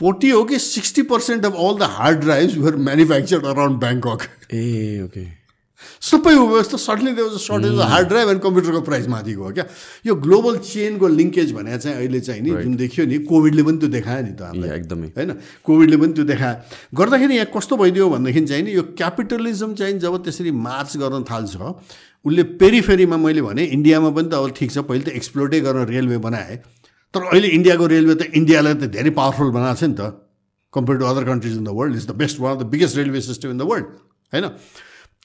फोर्टी 0.00 0.30
हो 0.30 0.44
कि 0.44 0.58
sixty 0.58 1.02
percent 1.10 1.44
of 1.46 1.60
all 1.66 1.76
the 1.78 1.90
hard 1.98 2.20
drives 2.20 2.56
were 2.58 2.76
manufactured 2.88 3.44
around 3.46 3.78
Bangkok 3.80 4.28
ah 4.54 5.02
okay 5.04 5.26
सबै 6.06 6.32
व्यवस्था 6.34 6.76
सडनली 6.76 7.12
त्यो 7.14 7.38
सर्टेज 7.38 7.78
हार्ड 7.90 8.08
ड्राइभ 8.08 8.28
एन्ड 8.30 8.40
कम्प्युटरको 8.42 8.80
प्राइस 8.88 9.06
माथि 9.08 9.32
गयो 9.34 9.50
क्या? 9.58 9.64
यो 10.06 10.14
ग्लोबल 10.24 10.56
चेनको 10.70 11.08
लिङ्केज 11.08 11.52
भने 11.52 11.78
चाहिँ 11.78 11.96
अहिले 11.96 12.20
चाहिँ 12.20 12.42
नि 12.42 12.50
जुन 12.50 12.74
देखियो 12.76 13.06
नि 13.06 13.18
कोभिडले 13.28 13.62
पनि 13.62 13.78
त्यो 13.78 13.88
देखायो 13.88 14.22
नि 14.24 14.32
त 14.32 14.42
हामीलाई। 14.48 14.76
एकदमै। 14.78 15.08
होइन? 15.16 15.30
कोभिडले 15.64 15.96
पनि 15.96 16.12
त्यो 16.12 16.24
देखायो। 16.32 16.96
गर्दाखेरि 17.00 17.34
यहाँ 17.34 17.50
कस्तो 17.56 17.76
भइदियो 17.76 18.08
भनेदेखि 18.10 18.46
चाहिँ 18.46 18.62
नि 18.64 18.72
यो 18.76 18.82
क्यापिटलिजम 19.00 19.74
चाहिँ 19.80 19.98
जब 20.04 20.16
त्यसरी 20.24 20.50
मार्च 20.68 20.96
गर्न 21.04 21.24
थाल्छ 21.30 21.56
उसले 21.56 22.42
पेरिफेरीमा 22.60 23.16
मैले 23.16 23.42
भने 23.42 23.64
इन्डियामा 23.76 24.10
पनि 24.16 24.28
त 24.28 24.34
अब 24.34 24.52
ठिक 24.56 24.70
छ 24.72 24.84
पहिले 24.84 25.04
त 25.04 25.16
एक्सप्लोर्टै 25.16 25.60
गर्न 25.60 25.88
रेलवे 25.92 26.18
बनाए। 26.28 26.60
तर 27.14 27.22
अहिले 27.22 27.48
इन्डियाको 27.58 27.86
रेलवे 27.86 28.14
त 28.14 28.22
इन्डियालाई 28.34 28.74
त 28.74 28.84
धेरै 28.96 29.10
पावरफुल 29.18 29.50
बनाएको 29.50 29.78
छ 29.80 29.84
नि 29.90 29.94
त. 29.94 30.02
Compare 30.74 30.98
to 30.98 31.04
other 31.06 31.24
countries 31.26 31.56
in 31.56 31.64
the 31.64 31.74
world 31.74 31.94
is 31.96 32.06
the 32.06 32.12
best 32.14 32.40
one 32.40 32.50
of 32.54 32.58
the 32.62 32.66
biggest 32.70 32.96
railway 32.96 33.20
system 33.20 33.50
in 33.50 33.58
the 33.58 33.64
world 33.66 33.86
होइन? 34.32 34.46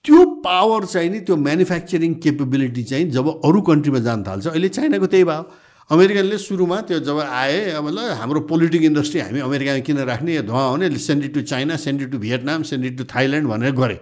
त्यो 0.05 0.19
पावर 0.45 0.85
चाहिँ 0.85 1.09
नि 1.09 1.19
त्यो 1.25 1.35
म्यानुफ्याक्चरिङ 1.35 2.13
केपेबिलिटी 2.23 2.83
चाहिँ 2.89 3.09
जब 3.11 3.25
अरू 3.45 3.61
कन्ट्रीमा 3.69 3.99
जान 4.07 4.23
थाल्छ 4.25 4.47
अहिले 4.47 4.69
चाइनाको 4.69 5.07
त्यही 5.13 5.23
भयो। 5.29 5.43
अमेरिकनले 5.89 6.37
सुरुमा 6.41 6.77
त्यो 6.89 6.99
जब 7.05 7.19
आए 7.21 7.77
अब 7.77 7.85
ल 7.93 7.97
हाम्रो 8.17 8.39
पोलिटिक 8.49 8.83
इन्डस्ट्री 8.89 9.19
हामी 9.21 9.39
अमेरिकामा 9.45 9.81
किन 9.85 9.97
राख्ने 10.09 10.41
धुवा 10.49 10.63
हुने 10.73 10.89
send 10.97 11.29
to 11.33 11.41
China 11.45 11.77
send 11.77 12.09
to 12.11 12.17
Vietnam 12.17 12.63
send 12.65 12.97
to 12.97 13.03
Thailand 13.05 13.45
भनेर 13.45 13.71
गरे। 13.77 13.97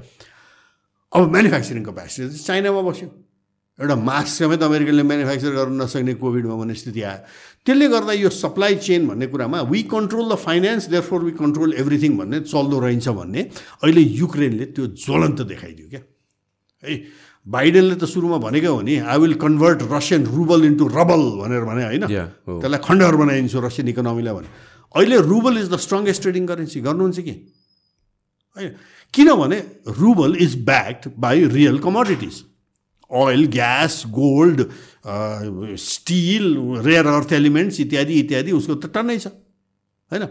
अब 1.11 1.21
म्यानुफ्याक्चरिङ 1.27 1.83
क्यापेसिटी 1.83 2.39
चाइनामा 2.39 2.81
बस्यो। 2.87 3.07
एउटा 3.79 3.95
मास्क 3.99 4.31
समेत 4.39 4.63
अमेरिकनले 4.63 5.03
म्यानुफ्याक्चर 5.03 5.51
गर्न 5.59 5.75
नसक्ने 5.81 6.13
कोभिडमा 6.23 6.55
भन्ने 6.55 6.75
स्थिति 6.79 7.01
आयो। 7.03 7.19
त्यसले 7.65 7.87
गर्दा 7.87 8.13
यो 8.13 8.29
सप्लाई 8.29 8.75
चेन 8.75 9.07
भन्ने 9.07 9.27
कुरामा 9.27 9.61
we 9.71 9.81
control 9.87 10.25
the 10.31 10.35
finance 10.35 10.87
therefore 11.03 11.23
we 11.23 11.31
control 11.39 11.73
everything 11.79 12.17
भन्ने 12.17 12.39
चल्दो 12.43 12.79
रहन्छ 12.79 13.07
भन्ने 13.19 13.41
अहिले 13.83 14.01
युक्रेनले 14.19 14.65
त्यो 14.75 14.87
ज्वलन्त 14.99 15.41
देखाइदियो 15.51 15.87
क्या। 15.89 16.01
है 16.83 16.93
बाइडेनले 17.47 17.95
त 17.95 18.03
सुरुमा 18.07 18.37
भनेकै 18.43 18.67
हो 18.67 18.81
नि 18.83 18.95
I 18.99 19.17
will 19.19 19.33
convert 19.39 19.79
Russian 19.91 20.27
rouble 20.27 20.65
into 20.65 20.87
rouble 20.91 21.23
भनेर 21.39 21.63
भने 21.63 21.83
होइन। 21.83 22.03
त्यसलाई 22.07 22.79
खण्डहर 22.83 23.15
बनाइदिन्छु 23.15 23.59
रसियन 23.67 23.87
इकोनोमीलाई 23.95 24.33
भने। 24.33 24.47
अहिले 24.95 25.17
rouble 25.23 25.57
is 25.57 25.67
the 25.71 25.75
strongest 25.79 26.21
trading 26.21 26.43
currency 26.47 26.79
गर्नुहुन्छ 26.87 27.19
कि? 27.19 27.33
होइन। 28.57 28.71
किनभने 29.13 29.57
rouble 29.99 30.35
is 30.39 30.55
backed 30.65 31.03
by 31.17 31.43
real 31.55 31.77
commodities 31.79 32.35
oil 33.11 33.45
gas 33.51 34.03
gold 34.09 34.59
steel 35.05 36.45
rare 36.85 37.05
earth 37.07 37.33
elements 37.33 37.79
इत्यादि 37.79 38.13
इत्यादि 38.19 38.51
उसको 38.51 38.75
त 38.75 38.85
टन्नै 38.93 39.17
छ। 39.19 39.27
होइन? 40.11 40.23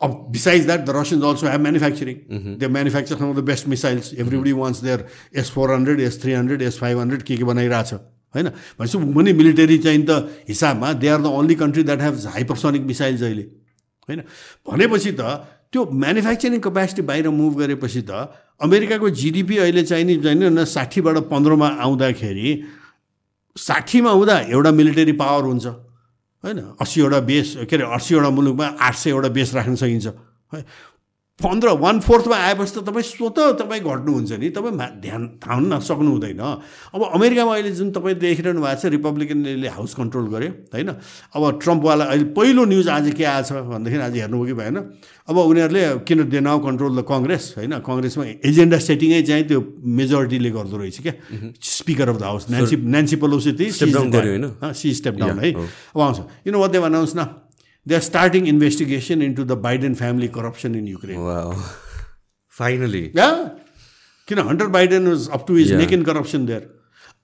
अब 0.00 0.10
besides 0.32 0.64
that 0.66 0.80
the 0.84 0.90
Russians 0.96 1.24
also 1.24 1.46
have 1.48 1.60
manufacturing 1.60 2.16
they 2.60 2.68
manufacture 2.68 3.16
some 3.16 3.30
of 3.30 3.36
the 3.36 3.44
best 3.44 3.68
missiles 3.68 4.12
everybody 4.38 4.52
wants 4.52 4.80
their 4.82 5.04
S 5.40 5.50
four 5.50 5.72
hundred 5.72 6.00
S 6.00 6.20
three 6.22 6.32
hundred 6.32 6.62
S 6.62 6.78
five 6.78 6.98
hundred 7.00 7.22
के 7.22 7.36
के 7.36 7.44
बनाइरहेछ। 7.44 7.92
होइन? 8.34 8.48
भनेपछि 8.78 8.98
पनि 9.14 9.32
मिलिटरी 9.32 9.78
चाहिँ 9.78 10.04
त 10.04 10.10
हिसाबमा 10.48 10.92
they 11.00 11.08
are 11.08 11.20
the 11.20 11.26
only 11.32 11.54
country 11.56 11.82
that 11.82 12.00
have 12.00 12.14
hypersonic 12.36 12.82
missiles 12.82 13.22
अहिले। 13.22 13.42
होइन? 14.08 14.20
भनेपछि 14.68 15.12
त 15.12 15.20
त्यो 15.72 15.80
म्यानुफ्याक्चरिङ 15.92 16.60
क्यापेसिटी 16.60 17.02
बाहिर 17.02 17.28
मुभ 17.32 17.52
गरेपछि 17.58 18.02
त 18.08 18.32
अमेरिकाको 18.60 19.10
जिडिपी 19.12 19.56
अहिले 19.56 19.82
चाहिँ 19.82 20.04
नि 20.04 20.16
चाहिँ 20.24 20.64
साठीबाट 20.64 21.16
पन्ध्रमा 21.32 21.68
आउँदाखेरि 21.84 22.48
साठीमा 23.56 24.10
हुँदा 24.10 24.38
एउटा 24.52 24.70
मिलिटरी 24.70 25.12
पावर 25.12 25.44
हुन्छ। 25.44 25.66
होइन? 26.44 26.58
अस्सीवटा 26.80 27.20
बेस 27.20 27.56
के 27.64 27.76
अरे 27.76 27.84
अस्सीवटा 27.94 28.30
मुलुकमा 28.30 28.66
आठ 28.80 28.94
सयवटा 28.94 29.28
बेस 29.32 29.54
राख्न 29.54 29.74
सकिन्छ। 29.74 30.06
है? 30.54 30.64
पन्ध्र 31.40 31.68
वान 31.76 32.00
फोर्थमा 32.00 32.36
आएपछि 32.36 32.72
त 32.72 32.84
तपाईँ 32.88 33.04
स्वत 33.04 33.38
तपाईँ 33.60 33.80
घट्नुहुन्छ 33.80 34.32
नि। 34.40 34.48
तपाईँ 34.56 34.76
ध्यान 35.04 35.22
थाहा 35.36 35.78
सक्नु 35.84 36.10
हुँदैन। 36.10 36.40
अब 36.96 37.00
अमेरिकामा 37.12 37.52
अहिले 37.52 37.72
जुन 37.76 37.90
तपाईँ 37.92 38.16
देखिरहनु 38.16 38.60
भएको 38.60 38.80
छ 38.80 38.84
रिपब्लिकनले 38.96 39.68
हाउस 39.68 39.94
कन्ट्रोल 40.00 40.26
गर्यो 40.32 40.50
होइन? 40.72 40.88
अब 41.36 41.42
ट्रम्पवाला 41.60 42.04
अहिले 42.04 42.32
पहिलो 42.32 42.64
न्युज 42.64 42.88
आज 42.88 43.12
के 43.12 43.24
आएछ 43.24 43.52
भनेदेखि 43.52 44.00
आज 44.00 44.16
हेर्नुभयो 44.16 44.46
कि 44.46 44.52
भएन। 44.56 44.76
अब 45.28 45.36
उनीहरूले 45.38 45.82
किन 46.06 46.18
they 46.30 46.40
now 46.40 46.58
control 46.66 46.92
the 46.96 47.04
Congress 47.06 47.44
होइन? 47.56 47.72
कङ्ग्रेसमा 47.82 48.24
एजेन्डा 48.50 48.78
सेटिङै 48.88 49.22
चाहिँ 49.28 49.44
त्यो 49.48 49.58
मेजोरिटीले 50.00 50.50
गर्दो 50.58 50.76
रहेछ 50.76 50.98
क्या। 51.02 51.14
Speaker 51.62 52.08
of 52.08 52.16
the 52.16 52.22
house 52.22 52.50
Nancy 52.50 52.76
Nancy 52.76 53.16
Pelosi 53.22 53.50
she 53.56 54.94
step 55.00 55.14
down 55.18 55.38
है 55.40 55.50
अब 55.52 56.00
आउँछ। 56.00 56.18
किन 56.44 56.54
वाट 56.54 56.70
देव 56.70 56.84
अनाउन्स 56.92 57.14
न 57.16 57.20
starting 58.02 58.46
investigation 58.50 59.22
into 59.22 59.44
the 59.44 59.56
Biden 59.56 59.94
family 59.98 60.28
corruption 60.28 60.74
in 60.74 60.86
Ukraine. 60.88 61.20
Wow. 61.22 61.54
Finally. 62.48 63.02
Yeah. 63.14 63.34
किन 64.28 64.38
Hunter 64.38 64.66
Biden 64.74 65.06
up 65.06 65.44
to 65.46 65.54
his 65.56 65.72
neck 65.72 65.92
in 65.92 66.02
corruption 66.02 66.46
there 66.46 66.62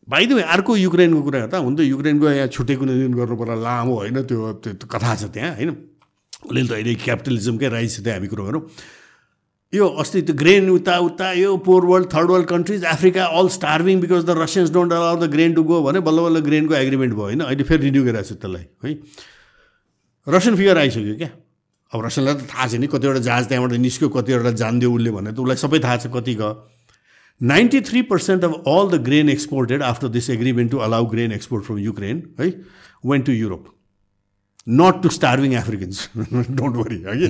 the 0.08 0.32
way 0.32 0.42
अर्को 0.54 0.76
युक्रेनको 0.76 1.22
कुरा 1.22 1.38
हेर्दा 1.40 1.58
हुन 1.58 1.74
त 1.76 1.80
युक्रेनको 1.80 2.30
यहाँ 2.30 2.46
छुट्टै 2.54 2.76
कुनै 2.78 2.94
दिन 2.94 3.14
गर्नु 3.14 3.36
पर्ला 3.36 3.54
लामो 3.58 3.94
होइन 3.94 4.22
त्यो 4.22 4.52
त्यो 4.62 4.86
कथा 4.86 5.14
छ 5.14 5.34
त्यहाँ 5.34 5.50
होइन? 5.58 5.70
उसले 6.44 6.62
त 6.62 6.72
अहिले 6.72 6.94
क्यापिटलिजमकै 7.04 7.68
राइज 7.68 7.96
छ 7.96 8.00
त्यहाँ 8.02 8.18
हामी 8.18 8.28
कुरो 8.28 8.44
गरौँ। 8.44 8.62
यो 9.72 9.86
अस्ति 10.02 10.20
त्यो 10.22 10.34
ग्रेन 10.36 10.68
उता 10.70 10.96
उता 11.00 11.32
यो 11.32 11.56
poor 11.66 11.84
world 11.86 12.06
third 12.12 12.30
world 12.30 12.46
countries 12.48 12.84
Africa 12.84 13.24
all 13.24 13.48
starving 13.48 14.00
because 14.00 14.24
the 14.24 14.36
Russians 14.38 14.70
don't 14.70 14.92
allow 14.92 15.16
the 15.16 15.30
grain 15.32 15.54
to 15.54 15.62
go 15.64 15.82
भने 15.82 16.00
बल्ल 16.08 16.20
बल्ल 16.22 16.40
ग्रेनको 16.48 16.74
एग्रिमेन्ट 16.74 17.14
भयो 17.14 17.22
होइन? 17.22 17.40
अहिले 17.40 17.64
फेरि 17.64 17.82
रिन्यू 17.82 18.02
गरिरहेको 18.04 18.28
छ 18.28 18.36
त्यसलाई 18.42 18.64
है? 18.84 18.98
रसियन 20.26 20.56
फिगर 20.56 20.78
आइसक्यो 20.78 21.16
क्या? 21.16 21.30
अब 21.92 22.04
रसियनलाई 22.04 22.34
त 22.34 22.44
थाहा 22.52 22.66
छ 22.68 22.74
नि 22.82 22.86
कतिवटा 22.92 23.20
जहाज 23.28 23.48
त्यहाँबाट 23.48 23.72
निस्क्यो 23.80 24.08
कतिवटा 24.12 24.52
जानिदियो 24.60 24.92
उसले 24.92 25.10
भने 25.16 25.32
त 25.32 25.38
उसलाई 25.40 25.58
सबै 25.64 25.78
थाहा 25.80 25.96
छ 25.96 26.12
कति 26.12 26.34
गयो। 26.36 26.52
Ninety 27.40 27.80
three 27.88 28.02
percent 28.12 28.44
of 28.44 28.52
all 28.68 28.84
the 28.92 29.00
grain 29.08 29.28
exported 29.28 29.82
after 29.82 30.08
this 30.14 30.30
agreement 30.30 30.70
to 30.70 30.78
allow 30.84 31.06
grain 31.16 31.32
export 31.32 31.64
from 31.64 31.78
Ukraine 31.78 32.22
है? 32.40 32.48
When 33.06 33.22
to 33.22 33.32
Europe 33.32 33.64
not 34.66 35.02
to 35.02 35.08
starving 35.18 35.54
Africans 35.54 36.08
don't 36.16 36.76
worry 36.76 36.98
है 37.06 37.28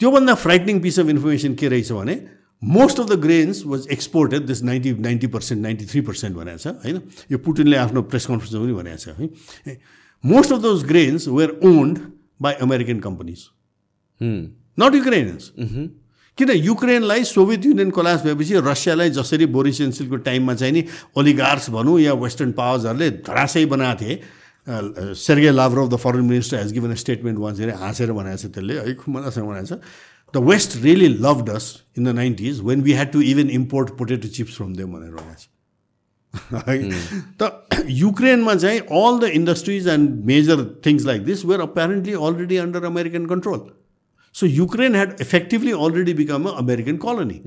त्योभन्दा 0.00 0.34
फ्राइटनिङ 0.44 0.80
पिस 0.80 0.98
अफ 1.00 1.08
इन्फर्मेसन 1.08 1.54
के 1.54 1.68
रहेछ 1.68 1.92
भने 1.92 2.20
most 2.62 3.00
of 3.00 3.10
the 3.10 3.18
grains 3.20 3.64
was 3.66 3.86
exported 3.92 4.46
this 4.46 4.62
ninety 4.62 4.92
ninety 5.08 5.26
percent 5.34 5.62
ninety 5.62 5.86
three 5.86 6.00
percent 6.08 6.36
भनेको 6.36 6.58
छ 6.58 6.74
होइन 6.84 7.00
यो 7.32 7.38
पुटिनले 7.48 7.76
आफ्नो 7.76 8.02
प्रेस 8.14 8.26
कन्फरेन्समा 8.26 8.64
पनि 8.64 8.74
भनेको 8.80 8.98
छ 9.04 9.68
है 9.68 9.78
of 10.24 10.62
those 10.62 10.82
grains 10.82 11.28
were 11.28 11.56
owned 11.62 12.12
by 12.40 12.54
American 12.56 13.00
companies. 13.00 13.50
Hmm. 14.20 14.40
Not 14.76 14.94
Ukrainians. 14.94 15.52
किन 16.38 16.50
युक्रेनलाई 16.50 17.24
सोभियत 17.24 17.66
युनियन 17.66 17.90
कोलास 17.90 18.22
भएपछि 18.22 18.60
रसियालाई 18.66 19.10
जसरी 19.10 19.46
बोरिस 19.46 19.80
एन्सिलको 19.80 20.16
टाइममा 20.26 20.54
चाहिँ 20.54 20.72
नि 20.72 20.82
ओलिगार्स 21.16 21.68
भनौँ 21.70 21.98
या 22.00 22.12
वेस्टर्न 22.18 22.52
पावर्सहरूले 22.52 23.10
धराशयी 23.22 23.66
बनाएको 23.66 24.00
थिए 24.00 24.20
Sergei 24.66 25.50
Lavrov 25.50 25.78
of 25.78 25.88
the 25.88 25.96
foreign 25.98 26.24
minister 26.24 26.58
has 26.58 26.72
given 26.72 26.90
a 26.90 26.94
statement 26.96 27.38
one 27.38 27.54
चाहिँ 27.54 27.72
हाँसेर 27.78 28.12
भनेको 28.12 28.36
छ 28.36 28.52
त्यसले 28.54 28.78
है 28.80 28.96
मजासँग 29.08 29.48
भनेको 29.48 29.66
छ 29.66 29.80
the 30.34 30.44
west 30.44 30.76
really 30.82 31.08
loved 31.20 31.44
us 31.46 31.66
in 31.98 32.04
the 32.04 32.14
nineties 32.16 32.60
when 32.64 32.82
we 32.82 32.92
had 32.92 33.12
to 33.12 33.20
even 33.24 33.50
import 33.52 33.90
potato 33.98 34.28
chips 34.30 34.56
from 34.56 34.74
them 34.76 34.92
भनेर 34.92 35.10
भनेको 35.12 35.40
छ 35.40 35.52
है 36.68 36.78
त 37.42 37.84
युक्रेनमा 37.88 38.54
चाहिँ 38.56 38.80
all 38.80 39.18
the 39.20 39.30
industries 39.34 39.88
and 39.88 40.24
major 40.26 40.64
things 40.86 41.04
like 41.06 41.24
this 41.24 41.44
were 41.44 41.60
apparently 41.60 42.12
already 42.28 42.56
under 42.58 42.84
American 42.84 43.26
control 43.26 43.60
so 44.34 44.46
Ukraine 44.48 44.94
had 44.94 45.16
effectively 45.20 45.72
already 45.86 46.14
become 46.14 46.44
a 46.44 46.54
American 46.58 46.96
colony 47.04 47.40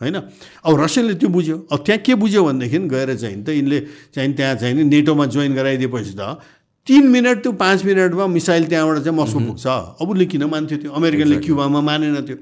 होइन? 0.00 0.16
अब 0.64 0.72
रसियनले 0.80 1.14
त्यो 1.20 1.28
बुझ्यो। 1.28 1.56
अब 1.72 1.78
त्यहाँ 1.84 2.00
के 2.00 2.14
बुझ्यो 2.16 2.44
भनेदेखि 2.44 2.78
गएर 2.88 3.14
चाहिँ 3.16 3.44
त 3.44 3.48
यिनले 3.52 3.78
चाहिँ 4.14 4.32
त्यहाँ 4.32 4.54
चाहिँ 4.56 4.74
नि 4.74 4.84
नेटोमा 4.88 5.24
जोइन 5.28 5.54
गराइदिएपछि 5.54 6.14
त 6.16 6.40
तिन 6.86 7.04
मिनट 7.08 7.42
त्यो 7.44 7.52
पाँच 7.52 7.84
मिनटमा 7.84 8.26
मिसाइल 8.26 8.66
त्यहाँबाट 8.66 8.98
चाहिँ 9.04 9.16
मस्को 9.18 9.38
पुग्छ। 9.38 9.66
अब 10.00 10.08
उसले 10.10 10.26
किन 10.26 10.44
मान्थ्यो 10.48 10.78
त्यो? 10.78 10.90
अमेरिकनले 10.90 11.36
क्युबामा 11.44 11.80
मानेन 11.80 12.16
त्यो। 12.24 12.36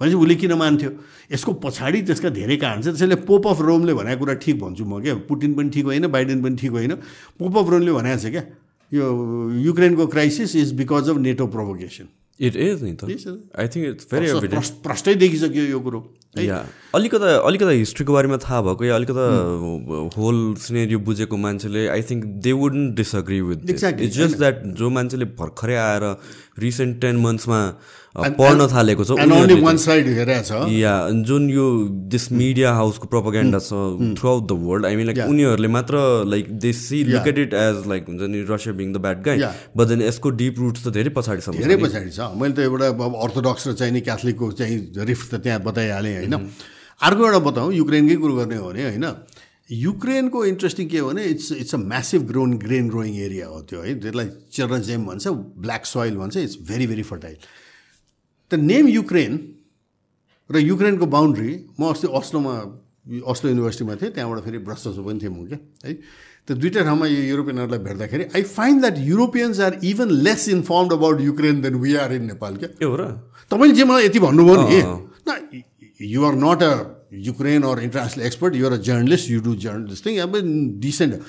भनेपछि 0.00 0.16
उसले 0.16 0.34
किन 0.34 0.52
मान्थ्यो? 0.56 0.90
यसको 1.32 1.52
पछाडि 1.60 2.00
त्यसका 2.08 2.28
धेरै 2.32 2.56
कारण 2.56 2.80
छ। 2.80 2.96
त्यसैले 2.96 3.16
पोप 3.28 3.46
अफ 3.46 3.60
रोमले 3.60 3.92
भनेको 3.94 4.18
कुरा 4.24 4.34
ठिक 4.40 4.56
भन्छु 4.56 4.84
म 4.88 5.04
क्या? 5.04 5.14
पुटिन 5.28 5.52
पनि 5.54 5.68
ठिक 5.68 5.84
होइन 5.84 6.06
बाइडेन 6.08 6.42
पनि 6.42 6.56
ठिक 6.56 6.72
होइन। 6.72 6.92
पोप 7.36 7.56
अफ 7.58 7.66
रोमले 7.68 7.92
भनेको 7.92 8.18
छ 8.18 8.32
क्या? 8.32 8.44
यो 8.92 9.04
युक्रेनको 9.68 10.06
crisis 10.08 10.56
is 10.56 10.72
because 10.72 11.08
of 11.12 11.16
NATO 11.20 11.46
provocation 11.52 12.08
it 12.40 12.56
is 12.56 12.82
नि 12.82 12.92
त। 12.96 13.04
आई 13.04 13.68
थिङ्क 13.68 13.84
इट्स 13.84 14.06
भेरी 14.08 14.32
प्रष्टै 14.80 15.14
देखिसक्यो 15.14 15.64
यो 15.76 15.80
कुरो। 15.80 16.00
अलिकता 16.36 17.28
अलिकता 17.40 17.70
हिस्ट्रीको 17.70 18.12
बारेमा 18.12 18.36
थाहा 18.36 18.60
भएको 18.62 18.84
या 18.84 18.94
अलिकता 18.94 19.24
होल 20.16 20.38
सिनेरियो 20.60 20.98
बुझेको 21.00 21.36
मान्छेले 21.36 21.86
I 21.88 22.02
think 22.10 22.24
they 22.44 22.52
wouldn't 22.52 22.94
disagree 22.96 23.40
with 23.42 23.70
it's 23.70 24.16
just 24.16 24.36
that 24.38 24.62
जो 24.80 24.90
मान्छेले 24.90 25.24
भर्खरै 25.38 25.76
आएर 25.76 26.04
रिसेन्ट 26.58 27.00
टेन 27.00 27.16
मन्थ्समा 27.20 27.60
पढ्न 28.16 28.66
थालेको 28.68 29.04
छ 29.04 29.10
या 30.70 30.94
जुन 31.26 31.48
यो 31.50 31.66
दिस 32.14 32.24
मिडिया 32.32 32.72
हाउसको 32.74 33.06
प्रोपोगेन्डा 33.08 33.58
छ 33.58 33.72
throughout 34.28 34.44
the 34.48 34.52
world 34.62 34.86
I 34.86 34.96
mean 34.96 35.06
like 35.06 35.18
उनीहरूले 35.28 35.68
मात्र 35.68 35.94
like 36.26 36.44
they 36.58 36.72
see 36.80 37.02
look 37.04 37.26
at 37.28 37.38
it 37.38 37.54
as 37.54 37.76
like 37.88 38.08
हुन्छ 38.08 38.22
नि 38.32 38.38
Russia 38.50 38.74
being 38.80 38.92
the 38.92 38.96
bad 39.06 39.22
guy 39.24 39.38
but 39.76 39.86
then 39.88 40.02
यसको 40.02 40.30
डिप 40.40 40.54
रुट्स 40.58 40.86
त 40.86 40.88
धेरै 40.96 41.10
पछाडि 41.18 41.40
छ 41.40 41.48
धेरै 41.58 41.76
पछाडि 41.84 42.10
छ। 42.10 42.20
मैले 42.40 42.54
त 42.54 42.58
एउटा 42.66 42.86
अब 42.88 43.14
अर्थोडक्स 43.28 43.68
र 43.68 43.72
चाहिने 43.74 44.00
क्याथलिकको 44.08 44.50
चाहिँ 44.62 44.78
रिफ्ट 45.12 45.34
त 45.34 45.42
त्यहाँ 45.42 45.60
बताइहालेँ 45.62 46.14
होइन। 46.16 46.34
अर्को 47.00 47.22
एउटा 47.26 47.40
बताउँ 47.50 47.72
युक्रेनकै 47.74 48.16
कुरो 48.24 48.34
गर्ने 48.34 48.56
हो 48.56 48.68
भने 48.70 48.82
होइन 48.82 49.06
युक्रेनको 49.70 50.44
इन्ट्रेस्टिङ 50.46 50.88
के 50.88 50.98
हो 50.98 51.08
भने 51.08 51.24
it's 51.36 51.52
it's 51.52 51.74
a 51.74 51.78
massive 51.78 52.22
grown 52.26 52.56
grain 52.58 52.88
growing 52.88 53.16
area 53.20 53.46
हो 53.46 53.60
त्यो 53.68 53.80
है। 53.82 53.94
त्यसलाई 54.00 54.28
चेरजेम 54.52 55.04
भन्छ 55.06 55.28
ब्ल्याक 55.64 55.86
सोइल 55.86 56.16
भन्छ 56.16 56.36
it's 56.36 56.56
very 56.68 56.86
very 56.86 57.02
fertile 57.10 57.36
the 58.50 58.54
name 58.54 58.88
Ukraine 58.88 59.32
र 60.50 60.58
युक्रेनको 60.60 61.06
बााउन्ड्री 61.06 61.52
म 61.80 61.90
अस्ति 61.90 62.08
अस्लोमा 62.16 62.54
अस्लो 63.28 63.46
युनिभर्सिटीमा 63.50 63.94
थिएँ 64.00 64.12
त्यहाँबाट 64.12 64.44
फेरि 64.44 64.58
ब्रस्टसो 64.64 65.02
पनि 65.04 65.18
थिएँ 65.22 65.32
म 65.32 65.46
क्या 65.48 65.58
है। 65.84 65.94
त्यो 66.48 66.56
दुइटा 66.56 66.80
ठाउँमा 66.84 67.06
यो 67.06 67.22
युरोपियनहरूलाई 67.28 67.80
भेट्दाखेरि 67.84 68.24
I 68.36 68.42
find 68.42 68.80
that 68.80 68.96
Europeans 69.04 69.60
are 69.60 69.78
even 69.84 70.08
less 70.24 70.48
informed 70.48 70.92
about 70.92 71.20
Ukraine 71.20 71.60
than 71.62 71.74
we 71.76 71.94
are 72.00 72.12
in 72.14 72.24
Nepal 72.26 72.56
क्या। 72.56 72.88
हो 72.88 72.96
र। 72.96 73.04
तपाईँले 73.50 73.74
जे 73.76 73.84
मलाई 73.84 74.04
यति 74.04 74.18
भन्नुभयो 74.18 74.56
नि 74.64 74.80
न 75.28 75.62
you're 76.08 76.34
not 76.36 76.62
a 76.62 76.72
Ukraine 77.28 77.62
or 77.62 77.82
international 77.82 78.24
expert 78.26 78.54
you're 78.56 78.72
a 78.72 78.80
journalist 78.88 79.30
you 79.30 79.40
do 79.40 79.54
journalist 79.60 80.06
thing 80.06 80.18
अब 80.24 80.36
डिसेन्ट 80.80 81.20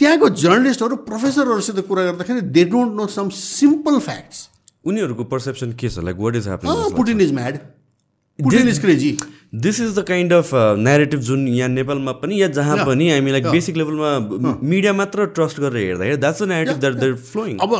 त्यहाँको 0.00 0.28
जर्नलिस्टहरू 0.44 0.96
प्रोफेसरहरूसित 1.10 1.78
कुरा 1.88 2.02
गर्दाखेरि 2.04 2.40
they 2.54 2.64
don't 2.70 2.92
know 2.94 3.06
some 3.10 3.28
simple 3.34 3.98
facts 3.98 4.48
उनीहरूको 4.84 5.24
पर्सेप्सन 5.32 5.72
के 5.72 5.88
छ? 5.88 5.98
Like 6.00 6.16
what 6.18 6.36
is 6.36 6.48
Putin 6.96 7.20
is 7.20 7.32
mad 7.34 7.58
Putin 8.38 8.68
is 8.68 8.78
crazy 8.80 9.10
this 9.64 9.80
is 9.80 9.98
the 9.98 10.02
kind 10.04 10.32
of 10.32 10.50
narrative 10.78 11.20
जुन 11.22 11.48
यहाँ 11.48 11.68
नेपालमा 11.70 12.12
पनि 12.20 12.40
या 12.42 12.48
जहाँ 12.58 12.76
पनि 12.86 13.10
हामी 13.10 13.30
लाइक 13.30 13.46
बेसिक 13.48 13.76
लेभलमा 13.76 14.12
मिडिया 14.62 14.92
मात्र 15.00 15.26
ट्रस्ट 15.34 15.60
गरेर 15.60 15.86
हेर्दाखेरि 15.86 16.16
that's 16.16 16.42
a 16.42 16.46
narrative 16.54 16.80
that 16.80 16.94
there 16.94 17.14
flowing 17.26 17.58
अब 17.58 17.74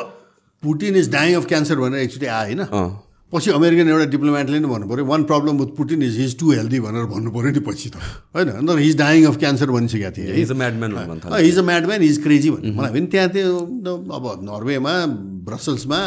Putin 0.63 0.97
is 0.97 1.11
dying 1.13 1.35
of 1.37 1.47
cancer 1.49 1.77
भनेर 1.77 2.01
एकचोटि 2.01 2.27
आयो 2.27 2.57
होइन? 2.57 2.93
पछि 3.33 3.51
अमेरिकन 3.51 3.89
एउटा 3.89 4.05
डिप्लोमेटले 4.13 4.59
नै 4.61 4.69
भन्नु 4.69 4.87
पऱ्यो 4.89 5.05
one 5.07 5.23
problem 5.31 5.59
with 5.59 5.71
Putin 5.77 6.03
is 6.03 6.19
he's 6.19 6.39
too 6.39 6.51
healthy 6.53 6.81
भनेर 6.81 7.05
भन्नु 7.13 7.31
पऱ्यो 7.33 7.51
नि 7.51 7.61
पछि 7.69 7.89
त। 7.89 7.97
होइन? 8.37 8.49
अन्त 8.61 8.71
हिज 8.79 8.97
डाइङ 8.99 9.25
अफ 9.27 9.37
क्यान्सर 9.39 9.71
भनिसकेको 9.73 10.11
थिएँ। 10.17 10.35
He's 10.37 10.51
a 10.51 10.55
madman 10.55 10.93
he's 11.41 11.59
a 11.59 11.63
madman 11.71 12.03
he's 12.03 12.23
crazy 12.23 12.51
भन्नु। 12.51 12.75
मलाई 12.77 12.93
पनि 12.93 13.07
त्यहाँ 13.15 13.29
त्यो 13.33 13.57
अब 13.89 14.25
नर्वेमा 14.51 14.95
ब्रसल्समा 15.49 16.01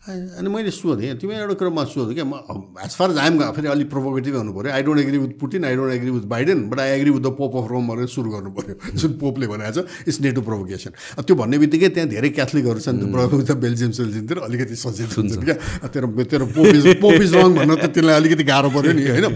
अनि 0.00 0.48
मैले 0.48 0.70
सोधेँ। 0.72 1.20
तिमी 1.20 1.34
एउटा 1.36 1.54
कुरो 1.60 1.70
म 1.76 1.84
सोधेँ 1.84 2.14
क्या। 2.16 2.24
म 2.24 2.40
एज 2.80 2.92
फार 2.96 3.10
एज 3.12 3.18
आइम 3.20 3.36
फेरि 3.52 3.68
अलिक 3.68 3.88
प्रोभोकेटिभ 3.92 4.36
हुनु 4.36 4.52
पऱ्यो। 4.56 4.72
I 4.72 4.82
don't 4.82 5.00
agree 5.00 5.18
with 5.18 5.32
Putin 5.36 5.64
I 5.68 5.76
don't 5.76 5.92
agree 5.92 6.10
with 6.10 6.24
Biden 6.24 6.58
but 6.72 6.80
I 6.80 6.90
agree 6.96 7.10
with 7.10 7.20
the 7.20 7.36
pope 7.36 7.56
of 7.60 7.68
Rome 7.68 7.84
भनेर 7.88 8.06
सुरु 8.08 8.30
गर्नु 8.32 8.50
पऱ्यो। 8.56 8.74
जुन 9.00 9.12
पोपले 9.20 9.46
भनेको 9.52 9.72
छ 9.76 10.08
इट्स 10.08 10.20
नेटो 10.24 10.40
प्रोभोकेसन 10.40 11.20
त्यो 11.20 11.36
भन्ने 11.36 11.58
बित्तिकै 11.60 11.88
त्यहाँ 11.92 12.08
धेरै 12.08 12.28
क्याथलिकहरू 12.32 12.80
छन्। 12.80 12.96
त 13.44 13.52
बेल्जियम 13.60 13.92
सेल्जियमतिर 13.92 14.38
अलिकति 14.48 14.76
सचेत 14.80 15.12
हुन्छन् 15.20 15.44
क्या। 15.44 15.56
तेरो 15.92 16.08
तेरो 16.24 16.46
पोपिज 16.56 16.84
पोपिज 16.96 17.34
रङ 17.36 17.60
भन्न 17.60 17.76
त 17.76 17.92
त्यसलाई 17.92 18.16
अलिकति 18.24 18.44
गाह्रो 18.48 18.68
पऱ्यो 18.72 18.92
नि 18.96 19.04
होइन? 19.04 19.26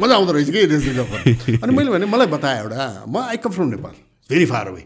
मजा 0.00 0.14
आउँदो 0.16 0.32
रहेछ 0.32 0.48
कि 0.56 1.60
अनि 1.60 1.72
मैले 1.76 1.90
भने 1.92 2.06
मलाई 2.08 2.32
बताएँ 2.32 2.58
एउटा। 2.64 3.04
म 3.12 3.28
I 3.28 3.36
come 3.44 3.50
from 3.60 3.68
Nepal 3.76 3.94
very 4.32 4.46
far 4.48 4.72
away 4.72 4.84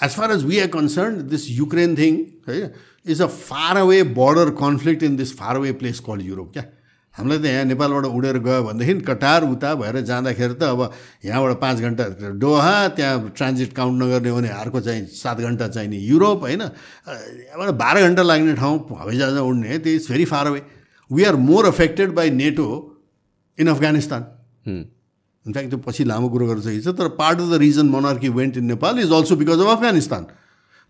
as 0.00 0.12
far 0.12 0.32
as 0.32 0.44
we 0.44 0.58
are 0.60 0.68
concern 0.76 1.12
this 1.32 1.42
Ukraine 1.56 1.96
thing 1.96 2.14
है 2.48 2.91
is 3.06 3.22
a 3.22 3.26
far 3.26 3.76
away 3.76 4.02
border 4.14 4.50
conflict 4.58 5.02
in 5.02 5.16
this 5.16 5.36
far 5.38 5.56
away 5.56 5.72
place 5.80 6.00
called 6.00 6.20
Europe 6.22 6.52
क्या 6.52 6.64
हामीलाई 7.14 7.38
त 7.38 7.44
यहाँ 7.44 7.64
नेपालबाट 7.64 8.04
उडेर 8.08 8.38
गयो 8.40 8.62
भनेदेखि 8.64 9.00
कटार 9.04 9.44
उता 9.44 9.74
भएर 9.74 10.00
जाँदाखेरि 10.02 10.54
त 10.54 10.62
अब 10.64 10.80
यहाँबाट 11.24 11.60
पाँच 11.60 11.80
घन्टा 11.80 12.04
डोहा 12.40 12.76
त्यहाँ 12.96 13.32
ट्रान्जिट 13.36 13.72
काउन्ट 13.72 14.02
नगर्ने 14.02 14.28
हो 14.28 14.36
भने 14.36 14.48
अर्को 14.50 14.80
चाहिँ 14.80 15.06
सात 15.12 15.38
घन्टा 15.38 15.68
चाहिने 15.68 15.96
युरोप 15.98 16.40
होइन 16.42 16.62
यहाँबाट 16.62 17.74
बाह्र 17.76 18.06
घन्टा 18.08 18.22
लाग्ने 18.22 18.54
ठाउँ 18.56 18.78
हवाईजहाज 18.92 19.36
उड्ने 19.40 19.78
त्यो 19.78 19.92
is 19.92 20.08
very 20.10 20.24
far 20.26 20.46
away 20.46 20.62
we 21.10 21.24
are 21.24 21.36
more 21.42 21.66
affected 21.66 22.14
by 22.14 22.30
NATO 22.32 22.68
in 23.58 23.68
Afghanistan 23.68 24.22
in fact 25.46 25.70
त्यो 25.70 25.78
पछि 25.86 26.04
लामो 26.04 26.28
कुरो 26.28 26.60
सकिन्छ 26.60 26.88
तर 26.96 27.08
part 27.18 27.40
of 27.40 27.48
the 27.48 27.60
reason 27.60 27.86
monarchy 27.88 28.28
went 28.32 28.56
in 28.56 28.64
Nepal 28.72 28.98
is 29.00 29.12
also 29.12 29.36
because 29.36 29.60
of 29.60 29.76
Afghanistan 29.76 30.26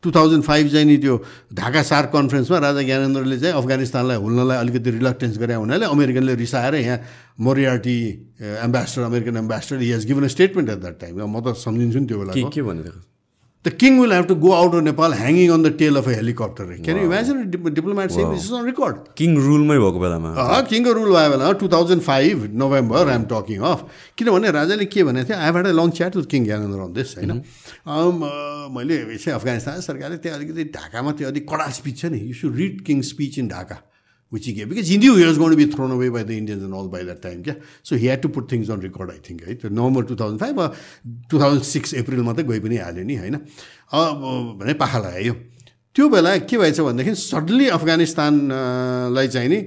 two 0.03 0.11
thousand 0.11 0.43
five 0.45 0.69
चाहिँ 0.73 0.87
नि 0.87 0.97
त्यो 0.99 1.17
ढाका 1.55 1.83
सार्क 1.83 2.11
कन्फरेन्समा 2.13 2.59
राजा 2.59 2.83
ज्ञानेन्द्रले 2.83 3.39
चाहिँ 3.39 3.55
अफगानिस्तानलाई 3.55 4.17
हुल्नलाई 4.25 4.59
अलिकति 4.59 4.91
रिलक्टेन्स 4.91 5.39
गरे 5.39 5.55
हुनाले 5.55 5.87
अमेरिकनले 5.87 6.35
रिसाएर 6.43 6.75
यहाँ 6.75 6.99
Moriarty 7.41 7.97
ambassador 8.67 9.03
American 9.03 9.37
ambassador 9.37 9.81
he 9.81 9.93
has 9.93 10.07
given 10.07 10.25
a 10.25 10.35
statement 10.37 10.71
at 10.71 10.79
that 10.79 11.01
time 11.01 11.25
म 11.27 11.41
त 11.47 11.57
सम्झिन्छु 11.63 11.99
नि 11.99 12.07
त्यो 12.07 12.19
बेला 12.19 12.49
के 12.51 12.63
भनेको 12.63 13.12
the 13.65 13.71
king 13.81 13.99
will 14.01 14.13
have 14.13 14.25
to 14.27 14.35
go 14.43 14.51
out 14.53 14.75
of 14.75 14.83
Nepal 14.83 15.13
hanging 15.15 15.51
on 15.55 15.63
the 15.63 15.71
tail 15.79 15.97
of 15.97 16.09
helicopter 16.09 16.65
can 16.87 16.97
you 16.99 17.05
imagine 17.05 17.37
diplomat 17.51 18.13
on 18.13 18.65
record 18.67 18.97
king 19.21 19.37
रुलमै 19.45 19.77
भएको 19.79 20.01
बेलामा। 20.05 20.31
किङको 20.71 20.93
रुल 20.99 21.13
भयो 21.17 21.29
बेला 21.35 21.53
two 21.61 21.69
thousand 21.75 22.03
five 22.03 22.49
November 22.63 23.13
I'm 23.13 23.25
talking 23.33 23.61
of 23.71 23.87
किनभने 24.19 24.51
राजाले 24.59 24.85
के 24.95 25.05
भनेको 25.11 25.29
थियो 25.29 25.39
I 25.39 25.53
had 25.59 25.67
a 25.67 25.75
long 25.79 25.95
chat 26.01 26.17
with 26.17 26.27
king 26.35 26.45
Gyanendra 26.51 26.81
on 26.81 26.93
this 26.99 27.15
होइन? 27.19 27.33
मैले 28.75 28.99
चाहिँ 29.15 29.39
अफगानिस्तान 29.39 29.81
सरकारले 29.87 30.17
त्यहाँ 30.27 30.39
अलिकति 30.39 30.65
ढाकामा 30.81 31.11
त्यो 31.23 31.29
अलिक 31.31 31.49
कडा 31.55 31.71
स्पिच 31.79 31.97
छ 32.03 32.13
नि। 32.13 32.19
You 32.19 32.35
should 32.43 32.57
read 32.57 32.85
king 32.87 33.03
speech 33.13 33.39
in 33.39 33.49
Dhaka 33.55 33.79
which 34.35 34.47
he 34.49 34.53
gave 34.57 34.69
because 34.73 34.89
he 34.93 34.97
knew 35.01 35.15
he 35.21 35.25
was 35.29 35.39
going 35.41 35.55
to 35.55 35.61
be 35.61 35.69
thrown 35.73 35.91
away 35.97 36.09
by 36.17 36.23
the 36.29 36.37
Indians 36.43 36.63
and 36.67 36.75
all 36.79 36.89
by 36.95 37.03
that 37.09 37.21
time. 37.25 37.41
Yeah? 37.49 37.59
So 37.89 37.97
he 38.03 38.07
had 38.13 38.21
to 38.27 38.31
put 38.37 38.45
things 38.53 38.71
on 38.75 38.85
record, 38.89 39.11
I 39.17 39.19
think. 39.27 39.47
Right? 39.47 39.65
November 39.81 40.03
2005 40.11 40.69
two 41.31 41.39
thousand 41.41 41.63
six 41.69 41.95
एप्रिलमा 42.01 42.33
त 42.33 42.41
गइ 42.49 42.61
पनि 42.65 42.77
हाल्यो 42.85 43.05
नि 43.05 43.15
होइन 43.23 43.37
भने 44.61 44.75
पाखा 44.83 44.99
लगायो 44.99 45.35
त्यो 45.97 46.09
बेला 46.09 46.37
के 46.49 46.57
भएछ 46.59 46.81
भनेदेखि 46.81 47.15
सडनली 47.21 47.67
अफगानिस्तानलाई 47.77 49.29
चाहिँ 49.35 49.49
नि 49.53 49.59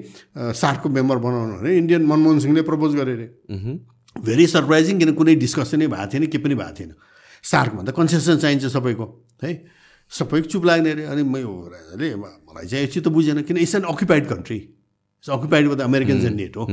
सार्कको 0.61 0.89
मेम्बर 0.97 1.17
बनाउनु 1.25 1.53
भने 1.61 1.71
इन्डियन 1.77 2.05
मनमोहन 2.11 2.39
सिंहले 2.45 2.61
प्रपोज 2.69 2.95
गरे 3.01 3.13
अरे 3.17 3.27
भेरी 4.27 4.45
सरप्राइजिङ 4.55 4.95
किन 4.99 5.11
कुनै 5.19 5.35
डिस्कसनै 5.45 5.87
भएको 5.93 6.07
थिएन 6.13 6.25
के 6.33 6.37
पनि 6.45 6.55
भएको 6.61 6.73
थिएन 6.79 6.91
सार्कमा 7.53 7.81
त 7.83 7.89
कन्सेसन 7.99 8.37
चाहिन्छ 8.43 8.73
सबैको 8.77 9.05
है 9.43 9.51
सबै 10.11 10.41
चुप 10.41 10.65
लाग्ने 10.65 10.91
अरे। 10.91 11.03
अनि 11.05 11.23
मै 11.23 11.41
राजाले 11.41 12.07
मलाई 12.15 12.65
चाहिँ 12.67 12.87
चित्त 12.87 13.07
बुझेन 13.09 13.41
किन 13.43 13.57
it's 13.57 13.75
an 13.75 13.83
occupied 13.89 14.27
country 14.27 14.55
it's 14.55 15.29
occupied 15.29 15.67
with 15.67 15.79
Americans 15.81 16.25
and 16.25 16.35
NATO 16.35 16.57
हो 16.57 16.65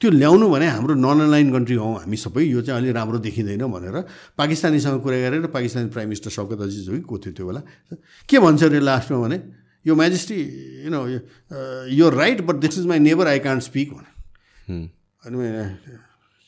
त्यो 0.00 0.10
ल्याउनु 0.10 0.48
भने 0.50 0.66
हाम्रो 0.66 0.94
नन 0.98 1.20
अलाइन 1.22 1.52
कन्ट्री 1.52 1.76
हौँ 1.78 1.94
हामी 1.94 2.16
सबै 2.18 2.42
यो 2.42 2.62
चाहिँ 2.62 2.80
अलिक 2.80 2.94
राम्रो 2.96 3.18
देखिँदैन 3.22 3.62
भनेर 3.70 3.96
पाकिस्तानीसँग 4.38 5.00
कुरा 5.02 5.18
गरेर 5.20 5.46
पाकिस्तानी 5.54 5.88
प्राइम 5.94 6.08
मिनिस्टर 6.08 6.30
शौकत 6.30 6.60
अजिज 6.60 6.88
हो 6.88 6.94
कि 6.94 7.00
को 7.06 7.18
थियो 7.18 7.32
त्यो 7.32 7.46
बेला। 7.46 7.62
के 8.28 8.38
भन्छ 8.38 8.62
अरे 8.64 8.80
लास्टमा 8.80 9.18
भने 9.18 9.38
यो 9.86 9.94
मेजेस्टी 9.94 10.38
यु 10.84 10.90
नो 10.90 11.00
यो 11.94 12.10
right 12.10 12.40
but 12.46 12.56
this 12.66 12.78
is 12.78 12.86
my 12.86 12.98
neighbour 12.98 13.26
I 13.26 13.38
can't 13.46 13.62
speak 13.62 13.92
भने। 13.94 14.10
अनि 15.22 15.36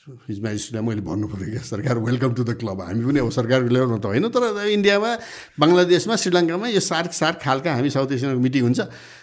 हिज 0.04 0.40
म्याजिस्ट्रीलाई 0.44 0.84
मैले 0.86 1.00
भन्नु 1.00 1.26
पऱ्यो 1.32 1.50
क्या 1.50 1.60
सरकार 1.64 1.98
वेलकम 1.98 2.32
टु 2.36 2.44
द 2.44 2.52
क्लब 2.60 2.80
हामी 2.80 3.04
पनि 3.08 3.18
अब 3.24 3.30
सरकारको 3.32 3.72
लेभलमा 3.72 3.98
त 3.98 4.06
होइन 4.12 4.28
तर 4.28 4.44
इन्डियामा 4.68 5.10
बङ्गलादेशमा 5.56 6.16
श्रीलङ्कामा 6.20 6.68
यो 6.76 6.80
सार्क 6.84 7.12
सार्क 7.16 7.40
खालका 7.40 7.72
हामी 7.72 7.88
साउथ 7.88 8.12
एसियनको 8.12 8.40
मिटिङ 8.44 8.62
हुन्छ। 8.68 8.80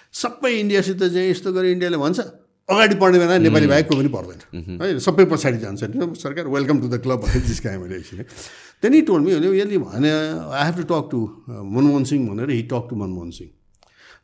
सबै 0.09 0.51
इन्डियासित 0.57 0.97
चाहिँ 0.97 1.29
यस्तो 1.29 1.53
गरी 1.53 1.71
इन्डियाले 1.77 1.97
भन्छ 2.01 2.19
अगाडि 2.65 2.95
पढ्ने 2.97 3.17
बेला 3.21 3.37
नेपाली 3.45 3.67
बाहेक 3.69 3.85
को 3.89 3.95
पनि 4.01 4.09
पर्दैन। 4.09 4.41
है 4.81 4.97
सबै 5.05 5.25
पछाडि 5.29 5.57
जान्छ। 5.61 5.81
सरकार 6.17 6.49
वेलकम 6.49 6.81
टु 6.81 6.87
द 6.89 6.97
क्लब 7.05 7.19
भनेर 7.29 7.45
जिस्काएँ 7.45 7.77
मैले 7.77 7.95
एकछिन 8.01 8.25
त्यहाँदेखि 8.81 9.05
टोल 9.05 9.21
मी 9.21 9.37
भने 9.37 9.53
यसले 9.61 9.77
भने 9.85 10.09
I 10.09 10.65
have 10.65 10.81
to 10.81 10.85
talk 10.89 11.05
to 11.13 11.19
Manmohan 11.77 12.03
Singh 12.09 12.21
भनेर 12.25 12.49
he 12.57 12.61
talk 12.73 12.89
to 12.89 12.95
Manmohan 12.97 13.29
Singh. 13.37 13.49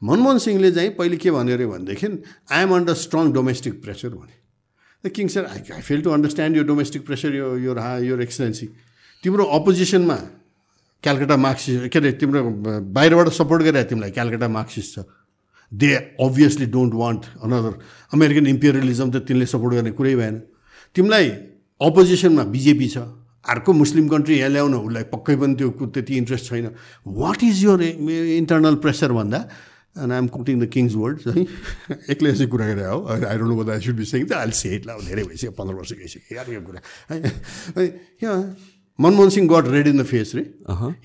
Manmohan 0.10 0.38
सिंहले 0.42 0.72
चाहिँ 0.74 0.90
पहिले 0.98 1.18
के 1.22 1.30
भन्यो 1.38 1.54
अरे 1.54 1.66
भनेदेखि 1.70 2.08
I 2.50 2.62
am 2.66 2.76
under 2.76 2.98
strong 3.06 3.32
domestic 3.38 3.82
pressure 3.86 4.18
भने 4.18 4.36
the 5.03 5.10
king 5.15 5.28
sir 5.28 5.45
I 5.45 5.61
I 5.74 5.82
fail 5.82 6.02
to 6.02 6.10
understand 6.10 6.57
यो 6.57 6.64
डोमेस्टिक 6.64 7.06
प्रेसर 7.06 7.36
यो 7.36 7.57
यो 7.57 7.74
हा 7.80 7.98
यो 8.06 8.18
एक्सलेन्सी 8.22 8.68
तिम्रो 9.24 9.44
अपोजिसनमा 9.57 10.15
क्यालकाटा 11.03 11.38
मार्क्सिस्ट 11.38 11.88
के 11.94 11.99
अरे 11.99 12.11
तिम्रो 12.22 12.41
बाहिरबाट 12.98 13.30
सपोर्ट 13.34 13.64
गरेर 13.64 13.84
तिमीलाई 13.90 14.11
क्यालकाटा 14.11 14.48
मार्क्सिस्ट 14.49 14.95
छ। 14.95 15.06
They 15.72 15.90
obviously 16.24 16.65
don't 16.74 16.94
want 16.95 17.26
another 17.44 17.74
American 18.14 18.48
imperialism 18.48 19.11
त 19.11 19.22
तिमीले 19.28 19.45
सपोर्ट 19.45 19.74
गर्ने 19.76 19.91
कुरै 19.94 20.15
भएन। 20.15 20.36
तिमीलाई 20.95 21.30
अपोजिसनमा 21.82 22.44
बिजेपी 22.56 22.88
छ। 22.88 22.98
अर्को 23.45 23.74
मुस्लिम 23.74 24.07
कन्ट्री 24.10 24.36
यहाँ 24.38 24.49
ल्याउन 24.49 24.74
उसलाई 24.74 25.03
पक्कै 25.14 25.36
पनि 25.38 25.56
त्यो 25.56 25.69
त्यति 25.94 26.14
इन्ट्रेस्ट 26.18 26.45
छैन। 26.49 26.68
What 27.06 27.44
is 27.44 27.64
your 27.64 27.82
internal 27.84 28.76
pressure 28.84 29.11
भन्दा? 29.14 29.40
And 29.98 30.14
I'm 30.14 30.28
quoting 30.36 30.60
the 30.61 30.69
king's 30.76 30.95
words 31.02 31.28
है 31.28 31.45
एक्लै 32.14 32.32
यसै 32.32 32.48
कुरा 32.53 32.68
गरेर 32.68 32.88
हो 32.88 32.99
I 33.07 33.38
don't 33.38 33.52
know 33.52 33.72
I 33.72 33.82
should 33.82 33.95
be 33.98 34.06
saying 34.06 34.26
the 34.26 34.34
I'll 34.40 34.52
say 34.61 34.76
it 34.76 34.88
धेरै 34.88 35.24
भइसक्यो 35.24 35.52
पन्ध्र 35.60 35.76
वर्ष 35.76 35.94
गइसक्यो 36.02 36.36
यार 36.38 36.52
यो 36.53 36.61
कुरा 36.61 36.82
है 37.11 37.86
यहाँ 38.24 38.41
Manmohan 38.99 39.30
Singh 39.30 39.48
got 39.49 39.68
red 39.72 39.88
in 39.88 40.02
the 40.02 40.06
face 40.06 40.36
रे 40.36 40.45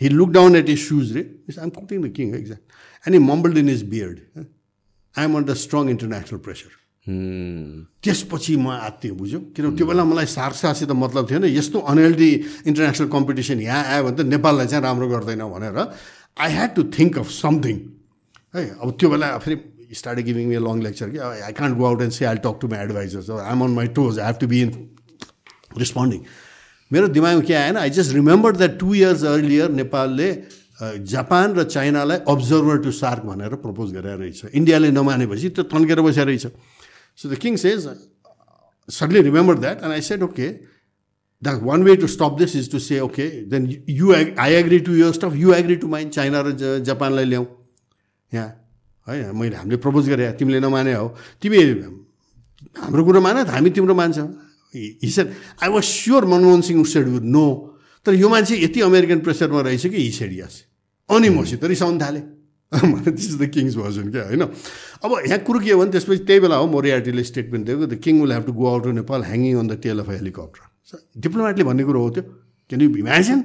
he 0.00 0.08
look 0.10 0.30
down 0.32 0.56
at 0.56 0.68
his 0.68 0.78
shoes 0.88 1.12
रे 1.16 1.22
I'm 1.50 1.70
quoting 1.72 2.02
the 2.02 2.12
king 2.12 2.34
exact 2.34 3.08
and 3.08 3.14
he 3.14 3.24
mumbled 3.24 3.58
in 3.58 3.68
his 3.70 3.82
beard 3.90 4.46
I 5.14 5.24
am 5.24 5.36
under 5.36 5.54
strong 5.62 5.90
international 5.90 6.38
pressure 6.46 6.80
त्यसपछि 7.06 8.56
म 8.56 8.68
आत्तिएँ 8.70 9.14
बुझ्यो 9.14 9.38
किनभने 9.56 9.76
त्यो 9.76 9.86
बेला 9.86 10.04
मलाई 10.04 10.26
सार्सासित 10.28 10.90
मतलब 10.94 11.30
थिएन 11.30 11.44
यस्तो 11.46 11.78
अनहेल्दी 11.82 12.30
इन्टरनेसनल 12.66 13.08
कम्पिटिसन 13.10 13.60
यहाँ 13.60 13.84
आयो 13.84 14.04
भने 14.04 14.16
त 14.16 14.26
नेपाललाई 14.28 14.66
चाहिँ 14.66 14.82
राम्रो 14.84 15.08
गर्दैन 15.08 15.42
भनेर 15.44 15.78
I 16.38 16.50
had 16.52 16.74
to 16.74 16.82
think 16.94 17.18
of 17.18 17.28
something 17.34 17.76
है 18.54 18.62
अब 18.82 18.96
त्यो 19.00 19.10
बेला 19.10 19.36
फेरि 19.38 19.56
start 19.98 20.18
giving 20.28 20.52
a 20.52 20.58
long 20.68 20.82
lecture 20.82 21.10
कि 21.10 21.18
I 21.18 21.52
can't 21.52 21.76
go 21.78 21.84
out 21.86 22.02
and 22.02 22.12
say 22.12 22.24
I 22.24 22.36
talk 22.46 22.58
to 22.60 22.68
my 22.68 22.80
advisers 22.84 23.30
I 23.30 23.52
am 23.52 23.60
on 23.64 23.70
my 23.80 23.86
toes 23.98 24.18
I 24.18 24.26
have 24.26 24.38
to 24.40 24.46
be 24.46 24.60
in 24.62 24.70
responding 25.78 26.20
मेरो 26.90 27.08
दिमागमा 27.08 27.40
के 27.48 27.54
आएन? 27.54 27.76
I 27.76 27.90
just 27.90 28.12
remember 28.14 28.56
that 28.56 28.78
two 28.78 28.94
years 28.94 29.24
earlier 29.24 29.70
नेपालले 29.72 30.28
Japan 31.12 31.54
र 31.56 31.64
चाइनालाई 31.64 32.18
observer 32.28 32.78
to 32.84 32.90
shark 32.92 33.22
भनेर 33.24 33.54
propose 33.62 33.92
गरेर 33.92 34.16
रहेछ। 34.18 34.44
इन्डियाले 34.52 34.90
नमानेपछि 34.90 35.48
त्यो 35.48 35.64
तन्केर 35.72 36.00
बसेर 36.00 36.26
रहेछ। 36.26 36.46
So 37.18 37.28
the 37.28 37.34
king 37.44 37.56
says 37.64 37.88
suddenly 38.88 39.22
remember 39.22 39.58
that 39.58 39.82
and 39.82 39.92
I 39.92 40.00
said 40.02 40.22
okay 40.22 40.48
that 41.42 41.62
one 41.62 41.82
way 41.82 41.96
to 41.96 42.06
stop 42.16 42.36
this 42.38 42.56
is 42.56 42.70
to 42.72 42.78
say 42.88 43.00
okay 43.00 43.28
then 43.48 43.72
you 43.88 44.12
I 44.14 44.52
agree 44.54 44.78
to 44.88 44.96
your 44.96 45.12
stuff 45.12 45.36
you 45.36 45.52
agree 45.54 45.76
to 45.76 45.88
mine 45.94 46.12
China 46.12 46.40
र 46.46 46.78
जापानलाई 46.90 47.24
ल्याउँ 47.24 47.46
यहाँ। 48.34 48.50
है 49.06 49.32
मैले 49.32 49.56
हामीले 49.56 49.76
propose 49.82 50.08
गरे 50.08 50.32
तिमीले 50.38 50.60
नमाने 50.60 50.92
हो। 50.94 51.08
तिमी 51.42 51.58
हाम्रो 52.78 53.04
कुरो 53.04 53.20
मान 53.20 53.36
हामी 53.46 53.70
तिम्रो 53.70 53.94
मान्छ। 53.94 54.18
He said 55.04 55.26
I 55.62 55.68
was 55.68 55.84
sure 55.84 56.24
Manmohan 56.24 56.60
Singh 56.62 56.84
said 56.84 57.08
would 57.08 57.24
no 57.28 57.46
तर 58.06 58.14
यो 58.14 58.28
मान्छे 58.28 58.56
यति 58.58 58.80
अमेरिकन 58.80 59.20
प्रेसरमा 59.20 59.60
रहेछ 59.60 59.86
कि 59.86 59.98
हिसेड 59.98 60.32
यस 60.38 60.54
अनि 61.10 61.28
मसित 61.28 61.64
रिसाउनु 61.64 62.00
थालेँ। 62.00 62.22
This 62.72 63.26
is 63.26 63.36
the 63.36 63.46
king's 63.52 63.74
version 63.76 64.10
क्या? 64.10 64.22
होइन? 64.26 64.42
अब 65.04 65.10
यहाँ 65.28 65.38
कुरो 65.44 65.58
के 65.60 65.74
भने 65.76 65.90
त्यसपछि 65.92 66.24
त्यही 66.24 66.40
बेला 66.40 66.56
हो 66.56 66.66
मोरियाटीले 66.72 67.22
स्टेटमेन्ट 67.22 67.66
दिएको 67.66 67.86
the 67.86 67.94
king 68.00 68.20
will 68.20 68.32
have 68.32 68.44
to 68.46 68.52
go 68.52 68.66
out 68.66 68.82
to 68.84 68.92
Nepal 68.96 69.22
hanging 69.22 69.58
on 69.58 69.66
the 69.68 69.76
tail 69.82 69.98
of 70.00 70.08
helicopter 70.08 71.20
डिप्लोमेटले 71.20 71.64
भन्ने 71.64 71.84
कुरो 71.84 72.00
हो 72.00 72.10
त्यो। 72.10 72.22
क्यान 72.72 72.80
यु 72.80 72.88
इमेजिन 73.04 73.38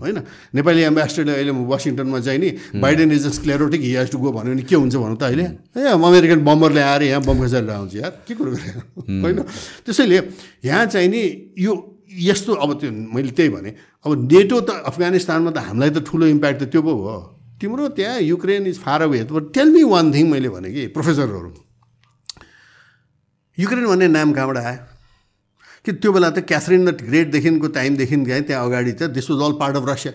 होइन? 0.00 0.16
नेपाली 0.56 0.80
एम्बेसडरले 0.88 1.32
अहिले 1.36 1.52
वासिङटनमा 1.68 2.18
चाहिँ 2.24 2.40
नि 2.40 2.50
Biden 2.80 3.12
is 3.12 3.20
just 3.28 3.42
sclerotic 3.44 3.80
he 3.84 3.92
has 4.00 4.08
to 4.10 4.18
go 4.18 4.32
भन्यो 4.32 4.56
भने 4.56 4.64
के 4.64 4.76
हुन्छ 4.80 4.96
भनौँ 4.96 5.16
त 5.20 5.28
अहिले? 5.28 5.46
ए 5.76 5.82
अमेरिकन 6.00 6.40
बम्बरले 6.40 6.80
आएर 6.80 7.02
यहाँ 7.12 7.22
बम 7.28 7.36
खसेर 7.44 7.68
आउँछ 7.70 7.94
यार। 8.00 8.12
के 8.24 8.34
कुरो 8.34 8.50
गरे 8.56 8.70
होइन? 9.20 9.38
त्यसैले 9.84 10.18
यहाँ 10.64 10.86
चाहिँ 10.88 11.08
नि 11.12 11.22
यो 11.60 11.72
यस्तो 12.10 12.52
अब 12.56 12.70
त्यो 12.80 12.90
मैले 12.90 13.30
त्यही 13.36 13.50
भने 13.54 13.70
अब 14.02 14.10
नेटो 14.32 14.56
त 14.64 14.82
अफगानिस्तानमा 14.88 15.50
त 15.52 15.58
हामीलाई 15.68 15.90
त 15.92 16.02
ठुलो 16.08 16.26
इम्प्याक्ट 16.26 16.58
त 16.62 16.64
त्यो 16.72 16.82
पो 16.82 16.90
हो। 16.90 17.16
तिम्रो 17.60 17.88
त्यहाँ 17.92 18.18
Ukraine 18.24 18.66
is 18.66 18.78
far 18.80 19.02
away 19.06 19.28
tell 19.54 19.68
me 19.70 19.82
one 19.84 20.10
thing 20.10 20.24
मैले 20.32 20.48
भने 20.48 20.72
कि 20.72 20.86
प्रोफेसरहरू 20.96 21.50
युक्रेन 23.58 23.86
भन्ने 23.86 24.08
नाम 24.08 24.32
कहाँबाट 24.32 24.56
आयो? 24.56 24.80
कि 25.84 25.92
त्यो 25.92 26.12
बेला 26.12 26.30
त 26.30 26.38
क्याथरिन 26.44 26.84
द 26.84 26.90
ग्रेटदेखिको 27.00 27.68
टाइमदेखि 27.68 28.16
गएँ 28.16 28.42
त्यहाँ 28.42 28.64
अगाडि 28.66 28.92
त 28.92 29.02
this 29.16 29.30
was 29.30 29.40
all 29.42 29.52
part 29.60 29.76
of 29.76 29.84
Russia 29.88 30.12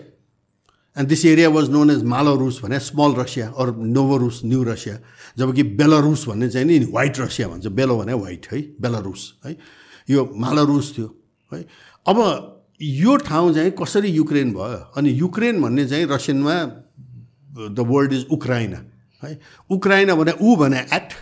and 0.96 1.08
this 1.08 1.24
area 1.26 1.48
was 1.52 1.70
known 1.70 1.90
as 1.90 2.02
मालोरुस 2.08 2.60
भने 2.64 2.78
स्मल 2.80 3.14
रसिया 3.20 3.48
अर 3.58 3.74
नोभोरुस 3.74 4.40
न्यू 4.44 4.62
रसिया 4.64 4.98
जबकि 5.38 5.62
बेलारुस 5.76 6.26
भन्ने 6.28 6.48
चाहिँ 6.48 6.66
नि 6.66 6.78
व्हाइट 6.86 7.18
रसिया 7.20 7.48
भन्छ। 7.48 7.66
बेलो 7.66 7.98
भने 7.98 8.12
व्हाइट 8.14 8.46
है 8.52 8.60
बेलारुस 8.80 9.22
है। 9.46 9.56
यो 10.10 10.24
मालारुस 10.36 10.92
थियो 10.98 11.08
है। 11.52 11.64
अब 12.06 12.18
यो 12.80 13.16
ठाउँ 13.16 13.52
चाहिँ 13.54 13.70
कसरी 13.82 14.08
युक्रेन 14.08 14.52
भयो? 14.54 14.80
अनि 14.96 15.10
युक्रेन 15.10 15.62
भन्ने 15.62 15.86
चाहिँ 15.88 16.06
रसियनमा 16.10 16.54
द 17.74 17.84
वर्ल्ड 17.88 18.12
इज 18.12 18.26
उक्राइना 18.32 18.78
है। 19.22 19.38
उक्राइना 19.70 20.14
भने 20.14 20.32
ऊ 20.40 20.56
भने 20.56 20.80
एट 20.92 21.12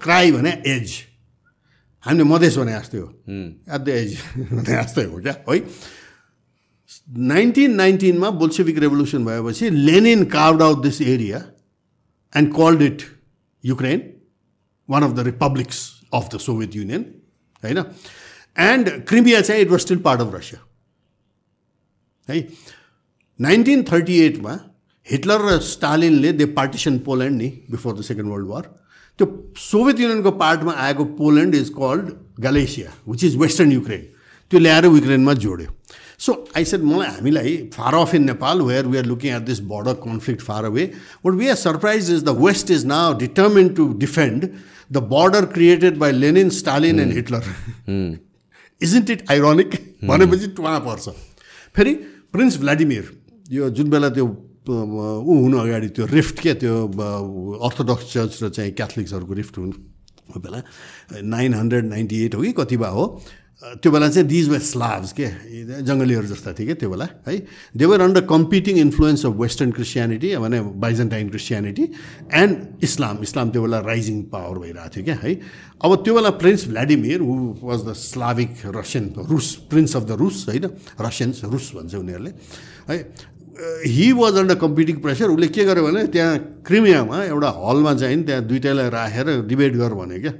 क्राई 0.00 0.32
भने 0.32 0.50
एज 0.66 0.92
हामीले 2.06 2.24
मधेस 2.24 2.56
भने 2.58 2.72
जस्तै 2.72 2.98
हो। 2.98 3.08
एट 3.74 3.80
द 3.80 3.88
एज 3.88 4.16
भने 4.52 4.72
जस्तै 4.72 5.04
हो 5.04 5.20
क्या 5.20 5.34
है? 5.48 5.58
नाइन्टिन 7.28 7.74
नाइन्टिनमा 7.74 8.30
बोल्सेविक 8.40 8.78
रेभोल्युसन 8.78 9.24
भएपछि 9.24 9.70
Lenin 9.70 10.24
carved 10.32 10.62
out 10.62 10.82
this 10.82 11.00
area 11.02 11.38
and 12.32 12.52
called 12.54 12.82
it 12.82 13.02
Ukraine 13.64 14.02
one 14.88 15.02
of 15.02 15.12
the 15.12 15.26
republics 15.26 15.78
of 16.14 16.28
the 16.34 16.38
Soviet 16.38 16.76
Union 16.76 17.04
होइन? 17.62 17.78
एन्ड 18.58 18.88
क्रिमिया 19.08 19.40
चाहिँ 19.40 19.62
it 19.62 19.70
was 19.70 19.80
still 19.80 19.98
part 20.06 20.20
of 20.20 20.34
Russia 20.34 20.60
है? 22.28 22.48
नाइन्टिन 23.38 23.82
थर्टी 23.92 24.18
एटमा 24.20 24.58
हिटलर 25.06 25.40
र 25.46 25.58
स्टालिनले 25.62 26.32
they 26.32 26.46
partition 26.54 26.98
Poland 26.98 27.36
नि 27.38 27.48
before 27.70 27.98
the 27.98 28.02
second 28.02 28.30
world 28.30 28.46
war 28.46 28.64
त्यो 29.18 29.26
Soviet 29.60 30.00
युनियनको 30.00 30.30
पार्टमा 30.40 30.72
आएको 30.86 31.04
Poland 31.20 31.54
is 31.54 31.68
called 31.78 32.10
Galicia 32.40 32.92
which 33.08 33.24
is 33.24 33.36
western 33.42 33.72
Ukraine 33.72 34.02
त्यो 34.50 34.60
ल्याएर 34.60 34.84
युक्रेनमा 34.84 35.32
जोड्यो. 35.44 35.70
सो 36.18 36.32
आई 36.56 36.64
सेड 36.64 36.82
मलाई 36.82 37.08
हामीलाई 37.08 37.56
far 37.74 37.94
off 37.94 38.14
in 38.14 38.24
Nepal 38.24 38.60
where 38.62 38.86
we 38.86 38.98
are 38.98 39.06
looking 39.06 39.34
at 39.36 39.42
this 39.42 39.60
border 39.72 39.94
conflict 40.04 40.42
far 40.42 40.64
away 40.64 40.84
but 41.26 41.32
we 41.32 41.48
are 41.48 41.56
surprise 41.56 42.10
is 42.10 42.22
the 42.24 42.36
west 42.38 42.70
is 42.70 42.84
now 42.86 43.18
determine 43.18 43.68
to 43.74 43.86
defend 43.98 44.48
the 44.92 45.02
border 45.12 45.44
created 45.54 45.98
by 45.98 46.12
Lenin 46.12 46.50
Stalin 46.58 47.00
and 47.00 47.12
Hitler 47.14 47.44
isn't 48.80 49.10
it 49.10 49.24
ironic 49.30 49.74
भनेपछि 50.04 50.54
उहाँ 50.58 50.80
पर्छ। 50.80 51.08
फेरि 51.76 51.94
prince 52.32 52.58
Vladimir 52.60 53.10
यो 53.52 53.68
जुन 53.70 53.90
बेला 53.90 54.08
त्यो 54.10 54.26
ऊ 54.70 55.32
हुनु 55.42 55.56
अगाडि 55.58 55.88
त्यो 55.94 56.06
रिफ्ट 56.06 56.36
के 56.40 56.54
त्यो 56.60 56.74
अर्थोडक्स 57.62 58.12
चर्च 58.12 58.32
र 58.42 58.48
चाहिँ 58.50 58.72
क्याथलिक्सहरूको 58.74 59.34
रिफ्ट 59.34 59.58
हुनु 59.58 59.72
बेला। 60.42 60.62
नाइन 61.22 61.54
हन्ड्रेड 61.54 61.84
नाइन्टी 61.86 62.24
एट 62.24 62.34
हो 62.34 62.42
कि 62.42 62.52
कति 62.52 62.76
भए 62.76 62.90
हो? 62.90 63.04
त्यो 63.56 63.90
बेला 63.92 64.08
चाहिँ 64.08 64.28
दिज 64.28 64.48
वे 64.48 64.58
स्लाभ्स 64.60 65.12
के? 65.16 65.26
जङ्गलीहरू 65.80 66.26
जस्ता 66.28 66.52
थिए 66.52 66.66
क्या 66.66 66.74
त्यो 66.76 66.90
बेला 66.90 67.08
है? 67.26 67.46
There were 67.72 68.00
under 68.00 68.20
competing 68.28 68.76
influence 68.78 69.26
of 69.26 69.32
western 69.32 69.70
Christianity 69.72 70.36
भने 70.36 70.60
Byzantine 70.76 71.28
Christianity 71.28 71.84
and 72.36 72.84
Islam 72.84 73.22
Islam 73.22 73.50
त्यो 73.50 73.62
बेला 73.62 73.78
राइजिङ 73.80 74.22
पावर 74.28 74.58
भइरहेको 74.60 74.90
थियो 74.96 75.04
क्या 75.04 75.18
है? 75.22 75.32
अब 75.80 75.90
त्यो 76.04 76.14
बेला 76.14 76.30
prince 76.36 76.68
Vladimir 76.68 77.20
who 77.20 77.34
was 77.62 77.80
the 77.88 77.92
Slavic 77.96 78.50
Russian 78.76 79.04
Rus 79.24 79.48
prince 79.70 79.96
of 79.96 80.02
the 80.04 80.20
Rus 80.20 80.44
होइन? 80.48 80.66
रसियन्स 81.00 81.44
रुस 81.48 81.72
भन्छ 81.80 81.94
उनीहरूले 81.94 82.32
है? 82.92 82.98
He 83.86 84.10
was 84.12 84.36
under 84.38 84.54
competing 84.54 84.96
pressure 85.00 85.30
उसले 85.30 85.48
के 85.48 85.64
गर्यो 85.64 85.84
भने 85.84 86.06
त्यहाँ 86.12 86.38
क्रिमियामा 86.66 87.22
एउटा 87.24 87.50
हलमा 87.60 87.94
चाहिँ 87.94 88.22
त्यहाँ 88.24 88.42
दुइटैलाई 88.46 88.88
राखेर 88.90 89.28
डिबेट 89.48 89.72
गर 89.76 89.94
भने 89.94 90.18
क्या। 90.20 90.32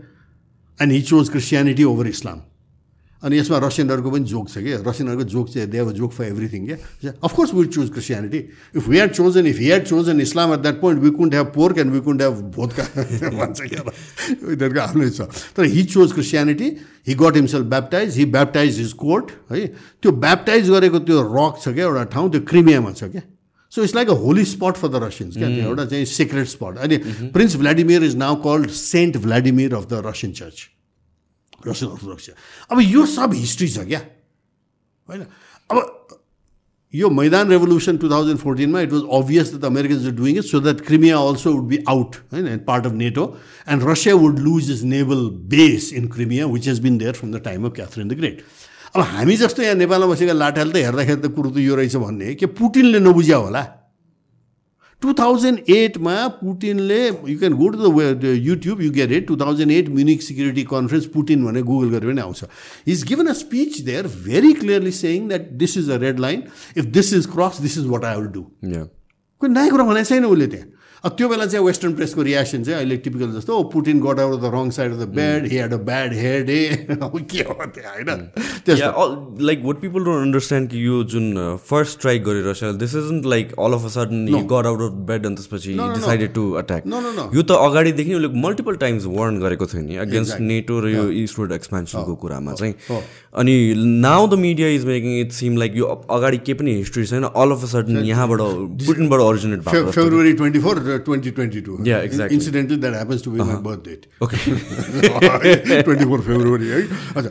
And 0.79 0.93
he 0.93 1.01
chose 1.03 1.29
Christianity 1.29 1.85
over 1.85 2.07
Islam 2.07 2.39
अनि 3.23 3.39
यसमा 3.39 3.59
रसियनहरूको 3.59 4.11
पनि 4.11 4.25
जोक 4.29 4.49
छ 4.49 4.59
कि? 4.59 4.73
रसियनहरूको 4.87 5.25
जोक 5.25 5.49
चाहिँ 5.49 5.69
they 5.71 5.79
have 5.79 5.91
joke 5.99 6.13
for 6.13 6.25
everything 6.25 6.67
क्या 6.67 7.13
of course 7.25 7.55
we'd 7.55 7.69
choose 7.73 7.91
Christianity 7.93 8.41
if 8.77 8.89
we 8.89 8.99
had 8.99 9.11
chosen 9.13 9.47
if 9.47 9.59
had 9.61 9.85
chosen 9.87 10.21
Islam 10.21 10.53
at 10.55 10.61
that 10.61 10.81
point 10.81 11.03
we 11.03 11.11
couldn't 11.21 11.35
have 11.35 11.47
pork 11.55 11.79
and 11.79 11.93
we 11.93 12.01
couldn't 12.09 12.23
have 12.23 12.35
vodka 12.57 12.85
भन्छ 13.39 13.61
क्या 13.63 13.83
उनीहरूको 13.83 14.81
आफ्नै 14.81 15.11
छ 15.11 15.21
तर 15.57 15.65
he 15.75 15.85
chose 15.95 16.13
Christianity 16.13 16.69
he 17.09 17.15
got 17.23 17.37
himself 17.37 17.67
baptized 17.73 18.17
he 18.19 18.25
baptized 18.37 18.79
his 18.79 18.93
court 19.01 19.33
है 19.53 19.67
त्यो 20.03 20.13
ब्याप्टाइज 20.27 20.71
गरेको 20.71 20.99
त्यो 21.09 21.23
रक 21.33 21.63
छ 21.63 21.75
क्या? 21.75 21.85
एउटा 21.87 22.05
ठाउँ 22.13 22.31
त्यो 22.31 22.41
क्रिमियामा 22.53 22.93
छ 22.93 23.11
क्या? 23.17 23.23
So 23.73 23.83
it's 23.83 23.95
like 23.95 24.11
a 24.11 24.15
holy 24.23 24.45
spot 24.45 24.77
for 24.77 24.89
the 24.89 25.03
Russians 25.03 25.37
क्या? 25.37 25.49
एउटा 25.49 25.85
चाहिँ 25.85 26.05
सिक्रेट 26.13 26.47
स्पट 26.49 26.79
अनि 26.79 26.97
prince 27.35 27.57
Vladimir 27.57 28.05
is 28.05 28.17
now 28.17 28.35
called 28.47 28.71
Saint 28.79 29.17
Vladimir 29.27 29.75
of 29.75 29.89
the 29.91 30.03
Russian 30.07 30.33
church 30.33 30.69
Russian 31.69 31.91
Orthodox. 31.91 32.31
अब 32.71 32.81
यो 32.81 33.07
सब 33.07 33.33
हिस्ट्री 33.35 33.69
छ 33.69 33.79
क्या? 33.87 34.01
होइन? 35.09 35.23
अब 35.71 35.77
यो 36.95 37.09
Maidan 37.11 37.49
revolution 37.51 37.97
two 37.99 38.09
thousand 38.11 38.39
फोर्टिनमा 38.39 38.81
it 38.81 38.93
was 38.93 39.03
obvious 39.15 39.55
the 39.55 39.65
Americans 39.65 40.05
are 40.07 40.13
doing 40.17 40.37
it 40.39 40.45
so 40.45 40.61
that 40.61 40.81
Crimea 40.87 41.19
also 41.19 41.53
would 41.53 41.67
be 41.69 41.79
out 41.89 42.17
होइन 42.33 42.59
part 42.67 42.87
of 42.87 42.93
NATO 42.93 43.25
and 43.69 43.89
Russia 43.89 44.15
would 44.15 44.39
lose 44.39 44.71
is 44.71 44.85
naval 44.85 45.27
base 45.55 45.93
in 45.93 46.09
Crimea 46.09 46.47
which 46.47 46.69
has 46.69 46.79
been 46.87 46.99
there 46.99 47.13
from 47.15 47.33
the 47.33 47.43
time 47.45 47.67
of 47.67 47.73
Catherine 47.77 48.09
the 48.09 48.19
Great 48.21 48.45
अब 48.95 49.03
हामी 49.03 49.37
जस्तो 49.37 49.63
यहाँ 49.63 49.75
नेपालमा 49.75 50.07
बसेका 50.13 50.33
लाठाले 50.33 50.73
त 50.73 50.85
हेर्दाखेरि 50.85 51.21
त 51.21 51.33
कुरो 51.35 51.51
त 51.51 51.59
यो 51.59 51.75
रहेछ 51.77 51.97
भन्ने 51.97 52.35
के 52.35 52.47
पुटिनले 52.57 52.99
नबुझ्या 53.01 53.37
होला? 53.37 53.63
टु 55.03 55.13
थाउजन्ड 55.13 55.71
एटमा 55.71 56.17
पुटिनले 56.37 57.01
you 57.07 57.39
can 57.39 57.55
go 57.55 57.69
to 57.69 57.79
the 57.79 58.33
YouTube 58.43 58.81
you 58.83 58.91
get 58.93 59.13
it 59.13 59.27
two 59.29 59.37
thousand 59.37 59.73
eight 59.73 59.89
Munich 59.97 60.23
security 60.23 60.63
conference 60.71 61.07
Putin 61.15 61.45
भने 61.45 61.63
गुगल 61.63 61.89
गरेर 61.91 62.11
पनि 62.11 62.21
आउँछ। 62.21 62.45
Is 62.89 63.05
given 63.09 63.27
a 63.27 63.33
speech 63.41 63.81
there 63.89 64.07
very 64.25 64.53
clearly 64.63 64.91
saying 65.01 65.29
that 65.29 65.51
this 65.63 65.77
is 65.79 65.91
a 65.91 65.97
red 66.05 66.21
line 66.21 66.43
if 66.77 66.85
this 66.97 67.13
is 67.15 67.27
cross 67.35 67.61
this 67.63 67.79
is 67.79 67.87
what 67.93 68.05
I 68.05 68.17
will 68.17 68.31
do 68.33 68.43
कोही 69.41 69.53
नयाँ 69.53 69.71
कुरा 69.71 69.85
भनेको 69.85 70.09
छैन 70.09 70.25
उसले 70.25 70.47
त्यहाँ। 70.47 70.69
त्यो 71.05 71.29
बेला 71.29 71.47
चाहिँ 71.47 71.67
वेस्टर्न 71.67 71.93
प्रेसको 71.95 72.23
रियाक्सन 72.23 72.63
चाहिँ 72.65 72.79
अहिले 72.79 72.97
टिपिकल 73.05 73.33
जस्तो 73.33 73.63
Putin 73.73 74.01
got 74.01 74.21
out 74.21 74.41
the 74.41 74.51
wrong 74.55 74.71
side 74.77 74.93
of 74.93 74.99
the 74.99 75.09
bed 75.17 75.47
he 75.53 75.59
had 75.59 75.73
a 75.73 75.77
bad 75.91 76.13
head 76.15 76.51
ए 76.51 76.61
के 77.33 77.43
हो 77.43 77.55
त्यहाँ 77.67 77.93
होइन? 77.95 78.21
Like 79.47 79.63
what 79.65 79.81
people 79.81 80.05
don't 80.05 80.23
understand 80.23 80.71
कि 80.71 80.87
यो 80.87 81.03
जुन 81.13 81.59
फर्स्ट 81.71 81.99
स्ट्राइक 81.99 82.25
गरेर 82.25 82.73
this 82.77 82.95
isn't 82.97 83.27
like 83.35 83.53
all 83.59 83.73
of 83.73 83.85
a 83.85 83.89
sudden 83.97 84.29
you 84.29 84.39
got 84.55 84.67
out 84.67 84.81
of 84.83 84.97
bed 85.11 85.27
अनि 85.27 85.35
त्यसपछि 85.37 85.73
डिसाइडेड 85.73 86.33
टु 86.35 86.51
अट्याक. 86.63 86.83
यो 87.35 87.43
त 87.43 87.51
अगाडिदेखि 87.67 88.15
उसले 88.15 88.29
मल्टिपल 88.47 88.77
टाइम्स 88.83 89.07
वार्न 89.17 89.41
गरेको 89.41 89.67
थियो 89.67 89.83
नि 89.83 89.97
अगेन्स्ट 90.07 90.41
नेटो 90.41 90.81
र 90.81 90.89
यो 90.91 91.05
इस्टवर्ड 91.23 91.53
एक्सपेन्सनको 91.53 92.15
कुरामा 92.25 92.53
चाहिँ। 92.55 92.75
हो। 92.91 93.03
अनि 93.39 93.55
now 93.77 94.27
the 94.27 94.35
media 94.41 94.69
is 94.75 94.85
making 94.87 95.21
it 95.21 95.33
seem 95.33 95.57
like 95.59 95.77
यो 95.77 95.85
अगाडि 96.11 96.39
केही 96.39 96.59
पनि 96.59 96.75
हिस्ट्री 96.75 97.05
छैन 97.07 97.25
अल 97.25 97.51
अफ 97.53 97.63
अ 97.63 97.67
सडन 97.69 98.05
यहाँबाट 98.05 98.41
ब्रिटेनबाट 98.85 99.21
ओरिजिनेट 99.21 99.61
भएको। 99.69 99.91
February 99.93 100.33
twenty 100.33 100.61
four 100.61 100.85
twenty 100.87 101.31
twenty 101.37 101.61
two 101.69 101.77
Yeah, 101.91 102.01
exactly. 102.09 102.35
Incidentally 102.39 102.77
that 102.85 102.95
happens 102.95 103.23
to 103.25 103.31
be 103.31 103.39
my 103.51 103.57
birth 103.69 103.81
date 103.89 104.03
okay 104.23 104.37
twenty 105.83 106.05
four 106.05 106.21
February 106.31 106.69
है 106.69 106.81
अच्छा 107.17 107.31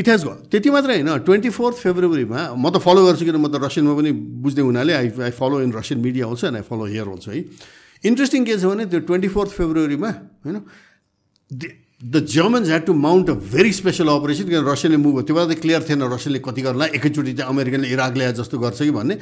इट 0.00 0.08
हेज 0.08 0.24
गो 0.24 0.32
त्यति 0.50 0.70
मात्रै 0.70 0.94
होइन 1.00 1.18
ट्वेन्टी 1.26 1.50
फोर्थ 1.58 1.76
फेब्रुअरीमा 1.86 2.40
म 2.54 2.70
त 2.70 2.76
फलो 2.86 3.00
गर्छु 3.06 3.24
किन 3.26 3.36
म 3.36 3.48
त 3.50 3.64
रसियनमा 3.66 3.94
पनि 4.00 4.10
बुझ्दै 4.46 4.62
हुनाले 4.62 4.92
I 5.00 5.10
I 5.28 5.32
follow 5.42 5.60
in 5.66 5.72
Russian 5.80 6.00
media 6.06 6.26
also 6.30 6.46
and 6.46 6.56
I 6.56 6.64
follow 6.70 6.84
here 6.94 7.08
also 7.16 7.30
है 7.30 7.44
इन्ट्रेस्टिङ 8.04 8.44
के 8.46 8.56
छ 8.56 8.64
भने 8.72 8.86
त्यो 8.94 9.00
ट्वेन्टी 9.10 9.28
फोर्थ 9.36 9.50
फेब्रुअरीमा 9.60 10.10
होइन 10.46 10.62
the 12.00 12.16
Germans 12.32 12.68
had 12.68 12.84
to 12.86 12.92
mount 12.96 13.30
a 13.30 13.32
very 13.54 13.72
special 13.78 14.08
operation 14.08 14.48
किन 14.48 14.64
रसियाले 14.66 14.96
मुभ 14.96 15.16
त्यो 15.26 15.34
बेला 15.36 15.46
त 15.52 15.58
क्लियर 15.60 15.82
थिएन 15.88 16.02
रसियाले 16.12 16.38
कति 16.46 16.62
गर्ला 16.64 16.84
एकैचोटि 16.96 17.32
चाहिँ 17.40 17.52
अमेरिकनले 17.52 17.88
इराक 17.92 18.14
ल्याए 18.16 18.32
जस्तो 18.40 18.58
गर्छ 18.58 18.78
कि 18.82 18.90
भन्ने। 18.96 19.14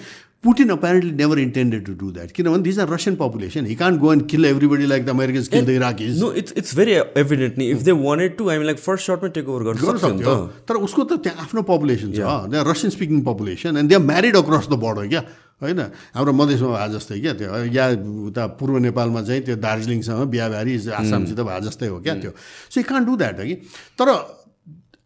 Putin 0.44 0.68
apparently 0.70 1.10
never 1.12 1.38
intended 1.38 1.84
to 1.86 1.92
do 2.00 2.10
that 2.12 2.30
किनभने 2.32 2.62
these 2.62 2.78
are 2.80 2.88
Russian 2.88 3.16
population 3.16 3.66
he 3.66 3.74
can't 3.74 4.00
go 4.00 4.12
and 4.12 4.26
kill 4.30 4.44
everybody 4.44 4.86
like 4.86 5.04
the 5.06 5.08
Americans 5.10 5.48
kill 5.48 5.64
the 5.64 5.70
Iraqis 5.70 6.20
no 6.20 6.32
it's 6.42 6.52
it's 6.56 6.76
very 6.76 6.92
evident 7.22 7.58
नि 7.58 7.70
इफ 7.70 7.82
दे 7.82 7.92
वान्टेड 7.98 8.36
टु 8.38 8.48
हामी 8.48 8.64
like 8.64 8.78
first 8.78 9.06
सर्टमै 9.06 9.30
take 9.30 9.48
over 9.48 9.64
गर्न 9.64 9.80
गर्न 9.80 9.98
सक्छ 9.98 10.12
नि 10.12 10.22
सक्थ्यो 10.22 10.36
त 10.36 10.68
तर 10.68 10.80
उसको 10.88 11.04
त 11.04 11.18
त्यहाँ 11.26 11.44
आफ्नो 11.44 11.62
पपुलेसन 11.72 12.12
छ 12.12 12.38
they 12.48 12.58
are 12.58 12.70
Russian 12.70 12.90
speaking 12.90 13.20
population 13.24 13.76
and 13.76 13.88
they 13.88 13.94
are 13.94 14.02
married 14.04 14.36
across 14.36 14.68
the 14.68 14.80
border 14.86 15.06
क्या 15.08 15.22
होइन 15.60 15.80
हाम्रो 16.14 16.32
मधेसमा 16.38 16.70
भए 16.76 16.88
जस्तै 16.94 17.20
क्या 17.20 17.32
त्यो 17.34 17.62
या 17.74 17.86
उता 18.30 18.46
पूर्व 18.58 18.78
नेपालमा 18.86 19.22
चाहिँ 19.28 19.42
त्यो 19.42 19.56
दार्जिलिङसँग 19.58 20.26
बिहाबारी 20.32 20.80
आसामसित 20.96 21.40
भए 21.44 21.60
जस्तै 21.66 21.86
हो 21.92 22.00
क्या 22.00 22.14
त्यो 22.22 22.32
सो 22.70 22.88
कान 22.88 23.04
डु 23.04 23.16
द्याट 23.18 23.40
कि 23.42 23.54
तर 23.98 24.16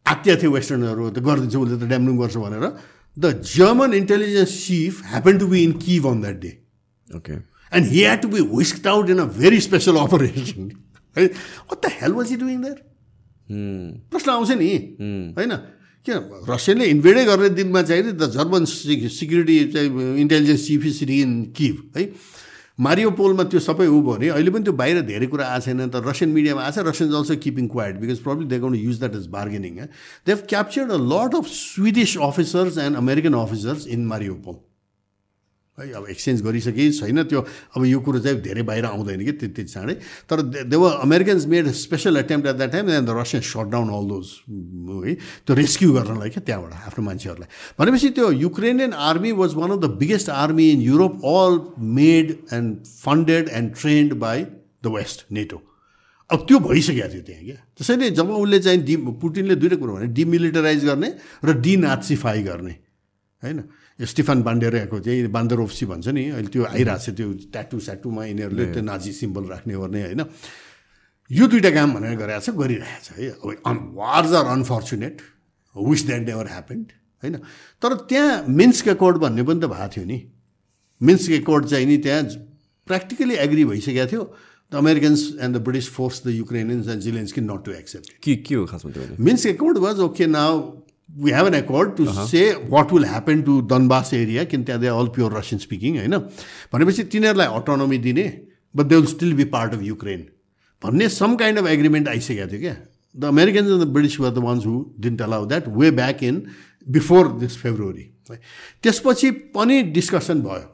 आत्या 0.07 0.35
थियो 0.37 0.51
वेस्टर्नहरू 0.53 1.11
त 1.11 1.19
गरिदिन्छ 1.25 1.57
उसले 1.57 1.77
त 1.79 1.89
ड्यामडुम 1.89 2.17
गर्छ 2.21 2.37
भनेर 2.37 2.65
the 3.17 3.33
German 3.55 3.95
intelligence 3.95 4.53
chief 4.67 5.03
happen 5.07 5.39
to 5.39 5.47
be 5.47 5.63
in 5.63 5.73
Kyiv 5.81 6.07
on 6.07 6.21
that 6.21 6.41
day 6.41 6.53
okay 7.17 7.33
and 7.33 7.87
he 7.87 8.01
had 8.01 8.23
to 8.23 8.29
be 8.29 8.41
whisked 8.57 8.87
out 8.87 9.11
in 9.11 9.19
a 9.19 9.25
very 9.39 9.61
special 9.61 9.97
operation 10.07 10.71
है 11.17 11.27
what 11.27 11.87
the 11.87 11.93
hell 12.01 12.13
was 12.13 12.31
he 12.31 12.37
doing 12.37 12.63
there 12.63 12.79
प्रश्न 14.13 14.31
आउँछ 14.31 14.51
नि। 14.51 14.69
होइन? 15.37 15.53
किन 16.07 16.15
रसियाले 16.49 16.85
इन्भेडै 16.91 17.25
गर्ने 17.25 17.49
दिनमा 17.57 17.83
चाहिँ 17.83 18.03
the 18.03 18.31
German 18.33 18.65
security 18.65 19.65
चाहिँ 19.73 20.17
intelligence 20.21 20.67
chief 20.67 20.87
is 20.87 20.95
sitting 20.99 21.21
in 21.23 21.33
Kyiv 21.57 21.77
है? 21.97 22.03
मारियो 22.79 23.11
पोलमा 23.21 23.45
त्यो 23.45 23.61
सबै 23.61 23.87
ऊ 23.87 24.01
भयो 24.01 24.03
भने 24.03 24.29
अहिले 24.29 24.51
पनि 24.51 24.65
त्यो 24.65 24.73
बाहिर 24.73 25.01
धेरै 25.13 25.27
कुरा 25.27 25.47
आएको 25.47 25.65
छैन 25.65 25.89
तर 25.91 26.05
रसियन 26.09 26.31
मिडियामा 26.31 26.63
आएको 26.63 26.81
छ। 26.81 26.87
Russian 26.89 27.13
also 27.21 27.37
keeping 27.45 27.69
quiet 27.69 28.01
because 28.01 28.19
problem 28.25 28.49
they 28.49 28.59
gonna 28.59 28.75
use 28.75 28.99
that 28.99 29.15
is 29.17 29.27
bargaining 29.37 29.75
they 29.77 30.33
have 30.33 30.45
captured 30.49 30.93
a 30.93 31.01
lot 31.15 31.35
of 31.37 31.47
Swedish 31.53 32.17
officers 32.29 32.79
and 32.85 32.97
American 32.97 33.35
officers 33.41 33.87
in 33.87 34.07
Mariupol 34.47 34.61
है 35.79 35.93
अब 35.93 36.07
एक्सचेन्ज 36.11 36.43
गरिसके 36.43 36.91
छैन 36.93 37.23
त्यो। 37.25 37.41
अब 37.77 37.85
यो 37.87 38.01
कुरो 38.05 38.19
चाहिँ 38.21 38.41
धेरै 38.43 38.63
बाहिर 38.63 38.85
आउँदैन 38.85 39.25
कि 39.25 39.33
त्यति 39.41 39.63
चाँडै। 39.65 39.95
तर 40.29 40.69
the 40.69 40.83
Americans 40.85 41.47
made 41.49 41.71
special 41.73 42.17
attempt 42.17 42.49
at 42.49 42.57
that 42.57 42.73
time 42.73 42.91
and 42.91 43.09
the 43.09 43.17
Russian 43.17 43.43
shot 43.43 43.67
down 43.73 43.89
all 43.89 44.05
those 44.09 44.27
है 45.09 45.15
त्यो 45.49 45.57
रेस्क्यु 45.57 45.93
गर्नलाई 45.93 46.31
क्या 46.31 46.45
त्यहाँबाट 46.45 46.73
आफ्नो 46.93 47.05
मान्छेहरूलाई। 47.05 47.49
भनेपछि 47.79 48.11
त्यो 48.13 48.31
Ukrainian 48.45 48.93
army 48.93 49.33
was 49.33 49.55
one 49.57 49.71
of 49.71 49.79
the 49.81 49.97
biggest 49.97 50.29
army 50.31 50.71
in 50.71 50.81
Europe 50.83 51.25
all 51.25 51.61
made 51.81 52.37
and 52.53 52.87
funded 53.01 53.49
and 53.49 53.75
trained 53.81 54.13
by 54.21 54.45
the 54.85 54.87
west 54.93 55.27
NATO 55.33 55.63
अब 56.31 56.45
त्यो 56.49 56.59
भइसकेको 56.59 57.09
थियो 57.13 57.23
त्यहाँ 57.23 57.45
क्या। 57.45 57.57
त्यसैले 57.77 58.11
जब 58.13 58.31
उसले 58.31 58.59
चाहिँ 58.61 58.81
डि 58.85 58.97
पुटिनले 59.21 59.55
दुइटै 59.57 59.77
कुरो 59.77 59.93
भने 59.97 60.07
डिमिलिटराइज 60.13 60.85
गर्ने 60.85 61.09
र 61.45 61.61
डिनाचिफाई 61.61 62.43
गर्ने 62.43 62.77
होइन? 63.43 63.59
स्टिफन 64.03 64.43
बान्डेराको 64.43 64.99
चाहिँ 65.01 65.27
बान्दरोप्सी 65.31 65.87
भन्छ 65.87 66.09
नि 66.09 66.25
अहिले 66.31 66.49
त्यो 66.49 66.63
आइरहेको 66.65 66.99
छ 66.99 67.11
त्यो 67.17 67.29
ट्याटु 67.53 67.81
स्याटुमा 67.81 68.23
यिनीहरूले 68.25 68.67
त्यो 68.73 68.83
नाजी 68.83 69.13
सिम्बल 69.13 69.45
राख्ने 69.53 69.75
गर्ने 69.75 70.01
होइन। 70.03 70.23
यो 71.31 71.45
दुइटा 71.47 71.71
काम 71.71 71.89
भनेर 71.95 72.17
गरिरहेको 72.19 72.45
छ 72.45 72.57
गरिरहेको 72.57 73.03
छ 73.05 73.11
है। 73.19 73.29
अब 73.65 73.79
wars 73.95 74.33
are 74.33 74.47
unfortunate 74.53 75.17
which 75.77 76.01
that 76.07 76.23
never 76.29 76.47
happened 76.51 76.87
होइन। 77.23 77.37
तर 77.83 77.91
त्यहाँ 78.11 78.45
मिन्स 78.49 78.87
एकोर्ड 78.89 79.17
भन्ने 79.23 79.43
पनि 79.43 79.61
त 79.61 79.65
भएको 79.71 79.89
थियो 79.95 80.05
नि। 80.05 80.19
मिन्स 81.01 81.29
एकोर्ड 81.41 81.67
चाहिँ 81.67 81.87
नि 81.87 81.97
त्यहाँ 81.99 82.23
प्र्याक्टिकली 82.87 83.35
एग्री 83.47 83.65
भइसकेको 83.65 84.07
थियो। 84.13 84.23
The 84.73 84.75
Americans 84.75 85.21
and 85.41 85.57
the 85.57 85.61
British 85.63 85.89
force 85.95 86.23
the 86.27 86.29
Ukrainians 86.33 86.89
and 86.89 87.01
Zelensky 87.03 87.33
कि 87.33 87.41
नट 87.41 87.65
टु 87.65 87.73
एक्सेप्ट 87.73 88.13
के 88.25 88.35
के 88.41 88.55
हो 88.55 88.65
खासमा 88.67 89.17
Minsk 89.21 89.47
accord 89.47 89.79
was 89.79 90.01
okay 90.01 90.27
now 90.27 90.61
we 91.13 91.31
have 91.31 91.47
an 91.47 91.55
accord 91.55 91.97
to 91.97 92.07
say 92.27 92.45
what 92.69 92.93
will 92.93 93.05
happen 93.05 93.43
to 93.43 93.61
Donbas 93.71 94.13
area 94.15 94.45
किन 94.45 94.65
त्यहाँ 94.65 94.81
they 94.81 94.87
all 94.89 95.09
pure 95.15 95.37
Russian 95.39 95.59
speaking 95.61 95.99
होइन 95.99 96.19
भनेपछि 96.73 97.05
तिनीहरूलाई 97.13 97.47
अटोनोमी 97.59 97.99
दिने 98.07 98.25
but 98.75 98.87
they 98.87 98.97
will 98.97 99.07
still 99.07 99.35
be 99.35 99.45
part 99.53 99.75
of 99.75 99.83
Ukraine 99.83 100.27
भन्ने 100.83 101.09
some 101.11 101.37
kind 101.37 101.59
of 101.59 101.67
agreement 101.69 102.09
आइसकेको 102.09 102.51
थियो 102.53 102.61
क्या 102.61 102.77
the 103.15 103.25
Americans 103.27 103.71
and 103.71 103.83
the 103.83 103.89
British 103.93 104.21
were 104.21 104.31
the 104.31 104.45
ones 104.45 104.67
who 104.67 104.85
didn't 105.01 105.23
allow 105.23 105.47
that 105.47 105.69
way 105.77 105.91
back 105.99 106.23
in 106.25 106.43
before 106.87 107.33
this 107.39 107.57
February 107.59 108.09
त्यसपछि 108.83 109.31
पनि 109.55 109.83
discussion 109.93 110.41
भयो 110.43 110.69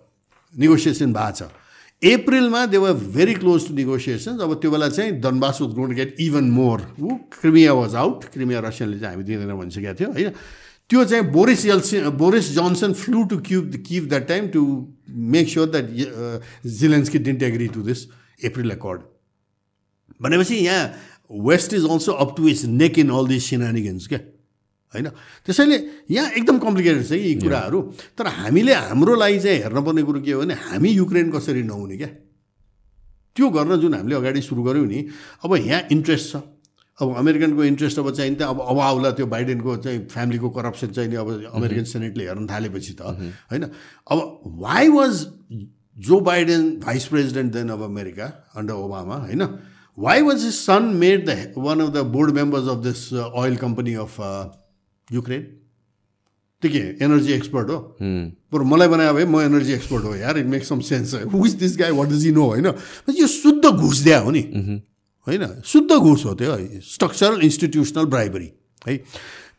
negotiation 0.54 1.12
भएको 1.12 1.32
छ 1.38 1.57
अप्रिलमा 2.02 2.64
they 2.66 2.76
were 2.78 2.92
very 3.14 3.34
close 3.34 3.66
to 3.68 3.74
negotiations 3.74 4.40
अब 4.40 4.54
त्यो 4.60 4.70
बेला 4.70 4.88
चाहिँ 4.88 5.12
Donbas 5.20 5.58
was 5.60 5.72
gone 5.74 5.94
get 5.94 6.16
even 6.20 6.50
more 6.50 6.80
ऊ 7.00 7.16
क्रिमिया 7.40 7.72
वाज 7.74 7.94
आउट 7.94 8.24
क्रिमिया 8.32 8.60
रसियनले 8.66 8.98
चाहिँ 8.98 9.14
हामी 9.14 9.24
दिँदैन 9.24 9.54
भनिसकेको 9.58 9.94
थियो 10.00 10.10
होइन? 10.12 10.30
त्यो 10.90 11.04
चाहिँ 11.04 11.24
Boris 11.32 11.66
LC 11.66 12.00
Boris 12.22 12.50
Johnson 12.54 12.92
flew 13.02 13.24
to 13.30 13.38
Kyiv 13.48 13.74
keep 13.86 14.04
that 14.08 14.28
time 14.28 14.48
to 14.48 14.62
make 15.34 15.48
sure 15.48 15.68
that 15.70 15.90
Zelensky 16.78 17.18
didn't 17.18 17.42
agree 17.42 17.68
to 17.74 17.82
this 17.90 18.06
April 18.46 18.70
accord 18.72 19.00
भनेपछि 20.22 20.56
यहाँ 20.56 20.84
west 21.50 21.74
is 21.74 21.90
also 21.90 22.12
up 22.12 22.34
to 22.36 22.48
its 22.48 22.64
neck 22.64 22.98
in 22.98 23.10
all 23.10 23.26
this 23.28 23.50
shenanigans 23.50 24.06
क्या? 24.08 24.18
होइन? 24.94 25.08
त्यसैले 25.46 25.76
यहाँ 26.10 26.30
एकदम 26.32 26.58
complicated 26.58 27.04
छ 27.06 27.12
यी 27.12 27.34
कुराहरू। 27.44 27.80
तर 28.18 28.26
हामीले 28.26 28.72
हाम्रो 28.72 29.14
लागि 29.14 29.38
चाहिँ 29.40 29.58
हेर्नुपर्ने 29.62 30.02
कुरो 30.02 30.20
के 30.20 30.32
हो 30.32 30.40
भने 30.40 30.54
हामी 30.54 30.88
युक्रेन 30.88 31.30
कसरी 31.30 31.62
नहुने 31.62 31.96
क्या? 31.96 32.08
त्यो 33.36 33.48
गर्न 33.48 33.76
जुन 33.76 33.94
हामीले 33.94 34.14
अगाडि 34.16 34.40
सुरु 34.42 34.62
गऱ्यौँ 34.62 34.86
नि 34.86 34.98
अब 35.44 35.56
यहाँ 35.56 35.82
इन्ट्रेस्ट 35.92 36.32
छ। 36.32 36.36
अब 36.98 37.14
अमेरिकनको 37.14 37.64
इन्ट्रेस्ट 37.64 37.98
अब 37.98 38.10
चाहिँ 38.10 38.34
त 38.34 38.42
अब 38.42 38.58
अब 38.58 38.78
आउला 38.80 39.10
त्यो 39.14 39.26
बाइडेनको 39.30 39.76
चाहिँ 39.76 40.06
फ्यामिलीको 40.10 40.48
करप्सन 40.50 40.88
चाहिँ 40.90 41.08
नि 41.10 41.16
अब 41.16 41.28
अमेरिकन 41.54 41.84
सेनेटले 41.84 42.24
हेर्न 42.26 42.46
थालेपछि 42.50 42.92
त 42.98 43.14
होइन? 43.52 43.64
अब 44.10 44.18
why 44.58 44.88
was 44.88 45.14
Joe 45.96 46.20
Biden 46.20 46.62
vice 46.80 47.06
president 47.06 47.52
then 47.52 47.68
of 47.70 47.80
America 47.86 48.26
under 48.56 48.74
Obama 48.74 49.14
होइन? 49.14 49.42
Why 49.98 50.22
was 50.22 50.44
his 50.44 50.54
son 50.54 50.90
made 50.98 51.28
the 51.30 51.54
one 51.58 51.80
of 51.80 51.94
the 51.94 52.02
board 52.10 52.34
members 52.34 52.68
of 52.68 52.82
this 52.82 53.12
oil 53.14 53.56
company 53.56 53.94
of 53.94 54.16
Ukraine? 55.12 55.42
त्यो 56.62 56.70
के 56.70 57.04
एनर्जी 57.04 57.32
एक्सपर्ट 57.32 57.68
हो? 57.70 57.78
बरु 58.52 58.64
मलाई 58.64 58.88
बनायो 58.88 59.12
भए 59.14 59.24
म 59.24 59.40
एनर्जी 59.40 59.72
एक्सपर्ट 59.72 60.04
हो 60.04 60.14
यार 60.16 60.38
it 60.38 60.46
make 60.46 60.64
some 60.64 60.80
sense 60.82 61.14
who 61.32 61.44
is 61.46 61.52
this 61.54 61.76
guy 61.78 61.90
what 61.94 62.12
is 62.12 62.26
no 62.34 62.44
होइन? 62.44 62.66
यो 63.16 63.26
शुद्ध 63.26 63.64
घुस 63.64 63.98
दिया 63.98 64.18
हो 64.20 64.30
नि। 64.30 64.42
होइन? 65.26 65.46
शुद्ध 65.64 65.90
घुस 65.92 66.24
हो 66.24 66.34
त्यो 66.34 66.56
स्ट्रक्चरल 66.84 67.40
इन्स्टिट्युसनल 67.42 68.04
ब्राइबरी 68.06 68.50
है। 68.86 68.96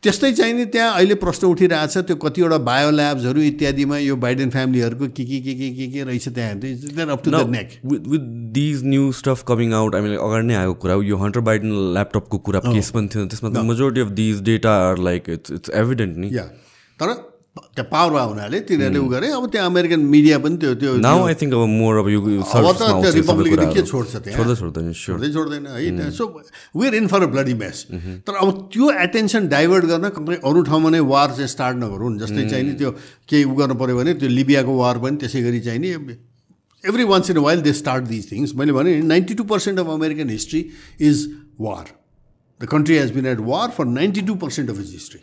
त्यस्तै 0.02 0.32
चाहिँ 0.32 0.52
नि 0.54 0.64
त्यहाँ 0.72 0.92
अहिले 0.96 1.14
प्रश्न 1.22 1.46
उठिरहेको 1.46 1.92
छ 1.92 2.02
त्यो 2.08 2.16
कतिवटा 2.16 2.58
बायो 2.68 2.90
ल्याब्सहरू 2.90 3.40
इत्यादिमा 3.48 3.96
यो 3.98 4.14
बाइडेन 4.16 4.50
फ्यामिलीहरूको 4.50 5.08
के 5.16 5.24
के 5.30 5.40
के 5.46 5.54
के 5.54 5.68
के 5.76 5.86
के 5.92 6.04
रहेछ 6.08 6.28
त्यहाँ? 6.28 6.54
Up 7.12 7.24
to 7.24 7.30
the 7.30 7.32
neck 7.50 7.68
with 7.84 8.22
these 8.56 8.84
new 8.84 9.10
stuff 9.20 9.44
coming 9.48 9.72
out 9.80 9.94
हामीले 9.94 10.16
अगाडि 10.28 10.46
नै 10.46 10.54
आएको 10.60 10.74
कुरा 10.84 10.94
हो 10.94 11.02
यो 11.10 11.16
हन्टर 11.24 11.40
बाइडन 11.48 11.74
ल्यापटपको 11.98 12.38
कुरा 12.48 12.60
केस 12.68 12.90
पनि 12.96 13.08
थियो 13.14 13.26
त्यसमा 13.34 13.62
majority 13.72 14.00
of 14.00 14.14
these 14.22 14.40
data 14.48 14.72
are 14.86 15.04
like 15.08 15.28
it's 15.36 15.52
it's 15.52 15.70
evident 15.82 16.16
नि। 16.16 16.30
तर 17.00 17.14
त्यहाँ 17.74 17.88
पावर 17.90 18.10
भए 18.14 18.24
हुनाले 18.30 18.60
तिनीहरूले 18.68 18.98
उ 18.98 19.08
गरे। 19.10 19.28
अब 19.38 19.44
त्यहाँ 19.52 19.66
अमेरिकन 19.70 20.00
मिडिया 20.14 20.38
पनि 20.44 20.56
त्यो 20.62 20.74
त्यो 20.80 20.94
नाउ 21.04 21.18
आई 21.26 21.34
थिङ्क 21.40 21.52
अब 21.54 21.62
मोर 21.80 21.94
अब 22.02 22.08
यो 22.08 22.20
अब 22.20 22.66
त 22.72 22.82
त्यो 23.02 23.10
रिपब्लिकले 23.20 23.66
के 23.74 23.82
छोड्छ 23.90 24.12
त्यहाँ? 24.16 24.36
छोड्दै 24.38 24.54
छोड्दैन 24.60 24.92
छोड्दै 25.04 25.30
छोड्दैन 25.36 25.66
है 25.66 26.10
so 26.18 26.24
we're 26.76 26.94
in 26.94 27.06
for 27.12 27.22
a 27.22 27.26
bloody 27.34 27.54
mess 27.62 27.84
तर 28.26 28.34
अब 28.40 28.48
त्यो 28.72 28.90
एटेन्सन 29.04 29.48
डाइभर्ट 29.54 29.84
गर्न 29.92 30.08
कम्पनी 30.16 30.36
अरू 30.44 30.62
ठाउँमा 30.70 30.90
नै 30.90 31.00
वार 31.12 31.28
चाहिँ 31.36 31.48
स्टार्ट 31.54 31.76
नगरौँ 31.84 32.16
जस्तै 32.24 32.48
चाहिँ 32.50 32.64
नि 32.64 32.74
त्यो 32.80 32.90
केही 33.28 33.44
उ 33.44 33.54
गर्नु 33.60 33.74
पऱ्यो 33.84 33.96
भने 34.00 34.14
त्यो 34.20 34.28
लिबियाको 34.40 34.76
वार 34.82 34.98
पनि 35.06 35.16
त्यसै 35.22 35.42
गरी 35.46 35.60
चाहिँ 35.68 35.80
नि 35.80 35.94
every 36.84 37.04
once 37.04 37.30
in 37.30 37.38
while 37.44 37.60
they 37.62 37.72
start 37.78 38.04
these 38.10 38.30
things 38.32 38.54
मैले 38.56 38.72
भने 38.72 39.00
ninety 39.08 39.34
two 39.40 39.44
percent 39.48 39.78
of 39.78 39.88
American 39.94 40.30
history 40.30 40.60
is 41.08 41.26
war 41.60 41.84
the 42.60 42.66
country 42.70 42.96
has 42.98 43.10
been 43.14 43.26
at 43.32 43.40
war 43.48 43.68
for 43.76 43.84
ninety 43.96 44.22
two 44.30 44.34
percent 44.44 44.70
of 44.70 44.80
its 44.80 44.92
history 44.92 45.20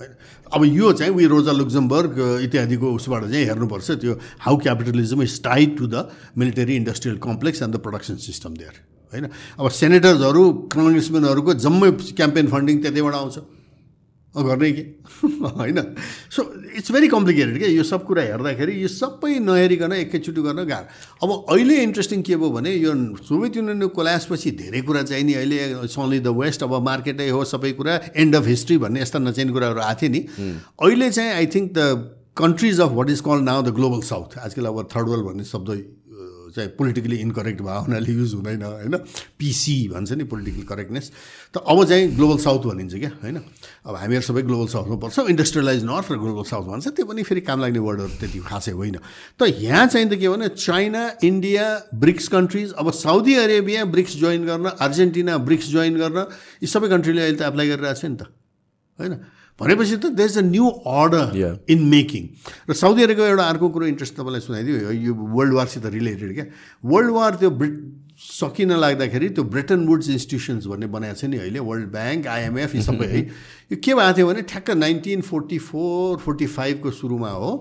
अब 0.00 0.64
यो 0.64 0.92
चाहिँ 0.92 1.12
उयो 1.12 1.28
रोजा 1.28 1.52
लुक्जमबर्ग 1.52 2.12
इत्यादिको 2.46 2.86
उसबाट 2.94 3.22
चाहिँ 3.30 3.44
हेर्नुपर्छ 3.46 3.90
त्यो 4.00 4.12
how 4.40 4.56
capitalism 4.56 5.22
is 5.22 5.42
tied 5.42 5.76
to 5.78 5.86
the 5.86 6.08
military 6.38 6.74
industrial 6.76 7.18
complex 7.18 7.62
and 7.62 7.74
the 7.74 7.78
production 7.84 8.16
system 8.16 8.54
there 8.56 8.74
होइन। 9.12 9.24
अब 9.60 9.68
सेनेटर्सहरू 9.68 10.42
कङ्ग्रेसम्यानहरूको 10.72 11.52
जम्मै 11.54 11.90
क्याम्पेन 12.16 12.46
फन्डिङ 12.48 12.76
त्यतैबाट 12.82 13.14
आउँछ। 13.14 13.36
गर्नै 14.36 14.70
के? 14.72 14.82
होइन। 15.58 15.78
सो 16.30 16.42
इट्स 16.76 16.92
भेरी 16.92 17.08
कम्प्लिकेटेड 17.08 17.58
क्या 17.58 17.68
यो 17.68 17.82
सब 17.82 18.04
कुरा 18.06 18.22
हेर्दाखेरि 18.22 18.82
यो 18.82 18.88
सबै 18.88 19.38
नहेरिकन 19.42 19.92
एकैचोटि 19.92 20.42
गर्न 20.42 20.64
गाह्रो। 20.70 21.26
अब 21.26 21.30
अहिले 21.50 21.76
इन्ट्रेस्टिङ 21.82 22.22
के 22.22 22.36
भयो 22.36 22.50
भने 22.50 22.74
यो 22.74 22.94
सोभियत 23.26 23.56
युनियनको 23.56 23.88
कोल्यासपछि 23.98 24.50
धेरै 24.62 24.80
कुरा 24.86 25.02
चाहिँ 25.02 25.24
नि 25.24 25.34
अहिले 25.34 25.58
ओन्ली 25.82 26.20
द 26.20 26.36
वेस्ट 26.38 26.62
अब 26.62 26.74
मार्केटै 26.90 27.28
हो 27.28 27.44
सबै 27.44 27.72
कुरा 27.74 28.00
एन्ड 28.16 28.36
अफ 28.36 28.46
हिस्ट्री 28.46 28.78
भन्ने 28.78 29.02
यस्ता 29.02 29.18
नचाहिने 29.18 29.52
कुराहरू 29.52 29.80
आएको 29.80 30.00
थियो 30.00 30.10
नि। 30.10 30.20
अहिले 30.78 31.10
चाहिँ 31.10 31.32
I 31.32 31.46
think 31.54 31.72
the 31.78 31.80
countries 32.38 32.80
of 32.80 32.90
what 32.92 33.10
is 33.10 33.20
called 33.20 33.42
now 33.44 33.62
the 33.62 33.74
global 33.74 34.00
south 34.08 34.38
आजकल 34.38 34.66
अब 34.66 34.88
थर्ड 34.94 35.08
वर्ल्ड 35.08 35.26
भन्ने 35.26 35.44
शब्द 35.44 35.70
चाहिँ 36.50 36.70
पोलिटिकली 36.78 37.16
इन्करेक्ट 37.16 37.60
भयो 37.62 37.80
हुनाले 37.86 38.12
युज 38.12 38.34
हुँदैन 38.34 38.62
होइन? 38.62 38.96
पिसी 39.38 39.76
भन्छ 39.88 40.12
नि 40.12 40.24
पोलिटिकल 40.24 40.62
करेक्टनेस 40.66 41.06
त 41.54 41.62
अब 41.62 41.78
चाहिँ 41.84 42.04
ग्लोबल 42.16 42.38
साउथ 42.42 42.62
भनिन्छ 42.70 42.94
क्या 42.94 43.10
होइन? 43.22 43.36
अब 43.86 43.94
हामीहरू 43.96 44.24
सबै 44.26 44.42
ग्लोबल 44.42 44.68
साउथमा 44.74 44.96
पर्छ 45.00 45.18
इन्डस्ट्रियलाइज 45.30 45.84
नर्थ 45.84 46.12
र 46.12 46.16
ग्लोबल 46.20 46.44
साउथ 46.50 46.64
भन्छ 46.70 46.86
त्यो 46.96 47.04
पनि 47.06 47.22
फेरि 47.22 47.40
काम 47.48 47.58
लाग्ने 47.60 47.80
वर्डहरू 47.80 48.14
त्यति 48.20 48.38
खासै 48.44 48.72
होइन। 48.76 48.96
त 49.38 49.40
यहाँ 49.58 49.86
चाहिँ 49.86 50.06
त 50.10 50.20
के 50.20 50.28
भने 50.28 50.48
चाइना 50.58 51.02
इन्डिया 51.24 51.66
ब्रिक्स 51.94 52.28
कन्ट्रिज 52.28 52.72
अब 52.76 52.90
साउदी 53.00 53.34
अरेबिया 53.34 53.84
ब्रिक्स 53.88 54.16
जोइन 54.20 54.44
गर्न 54.44 54.66
अर्जेन्टिना 54.78 55.38
ब्रिक्स 55.48 55.66
जोइन 55.70 55.94
गर्न 55.98 56.18
यी 56.62 56.66
सबै 56.66 56.88
कन्ट्रीले 56.88 57.20
अहिले 57.22 57.38
त 57.38 57.42
एप्लाई 57.50 57.66
गरिरहेको 57.68 58.00
छ 58.00 58.04
नि 58.04 58.16
त 58.16 58.22
होइन? 58.98 59.14
भनेपछि 59.60 59.96
त 59.96 60.06
there 60.16 60.28
is 60.30 60.38
a 60.38 60.42
new 60.42 60.68
order 60.68 61.58
in 61.70 61.82
making 61.88 62.28
र 62.70 62.74
साउदी 62.74 63.02
अरेबियाको 63.02 63.30
एउटा 63.30 63.44
अर्को 63.44 63.68
कुरो 63.68 63.86
इन्ट्रेस्ट 63.86 64.14
तपाईँलाई 64.14 64.40
सुनाइदियो। 64.40 64.90
यो 64.90 65.14
वर्ल्ड 65.14 65.54
वारसित 65.54 65.86
रिलेटेड 65.96 66.34
क्या? 66.34 66.44
वर्ल्ड 66.84 67.10
वार 67.10 67.34
त्यो 67.40 67.50
ब्रिट 67.50 67.76
सकिन 68.20 68.72
लाग्दाखेरि 68.76 69.28
त्यो 69.28 69.44
ब्रिटन 69.52 69.86
वुड्स 69.86 70.08
इन्स्टिट्युसन्स 70.10 70.66
भन्ने 70.66 70.86
बनाएको 70.96 71.20
छ 71.20 71.24
नि 71.24 71.36
अहिले 71.36 71.60
वर्ल्ड 71.68 71.86
ब्याङ्क 71.92 72.26
आइएमएफ 72.26 72.74
यी 72.74 72.82
सबै। 72.82 73.06
है 73.06 73.20
यो 73.20 73.76
के 73.84 73.94
भएको 73.94 74.16
थियो 74.16 74.26
भने 74.26 74.42
ठ्याक्क 74.50 74.70
नाइन्टिन 74.76 75.20
फोर्टी 75.28 75.58
फोर 75.68 76.18
फोर्टी 76.24 76.46
फाइभको 76.56 76.90
सुरुमा 76.98 77.30
हो 77.30 77.52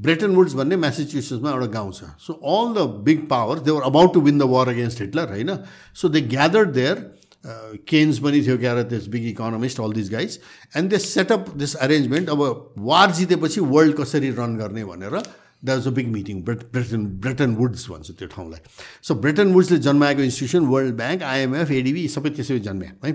ब्रेटन 0.00 0.34
वुड्स 0.34 0.54
भन्ने 0.56 0.76
म्यासेच्युसेट्समा 0.82 1.50
एउटा 1.50 1.66
गाउँ 1.76 1.92
छ। 1.92 2.10
So 2.26 2.32
all 2.32 2.74
the 2.74 2.86
big 3.06 3.26
power 3.30 3.58
they were 3.60 3.82
about 3.86 4.14
to 4.14 4.20
win 4.20 4.38
the 4.38 4.50
war 4.50 4.68
against 4.68 5.00
Hitler 5.00 5.28
होइन? 5.30 5.50
So 5.94 6.08
they 6.08 6.20
gathered 6.34 6.68
there 6.74 6.96
Keynes 7.44 8.18
पनि 8.20 8.42
थियो 8.42 8.56
Kyar 8.58 8.82
this 8.88 9.06
big 9.08 9.26
economist 9.28 9.80
all 9.80 9.92
this 9.92 10.10
guys 10.12 10.38
and 10.76 10.90
they 10.90 10.98
set up 10.98 11.52
this 11.56 11.74
arrangement 11.86 12.28
अब 12.30 12.40
war 12.78 13.10
जितेपछि 13.12 13.60
world 13.60 13.96
कसरी 14.00 14.30
run 14.38 14.56
गर्ने 14.56 14.84
भनेर. 14.84 15.22
That 15.64 15.76
was 15.76 15.86
a 15.86 15.90
big 15.90 16.08
meeting 16.08 16.42
Bretton 16.42 16.60
Bretton 16.72 17.06
Bretton 17.20 17.54
Woods 17.54 17.88
भन्छ 17.90 18.10
त्यो 18.10 18.28
ठाउँलाई. 18.28 18.60
सो 19.02 19.14
ब्रिटन 19.14 19.52
वुड्सले 19.52 19.78
जन्माएको 19.78 20.22
institution 20.22 20.66
world 20.66 20.94
bank 20.96 21.22
IMF 21.22 21.70
ADB 21.70 22.06
सबै 22.08 22.30
त्यसै 22.30 22.58
जन्म्या 22.60 22.92
है? 23.04 23.12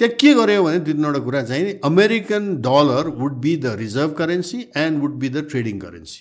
त्यहाँ 0.00 0.14
के 0.20 0.34
गर्यो 0.34 0.62
भने 0.64 0.78
दुई 0.78 0.92
तिनवटा 0.94 1.18
कुरा 1.26 1.42
चाहिँ 1.42 1.78
American 1.84 2.54
dollar 2.62 3.08
would 3.18 3.34
be 3.42 3.56
the 3.56 3.74
reserve 3.78 4.14
currency 4.18 4.58
and 4.76 5.00
would 5.02 5.14
be 5.18 5.28
the 5.28 5.46
trading 5.50 5.78
currency 5.78 6.20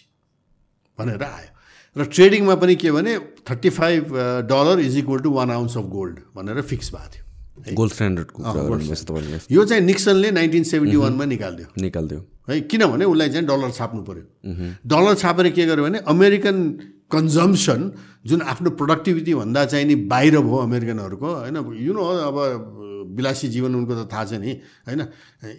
भनेर 0.98 1.24
आयो. 1.24 1.50
र 1.96 2.06
ट्रेडिङमा 2.06 2.56
पनि 2.62 2.76
के 2.76 2.92
भने 2.92 3.18
thirty 3.50 3.70
five 3.78 4.18
dollar 4.50 4.80
is 4.80 4.98
equal 4.98 5.20
to 5.20 5.32
one 5.32 5.52
ounce 5.52 5.78
of 5.78 5.86
gold 5.94 6.20
भनेर 6.36 6.62
फिक्स 6.62 6.94
भएको 6.94 7.14
थियो. 7.14 7.26
गोल्ड 7.74 7.94
स्ट्यान्डर्डको 7.94 8.38
यो 9.52 9.66
चाहिँ 9.66 9.84
निक्सनले 9.84 10.32
नाइन्टिन 10.32 10.64
सेभेन्टी 10.64 10.98
वानमा 10.98 11.26
निकालिदियो। 11.26 11.68
निकालिदियो। 11.82 12.20
है 12.50 12.60
किनभने 12.72 13.06
उसलाई 13.06 13.30
चाहिँ 13.30 13.46
डलर 13.48 13.72
छाप्नु 13.72 14.02
पऱ्यो 14.04 14.26
डलर 14.88 15.16
छापेर 15.16 15.50
के 15.52 15.66
गर्यो 15.66 15.84
भने 15.84 16.00
अमेरिकन 16.08 16.58
कन्जम्सन 17.12 17.92
जुन 18.28 18.42
आफ्नो 18.44 18.70
प्रोडक्टिभिटी 18.80 19.34
भन्दा 19.34 19.66
चाहिँ 19.66 19.86
नि 19.86 19.96
बाहिर 20.12 20.40
भयो 20.40 20.58
अमेरिकनहरूको 20.60 21.28
होइन 21.28 21.58
यु 21.80 21.94
नो 21.94 22.04
अब 22.04 22.38
विलासी 23.18 23.48
जीवन 23.48 23.76
उनको 23.76 23.94
त 23.96 24.12
थाहा 24.12 24.24
छ 24.26 24.34
नि 24.44 24.52
होइन 24.88 25.02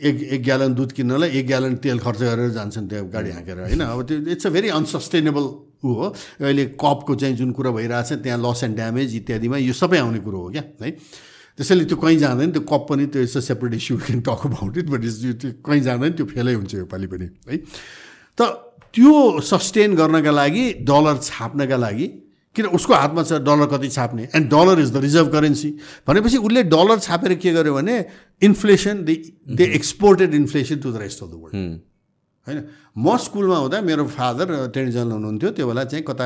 एक 0.05 0.17
एक 0.37 0.43
ग्यालन 0.45 0.75
दुध 0.75 0.93
किन्नलाई 0.93 1.31
एक 1.39 1.47
ग्यालन 1.47 1.77
तेल 1.81 1.99
खर्च 1.99 2.21
गरेर 2.23 2.51
जान्छन् 2.53 2.89
त्यो 2.89 3.05
गाडी 3.09 3.31
हाँकेर 3.31 3.59
होइन 3.61 3.81
अब 3.81 4.03
त्यो 4.09 4.17
इट्स 4.33 4.47
अ 4.47 4.51
भेरी 4.51 4.69
अनसस्टेनेबल 4.77 5.45
ऊ 5.85 5.93
हो। 5.95 6.07
अहिले 6.41 6.65
कपको 6.77 7.15
चाहिँ 7.15 7.35
जुन 7.37 7.51
कुरा 7.57 7.71
भइरहेछ 7.71 8.13
त्यहाँ 8.25 8.39
लस 8.45 8.65
एन्ड 8.65 8.77
ड्यामेज 8.77 9.17
इत्यादिमा 9.17 9.57
यो 9.59 9.73
सबै 9.73 9.99
आउने 9.99 10.21
कुरो 10.21 10.39
हो 10.43 10.49
क्या 10.51 10.65
है। 10.83 10.91
त्यसैले 11.59 11.85
त्यो 11.91 11.97
कहीँ 11.99 12.19
जाँदैन 12.19 12.51
त्यो 12.55 12.63
कप 12.71 12.87
पनि 12.89 13.07
त्यो 13.11 13.23
it's 13.27 13.39
separate 13.47 13.75
issue 13.75 13.97
can 13.99 14.21
talk 14.29 14.47
about 14.47 14.77
it 14.79 14.87
but 14.95 15.05
is 15.05 15.17
त्यो 15.43 15.51
कहीँ 15.67 15.81
जाँदैन 15.83 16.13
त्यो 16.15 16.27
फेलै 16.33 16.55
हुन्छ 16.55 16.75
योपालि 16.75 17.07
पनि 17.11 17.27
है? 17.51 17.57
त 18.39 18.41
त्यो 18.95 19.15
सस्टेन 19.43 19.95
गर्नका 19.99 20.31
लागि 20.31 20.65
डलर 20.87 21.17
छाप्नका 21.23 21.77
लागि 21.77 22.07
किन 22.57 22.67
उसको 22.79 22.95
हातमा 22.95 23.23
छ 23.23 23.43
डलर 23.43 23.67
कति 23.75 23.89
छाप्ने? 23.89 24.29
And 24.35 24.47
dollar 24.55 24.81
is 24.81 24.91
the 24.93 24.97
reserve 25.03 25.33
currency 25.33 25.71
भनेपछि 26.09 26.37
उसले 26.47 26.63
डलर 26.71 26.99
छापेर 27.07 27.35
के 27.43 27.53
गर्यो 27.53 27.75
भने 27.75 27.97
inflation 28.43 29.05
they 29.05 29.15
they 29.59 29.65
exported 29.79 30.35
inflation 30.35 30.77
to 30.79 30.93
the 30.93 30.97
rest 31.03 31.23
of 31.23 31.29
the 31.29 31.43
world 31.43 31.81
होइन? 32.49 32.61
म 32.97 33.17
स्कुलमा 33.17 33.57
हुँदा 33.57 33.81
मेरो 33.85 34.05
फादर 34.09 34.73
टेन 34.75 34.91
जनरल 34.91 35.13
हुनुहुन्थ्यो। 35.13 35.51
त्यो 35.53 35.67
बेला 35.69 35.85
चाहिँ 35.85 36.05
कता 36.05 36.25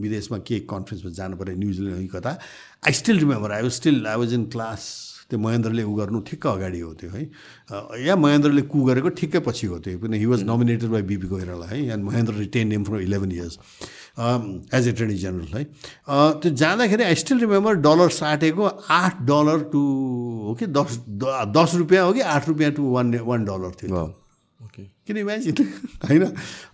विदेशमा 0.00 0.38
के 0.46 0.58
कन्फरेन्समा 0.70 1.10
जानु 1.12 1.36
पऱ्यो 1.36 1.54
न्युजिल्यान्ड 1.58 2.10
कता? 2.10 2.30
I 2.86 2.92
still 2.92 3.18
remember 3.18 3.52
I 3.52 3.62
was 3.62 3.72
still 3.72 4.06
I 4.06 4.16
was 4.16 4.34
in 4.34 4.44
class 4.54 4.82
त्यो 5.30 5.38
महेन्द्रले 5.40 5.82
ऊ 5.82 5.94
गर्नु 5.96 6.20
ठिक्क 6.28 6.46
अगाडि 6.46 6.80
हो। 6.80 6.92
त्यो 7.00 7.10
है 7.10 7.22
या 8.06 8.16
महेन्द्रले 8.16 8.62
कु 8.68 8.78
गरेको 8.84 9.08
ठिक्कै 9.20 9.40
पछि 9.40 9.66
हो 9.66 9.78
त्यो 9.80 9.98
किन 9.98 10.14
he 10.14 10.26
was 10.26 10.42
nominated 10.44 10.90
by 10.90 11.02
BP 11.02 11.28
Koirala 11.28 11.66
है। 11.66 11.80
And 11.96 12.04
Mahendra 12.04 12.34
retain 12.34 12.68
him 12.68 12.84
for 12.84 13.00
eleven 13.00 13.32
years 13.32 13.58
as 14.74 14.88
a 14.88 14.92
training 14.92 15.16
general 15.16 15.56
है। 15.56 15.64
त्यो 16.40 16.50
जाँदाखेरि 16.52 17.02
आई 17.04 17.14
स्टिल 17.16 17.40
रिमेम्बर 17.40 17.74
डलर 17.88 18.08
साटेको 18.20 18.64
आठ 18.92 19.22
डलर 19.22 19.64
टु 19.72 19.80
हो 20.44 20.54
कि 20.60 20.66
दस 20.76 21.00
दस 21.56 21.74
रुपियाँ 21.74 22.04
हो 22.06 22.12
कि 22.12 22.20
आठ 22.36 22.48
रुपियाँ 22.48 22.72
टु 22.72 22.82
वान 22.92 23.14
वान 23.24 23.44
डलर 23.44 23.72
थियो। 23.80 24.04
किन 25.06 25.16
इमेजिन 25.16 25.54
होइन? 26.08 26.24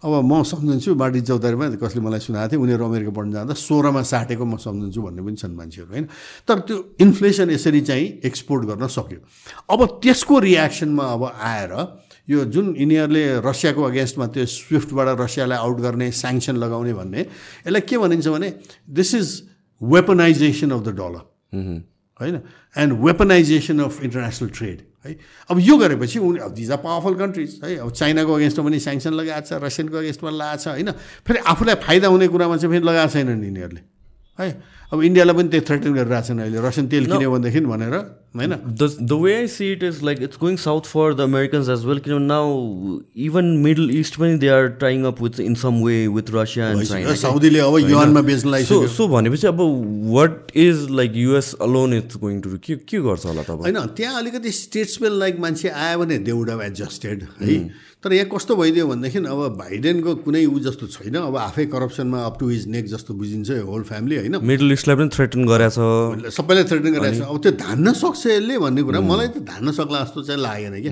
अब 0.04 0.12
म 0.22 0.42
सम्झन्छु 0.46 0.94
बाटी 0.94 1.20
चौतारीमा 1.20 1.66
कसले 1.82 2.00
मलाई 2.00 2.20
सुनाएको 2.22 2.50
थियो 2.50 2.62
उनीहरू 2.62 2.84
अमेरिका 2.86 3.10
पढ्न 3.10 3.30
जाँदा 3.32 3.54
सोह्रमा 3.58 4.02
साटेको 4.06 4.44
म 4.44 4.56
सम्झन्छु 4.56 5.00
भन्ने 5.02 5.22
पनि 5.22 5.36
छन् 5.36 5.54
मान्छेहरू 5.58 5.90
होइन? 5.90 6.06
तर 6.46 6.58
त्यो 6.62 6.76
इन्फ्लेसन 7.00 7.50
यसरी 7.50 7.80
चाहिँ 7.90 8.06
एक्सपोर्ट 8.24 8.62
गर्न 8.70 8.86
सक्यो। 8.86 9.18
अब 9.66 9.80
त्यसको 10.02 10.38
रियाक्सनमा 10.46 11.04
अब 11.04 11.22
आएर 11.26 11.72
यो 12.30 12.44
जुन 12.54 12.66
यिनीहरूले 12.78 13.24
रसियाको 13.42 13.82
अगेन्स्टमा 13.82 14.26
त्यो 14.30 14.46
स्विफ्टबाट 14.46 15.08
रसियालाई 15.20 15.58
आउट 15.58 15.78
गर्ने 15.82 16.10
स्याङ्सन 16.14 16.56
लगाउने 16.62 16.92
भन्ने 16.94 17.20
यसलाई 17.66 17.82
के 17.82 17.98
भनिन्छ 17.98 18.26
भने 18.28 18.48
this 18.86 19.14
is 19.14 19.28
weaponisation 19.80 20.70
of 20.70 20.80
the 20.86 20.94
dollar 20.94 21.22
होइन? 22.20 22.36
And 22.76 22.92
weaponisation 23.02 23.78
of 23.80 24.02
international 24.04 24.48
trade 24.54 24.78
है। 25.04 25.16
अब 25.50 25.56
यो 25.58 25.76
गरेपछि 25.76 26.18
उनी 26.18 26.38
अब 26.40 26.52
दिज 26.52 26.70
आर 26.70 26.80
पावरफुल 26.84 27.14
कन्ट्रिज 27.16 27.50
है। 27.64 27.76
अब 27.80 27.90
चाइनाको 27.90 28.32
अगेन्स्टमा 28.32 28.64
पनि 28.68 28.78
स्याङ्सन 28.80 29.12
लगाएको 29.16 29.46
छ 29.48 29.52
रसियनको 29.64 29.96
अगेन्स्टमा 29.96 30.30
लगाएको 30.30 30.60
छ 30.60 30.66
होइन। 30.76 30.90
फेरि 31.24 31.38
आफूलाई 31.40 31.76
फाइदा 31.80 32.06
हुने 32.08 32.26
कुरामा 32.28 32.56
चाहिँ 32.60 32.72
फेरि 32.74 32.84
लगाएको 32.84 33.12
छैनन् 33.12 33.44
यिनीहरूले 33.44 33.82
है। 34.38 34.48
अब 34.90 34.98
इन्डियालाई 35.00 35.34
पनि 35.36 35.48
त्यो 35.48 35.62
थ्रेटन 35.68 35.92
गरिरहेको 35.94 36.26
छन् 36.26 36.40
अहिले। 36.40 36.58
रसियन 36.60 36.86
तेल 36.90 37.04
किन्यो 37.06 37.30
भनेदेखि 37.30 37.60
भनेर 37.64 37.94
होइन? 38.34 38.54
The 39.02 39.12
way 39.22 39.34
I 39.34 39.46
see 39.48 39.70
it 39.72 39.82
is 39.82 40.02
like 40.04 40.22
it's 40.22 40.38
going 40.40 40.56
south 40.64 40.86
for 40.86 41.14
the 41.14 41.20
Americans 41.20 41.68
as 41.68 41.84
well 41.86 41.98
किनभने 41.98 42.26
नाउ 42.26 42.98
इभन 43.26 43.44
मिडल 43.64 43.90
इस्ट 43.90 44.16
पनि 44.20 44.36
they 44.38 44.48
are 44.48 44.68
trying 44.78 45.04
up 45.04 45.22
with 45.22 45.40
in 45.40 45.54
some 45.64 45.82
way 45.84 46.06
with 46.16 46.30
Russia 46.34 46.70
and 46.70 46.84
China 46.84 47.14
साउदीले 47.24 47.58
अब 47.60 47.78
युवानमा 47.88 48.20
बेच्नलाई 48.30 48.64
so 48.64 48.86
so 48.96 49.08
भनेपछि 49.16 49.46
अब 49.46 49.60
what 50.14 50.56
is 50.64 50.86
like 51.00 51.12
US 51.16 51.52
alone 51.68 51.94
it's 51.94 52.16
going 52.24 52.40
to 52.40 52.56
के 52.58 52.76
के 52.76 53.00
गर्छ 53.00 53.26
होला 53.26 53.42
तपाईँ? 53.42 53.60
होइन 53.60 53.86
त्यहाँ 53.96 54.18
अलिकति 54.18 54.50
स्टेट्समेन 54.62 55.12
लाइक 55.18 55.38
मान्छे 55.40 55.68
आयो 55.68 55.98
भने 55.98 56.18
दे 56.18 56.32
वुड 56.32 56.50
हेभ 56.50 56.62
एडजस्टेड 56.62 57.26
है? 57.40 57.62
तर 58.04 58.12
यहाँ 58.12 58.28
कस्तो 58.28 58.54
भइदियो 58.56 58.86
भनेदेखि 58.86 59.18
अब 59.18 59.56
भाइडेनको 59.56 60.14
कुनै 60.24 60.44
ऊ 60.46 60.58
जस्तो 60.66 60.86
छैन। 60.86 61.14
अब 61.14 61.36
आफै 61.36 61.64
करप्सनमा 61.72 62.18
अप 62.26 62.38
टु 62.40 62.48
हिज 62.48 62.66
नेक 62.68 62.86
जस्तो 62.88 63.14
बुझिन्छ 63.14 63.50
होल 63.66 63.82
फ्यामिली 63.90 64.16
होइन? 64.16 64.36
मिडल 64.42 64.72
इस्टलाई 64.72 64.96
पनि 64.96 65.08
थ्रेटन 65.16 65.44
गरेछ। 65.46 65.74
सबैलाई 66.36 66.64
थ्रेटन 66.70 66.92
गरेको 66.94 67.16
छ 67.18 67.28
अब 67.28 67.42
त्यो 67.42 67.52
धान्न 67.60 67.92
सक्छ 68.00 68.19
यसले 68.26 68.58
भन्ने 68.58 68.82
कुरा 68.82 69.00
मलाई 69.00 69.28
त 69.28 69.38
धान्न 69.48 69.72
सक्ला 69.72 70.00
जस्तो 70.04 70.22
चाहिँ 70.22 70.40
लागेन 70.42 70.74
कि 70.82 70.90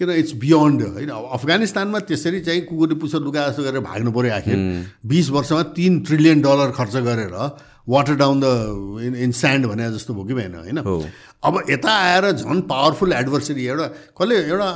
किन 0.00 0.10
इट्स 0.10 0.32
बियोन्ड 0.40 0.82
होइन 0.82 1.10
अफगानिस्तानमा 1.10 1.98
त्यसरी 2.08 2.40
चाहिँ 2.40 2.60
कुकुरले 2.64 2.94
पुछ 2.96 3.14
लुगा 3.20 3.48
जस्तो 3.48 3.62
गरेर 3.62 3.80
भाग्नु 3.82 4.10
पऱ्यो 4.12 4.32
आखिर। 4.32 4.58
बिस 5.04 5.30
वर्षमा 5.30 5.62
तिन 5.76 6.00
ट्रिलियन 6.08 6.40
डलर 6.42 6.70
खर्च 6.72 6.96
गरेर 7.04 7.34
water 7.88 8.14
down 8.14 8.40
the 8.40 8.46
in 9.04 9.14
in 9.16 9.32
sand 9.34 9.66
भने 9.66 9.90
जस्तो 9.92 10.14
भयो 10.14 10.24
कि 10.24 10.34
भएन 10.34 10.54
होइन। 10.54 10.78
अब 11.44 11.54
यता 11.70 11.92
आएर 11.92 12.30
झन् 12.32 12.60
पावरफुल 12.70 13.12
एडभर्सरी 13.12 13.66
एउटा 13.66 13.86
कसले 14.18 14.36
एउटा 14.48 14.68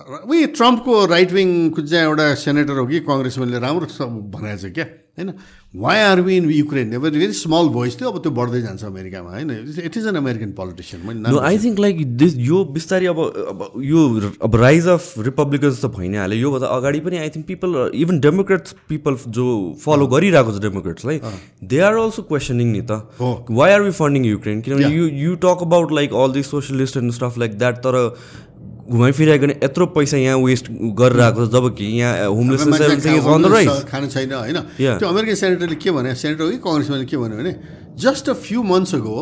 उयो 0.00 0.46
ट्रम्पको 0.58 0.94
राइट 1.06 1.32
विङको 1.32 1.82
चाहिँ 1.86 2.04
एउटा 2.04 2.34
सेनेटर 2.42 2.78
हो 2.82 2.86
कि 2.86 3.00
कङ्ग्रेसम्यानले 3.06 3.58
राम्रो 3.62 3.86
भनेको 4.34 4.58
छ 4.58 4.72
क्या 4.74 4.86
होइन? 5.14 5.30
Why 5.78 6.00
are 6.02 6.20
we 6.26 6.36
in 6.36 6.50
Ukraine 6.50 6.92
एउटा 6.98 7.10
भेरी 7.14 7.32
स्मल 7.38 7.68
भोइस 7.76 7.98
थियो 8.00 8.10
अब 8.10 8.18
त्यो 8.22 8.32
बढ्दै 8.34 8.60
जान्छ 8.62 8.84
अमेरिकामा 8.84 9.30
होइन? 9.30 9.50
It 9.86 9.96
is 9.96 10.06
an 10.10 10.16
American 10.18 10.50
politician 10.58 11.26
I 11.38 11.58
think 11.64 11.78
like 11.78 12.02
this 12.18 12.34
यो 12.48 12.64
बिस्तारै 12.74 13.06
अब 13.14 13.18
अब 13.22 13.62
यो 13.86 14.02
अब 14.42 14.56
राइज 14.64 14.88
अफ 14.96 15.14
रिपब्लिकन्स 15.30 15.78
त 15.84 15.90
भइ 15.94 16.08
नै 16.08 16.18
हाल्यो 16.18 16.38
योभन्दा 16.40 16.66
अगाडि 16.78 17.00
पनि 17.06 17.18
I 17.22 17.30
think 17.36 17.46
people 17.46 17.78
even 17.94 18.20
Democrats 18.26 18.74
people 18.90 19.18
जो 19.38 19.46
फलो 19.84 20.06
गरिरहेको 20.16 20.56
छ 20.56 20.64
डेमोक्रेट्सलाई 20.66 21.20
दे 21.74 21.78
आर 21.90 22.00
अल्सो 22.02 22.22
क्वेसनिङ 22.32 22.72
नि 22.72 22.82
त। 22.82 22.98
Why 23.62 23.72
are 23.72 23.86
we 23.86 23.94
funding 24.02 24.26
Ukraine 24.32 24.60
किनभने 24.60 24.90
you 24.96 25.06
you 25.26 25.34
talk 25.46 25.62
about 25.70 25.92
like 26.00 26.18
all 26.24 26.32
the 26.38 26.42
socialist 26.50 26.96
and 26.96 27.12
stuff 27.20 27.38
like 27.44 27.58
that 27.62 27.78
तर 27.86 28.00
घुमाइफिराइकन 28.90 29.50
यत्रो 29.62 29.86
पैसा 29.96 30.16
यहाँ 30.16 30.38
वेस्ट 30.38 30.66
गरिरहेको 31.00 31.46
छ 31.46 31.50
जब 31.52 31.68
कि 31.76 31.84
यहाँ 32.00 32.26
होमलेस 32.26 32.64
खानु 33.90 34.06
छैन 34.14 34.32
होइन? 34.32 34.58
त्यो 34.98 35.08
अमेरिकन 35.08 35.34
सेनेटरले 35.42 35.76
के 35.84 35.90
भने 35.98 36.14
सेनेटर 36.22 36.50
कि 36.50 36.58
कङ्ग्रेसम्यानले 36.66 37.06
के 37.06 37.16
भन्यो 37.16 37.36
भने 37.38 37.54
just 38.04 38.28
a 38.28 38.32
few 38.44 38.62
months 38.72 38.94
ago 38.94 39.16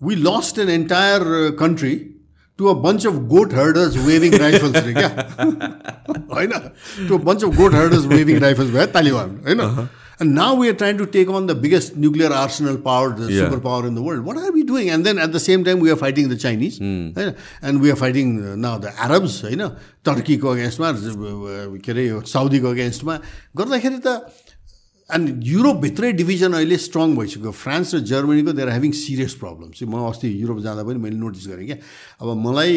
we 0.00 0.14
lost 0.28 0.58
an 0.58 0.68
entire 0.70 1.22
country 1.60 1.94
to 2.58 2.66
a 2.66 2.74
bunch 2.82 3.06
of 3.06 3.14
goat 3.34 3.54
herders 3.54 3.96
waving 4.06 4.34
rifles 4.38 4.76
क्या? 4.98 5.08
होइन? 6.34 6.52
To 7.08 7.18
a 7.18 7.22
bunch 7.30 7.44
of 7.44 7.56
goat 7.56 7.74
herders 7.74 8.06
waving 8.14 8.38
rifles 8.46 8.70
भयो 8.70 8.86
तालिबान 8.98 9.38
होइन? 9.46 9.60
And 10.20 10.34
now 10.34 10.54
we 10.54 10.68
are 10.68 10.74
trying 10.74 10.98
to 10.98 11.06
take 11.06 11.28
on 11.28 11.46
the 11.46 11.54
biggest 11.54 11.96
nuclear 11.96 12.32
arsenal 12.32 12.76
power, 12.76 13.10
the 13.14 13.32
yeah. 13.32 13.42
superpower 13.42 13.86
in 13.86 13.94
the 13.94 14.02
world. 14.02 14.24
What 14.24 14.36
are 14.36 14.50
we 14.50 14.64
doing? 14.64 14.90
And 14.90 15.06
then 15.06 15.18
at 15.18 15.32
the 15.32 15.38
same 15.38 15.62
time, 15.62 15.78
we 15.78 15.92
are 15.92 15.96
fighting 15.96 16.28
the 16.28 16.36
Chinese. 16.36 16.80
Mm. 16.80 17.36
And 17.62 17.80
we 17.80 17.92
are 17.92 17.96
fighting 17.96 18.44
uh, 18.44 18.56
now 18.56 18.78
the 18.78 18.90
Arabs, 18.98 19.42
होइन 19.42 19.62
टर्कीको 20.04 20.48
अगेन्स्टमा 20.48 20.92
के 21.84 21.92
अरे 21.92 22.04
साउदीको 22.34 22.68
अगेन्स्टमा 22.68 23.14
गर्दाखेरि 23.62 23.98
त 24.06 24.08
and 25.08 25.44
युरोपभित्रै 25.46 26.12
division 26.12 26.52
अहिले 26.52 26.76
strong 26.76 27.16
भइसक्यो 27.16 27.50
फ्रान्स 27.62 27.94
र 27.94 27.98
जर्मनीको 28.10 28.52
देयर 28.58 28.68
ह्याभिङ 28.74 28.92
सिरियस 28.92 29.34
प्रब्लम्स 29.42 29.82
म 29.88 30.02
अस्ति 30.08 30.28
युरोप 30.42 30.58
जाँदा 30.66 30.82
पनि 30.84 30.98
मैले 31.04 31.16
नोटिस 31.16 31.46
गरेँ 31.48 31.66
क्या 31.66 31.78
अब 32.20 32.28
मलाई 32.44 32.74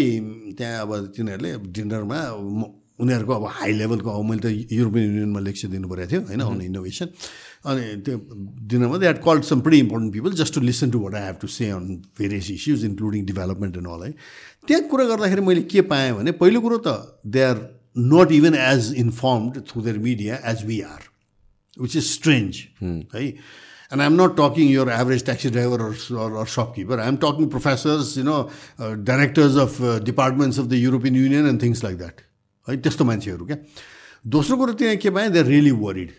त्यहाँ 0.56 0.82
अब 0.86 0.92
तिनीहरूले 1.16 1.52
डिनरमा 1.76 2.20
उनीहरूको 3.00 3.34
अब 3.34 3.46
हाई 3.58 3.72
लेभलको 3.82 4.10
अब 4.10 4.26
मैले 4.30 4.42
त 4.42 4.74
युरोपियन 4.74 5.06
युनियनमा 5.10 5.40
लेक्चर 5.48 5.68
दिनु 5.74 5.88
परेको 5.90 6.10
थियो 6.12 6.22
होइन 6.30 6.42
अन 6.42 6.62
इनोभेसन 6.62 7.08
अनि 7.72 7.84
त्यो 8.06 8.18
दिनमा 8.74 8.98
they 8.98 9.08
head 9.08 9.22
called 9.28 9.44
some 9.50 9.62
pretty 9.66 9.80
important 9.86 10.14
people 10.14 10.34
just 10.42 10.54
to 10.54 10.62
listen 10.62 10.92
to 10.92 11.00
what 11.00 11.16
I 11.16 11.26
have 11.26 11.38
to 11.42 11.48
say 11.56 11.70
on 11.78 11.88
various 12.20 12.52
issues 12.52 12.86
including 12.86 13.26
development 13.32 13.78
and 13.78 13.88
all 13.96 14.04
है 14.04 14.12
त्यहाँ 14.68 14.84
कुरा 14.92 15.06
गर्दाखेरि 15.14 15.42
मैले 15.48 15.62
के 15.74 15.82
पाएँ 15.94 16.12
भने 16.20 16.32
पहिलो 16.44 16.62
कुरो 16.68 16.78
त 16.88 16.96
they 17.38 17.44
are 17.50 17.66
not 18.14 18.32
even 18.42 18.56
as 18.68 18.94
informed 19.06 19.64
through 19.72 19.82
their 19.90 19.98
media 20.08 20.40
as 20.54 20.66
we 20.66 20.82
are 20.94 21.10
which 21.82 21.96
is 21.96 22.12
strange 22.12 22.64
है 23.16 23.26
And 23.92 24.02
I'm 24.02 24.16
not 24.16 24.38
talking 24.38 24.70
your 24.70 24.90
average 24.90 25.24
taxi 25.24 25.50
driver 25.52 25.78
or, 25.86 25.96
or, 26.18 26.38
or 26.38 26.46
shopkeeper. 26.46 26.98
I'm 26.98 27.18
talking 27.18 27.50
professors, 27.50 28.16
you 28.16 28.24
know, 28.24 28.50
uh, 28.80 28.96
directors 28.96 29.58
of 29.58 29.84
uh, 29.84 30.00
departments 30.00 30.58
of 30.58 30.70
the 30.70 30.78
European 30.78 31.14
Union 31.14 31.46
and 31.46 31.60
things 31.60 31.84
like 31.84 31.98
that. 31.98 32.22
है 32.68 32.78
त्यस्तो 32.78 33.04
मान्छेहरू 33.06 33.46
क्या? 33.46 33.58
दोस्रो 34.28 34.58
कुरो 34.58 34.74
त्यहाँ 34.78 34.96
के 35.02 35.10
पाएँ 35.10 35.30
दे 35.32 35.42
रियली 35.42 35.72
वरिड 35.82 36.12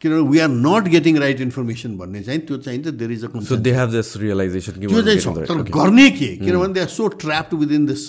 किनभने 0.00 0.28
we 0.30 0.38
are 0.38 0.48
not 0.48 0.84
getting 0.92 1.16
right 1.18 1.40
information 1.40 1.96
भन्ने 1.96 2.22
चाहिँ 2.24 2.40
त्यो 2.48 2.56
चाहिन्छ 2.64 2.88
देयर 3.00 3.10
इज 3.12 3.24
अ 3.24 3.28
त्यो 3.28 5.02
चाहिँ 5.02 5.20
छ। 5.20 5.28
तर 5.48 5.62
गर्ने 5.68 6.10
के? 6.10 6.36
किनभने 6.40 6.72
they 6.72 6.80
are 6.80 6.88
so 6.88 7.08
trapped 7.20 7.54
within 7.60 7.86
this 7.86 8.02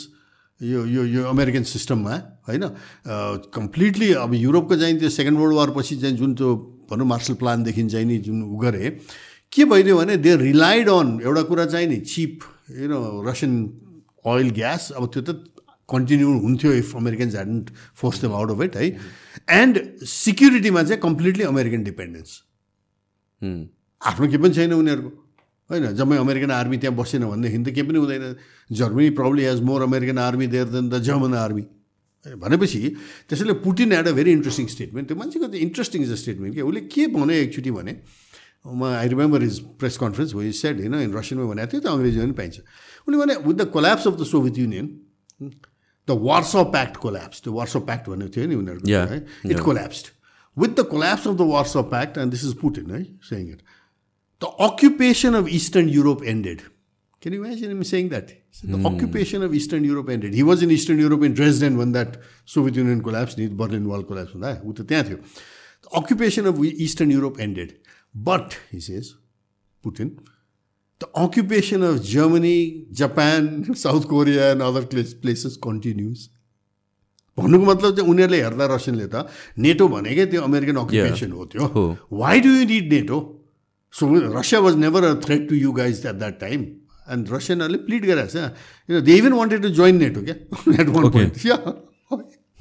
यो 0.62 0.86
यो 0.86 1.04
यो 1.06 1.24
अमेरिकन 1.26 1.64
सिस्टममा 1.68 2.16
होइन? 2.48 2.64
कम्प्लिटली 3.56 4.12
अब 4.24 4.34
युरोपको 4.36 4.76
चाहिँ 4.76 5.00
त्यो 5.00 5.10
सेकेन्ड 5.10 5.40
वर्ल्ड 5.40 5.56
वारपछि 5.56 5.96
चाहिँ 6.00 6.16
जुन 6.18 6.34
त्यो 6.36 6.56
भनौँ 6.92 7.08
मार्सल 7.08 7.34
प्लानदेखि 7.42 7.84
चाहिँ 7.88 8.06
नि 8.06 8.18
जुन 8.28 8.44
उ 8.44 8.58
गरे 8.62 8.90
के 9.52 9.66
भइदियो 9.66 9.98
भने 9.98 10.18
दे 10.18 10.36
रिलाइड 10.38 10.90
अन 10.90 11.20
एउटा 11.24 11.42
कुरा 11.50 11.66
चाहिँ 11.66 11.88
नि 11.88 11.98
cheap 12.08 12.40
you 12.80 12.88
know 12.88 13.00
Russian 13.28 13.54
oil 14.28 14.50
gas 14.60 14.92
अब 14.96 15.06
त्यो 15.14 15.22
त 15.24 15.51
कन्टिन्यू 15.94 16.28
हुन्थ्यो 16.46 16.72
if 16.74 16.96
Americans 16.98 17.34
hadn't 17.36 17.70
force 18.02 18.22
them 18.22 18.32
out 18.34 18.52
of 18.52 18.62
it 18.62 18.76
है। 18.76 18.86
एन्ड 19.62 19.80
सिक्युरिटीमा 20.06 20.84
चाहिँ 20.84 21.02
कम्प्लिटली 21.02 21.44
अमेरिकन 21.46 21.84
डिपेन्डेन्स 21.84 22.30
आफ्नो 24.02 24.28
केही 24.28 24.42
पनि 24.44 24.54
छैन 24.54 24.74
उनीहरूको। 24.74 25.12
होइन 25.72 25.86
जम्मै 25.96 26.18
अमेरिकन 26.18 26.52
आर्मी 26.52 26.78
त्यहाँ 26.78 26.96
बसेन 26.96 27.24
भनेदेखि 27.26 27.58
त 27.64 27.70
केही 27.76 27.88
पनि 27.88 27.98
हुँदैन। 27.98 28.24
Germany 28.80 29.10
probably 29.20 29.44
has 29.46 29.62
more 29.68 29.82
American 29.82 30.18
army 30.20 30.48
there 30.48 30.68
than 30.74 30.90
the 30.90 31.00
German 31.08 31.34
army 31.44 31.64
भनेपछि 32.26 32.82
त्यसैले 33.30 33.54
Putin 33.66 33.92
had 33.94 34.08
a 34.08 34.12
very 34.14 34.32
interesting 34.32 34.66
statement 34.68 35.08
त्यो 35.08 35.18
मान्छेको 35.18 35.48
त 35.48 35.56
इन्ट्रेस्टिङ 35.58 36.02
छ 36.06 36.18
स्टेटमेन्ट 36.22 36.54
कि? 36.56 36.62
उसले 36.62 36.82
के 36.86 37.08
भन्यो 37.16 37.36
एकचोटि 37.46 37.72
भने 37.72 37.94
म 38.62 38.84
I 38.84 39.08
remember 39.10 39.44
is 39.44 39.56
press 39.82 39.98
conference 39.98 40.34
हो 40.38 40.42
इज 40.46 40.56
सेड 40.56 40.76
होइन 40.86 40.96
इन 41.02 41.14
रसियनमा 41.18 41.46
भनेको 41.50 41.72
थियो 41.72 41.82
त 41.82 41.88
अङ्ग्रेजीमा 41.90 42.26
पनि 42.26 42.36
पाइन्छ। 42.38 42.58
उसले 43.08 43.18
भने 43.18 43.34
with 43.42 43.56
the 43.58 43.64
collapse 43.74 44.06
of 44.08 44.16
the 44.22 44.24
Soviet 44.34 44.58
Union 44.62 44.86
the 46.09 46.19
वार्सो 46.29 46.65
pact 46.77 46.97
collapse 47.05 47.43
त्यो 47.43 47.53
वार्सो 47.53 47.81
प्याक्ट 47.91 48.09
भनेको 48.11 48.31
थियो 48.37 48.47
नि 48.47 48.55
उनीहरूको 48.63 49.11
है 49.13 49.19
it 49.51 49.61
collapsed 49.69 50.13
with 50.57 50.77
the 50.79 50.87
collapse 50.95 51.27
of 51.29 51.35
the 51.35 51.51
Warsaw 51.55 51.83
Pact 51.97 52.19
and 52.25 52.33
this 52.37 52.45
is 52.45 52.55
Putin 52.63 52.91
है 52.97 53.03
saying 53.31 53.51
it 53.51 53.63
the 54.45 54.57
occupation 54.71 55.43
of 55.43 55.49
eastern 55.61 55.89
Europe 55.99 56.25
ended 56.35 56.63
Can 57.23 57.33
you 57.33 57.45
imagine 57.45 57.71
him 57.73 57.83
saying 57.83 58.11
that? 58.11 58.29
The 58.63 58.77
mm. 58.77 58.87
occupation 58.87 59.43
of 59.43 59.53
Eastern 59.53 59.85
Europe 59.85 60.11
ended. 60.11 60.35
He 60.35 60.43
was 60.43 60.63
in 60.63 60.71
Eastern 60.71 60.99
Europe 60.99 61.23
in 61.23 61.35
Dresden 61.35 61.77
when 61.77 61.91
that 61.93 62.19
Soviet 62.45 62.77
Union 62.77 63.03
collapsed, 63.03 63.39
Berlin 63.57 63.89
Wall 63.89 64.05
collapsed. 64.05 64.39
The 64.39 65.21
occupation 65.93 66.47
of 66.47 66.63
Eastern 66.65 67.11
Europe 67.11 67.41
ended. 67.41 67.81
But, 68.15 68.59
he 68.71 68.81
says, 68.81 69.17
Putin, 69.85 70.19
the 71.02 71.08
occupation 71.16 71.84
of 71.84 72.04
Germany, 72.04 72.86
Japan, 72.92 73.48
South 73.86 74.08
Korea 74.08 74.52
and 74.52 74.62
other 74.62 74.84
places 75.24 75.58
continues. 75.58 76.30
भन्नुको 77.40 77.66
मतलब 77.66 77.96
चाहिँ 77.98 78.10
उनीहरूले 78.12 78.40
हेर्दा 78.44 78.66
रसियनले 78.76 79.08
त 79.14 79.16
नेटो 79.66 79.88
भनेकै 79.88 80.26
त्यो 80.32 80.42
American 80.44 80.76
occupation 80.84 81.32
हो 81.32 81.46
त्यो। 81.54 81.64
Why 82.22 82.40
do 82.46 82.50
you 82.50 82.66
need 82.72 82.92
NATO 82.94 83.18
so 83.94 84.04
Russia 84.36 84.60
was 84.68 84.76
never 84.84 85.04
a 85.04 85.14
threat 85.26 85.48
to 85.50 85.56
you 85.56 85.72
guys 85.80 86.08
at 86.08 86.16
that 86.22 86.40
time 86.40 86.60
and 87.16 87.32
रसियनहरूले 87.34 87.80
plead 87.88 88.06
गरिरहेको 88.06 88.32
छ। 88.36 89.02
They 89.08 89.16
even 89.18 89.34
wanted 89.40 89.62
to 89.64 89.70
join 89.80 89.96
NATO 90.04 90.22
क्या? 90.28 90.36
एट 90.82 90.90
वान 90.90 91.10
पोइन्ट 91.16 91.34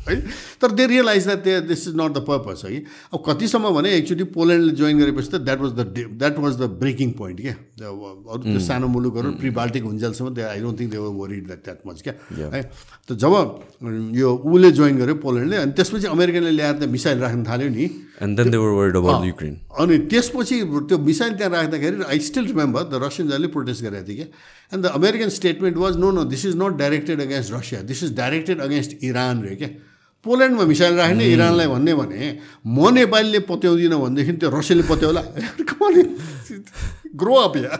है? 0.08 0.16
तर 0.60 0.70
they 0.72 0.86
realize 0.86 1.24
that 1.26 1.42
they 1.44 1.60
this 1.68 1.86
is 1.88 1.94
not 1.96 2.12
the 2.16 2.24
purpose 2.28 2.62
है? 2.64 2.78
अब 3.14 3.22
कतिसम्म 3.26 3.70
भने 3.76 3.90
एकचोटि 3.96 4.24
पोल्यान्डले 4.36 4.72
जोइन 4.80 4.98
गरेपछि 4.98 5.28
त 5.28 5.40
that 5.46 5.60
was 5.60 5.72
the 5.72 5.80
that 6.20 6.38
was 6.38 6.54
the 6.60 6.70
breaking 6.80 7.10
point 7.20 7.40
क्या? 7.40 7.54
अरू 7.80 8.42
त्यो 8.42 8.60
सानो 8.60 8.86
मुलुकहरू 8.88 9.32
pre 9.40 9.50
Baltic 9.60 9.84
हुन्जेलसम्म 9.84 10.34
they 10.34 10.42
I 10.42 10.60
don't 10.60 10.80
think 10.80 10.90
they 10.92 10.98
were 10.98 11.12
worried 11.20 11.46
that 11.46 11.64
that 11.64 11.78
much 11.86 12.02
क्या? 12.02 12.14
है? 12.54 12.62
त 13.08 13.12
जब 13.20 13.32
यो 14.16 14.28
उसले 14.36 14.70
जोइन 14.78 14.96
गर्यो 14.98 15.14
पोल्यान्डले 15.24 15.56
अनि 15.56 15.72
त्यसपछि 15.76 16.06
अमेरिकनले 16.16 16.50
ल्याएर 16.50 16.76
त 16.80 16.88
मिसाइल 16.96 17.18
राख्न 17.20 17.42
थाल्यो 17.48 17.68
नि 17.68 17.84
अनि 19.80 19.98
त्यसपछि 20.12 20.56
त्यो 20.88 20.98
मिसाइल 20.98 21.32
त्यहाँ 21.40 21.52
राख्दाखेरि 21.52 22.04
आई 22.08 22.18
स्टिल 22.28 22.46
रिमेम्बर 22.46 22.82
द 22.92 23.00
रसियन्सहरूले 23.04 23.48
प्रोटेस्ट 23.54 23.82
गरेको 23.84 24.06
थियो 24.08 24.16
क्या? 24.16 24.28
And 24.72 24.80
the 24.84 24.86
American 25.00 25.28
statement 25.36 25.76
was 25.76 25.96
no 25.96 26.10
no 26.16 26.24
this 26.32 26.44
is 26.46 26.56
not 26.56 26.76
directed 26.82 27.20
against 27.20 27.52
Russia 27.52 27.80
this 27.92 28.02
is 28.04 28.10
directed 28.16 28.60
against 28.60 28.90
Iran 29.04 29.42
रे 29.42 29.54
क्या? 29.56 29.68
पोल्यान्डमा 30.24 30.64
मिसाइल 30.68 30.94
राख्ने 31.00 31.24
इरानलाई 31.32 31.66
भन्ने 31.66 31.92
भने 31.94 32.20
म 32.66 32.78
नेपालीले 32.92 33.40
पत्याउँदिनँ 33.48 33.98
भनेदेखि 34.00 34.32
त्यो 34.36 34.48
रसियाले 34.52 34.84
पत्याउला। 34.84 35.22
Grow 37.16 37.34
up 37.34 37.56
yeah 37.56 37.72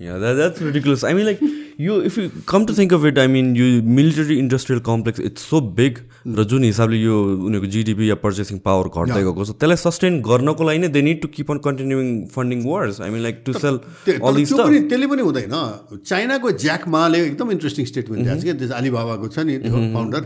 Yeah, 0.00 0.18
that, 0.18 0.34
that's 0.34 0.60
ridiculous. 0.60 1.02
I 1.02 1.12
mean, 1.12 1.26
like, 1.26 1.40
you 1.76 2.00
if 2.00 2.16
you 2.16 2.30
come 2.46 2.66
to 2.66 2.72
think 2.72 2.92
of 2.92 3.04
it, 3.04 3.18
I 3.18 3.26
mean, 3.26 3.56
you 3.56 3.82
military 3.82 4.38
industrial 4.38 4.80
complex, 4.80 5.18
it's 5.18 5.42
so 5.42 5.60
big. 5.60 5.98
र 6.26 6.44
जुन 6.44 6.64
हिसाबले 6.64 6.96
यो 6.98 7.14
उनीहरूको 7.48 7.68
जिडिपी 7.72 8.10
या 8.10 8.14
पर्चेसिङ 8.22 8.58
पावर 8.66 8.88
घट्दै 8.94 9.22
गएको 9.26 9.44
छ। 9.48 9.50
त्यसलाई 9.58 9.80
सस्टेन 9.82 10.20
गर्नको 10.22 10.62
लागि 10.68 10.78
नै 10.78 10.88
they 10.94 11.02
need 11.02 11.18
to 11.22 11.28
keep 11.34 11.50
on 11.50 11.58
continuing 11.66 12.06
funding 12.34 12.58
wars 12.68 13.00
I 13.00 13.10
mean 13.10 13.22
like 13.26 13.36
to 13.46 13.52
sell 13.58 13.76
all 14.22 14.38
पनि 14.54 14.80
त्यसले 14.86 15.06
पनि 15.08 15.22
हुँदैन। 15.26 15.56
चाइनाको 16.04 16.48
ज्याक 16.62 16.88
माले 16.94 17.18
एकदम 17.26 17.50
इन्ट्रेस्टिङ 17.58 17.84
स्टेटमेन्ट 17.90 18.22
दिएको 18.28 18.42
छ 18.44 18.58
त्यस 18.62 18.70
अलिबाबाको 18.78 19.26
छ 19.34 19.46
नि 19.50 19.58
त्यो 19.66 19.78
फाउन्डर 19.98 20.22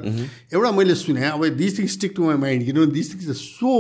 एउटा 0.53 0.71
मैले 0.81 0.95
सुने 1.01 1.23
अब 1.33 1.49
this 1.63 1.79
thing 1.79 1.87
stick 1.97 2.13
to 2.17 2.29
my 2.29 2.37
mind 2.45 2.61
किनभने 2.67 2.93
दिस 2.99 3.07
थिङ्स 3.15 3.41
सो 3.57 3.73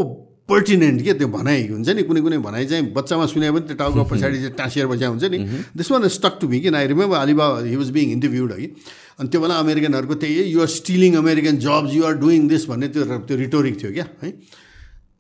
पर्टिनेन्ट 0.53 1.03
के? 1.03 1.13
त्यो 1.19 1.29
भनाइ 1.29 1.61
हुन्छ 1.69 1.89
नि 1.97 2.03
कुनै 2.09 2.21
कुनै 2.21 2.39
भनाइ 2.47 2.65
चाहिँ 2.71 2.85
बच्चामा 2.93 3.27
सुने 3.33 3.51
पनि 3.51 3.67
त्यो 3.69 3.77
टाउको 3.83 4.05
पछाडि 4.13 4.39
चाहिँ 4.39 4.55
टाँसिएर 4.57 4.87
बस्या 4.93 5.09
हुन्छ 5.09 5.25
नि। 5.33 5.39
This 5.77 5.91
one 5.93 6.09
stuck 6.17 6.35
to 6.41 6.49
me 6.49 6.61
कि 6.61 6.69
आई 6.81 6.87
रिमेम्बर 6.95 7.17
अलिबा 7.19 7.47
हि 7.69 7.77
वाज 7.77 7.91
बिङ 7.97 8.07
इन्टरभ्युड 8.17 8.51
है 8.53 8.67
अनि 9.21 9.29
त्यो 9.29 9.41
बेला 9.41 9.55
अमेरिकनहरूको 9.65 10.15
त्यही 10.25 10.43
you're 10.53 10.69
stealing 10.75 11.15
American 11.17 11.57
jobs 11.65 11.95
you're 11.95 12.15
doing 12.25 12.49
this 12.49 12.63
भन्ने 12.69 12.89
त्यो 12.95 13.05
त्यो 13.29 13.37
रिटोरिक 13.45 13.75
थियो 13.83 13.93
क्या 13.93 14.07
है? 14.23 14.31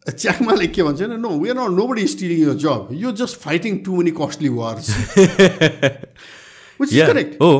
च्याकमाले 0.06 0.66
के 0.74 0.82
भन्छ 0.82 1.00
no 1.14 1.30
we 1.38 1.48
are 1.48 1.56
not 1.56 1.70
nobody 1.86 2.06
stealing 2.12 2.38
your 2.40 2.54
job 2.62 2.88
you 3.02 3.12
just 3.20 3.38
fighting 3.40 3.76
too 3.86 3.96
many 3.96 4.10
costly 4.18 4.48
wars 4.58 4.88
which 6.80 6.92
is 6.92 7.00
correct 7.06 7.32
हो 7.42 7.50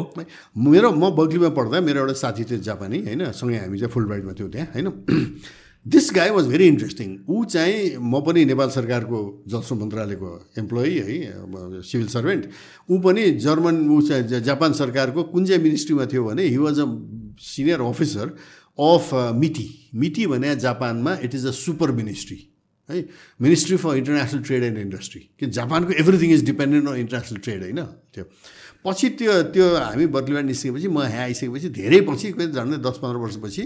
मेरो 0.66 0.90
म 0.93 1.11
बग्लीमा 1.15 1.51
पढ्दा 1.59 1.81
मेरो 1.86 2.01
एउटा 2.01 2.15
साथी 2.20 2.44
थियो 2.51 2.59
जापानी 2.69 2.99
होइन? 3.07 3.23
सँगै 3.31 3.59
हामी 3.62 3.78
चाहिँ 3.78 3.93
फुल 3.94 4.05
ब्राइडमा 4.11 4.32
थियौँ 4.39 4.51
त्यहाँ 4.51 4.69
होइन? 4.74 4.89
This 5.86 6.10
guy 6.14 6.30
was 6.30 6.46
very 6.46 6.66
interesting 6.68 7.09
ऊ 7.28 7.44
चाहिँ 7.44 7.96
म 7.98 8.20
पनि 8.26 8.44
नेपाल 8.44 8.68
सरकारको 8.70 9.18
जलस्रोत 9.48 9.80
मन्त्रालयको 9.80 10.28
इम्प्लोइ 10.59 10.90
है 10.98 11.82
सिभिल 11.82 12.06
सर्भेन्ट 12.09 12.44
ऊ 12.90 12.98
पनि 13.02 13.30
जर्मन 13.42 13.88
ऊ 13.90 14.00
चाहिँ 14.09 14.40
जापान 14.46 14.72
सरकारको 14.78 15.22
कुन 15.34 15.46
चाहिँ 15.46 15.62
मिनिस्ट्रीमा 15.62 16.06
थियो 16.12 16.24
भने 16.24 16.46
he 16.46 16.56
was 16.56 16.80
a 16.80 16.86
senior 17.42 17.80
officer 17.82 18.26
of 18.78 19.10
MITI 19.42 19.68
MITI 20.04 20.26
भने 20.26 20.54
जापानमा 20.56 21.18
it 21.24 21.34
is 21.34 21.46
a 21.46 21.50
super 21.50 21.90
ministry 21.92 22.38
है। 22.88 23.04
Ministry 23.40 23.76
for 23.76 23.96
international 23.96 24.42
trade 24.42 24.62
and 24.64 24.78
industry 24.78 25.20
कि 25.40 25.46
जापानको 25.59 25.92
everything 26.00 26.32
is 26.32 26.44
dependent 26.46 26.88
on 26.88 26.96
international 26.96 27.38
trade 27.38 27.62
होइन 27.62 27.82
त्यो। 28.14 28.24
पछि 28.84 29.09
त्यो 29.18 29.32
त्यो 29.54 29.66
हामी 29.76 30.06
बदलीबाट 30.14 30.44
निस्केपछि 30.44 30.88
म 30.88 31.02
यहाँ 31.02 31.22
आइसकेपछि 31.24 31.68
धेरै 31.78 32.00
पछि 32.09 32.32
झन्डै 32.32 32.78
दस 32.82 32.98
पन्ध्र 33.02 33.18
वर्षपछि 33.24 33.62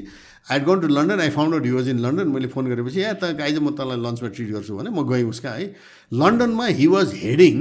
I 0.52 0.60
gone 0.68 0.80
to 0.80 0.88
London 0.88 1.20
I 1.20 1.30
found 1.36 1.54
out 1.54 1.66
use 1.66 1.88
in 1.88 1.98
London 2.04 2.28
मैले 2.34 2.48
फोन 2.52 2.66
गरेपछि 2.70 3.00
यहाँ 3.00 3.14
त 3.22 3.40
आइज 3.40 3.58
म 3.58 3.70
तँलाई 3.80 3.98
लन्चमा 4.04 4.28
ट्रिट 4.28 4.50
गर्छु 4.52 4.76
भने 4.76 4.90
म 4.90 5.08
गएँ 5.08 5.24
उसका 5.24 5.50
है। 5.50 5.66
लन्डनमा 6.12 6.66
he 6.78 6.86
was 6.86 7.14
heading 7.16 7.56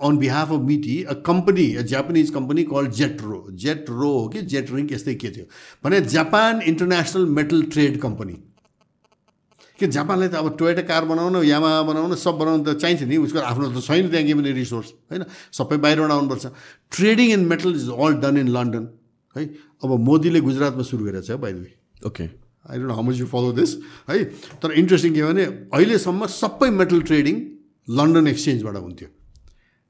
on 0.00 0.18
behalf 0.18 0.52
of 0.52 0.60
MITI 0.62 1.02
a 1.02 1.14
company 1.26 1.66
a 1.74 1.82
Japanese 1.92 2.30
company 2.30 2.62
call 2.70 2.86
JETRO 2.98 3.38
JETRO 3.64 4.10
हो 4.10 4.28
कि 4.28 4.42
जेट्रिङ 4.52 4.88
यस्तै 4.92 5.14
के 5.14 5.30
थियो। 5.30 5.46
भने 5.84 6.00
Japan 6.14 6.62
international 6.62 7.26
metal 7.38 7.62
trade 7.74 8.00
company 8.00 8.36
कि 9.78 9.86
जापानलाई 9.86 10.28
त 10.28 10.34
अब 10.42 10.58
टोयटा 10.58 10.82
कार 10.90 11.04
बनाउन 11.06 11.46
यामा 11.46 11.70
बनाउन 11.86 12.14
सब 12.18 12.34
बनाउनु 12.34 12.62
त 12.66 12.76
चाहिन्छ 12.82 13.02
नि। 13.06 13.16
उसको 13.22 13.38
आफ्नो 13.38 13.70
त 13.70 13.78
छैन 13.78 14.10
त्यहाँ 14.10 14.26
के 14.26 14.34
पनि 14.34 14.50
रिसोर्स 14.52 14.88
होइन? 15.10 15.22
सबै 15.54 15.76
बाहिरबाट 15.78 16.10
आउनुपर्छ। 16.10 16.44
Trading 16.90 17.28
in 17.32 17.42
metal 17.46 17.70
is 17.78 17.88
all 17.94 18.12
done 18.18 18.36
in 18.42 18.48
London 18.50 18.84
है? 19.36 19.42
अब 19.84 19.90
मोदीले 20.02 20.40
गुजरातमा 20.42 20.82
सुरु 20.82 21.02
गरेको 21.06 21.22
छ 21.22 21.38
by 21.38 21.52
the 21.52 21.58
way 21.62 21.70
okay 22.10 22.24
I 22.68 22.74
don't 22.82 22.92
how 22.98 23.02
much 23.06 23.16
you 23.22 23.26
follow 23.30 23.52
this 23.54 23.70
है? 24.10 24.18
तर 24.58 24.68
इन्ट्रेस्टिङ 24.82 25.14
के 25.14 25.22
भने 25.22 25.44
अहिलेसम्म 25.70 26.26
सबै 26.26 26.68
मेटल 26.74 27.00
ट्रेडिङ 27.06 27.36
लन्डन 27.88 28.26
एक्सचेन्जबाट 28.34 28.76
हुन्थ्यो। 28.76 29.08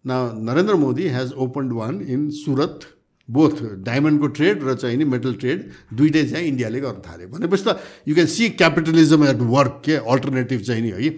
न 0.05 0.13
Narendra 0.45 0.75
Modi 0.85 1.09
has 1.17 1.33
opened 1.33 1.73
one 1.73 1.95
in 2.05 2.31
Surat 2.45 2.98
both 3.29 3.85
डायमन्डको 3.85 4.27
trade 4.37 4.63
र 4.65 4.75
चाहिँ 4.75 4.97
नि 4.97 5.05
मेटल 5.05 5.35
ट्रेड 5.37 5.59
दुइटै 5.95 6.25
चाहिँ 6.29 6.47
इन्डियाले 6.49 6.81
गर्न 6.81 7.01
थाल्यो 7.05 7.29
भनेपछि 7.29 7.65
त 7.65 7.77
you 8.09 8.15
can 8.15 8.27
see 8.27 8.49
capitalism 8.57 9.25
at 9.25 9.41
work 9.53 9.83
के 9.85 9.95
अल्टरनेटिभ 10.01 10.61
चाहिँ 10.65 10.83
नि 10.83 10.91
है। 10.97 11.11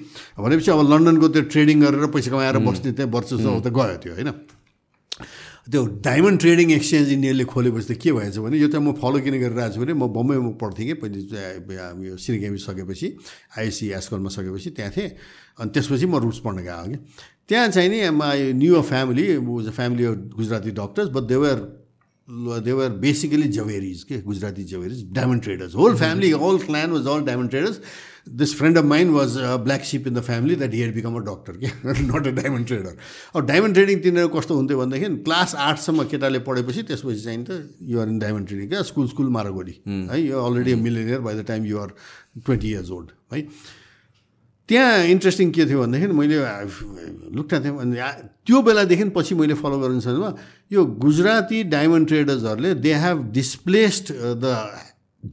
भनेपछि 0.43 0.71
अब 0.71 0.81
लन्डनको 0.91 1.29
त्यो 1.29 1.43
ट्रेडिङ 1.55 1.77
गरेर 1.81 2.07
पैसा 2.11 2.31
कमाएर 2.31 2.59
बस्ने 2.67 2.93
त्यहाँ 2.99 3.11
वर्ष 3.15 3.31
त 3.39 3.69
गयो 3.71 3.97
त्यो 4.03 4.13
होइन? 4.19 4.31
त्यो 5.71 5.81
डायमन्ड 6.03 6.39
ट्रेडिङ 6.41 6.71
एक्सचेन्ज 6.73 7.09
इन्डियाले 7.13 7.45
खोलेपछि 7.47 7.95
त 7.95 7.99
के 8.03 8.11
भएछ 8.11 8.43
भने 8.43 8.59
यो 8.59 8.69
त 8.75 8.83
म 8.83 8.91
फलो 8.99 9.23
किन 9.23 9.35
गरिरहेको 9.39 9.71
छु 9.71 9.81
भने 9.81 9.93
म 9.95 10.11
बम्बईमा 10.11 10.51
पढ्थेँ 10.59 10.87
कि 10.89 10.95
पहिले 10.99 12.11
यो 12.11 12.17
सिनिकेमी 12.19 12.59
सकेपछि 12.59 13.07
आइएससी 13.55 13.87
एसकलमा 13.95 14.31
सकेपछि 14.35 14.71
त्यहाँ 14.75 14.91
थिएँ। 14.91 15.11
अनि 15.63 15.71
त्यसपछि 15.71 16.07
म 16.11 16.19
रुट्स 16.27 16.43
पढ्न 16.43 16.59
गएको 16.67 16.91
कि। 16.91 16.99
त्यहाँ 17.47 17.69
चाहिँ 17.71 17.89
नि 17.93 17.99
knew 18.59 18.75
a 18.75 18.83
family 18.83 19.27
family 19.71 20.05
of 20.11 20.17
Gujarati 20.35 20.71
doctors 20.75 21.09
but 21.15 21.25
their 21.29 21.57
their 22.65 22.89
basically 23.03 23.49
Zaveris 23.59 24.03
के 24.09 24.21
Gujarati 24.23 24.65
Zaveris 24.73 25.05
diamond 25.15 25.43
traders 25.43 25.75
whole 25.75 25.95
family 25.97 26.31
whole 26.43 26.59
clan 26.63 26.91
was 26.93 27.07
all 27.15 27.25
diamond 27.27 27.51
traders 27.51 27.81
this 28.41 28.55
friend 28.59 28.79
of 28.79 28.85
mind 28.85 29.13
was 29.13 29.37
black 29.65 29.85
sheep 29.85 30.07
in 30.07 30.15
the 30.15 30.21
family 30.29 30.57
that 30.57 30.75
here 30.75 30.93
become 30.95 31.15
a 31.17 31.21
doctor 31.31 31.57
के 31.65 31.67
not 32.03 32.27
a 32.27 32.31
diamond 32.41 32.67
trader 32.67 32.97
अब 33.37 33.47
diamond 33.47 33.75
trading 33.75 33.99
तिनीहरू 34.03 34.29
कस्तो 34.37 34.57
हुन्थ्यो 34.57 34.79
भनेदेखि 34.81 35.17
class 35.29 35.55
आठसम्म 35.67 36.05
केटाले 36.13 36.39
पढेपछि 36.51 36.83
त्यसपछि 36.93 37.21
चाहिँ 37.25 37.45
त 37.51 37.61
युआर 37.95 38.09
इन 38.09 38.19
डायमन्ड 38.19 38.47
ट्रेडिङ 38.49 38.69
क्या 38.69 38.83
स्कुल 38.93 39.09
स्कुल 39.15 39.29
मारागोडी 39.39 39.77
है? 39.89 40.21
यो 40.23 40.45
already 40.47 40.75
millionaire 40.87 41.21
by 41.29 41.35
the 41.43 41.47
time 41.53 41.65
you're 41.75 41.95
twenty 42.45 42.71
years 42.71 42.91
old 42.99 43.11
है 43.35 43.43
त्यहाँ 44.71 45.05
इन्ट्रेस्टिङ 45.11 45.51
के 45.51 45.67
थियो 45.67 45.79
भनेदेखि 45.83 46.15
मैले 46.15 46.37
लुक्टा 47.37 47.59
थिएँ 47.61 47.75
त्यो 48.47 48.63
बेलादेखि 48.63 49.05
पछि 49.17 49.35
मैले 49.35 49.55
फलो 49.59 49.79
गर्नु 49.83 50.01
छ 50.01 50.39
यो 50.73 50.85
Gujarati 51.05 51.63
diamond 51.75 52.09
ट्रेडर्सहरूले 52.09 52.75
they 52.79 52.93
have 53.05 53.25
displaced 53.35 54.13
the 54.45 54.55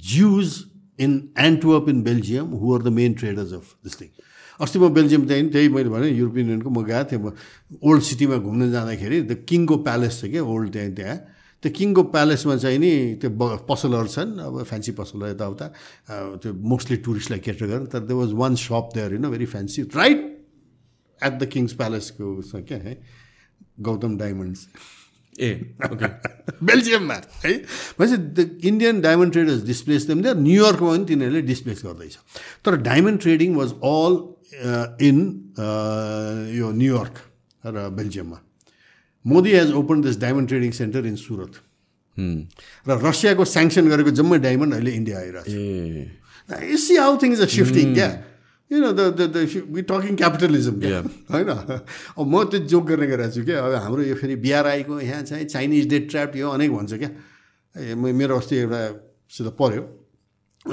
Jews 0.09 0.55
in 0.99 1.11
Antwerp 1.39 1.89
in 1.89 2.01
Belgium 2.03 2.47
who 2.57 2.73
are 2.75 2.81
the 2.83 2.93
main 2.97 3.13
traders 3.13 3.53
of 3.53 3.75
this 3.85 4.01
thing 4.01 4.09
अस्ति 4.59 4.79
म 4.79 4.89
बेल्जियम 4.93 5.27
त्यही 5.27 5.49
त्यही 5.53 5.69
मैले 5.69 5.89
भने 5.89 6.09
युरोपियन 6.09 6.45
युनियनको 6.47 6.69
म 6.69 6.83
गएको 6.83 7.03
थिएँ 7.11 7.21
म 7.21 7.33
ओल्ड 7.85 8.01
सिटीमा 8.03 8.37
घुम्न 8.41 8.71
जाँदाखेरि 8.71 9.21
द 9.21 9.43
किङको 9.45 9.77
प्यालेस 9.85 10.21
छ 10.21 10.33
क्या 10.33 10.43
ओल्ड 10.43 10.73
त्यहाँ 10.73 10.91
त्यहाँ। 10.97 11.17
त्यो 11.63 11.71
किङको 11.73 12.01
प्यालेसमा 12.13 12.55
चाहिँ 12.63 12.79
नि 12.79 12.91
त्यो 13.21 13.29
पसलहरू 13.69 14.09
छन् 14.15 14.31
अब 14.45 14.63
फ्यान्सी 14.63 14.91
पसलहरू 14.99 15.31
यताउता। 15.33 15.65
त्यो 16.41 16.53
मोस्टली 16.53 16.97
टुरिस्टलाई 17.05 17.39
केटर 17.47 17.65
गरेर 17.65 17.85
तर 17.93 18.01
they 18.05 18.13
was 18.13 18.31
one 18.41 18.55
shop 18.55 18.85
there 18.95 19.13
you 19.13 19.19
know 19.19 19.29
very 19.33 19.45
fancy 19.55 19.81
right 19.95 20.21
at 21.19 21.33
the 21.41 21.49
king's 21.53 21.73
प्यालेसको 21.81 22.25
उसमा 22.45 22.61
क्या 22.61 22.77
है? 22.77 22.93
गौतम 23.81 24.17
डायमन्ड्स 24.17 24.67
ए 25.39 25.49
बेल्जियममा 26.61 27.13
है? 27.45 27.53
भनेपछि 27.99 28.17
the 28.17 28.59
Indian 28.65 29.01
diamond 29.01 29.31
traders 29.33 29.61
displace 29.65 30.07
them 30.07 30.21
there 30.21 30.37
न्युयोर्कमा 30.37 30.89
पनि 30.91 31.05
तिनीहरूले 31.05 31.41
डिस्प्लेस 31.49 31.81
गर्दैछ। 31.85 32.17
तर 32.65 32.75
diamond 32.89 33.19
trading 33.21 33.55
was 33.55 33.73
all 33.91 34.13
in 35.07 35.17
यो 36.57 36.71
न्युयोर्क 36.71 37.15
र 37.63 37.89
बेल्जियममा 37.97 38.39
Modi 39.27 39.51
has 39.51 39.71
open 39.81 40.01
this 40.01 40.19
diamond 40.19 40.47
trading 40.47 40.71
centre 40.81 41.05
in 41.05 41.15
Surat 41.15 41.53
र 42.87 42.99
रसियाको 43.07 43.45
स्याङ्सन 43.45 43.89
गरेको 43.89 44.11
जम्मै 44.19 44.39
डायमन्ड 44.47 44.73
अहिले 44.73 44.91
इन्डिया 44.91 45.17
आइरहेको 45.19 45.51
छ 45.51 46.79
see 46.79 46.95
how 46.95 47.17
things 47.21 47.39
a 47.41 47.45
shifting 47.45 47.93
क्या? 47.93 48.09
You 48.71 48.79
know 48.79 48.91
the 48.91 49.01
the 49.19 49.37
we 49.75 49.81
talking 49.81 50.15
capitalism 50.15 50.79
क्या? 50.79 50.99
होइन? 51.33 51.49
अब 52.17 52.25
म 52.27 52.43
त्यो 52.51 52.59
जोक 52.71 52.83
गर्ने 52.87 53.07
गरिरहेको 53.07 53.35
छु 53.35 53.43
क्या? 53.45 53.57
अब 53.65 53.73
हाम्रो 53.83 54.03
यो 54.03 54.15
फेरि 54.15 54.35
बिआरआईको 54.35 54.99
यहाँ 55.01 55.21
चाहिँ 55.23 55.45
चाइनिज 55.45 55.87
डेट 55.89 56.09
ट्र्याप 56.09 56.35
यो 56.35 56.49
अनेक 56.49 56.71
भन्छ 56.71 56.93
क्या? 56.93 57.11
मेरो 57.95 58.37
अस्ति 58.37 58.55
एउटासित 58.55 59.47
पऱ्यो। 59.59 59.83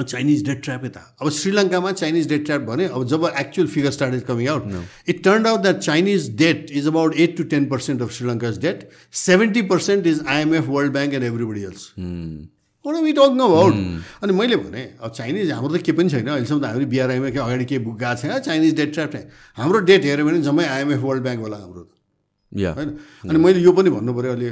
चाइनिज 0.03 0.45
डेट 0.47 0.63
ट्र्याप 0.65 0.85
यता। 0.85 1.01
अब 1.21 1.31
श्रीलङ्कामा 1.31 1.93
चाइनिज 1.93 2.29
डेट 2.29 2.45
ट्र्याप 2.45 2.63
भने 2.63 2.85
अब 2.87 3.07
जब 3.09 3.25
actual 3.41 3.69
figure 3.69 3.91
start 3.91 4.15
is 4.15 4.23
coming 4.29 4.49
out 4.49 5.09
it 5.09 5.23
turn 5.25 5.47
out 5.47 5.61
that 5.61 5.79
Chinese 5.79 6.29
debt 6.37 6.67
is 6.73 6.87
about 6.87 7.15
eight 7.17 7.37
to 7.37 7.45
ten 7.55 7.67
percent 7.69 8.03
of 8.03 8.13
Sri Lanka's 8.13 8.59
debt 8.63 8.89
seventy 9.27 9.63
percent 9.71 10.07
is 10.07 10.25
IMF 10.27 10.69
World 10.69 10.93
Bank 10.93 11.15
and 11.15 11.25
everybody 11.25 11.63
else 11.63 11.91
what 12.85 12.97
we 13.03 13.13
talk 13.13 13.41
about 13.41 13.75
अनि 14.23 14.33
मैले 14.33 14.57
भने 14.57 14.83
अब 15.01 15.11
Chinese 15.13 15.51
हाम्रो 15.51 15.77
त 15.77 15.81
केही 15.81 15.97
पनि 15.97 16.11
छैन। 16.11 16.27
अहिलेसम्म 16.29 16.61
त 16.61 16.65
हाम्रो 16.65 16.87
बिआरआईमा 16.87 17.31
के 17.31 17.39
अगाडि 17.39 17.65
केही 17.65 17.85
बुक 17.85 17.99
गएको 17.99 18.21
छैन। 18.21 18.39
चाइनिज 18.39 18.75
डेट 18.77 18.93
ट्र्याप 18.95 19.13
हाम्रो 19.57 19.79
डेट 19.89 20.05
हेऱ्यो 20.05 20.27
भने 20.27 20.41
जम्मै 20.43 20.65
आइएमएफ 20.69 21.01
वर्ल्ड 21.01 21.23
ब्याङ्क 21.23 21.41
होला 21.41 21.57
हाम्रो 21.57 21.83
होइन? 22.53 22.89
अनि 23.31 23.39
मैले 23.39 23.61
यो 23.61 23.73
पनि 23.73 23.91
भन्नु 23.91 24.13
पऱ्यो 24.15 24.33
अहिले 24.33 24.51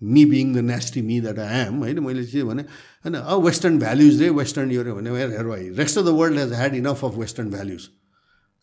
me 0.00 0.24
being 0.24 0.52
the 0.54 0.58
nasty 0.64 1.00
me 1.02 1.20
that 1.20 1.38
I 1.38 1.58
am 1.60 1.76
होइन? 1.80 1.98
मैले 2.00 2.24
चाहिँ 2.24 2.46
भने 2.46 2.62
होइन 3.04 3.14
अब 3.14 3.44
वेस्टर्न 3.44 3.78
भ्याल्युज 3.78 4.20
रे 4.22 4.28
वेस्टर्न 4.38 4.70
यो 4.70 4.82
भने 4.94 5.10
हेर 5.10 5.46
भाइ। 5.46 5.68
Rest 5.78 5.98
of 5.98 6.04
the 6.04 6.08
world 6.20 6.38
has 6.38 6.52
had 6.52 6.74
enough 6.76 7.04
of 7.04 7.16
western 7.18 7.50
values 7.50 7.88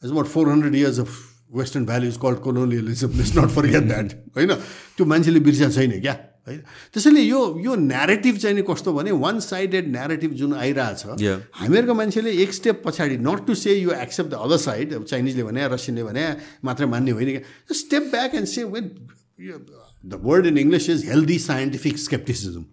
is 0.04 0.12
about 0.12 0.28
four 0.28 0.50
hundred 0.50 0.76
years 0.76 1.00
of 1.00 1.18
western 1.56 1.86
values 1.86 2.18
called 2.22 2.38
colonialism 2.46 3.20
is 3.22 3.38
not 3.38 3.50
forget 3.68 3.84
that 3.84 4.12
होइन? 4.38 4.54
त्यो 4.98 5.06
मान्छेले 5.06 5.40
बिर्सिया 5.40 5.70
छैन 5.70 6.00
क्या 6.02 6.18
है 6.48 6.58
त्यसैले 6.94 7.22
यो 7.22 7.40
यो 7.60 7.76
न्यारेटिभ 7.76 8.38
चाहिँ 8.38 8.56
नि 8.56 8.62
कस्तो 8.70 8.94
भने 8.94 9.12
वान 9.24 9.40
साइडेड 9.40 9.88
न्यारेटिभ 9.92 10.32
जुन 10.34 10.54
आइरहेछ 10.56 11.04
हामीहरूको 11.54 11.94
मान्छेले 11.94 12.32
एक 12.44 12.54
स्टेप 12.54 12.82
पछाडि 12.86 13.18
not 13.20 13.46
to 13.48 13.56
say 13.56 13.76
you 13.76 13.92
accept 13.92 14.30
the 14.32 14.34
other 14.46 14.58
side 14.60 14.94
अब 14.94 15.04
चाइनिजले 15.06 15.44
भने 15.44 15.68
रसियनले 15.74 16.04
भने 16.04 16.26
मात्रै 16.66 16.88
मान्ने 16.88 17.12
होइन 17.12 17.30
क्या। 17.30 17.74
Step 17.76 18.04
back 18.12 18.36
and 18.36 18.48
say 18.48 18.64
with 18.64 18.84
the 20.06 20.22
word 20.24 20.46
in 20.46 20.58
English 20.58 20.90
is 20.90 21.06
healthy 21.06 21.40
scientific 21.42 21.98
scepticism 22.00 22.66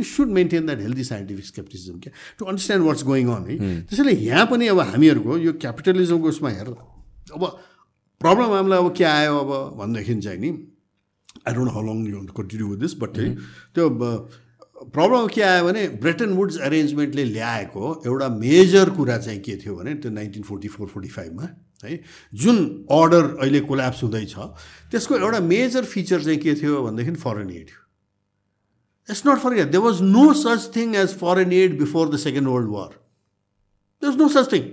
you 0.00 0.04
should 0.10 0.36
maintain 0.38 0.66
that 0.66 0.80
healthy 0.86 1.04
scientific 1.04 1.46
scepticism 1.46 1.98
क्या 2.04 2.12
to 2.38 2.50
understand 2.52 2.86
what's 2.86 3.04
going 3.12 3.32
on 3.36 3.48
है 3.50 3.56
त्यसैले 3.84 4.16
यहाँ 4.24 4.46
पनि 4.52 4.74
अब 4.74 4.80
हामीहरूको 4.90 5.38
यो 5.46 5.52
क्यापिटलिजमको 5.64 6.34
उसमा 6.34 6.50
हेर 6.58 6.74
अब 7.30 7.48
प्रब्लम 8.20 8.52
हामीलाई 8.52 8.78
अब 8.78 8.94
के 8.96 9.04
आयो 9.06 9.38
अब 9.38 9.56
भनेदेखि 9.78 10.20
चाहिँ 10.20 10.38
नि 10.40 10.52
I 11.46 11.54
don't 11.54 11.72
how 11.72 11.82
long 11.84 12.06
you 12.08 12.22
continue 12.36 12.68
with 12.68 12.80
this 12.80 12.94
but 13.00 13.18
त्यो 13.74 13.88
प्रब्लम 14.92 15.26
के 15.28 15.42
आयो 15.42 15.64
भने 15.64 15.86
ब्रिटन 16.02 16.30
वुड्स 16.34 16.58
एरेन्जमेन्टले 16.66 17.24
ल्याएको 17.24 17.88
एउटा 18.06 18.28
मेजर 18.36 18.90
कुरा 18.98 19.16
चाहिँ 19.18 19.40
के 19.40 19.56
थियो 19.64 19.74
भने 19.76 19.94
त्यो 20.04 20.10
नाइन्टिन 20.12 20.42
फोर्टी 20.42 20.68
फोर 20.68 20.88
फोर्टी 20.88 21.08
फाइभमा 21.08 21.48
है 21.84 22.00
जुन 22.34 22.56
अर्डर 22.92 23.24
अहिले 23.36 23.60
कोल्याप्स 23.68 24.02
हुँदैछ 24.02 24.34
त्यसको 24.90 25.18
एउटा 25.18 25.40
मेजर 25.46 25.84
फिचर 25.92 26.22
चाहिँ 26.22 26.38
के 26.38 26.54
थियो 26.62 26.82
भनेदेखि 26.82 27.20
foreign 27.20 27.50
aid 27.50 27.70
it's 29.10 29.26
not 29.26 29.38
for 29.38 29.64
they 29.66 29.78
was 29.86 30.02
no 30.02 30.32
such 30.42 30.70
thing 30.76 30.94
as 30.96 31.16
foreign 31.18 31.52
aid 31.52 31.78
before 31.78 32.08
the 32.08 32.16
second 32.18 32.48
world 32.48 32.70
war 32.70 32.88
they 34.02 34.06
was 34.06 34.16
no 34.16 34.28
such 34.36 34.52
thing 34.52 34.68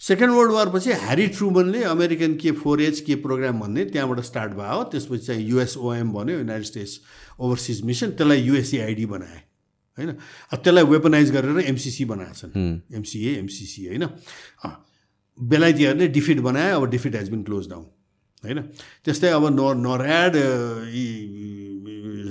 second 0.00 0.34
world 0.34 0.52
war 0.52 0.70
पछि 0.70 0.92
ह्यारी 1.00 1.26
ट्रुमनले 1.34 1.82
अमेरिकन 1.84 2.34
के 2.36 2.50
फोर 2.60 2.80
एच 2.82 3.00
के 3.06 3.14
programme 3.24 3.60
भन्ने 3.60 3.84
त्यहाँबाट 3.86 4.20
start 4.26 4.52
भयो। 4.52 4.82
त्यसपछि 4.92 5.26
चाहिँ 5.26 5.44
USOM 5.48 6.10
भन्यो 6.12 6.38
युनाइटेड 6.38 6.66
स्टेट्स 6.66 6.98
ओभरसिज 7.40 7.82
मिसन 7.86 8.10
त्यसलाई 8.10 8.42
युएसएआइडी 8.42 9.06
बनाए 9.06 9.38
होइन? 9.98 10.10
अब 10.52 10.58
त्यसलाई 10.58 10.84
वेपनाइज 10.84 11.30
गरेर 11.32 11.58
एमसिसी 11.60 12.04
बनाएको 12.04 12.34
छन्। 12.34 12.96
एमसिए 12.96 13.36
एमसिसी 13.38 13.86
होइन? 13.86 14.04
बेलायतीहरूले 15.38 16.08
डिफिट 16.08 16.40
बनाए 16.40 16.70
अब 16.72 16.90
defeat 16.90 17.14
has 17.16 17.28
been 17.30 17.42
close 17.42 17.68
down 17.70 17.86
होइन? 18.44 18.62
त्यस्तै 19.04 19.30
अब 19.30 19.46
नर 19.54 19.74
नर्याड 19.86 20.34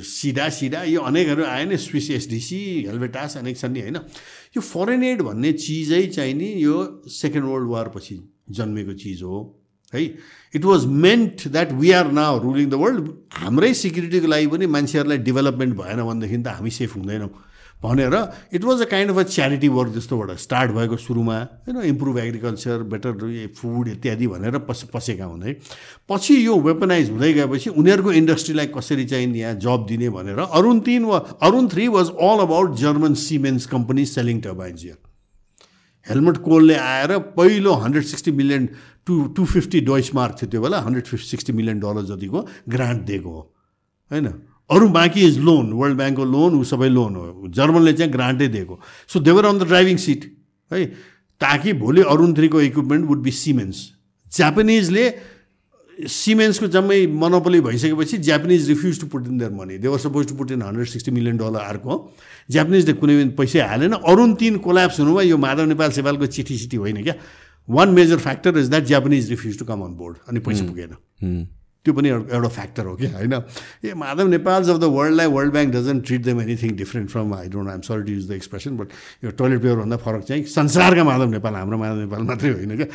सिडा 0.01 0.49
सिडा 0.49 0.83
यो 0.83 1.01
अनेकहरू 1.01 1.43
आए 1.43 1.65
नि 1.65 1.77
स्विस 1.77 2.09
एसडिसी 2.11 2.59
हेलभेटास 2.87 3.37
अनेक 3.37 3.57
छन् 3.57 3.73
नि 3.73 3.81
होइन? 3.81 3.97
यो 4.57 4.61
फरेन 4.61 5.03
एड 5.03 5.21
भन्ने 5.21 5.51
चिजै 5.53 6.05
चाहिँ 6.07 6.33
नि 6.33 6.53
यो 6.63 7.03
सेकेन्ड 7.07 7.45
वर्ल्ड 7.47 7.69
वारपछि 7.69 8.15
जन्मेको 8.51 8.93
चिज 8.93 9.21
हो 9.23 9.37
है? 9.93 10.01
It 10.55 10.65
was 10.65 10.85
meant 10.85 11.47
that 11.47 11.71
we 11.71 11.91
are 11.91 12.11
now 12.11 12.39
ruling 12.43 12.69
the 12.69 12.73
world 12.73 13.09
हाम्रै 13.33 13.73
सिक्युरिटीको 13.73 14.27
लागि 14.27 14.47
पनि 14.47 14.65
मान्छेहरूलाई 14.67 15.17
डेभलपमेन्ट 15.17 15.73
भएन 15.77 16.03
भनेदेखि 16.03 16.37
त 16.37 16.47
हामी 16.47 16.71
सेफ 16.71 16.95
हुँदैनौँ। 16.95 17.29
भनेर 17.83 18.15
it 18.53 18.63
was 18.63 18.81
a 18.81 18.85
kind 18.85 19.11
of 19.11 19.17
a 19.17 19.23
charity 19.35 19.67
work 19.67 19.91
जस्तोबाट 19.93 20.37
start 20.37 20.71
भएको 20.71 20.97
सुरुमा 20.97 21.37
होइन 21.67 21.81
इम्प्रुभ 21.83 22.17
एग्रिकल्चर 22.19 22.83
बेटर 22.91 23.13
फुड 23.57 23.87
इत्यादि 23.87 24.27
भनेर 24.27 24.57
पस 24.67 24.83
पसेका 24.93 25.25
हुँदै 25.25 25.55
पछि 26.09 26.35
यो 26.45 26.57
वेपनाइज 26.61 27.09
हुँदै 27.09 27.31
गएपछि 27.33 27.69
उनीहरूको 27.75 28.11
इन्डस्ट्रीलाई 28.13 28.67
कसरी 28.75 29.05
चाहिँ 29.05 29.33
यहाँ 29.35 29.53
जब 29.59 29.85
दिने 29.89 30.09
भनेर 30.09 30.39
अरुण 30.41 30.79
तिन 30.79 31.05
वा 31.05 31.17
Arun 31.41 31.67
three 31.67 31.87
was 31.87 32.11
all 32.21 32.45
about 32.45 32.75
German 32.77 33.13
Siemens 33.23 33.65
company 33.73 34.05
selling 34.05 34.41
turbines 34.41 34.83
here 34.83 34.97
Helmut 36.05 36.37
कोलले 36.45 36.75
आएर 36.75 37.17
पहिलो 37.35 37.73
hundred 37.81 38.03
sixty 38.03 38.31
million 38.31 38.69
to 39.05 39.21
two 39.35 39.45
fifty 39.45 39.79
Deutsche 39.81 40.13
mark 40.15 40.35
थियो 40.41 40.49
त्यो 40.51 40.61
बेला 40.61 40.79
hundred 40.81 41.05
fifty 41.05 41.27
sixty 41.27 41.53
million 41.53 41.79
dollar 41.79 42.05
जतिको 42.05 42.47
ग्रान्ट 42.69 43.01
दिएको 43.01 43.29
हो 43.29 43.41
होइन। 44.09 44.33
अरू 44.71 44.87
बाँकी 44.89 45.21
इज 45.27 45.39
लोन 45.39 45.71
वर्ल्ड 45.73 45.97
ब्याङ्कको 45.97 46.25
लोन 46.25 46.55
ऊ 46.55 46.63
सबै 46.65 46.89
लोन 46.89 47.15
हो। 47.15 47.47
जर्मनले 47.49 47.93
चाहिँ 47.93 48.11
ग्रान्टै 48.11 48.47
दिएको। 48.47 48.79
So 49.09 49.19
they were 49.19 49.45
on 49.45 49.59
the 49.59 49.67
driving 49.67 49.97
seat 49.97 50.31
है? 50.71 50.85
ताकि 51.41 51.73
भोलि 51.75 52.01
अरुण 52.07 52.33
थ्रीको 52.33 52.61
इक्विपमेन्ट 52.61 53.05
वुड 53.09 53.21
बी 53.21 53.31
सिमेन्स 53.33 53.77
जापानिजले 54.31 55.05
सिमेन्सको 55.97 56.67
जम्मै 56.73 56.99
मनोपली 57.13 57.59
भइसकेपछि 57.61 58.17
Japanese 58.25 58.67
refuse 58.69 58.99
to 58.99 59.07
put 59.07 59.27
in 59.27 59.37
their 59.37 59.51
money 59.51 59.77
they were 59.77 59.97
suppose 59.99 60.27
to 60.27 60.35
put 60.35 60.51
in 60.51 60.61
hundred 60.61 60.87
sixty 60.87 61.11
million 61.11 61.37
dollar 61.37 61.59
अर्को 61.61 61.93
जापानिजले 62.49 62.93
कुनै 62.93 63.15
पनि 63.17 63.29
पैसै 63.37 63.59
हालेन। 63.69 63.93
अरुण 63.93 64.33
तिन 64.33 64.57
कोल्याप्स 64.65 64.99
हुनुमा 64.99 65.21
यो 65.21 65.37
माधव 65.37 65.65
नेपाल 65.67 65.91
सेवालको 65.91 66.25
चिठी 66.27 66.57
सिठी 66.57 66.77
होइन 66.77 67.03
क्या? 67.03 67.15
One 67.67 67.89
major 67.93 68.17
factor 68.17 68.57
is 68.57 68.69
that 68.69 68.83
Japanese 68.85 69.29
refuse 69.29 69.59
to 69.59 69.65
come 69.65 69.81
on 69.81 69.93
board 69.95 70.17
अनि 70.29 70.39
पैसा 70.39 70.65
पुगेन। 70.65 70.95
त्यो 71.85 71.93
पनि 71.93 72.09
एउटा 72.09 72.47
फ्याक्टर 72.49 72.85
हो 72.85 72.95
कि 72.95 73.07
होइन? 73.07 73.33
A 73.85 73.93
Madhav 73.97 74.27
Nepals 74.27 74.69
of 74.69 74.77
the 74.77 74.83
वर्ल्डलाई 74.95 75.27
world 75.27 75.53
bank 75.53 75.73
doesn't 75.75 76.05
treat 76.07 76.21
them 76.23 76.41
anything 76.41 76.75
different 76.77 77.09
from 77.09 77.33
I 77.33 77.47
don't 77.49 77.69
I'm 77.69 77.81
sorry 77.81 78.03
to 78.03 78.11
use 78.11 78.27
the 78.29 78.31
expression 78.33 78.77
but 78.77 78.87
यो 79.23 79.31
टोइलेट 79.33 79.61
पेपरभन्दा 79.61 79.97
फरक 80.05 80.23
चाहिँ 80.23 80.43
संसारका 80.51 81.03
माधव 81.03 81.29
नेपाल 81.31 81.55
हाम्रो 81.55 81.77
माधव 81.77 81.99
नेपाल 81.99 82.21
मात्रै 82.29 82.51
होइन 82.51 82.75
क्या? 82.77 82.87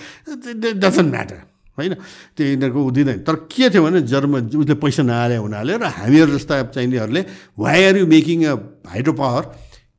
डजन्ट 0.78 1.10
म्याटर 1.10 1.42
होइन? 1.78 1.94
त्यो 2.36 2.46
यिनीहरूको 2.46 2.84
उदिँदैन 2.86 3.18
तर 3.26 3.34
के 3.52 3.68
थियो 3.70 3.82
भने 3.84 4.00
जर्मन 4.12 4.48
उसले 4.54 4.74
पैसा 4.84 5.02
नहाले 5.02 5.36
हुनाले 5.36 5.76
र 5.76 5.90
हामीहरू 5.98 6.38
जस्ता 6.38 6.62
चाहिनेहरूले 6.72 7.24
why 7.58 7.84
are 7.86 7.96
you 7.96 8.06
making 8.06 8.44
a 8.44 8.54
hydro 8.94 9.12
power 9.12 9.52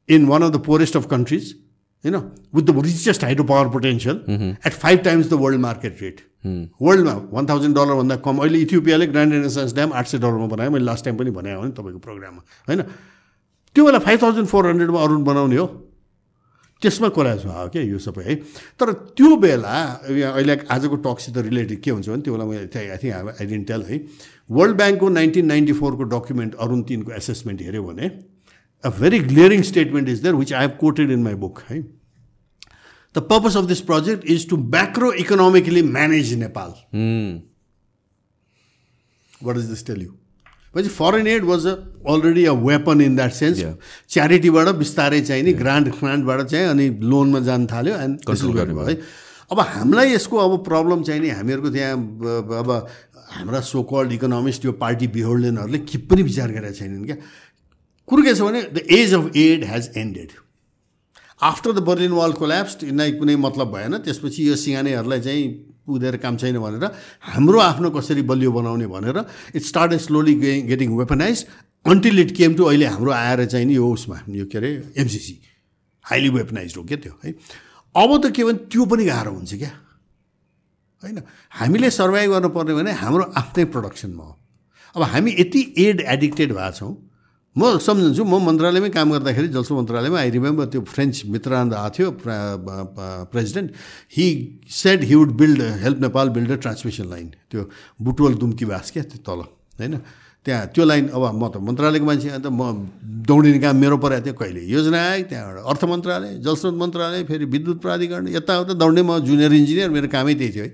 in 0.10 0.26
one 0.26 0.42
of 0.44 0.52
the 0.54 0.64
poorest 0.66 0.96
of 0.98 1.06
countries 1.12 1.54
होइन 2.04 2.16
with 2.56 2.64
the 2.64 2.84
richest 2.86 3.24
hydro 3.24 3.44
power 3.52 3.68
potential 3.76 4.18
at 4.66 4.74
five 4.74 5.00
times 5.06 5.30
the 5.30 5.34
world 5.44 5.60
market 5.62 6.02
rate 6.02 6.22
वर्ल्डमा 6.82 7.14
वान 7.34 7.46
थाउजन्ड 7.50 7.76
डलरभन्दा 7.76 8.16
कम 8.28 8.38
अहिले 8.38 8.60
इथियोपियाले 8.62 9.08
ग्रान्ड 9.08 9.34
रेनेसान्स 9.34 9.74
ड्याम 9.74 9.94
आठ 9.94 10.08
सय 10.08 10.18
डलरमा 10.18 10.48
बनायो। 10.54 10.72
मैले 10.72 10.86
लास्ट 10.86 11.06
टाइम 11.06 11.18
पनि 11.18 11.32
भनेको 11.32 11.64
नि 11.64 11.72
तपाईँको 11.78 12.00
प्रोग्राममा 12.08 12.42
होइन? 12.68 12.82
त्यो 13.76 13.86
बेला 13.86 14.00
फाइभ 14.00 14.22
थाउजन्ड 14.22 14.48
फोर 14.48 14.68
हन्ड्रेडमा 14.68 15.00
अरुण 15.04 15.24
बनाउने 15.24 15.58
हो। 15.58 15.68
त्यसमा 16.82 17.08
कोलाज 17.10 17.46
भयो 17.46 17.68
क्या 17.74 17.82
यो 17.82 17.98
सबै 18.00 18.24
है? 18.24 18.36
तर 18.80 18.94
त्यो 19.18 19.36
बेला 19.42 19.76
अहिले 20.08 20.56
आजको 20.70 20.96
टकसित 21.06 21.38
रिलेटेड 21.50 21.82
के 21.82 21.92
हुन्छ 21.92 22.10
भने 22.10 22.22
त्यो 22.22 22.34
बेला 22.34 22.46
मैले 22.46 22.60
I 22.62 22.98
think 23.02 23.14
I 23.42 23.46
didn't 23.46 23.68
tell 23.68 23.82
है? 23.90 23.98
वर्ल्ड 24.50 24.76
ब्याङ्कको 24.78 25.10
नाइन्टिन 25.10 25.46
नाइन्टी 25.46 25.74
फोरको 25.74 26.04
डकुमेन्ट 26.14 26.56
अरुण 26.56 26.82
तिनको 26.90 27.12
एसेसमेन्ट 27.18 27.62
हेऱ्यो 27.62 27.84
भने 27.84 28.06
a 28.84 28.90
very 29.00 29.20
glaring 29.20 29.62
statement 29.70 30.10
is 30.10 30.22
there 30.24 30.36
which 30.36 30.54
I 30.54 30.62
have 30.62 30.78
quoted 30.80 31.12
in 31.12 31.24
my 31.24 31.34
book 31.44 31.60
है? 31.70 31.82
The 33.16 33.20
purpose 33.32 33.58
of 33.58 33.66
this 33.66 33.82
project 33.90 34.30
is 34.32 34.50
to 34.50 34.58
macro 34.76 35.12
economically 35.26 35.82
manage 35.98 36.34
Nepal 36.44 36.74
what 39.44 39.58
is 39.58 39.66
this 39.66 39.86
tell 39.88 40.02
you 40.02 40.10
भनेपछि 40.76 40.90
foreign 40.96 41.28
aid 41.28 41.44
was 41.46 41.66
a 41.68 41.76
already 42.14 42.46
a 42.46 42.52
weapon 42.66 43.02
in 43.02 43.16
that 43.16 43.32
sense 43.34 43.64
च्यारिटीबाट 44.10 44.68
बिस्तारै 44.84 45.22
चाहिँ 45.22 45.44
नि 45.44 45.54
grant 45.64 45.88
ग्रान्टबाट 46.00 46.42
चाहिँ 46.48 46.68
अनि 46.68 46.90
लोनमा 47.14 47.40
जान 47.50 47.66
थाल्यो 47.72 47.96
एन्ड 47.96 48.30
गर्नुभयो 48.30 48.86
है? 48.86 48.96
अब 49.52 49.60
हामीलाई 49.60 50.14
यसको 50.14 50.38
अब 50.38 50.64
प्रब्लम 50.64 51.04
चाहिँ 51.10 51.22
नि 51.22 51.30
हामीहरूको 51.30 51.70
त्यहाँ 51.72 51.94
अब 52.62 52.72
हाम्रा 53.32 53.60
सोकल्ड 53.70 54.12
इकोनोमिस्ट 54.14 54.66
यो 54.66 54.72
पार्टी 54.82 55.08
बिहोल्डेनहरूले 55.16 55.80
के 55.88 55.98
पनि 56.12 56.22
विचार 56.24 56.52
गरेका 56.52 56.72
छैनन् 56.80 57.06
क्या? 57.06 57.16
कुरो 58.08 58.24
के 58.24 58.34
छ 58.36 58.42
भने 58.42 58.62
the 58.76 58.84
age 59.00 59.14
of 59.14 59.32
aid 59.38 59.64
has 59.72 59.92
ended 59.98 60.32
after 61.42 61.72
the 61.72 61.80
Berlin 61.86 62.12
wall 62.12 62.32
collapse 62.34 62.84
यिनलाई 62.84 63.12
कुनै 63.12 63.36
मतलब 63.38 63.68
भएन। 63.74 63.98
त्यसपछि 63.98 64.50
यो 64.50 64.56
सिँगानेहरूलाई 64.56 65.22
चाहिँ 65.22 65.48
पुगेर 65.86 66.18
काम 66.18 66.38
छैन 66.38 66.58
भनेर 66.60 66.86
हाम्रो 67.24 67.60
आफ्नो 67.60 67.90
कसरी 67.90 68.22
बलियो 68.22 68.52
बनाउने 68.52 68.88
भनेर 68.88 69.18
it 69.56 69.62
start 69.64 69.94
slowly 70.06 70.34
getting 70.64 70.98
weaponize 70.98 71.46
until 71.86 72.20
it 72.20 72.36
came 72.36 72.56
to 72.56 72.64
अहिले 72.64 72.86
हाम्रो 72.86 73.12
आएर 73.12 73.46
चाहिँ 73.46 73.66
नि 73.66 73.76
यो 73.76 73.88
उसमा 73.88 74.20
यो 74.30 74.46
के 74.46 74.58
अरे 74.58 74.72
एमसिसी 74.98 75.40
हाइली 76.06 76.30
वेपनाइज 76.30 76.74
हो 76.78 76.84
क्या 76.84 76.98
त्यो 76.98 77.14
है। 77.26 77.32
अब 77.96 78.22
त 78.26 78.32
के 78.36 78.44
भने 78.44 78.58
त्यो 78.68 78.86
पनि 78.86 79.06
गाह्रो 79.06 79.32
हुन्छ 79.32 79.54
क्या। 79.56 79.72
होइन। 81.04 81.22
हामीले 81.52 81.90
सर्भाइभ 81.92 82.32
गर्नुपर्ने 82.32 82.74
भने 82.74 82.92
हाम्रो 82.92 83.24
आफ्नै 83.38 83.66
प्रडक्सनमा 83.66 84.24
हो। 84.24 84.38
अब 84.96 85.02
हामी 85.04 85.36
यति 85.40 85.62
एड 85.78 86.02
एडिक्टेड 86.02 86.54
भएको 86.54 86.72
छौँ 86.72 87.07
म 87.58 87.78
सम्झन्छु 87.82 88.24
म 88.24 88.38
मन्त्रालयमै 88.48 88.90
काम 88.94 89.08
गर्दाखेरि 89.14 89.48
जलसो 89.56 89.74
मन्त्रालयमा 89.80 90.20
आई 90.20 90.30
रिमेम्बर 90.38 90.66
त्यो 90.74 90.82
फ्रेन्च 90.94 91.16
मित्रानन्द 91.34 91.74
आएको 91.74 91.94
थियो 91.98 92.08
president 93.34 93.70
he 94.18 94.28
said 94.82 95.04
he 95.10 95.16
would 95.16 95.32
build 95.42 95.62
help 95.84 95.98
Nepal 96.06 96.30
build 96.38 96.52
a 96.52 96.56
transmission 96.62 97.06
line 97.10 97.28
त्यो 97.50 97.62
बुटवल 98.06 98.34
दुम्कीवास 98.46 98.92
क्या 98.94 99.04
त्यो 99.10 99.20
तल 99.26 99.42
होइन? 99.82 99.98
त्यहाँ 100.46 100.68
त्यो 100.76 100.84
लाइन 100.86 101.08
अब 101.18 101.24
म 101.34 101.44
त 101.50 101.58
मन्त्रालयको 101.60 102.06
मान्छे 102.06 102.30
अन्त 102.38 102.48
म 102.48 102.62
दौडिने 103.26 103.60
काम 103.60 103.76
मेरो 103.84 103.98
परेको 104.06 104.24
थियो 104.26 104.36
कहिले? 104.38 104.62
योजना 104.76 105.00
आयो 105.10 105.24
त्यहाँबाट 105.28 105.58
अर्थ 105.72 105.84
मन्त्रालय 105.92 106.32
जलस्रोत 106.46 106.76
मन्त्रालय 106.84 107.24
फेरि 107.26 107.46
विद्युत 107.58 107.78
प्राधिकरण 107.82 108.28
यताउता 108.38 108.74
दौड्ने 108.78 109.02
म 109.02 109.20
जुनियर 109.28 109.52
इन्जिनियर 109.60 109.90
मेरो 109.98 110.08
कामै 110.14 110.34
त्यही 110.40 110.52
थियो 110.56 110.64
है। 110.64 110.72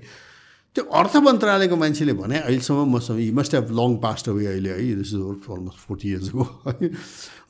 त्यो 0.74 0.84
अर्थ 0.90 1.14
मन्त्रालयको 1.22 1.76
मान्छेले 1.78 2.12
भने 2.18 2.38
अहिलेसम्म 2.50 2.86
मसँग 2.94 3.18
यी 3.22 3.30
must 3.30 3.54
have 3.54 3.70
long 3.78 3.90
passed 4.02 4.28
away 4.28 4.46
अहिले 4.46 4.70
है 4.74 4.94
दिस 4.98 5.14
इज 5.14 5.22
अलमोस्ट 5.46 5.78
फोर्टी 5.86 6.08
इयर्सको 6.10 6.42
है। 6.66 6.90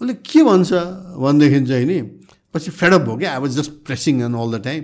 उसले 0.01 0.15
के 0.21 0.41
भन्छ? 0.45 0.71
भनेदेखि 1.17 1.61
चाहिँ 1.65 1.87
नि 1.89 1.99
पछि 2.53 2.71
फेडअप 2.71 3.09
हो 3.09 3.17
क्या 3.17 3.31
अब 3.35 3.47
just 3.49 3.73
pressing 3.89 4.23
and 4.29 4.37
all 4.37 4.49
the 4.53 4.63
time 4.63 4.83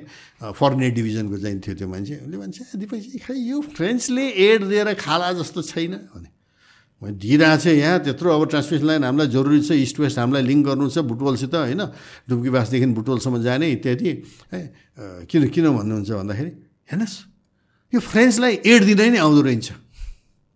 foreign 0.56 0.80
डिभिजनको 0.96 1.36
चाहिँ 1.36 1.60
थियो 1.60 1.74
त्यो 1.78 1.88
मान्छे। 1.92 2.14
उसले 2.24 2.36
भन्छ 2.40 2.58
दिपेश 2.80 3.04
खै 3.28 3.36
यो 3.36 3.60
फ्रेन्चले 3.76 4.24
एड 4.48 4.60
दिएर 4.72 4.88
खाला 4.96 5.32
जस्तो 5.38 5.62
छैन? 5.62 5.92
भने 6.10 6.28
मैले 7.02 7.16
दिइरहेको 7.16 7.60
छ 7.60 7.66
यहाँ 7.76 7.98
त्यत्रो 8.04 8.28
अब 8.34 8.42
ट्रान्समिसन 8.50 8.86
लाइन 8.88 9.04
हामीलाई 9.04 9.28
जरुरी 9.36 9.60
छ 9.68 9.72
इस्ट 9.84 10.00
वेस्ट 10.00 10.18
हामीलाई 10.18 10.42
लिङ्क 10.48 10.66
गर्नु 10.66 10.88
छ 10.88 11.04
बुटवलसित 11.04 11.54
होइन 11.54 11.82
डुब्कीबासदेखि 12.28 12.86
बुटवलसम्म 12.98 13.42
जाने 13.44 13.66
इत्यादि 13.76 14.08
है 14.52 14.60
किन 15.28 15.48
किन 15.48 15.66
भन्नुहुन्छ 15.76 16.10
भन्दाखेरि 16.10 16.50
हेर्नुहोस् 16.92 17.16
यो 17.92 18.00
फ्रेन्चलाई 18.00 18.54
एड 18.64 18.84
दिँदै 18.84 19.08
नै 19.10 19.18
आउँदो 19.18 19.40
रहेछ। 19.42 19.66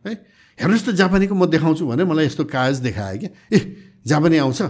है? 0.06 0.12
हेर्नुहोस् 0.58 0.86
त 0.86 0.90
जापानीको 0.94 1.34
म 1.34 1.46
देखाउँछु 1.50 1.82
भने 1.82 2.04
मलाई 2.06 2.26
यस्तो 2.30 2.44
कागज 2.46 2.78
देखायो 2.86 3.18
क्या। 3.18 3.30
ए 3.50 3.58
जापानी 4.06 4.36
आउँछ। 4.38 4.60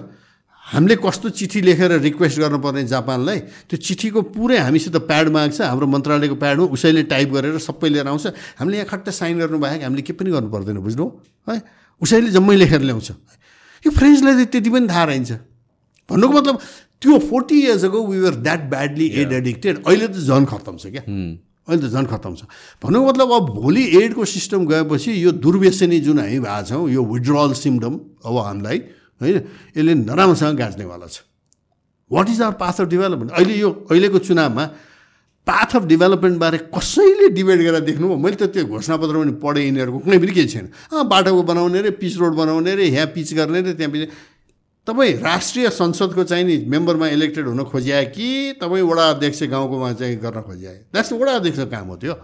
हामीले 0.64 0.96
कस्तो 0.96 1.28
चिठी 1.28 1.60
लेखेर 1.60 2.00
रिक्वेस्ट 2.00 2.40
गर्नुपर्ने 2.40 2.88
जापानलाई? 2.88 3.38
त्यो 3.68 3.76
चिठीको 3.76 4.20
पुरै 4.32 4.58
हामीसित 4.64 4.96
प्याड 5.04 5.28
माग्छ 5.28 5.60
हाम्रो 5.60 5.86
मन्त्रालयको 5.92 6.36
प्याडमा 6.40 6.64
उसैले 6.72 7.02
टाइप 7.04 7.28
गरेर 7.36 7.60
सबै 7.60 7.88
लिएर 7.92 8.08
आउँछ। 8.08 8.56
हामीले 8.56 8.76
यहाँ 8.80 8.88
खट्ट 8.88 9.12
साइन 9.12 9.44
गर्नु 9.44 9.58
बाहेक 9.60 9.84
हामीले 9.84 10.02
के 10.08 10.12
पनि 10.16 10.32
गर्नु 10.32 10.48
पर्दैन 10.48 10.80
बुझ्नु? 10.80 11.04
है? 11.48 11.60
उसैले 12.00 12.32
जम्मै 12.32 12.56
लेखेर 12.56 12.80
ल्याउँछ। 12.80 13.08
यो 13.84 13.90
फ्रेन्चलाई 13.92 14.32
चाहिँ 14.40 14.48
त्यति 14.48 14.70
पनि 14.72 14.88
थाहा 14.88 15.04
रहन्छ 15.04 15.30
भन्नुको 16.08 16.32
मतलब 16.32 16.56
त्यो 16.96 17.18
forty 17.28 17.56
years 17.60 17.84
ago 17.84 18.00
we 18.08 18.18
were 18.24 18.34
that 18.40 18.60
badly 18.72 19.06
aid 19.20 19.32
addicted 19.44 19.84
अहिले 19.84 20.08
त 20.08 20.16
झन् 20.16 20.48
खत्तम 20.48 20.76
छ 20.80 20.88
क्या। 20.88 21.04
अहिले 21.68 21.80
त 21.80 21.90
झन् 21.90 22.06
खत्तम 22.06 22.34
छ। 22.34 22.42
भन्नुको 22.82 23.08
मतलब 23.08 23.28
अब 23.32 23.44
भोलि 23.56 23.82
एडको 23.96 24.24
सिस्टम 24.24 24.66
गएपछि 24.68 25.10
यो 25.24 25.30
दुर्व्यसनी 25.40 26.00
जुन 26.00 26.18
हामी 26.20 26.38
भएको 26.44 26.62
छौँ 26.68 26.88
यो 26.90 27.00
विड्रल 27.02 27.52
सिम्टम 27.56 27.94
अब 28.24 28.36
हामीलाई 28.38 28.78
होइन 29.20 29.36
यसले 29.76 29.94
नराम्रोसँग 30.04 30.56
गाँच्नेवाला 30.58 31.06
छ। 31.08 31.24
What 32.10 32.28
is 32.28 32.40
our 32.42 32.54
path 32.60 32.80
of 32.80 32.88
development 32.88 33.30
अहिले 33.32 33.54
यो 33.54 33.70
अहिलेको 33.90 34.18
चुनावमा 34.28 34.64
पाथ 35.46 35.76
अफ 35.76 35.84
डेभलपमेन्टबारे 35.84 36.58
कसैले 36.72 37.28
डिबेट 37.32 37.60
गरेर 37.60 37.80
देख्नु 37.84 38.16
मैले 38.16 38.36
त 38.36 38.48
त्यो 38.48 38.64
घोषणापत्र 38.64 39.14
पनि 39.16 39.32
पढेँ 39.40 39.64
यिनीहरूको 39.64 39.98
कुनै 40.04 40.18
पनि 40.20 40.32
केही 40.32 40.48
छैन। 40.48 40.66
बाटो 41.04 41.42
बनाउने 41.42 41.80
रे 41.80 41.90
पिच 42.00 42.16
रोड 42.16 42.32
बनाउने 42.36 42.72
रे 42.76 42.84
यहाँ 42.88 43.08
पिच 43.12 43.28
गर्ने 43.34 43.60
रे 43.60 43.72
त्यहाँ 43.76 43.92
पिच 43.92 44.02
तपाईँ 44.86 45.12
राष्ट्रिय 45.18 45.70
संसदको 45.70 46.24
चाहिँ 46.24 46.44
नि 46.44 46.56
मेम्बरमा 46.68 47.08
इलेक्टेड 47.08 47.46
हुन 47.48 47.62
खोजिआए 47.64 48.04
कि 48.06 48.28
तपाईँ 48.60 48.82
वडा 48.82 49.08
अध्यक्ष 49.10 49.42
गाउँकोमा 49.48 49.92
चाहिँ 49.92 50.16
गर्न 50.20 50.40
खोजिआए 50.42 50.76
द्याट्स 50.92 51.12
वडा 51.12 51.32
अध्यक्षको 51.32 51.66
काम 51.70 51.88
हो 51.88 51.96
त्यो 51.96 52.14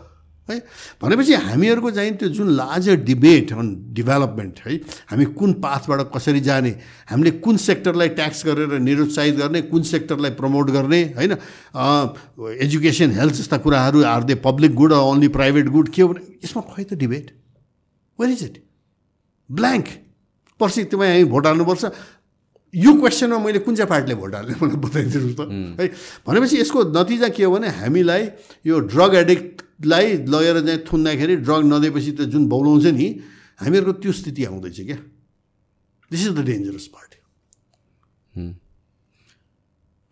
है? 0.49 0.59
भनेपछि 1.03 1.35
हामीहरूको 1.47 1.91
चाहिँ 1.91 2.13
त्यो 2.21 2.29
जुन 2.29 2.49
लार्जर 2.53 2.97
डिबेट 3.09 3.53
अन 3.53 3.67
डेभलपमेन्ट 3.95 4.59
है 4.67 4.77
हामी 5.09 5.25
कुन 5.41 5.53
पाथबाट 5.63 6.01
कसरी 6.15 6.41
जाने 6.41 6.71
हामीले 7.09 7.31
कुन 7.41 7.57
सेक्टरलाई 7.57 8.09
ट्याक्स 8.19 8.45
गरेर 8.47 8.79
निरुत्साहित 8.79 9.35
गर्ने 9.37 9.63
कुन 9.73 9.83
सेक्टरलाई 9.83 10.31
प्रमोट 10.37 10.71
गर्ने 10.71 11.03
होइन? 11.17 11.33
एजुकेसन 12.61 13.11
हेल्थ 13.17 13.35
जस्ता 13.35 13.57
कुराहरू 13.57 14.03
are 14.05 14.23
they 14.25 14.35
public 14.45 14.75
good 14.75 14.93
only 14.93 15.29
private 15.33 15.69
good 15.71 15.89
के 15.89 16.03
हो 16.03 16.09
भने 16.09 16.39
यसमा 16.45 16.63
खै 16.69 16.85
त 16.85 16.95
debate 17.01 17.35
where 18.19 18.33
is 18.33 18.45
it 18.45 18.63
blank 19.51 19.87
per se 20.61 20.85
तपाईँ 20.85 21.11
हामी 21.11 21.25
भोट 21.31 21.47
हाल्नुपर्छ। 21.47 21.85
यो 22.75 22.91
क्वेसनमा 22.95 23.39
मैले 23.39 23.59
कुन 23.67 23.75
चाहिँ 23.75 23.91
पार्टीले 23.91 24.15
भोट 24.15 24.35
हाल्ने 24.35 24.55
मलाई 24.63 24.77
बताइदिनुहोस् 24.79 25.37
त। 25.37 25.41
है 25.81 25.85
भनेपछि 26.27 26.57
यसको 26.61 26.79
नतिजा 26.95 27.29
के 27.35 27.43
हो 27.45 27.51
भने 27.51 27.69
हामीलाई 27.83 28.23
यो 28.67 28.75
ड्रग 28.87 29.15
एडिक्टलाई 29.27 30.07
लगेर 30.31 30.57
चाहिँ 30.67 30.81
थुन्दाखेरि 30.87 31.35
ड्रग 31.43 31.63
नदिएपछि 31.67 32.13
त 32.15 32.31
जुन 32.31 32.47
बौलाउँछ 32.47 32.87
नि 32.95 33.07
हामीहरूको 33.61 33.93
त्यो 34.01 34.13
स्थिति 34.13 34.43
आउँदैछ 34.47 34.79
क्या। 34.87 34.99
This 36.11 36.21
is 36.27 36.33
the 36.35 36.41
dangerous 36.47 36.87
part 36.95 37.11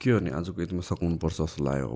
के 0.01 0.11
हो 0.11 0.19
नि 0.23 0.31
आजको 0.31 0.63
यतिमा 0.63 0.83
सघाउनुपर्छ 0.87 1.37
जस्तो 1.43 1.59
लाग्यो? 1.59 1.91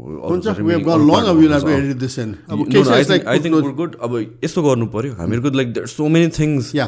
अब 3.95 4.13
यस्तो 4.43 4.61
गर्नु 4.63 4.87
पऱ्यो 4.91 5.13
हामीहरूको 5.23 5.51
like 5.55 5.87
so 5.87 6.03
many 6.11 6.29
things 6.35 6.75
yeah 6.75 6.87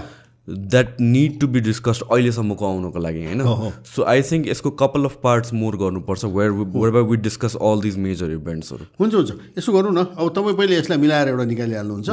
that 0.48 1.00
need 1.00 1.38
to 1.40 1.46
be 1.48 1.60
discussed 1.60 2.02
अहिलेसम्मको 2.04 2.66
आउनुको 2.66 2.98
लागि 2.98 3.24
होइन? 3.24 3.42
सो 3.86 4.02
आई 4.04 4.22
थिङ्क 4.22 4.48
यसको 4.48 4.70
कपाल 4.80 5.04
अफ 5.04 5.16
पार्ट्स 5.22 5.52
मोर 5.52 5.76
गर्नुपर्छ 5.76 6.24
where 6.24 6.50
where 6.50 6.90
by 6.92 7.02
we 7.02 7.16
discuss 7.24 7.56
all 7.56 7.80
these 7.80 7.96
major 7.96 8.30
इभेन्ट्सहरू 8.32 8.84
हुन्छ 9.00 9.14
हुन्छ। 9.14 9.30
यसो 9.58 9.72
गरौँ 9.72 9.92
न। 9.92 10.04
अब 10.20 10.28
तपाईँ 10.36 10.56
पहिले 10.56 10.76
यसलाई 10.78 10.98
मिलाएर 11.00 11.28
एउटा 11.28 11.44
निकालिहाल्नुहुन्छ। 11.44 12.10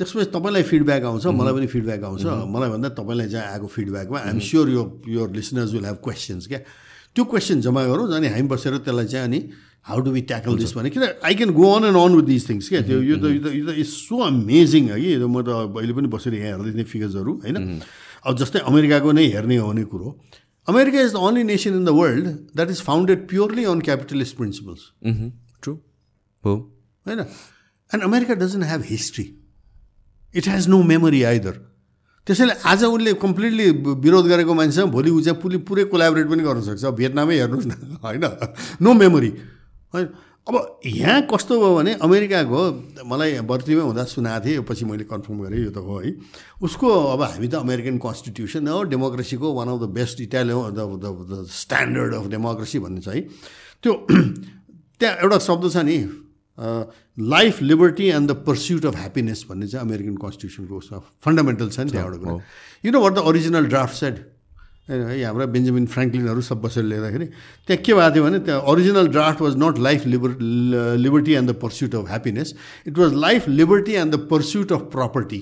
त्यसपछि 0.00 0.30
तपाईँलाई 0.32 0.62
फिडब्याक 0.64 1.02
आउँछ 1.04 1.26
मलाई 1.26 1.52
पनि 1.54 1.66
फिडब्याक 1.66 2.02
आउँछ। 2.04 2.24
मलाई 2.24 2.70
भन्दा 2.72 2.88
तपाईँलाई 2.96 3.28
चाहिँ 3.28 3.46
आएको 3.52 3.66
फिडब्याकमा 3.68 4.18
आइएम 4.18 4.38
स्योर 4.40 4.68
यो 4.70 4.82
यो 5.08 5.26
लिसनर्स 5.36 5.72
विल 5.76 5.84
हेभ 5.84 5.98
क्वेसन्स 6.00 6.46
क्या? 6.46 6.60
त्यो 7.14 7.24
क्वेसन 7.24 7.60
जम्मा 7.60 7.84
गरौँ 7.84 8.08
अनि 8.16 8.28
हामी 8.32 8.48
बसेर 8.48 8.76
त्यसलाई 8.80 9.06
चाहिँ 9.06 9.26
अनि 9.28 9.40
how 9.86 10.00
do 10.00 10.10
we 10.10 10.20
tackle 10.28 10.56
this 10.58 10.72
भने 10.76 10.90
किन 10.90 11.02
I 11.24 11.34
can 11.34 11.50
go 11.54 11.70
on 11.72 11.84
and 11.84 11.96
on 11.98 12.14
with 12.16 12.26
this 12.26 12.48
things 12.48 12.68
क्या 12.68 12.80
त्यो 12.88 13.00
यो 13.02 13.16
त 13.20 13.24
यो 13.32 13.64
त 13.66 13.76
इज 13.78 13.88
सो 13.88 14.20
अमेजिङ 14.26 14.88
है 14.90 15.00
कि 15.00 15.16
म 15.24 15.42
त 15.42 15.48
अहिले 15.76 15.92
पनि 15.92 16.08
बसेर 16.14 16.34
यहाँ 16.34 16.58
हेर्दै 16.58 16.72
थिएँ 16.74 16.88
फिगर्सहरू 16.92 17.32
होइन? 17.44 17.56
अब 18.24 18.32
जस्तै 18.40 18.58
अमेरिकाको 18.64 19.12
नै 19.12 19.24
हेर्ने 19.34 19.56
हो 19.56 19.68
भने 19.68 19.84
कुरो 19.92 20.08
America 20.68 21.00
is 21.04 21.12
the 21.12 21.16
only 21.28 21.42
nation 21.44 21.74
in 21.76 21.84
the 21.84 21.92
world 22.00 22.26
that 22.56 22.70
is 22.70 22.80
founded 22.82 23.28
purely 23.28 23.64
on 23.72 23.80
capitalist 23.88 24.36
principles 24.36 24.80
true 25.62 25.72
हो 26.44 26.54
होइन? 27.06 27.20
And 27.90 28.02
America 28.02 28.34
doesn't 28.40 28.64
have 28.64 28.82
history 28.88 29.24
it 30.34 30.48
has 30.48 30.68
no 30.68 30.82
memory 30.82 31.22
either 31.30 31.60
त्यसैले 32.26 32.52
आज 32.64 32.84
उसले 32.84 33.12
कम्प्लिटली 33.22 33.66
विरोध 34.04 34.26
गरेको 34.28 34.54
मान्छेसँग 34.54 34.90
भोलि 34.90 35.10
ऊ 35.10 35.20
चाहिँ 35.20 35.40
पुरै 35.40 35.58
पुरै 35.68 35.84
कोलाबरेट 35.92 36.26
पनि 36.28 36.42
गर्न 36.42 36.60
सक्छ। 36.68 36.84
भियतनामै 37.00 37.36
हेर्नुहोस् 37.38 37.66
न 37.66 37.98
होइन? 38.04 38.24
नो 38.80 38.92
मेमोरी 38.94 39.30
होइन? 39.94 40.08
अब 40.44 40.80
यहाँ 40.84 41.20
कस्तो 41.24 41.56
भयो 41.56 41.74
भने 41.74 41.92
अमेरिकाको 42.04 42.60
मलाई 43.08 43.40
बर्तीमै 43.48 43.80
हुँदा 43.80 44.04
सुनाएको 44.04 44.44
थिएँ 44.44 44.62
पछि 44.68 44.84
मैले 44.84 45.04
कन्फर्म 45.08 45.38
गरेँ 45.40 45.60
यो 45.64 45.70
त 45.72 45.80
हो 45.80 45.96
है। 46.04 46.10
उसको 46.60 46.88
अब 47.16 47.22
हामी 47.22 47.48
त 47.48 47.54
अमेरिकन 47.64 47.96
कन्स्टिट्युसन 47.96 48.68
हो 48.68 48.82
डेमोक्रेसीको 48.92 49.46
one 49.54 49.68
of 49.72 49.78
the 49.80 49.88
best 49.96 50.20
इटालियो 50.20 50.58
the 50.76 50.80
the 51.00 51.46
standard 51.48 52.14
of 52.14 52.24
democracy 52.28 52.78
भन्ने 52.84 53.00
छ 53.00 53.08
है। 53.08 53.20
त्यो 53.80 53.92
त्यहाँ 55.00 55.16
एउटा 55.24 55.38
शब्द 55.48 55.64
छ 55.72 55.76
नि 55.88 55.96
life 56.58 57.62
liberty 57.62 58.06
and 58.12 58.30
the 58.30 58.32
pursuit 58.44 58.84
of 58.86 58.94
happiness 58.96 59.44
भन्ने 59.48 59.66
चाहिँ 59.66 59.86
अमेरिकन 59.86 60.16
कन्स्टिट्युसनको 60.20 60.76
उसमा 60.76 60.98
फन्डामेन्टल 61.24 61.68
छ 61.72 61.80
नि 61.80 61.90
त्यहाँ 61.90 62.06
एउटा 62.06 62.18
कुरा। 62.20 62.36
You 62.84 62.92
know 62.92 63.00
what 63.00 63.12
the 63.14 63.18
original 63.32 63.64
draft 63.72 63.94
said 63.96 64.14
है 64.88 65.22
हाम्रा 65.24 65.46
बेन्जामिन 65.52 65.86
फ्रेङ्कलिनहरू 65.92 66.40
सब 66.48 66.60
बसेर 66.62 66.84
लिँदाखेरि 66.84 67.26
त्यहाँ 67.68 67.82
के 67.82 67.94
भएको 67.94 68.14
थियो 68.14 68.24
भने 68.24 68.38
त्यहाँ 68.44 68.60
original 68.72 69.08
draft 69.16 69.40
was 69.42 69.56
not 69.58 69.78
life 69.80 70.06
liber 70.06 70.36
liberty 71.00 71.32
and 71.34 71.50
the 71.50 71.54
pursuit 71.62 71.94
of 71.94 72.08
happiness 72.08 72.54
it 72.88 72.98
was 72.98 73.14
life 73.26 73.48
liberty 73.48 73.92
and 74.04 74.14
the 74.14 74.26
pursuit 74.30 74.72
of 74.72 74.88
property 74.92 75.40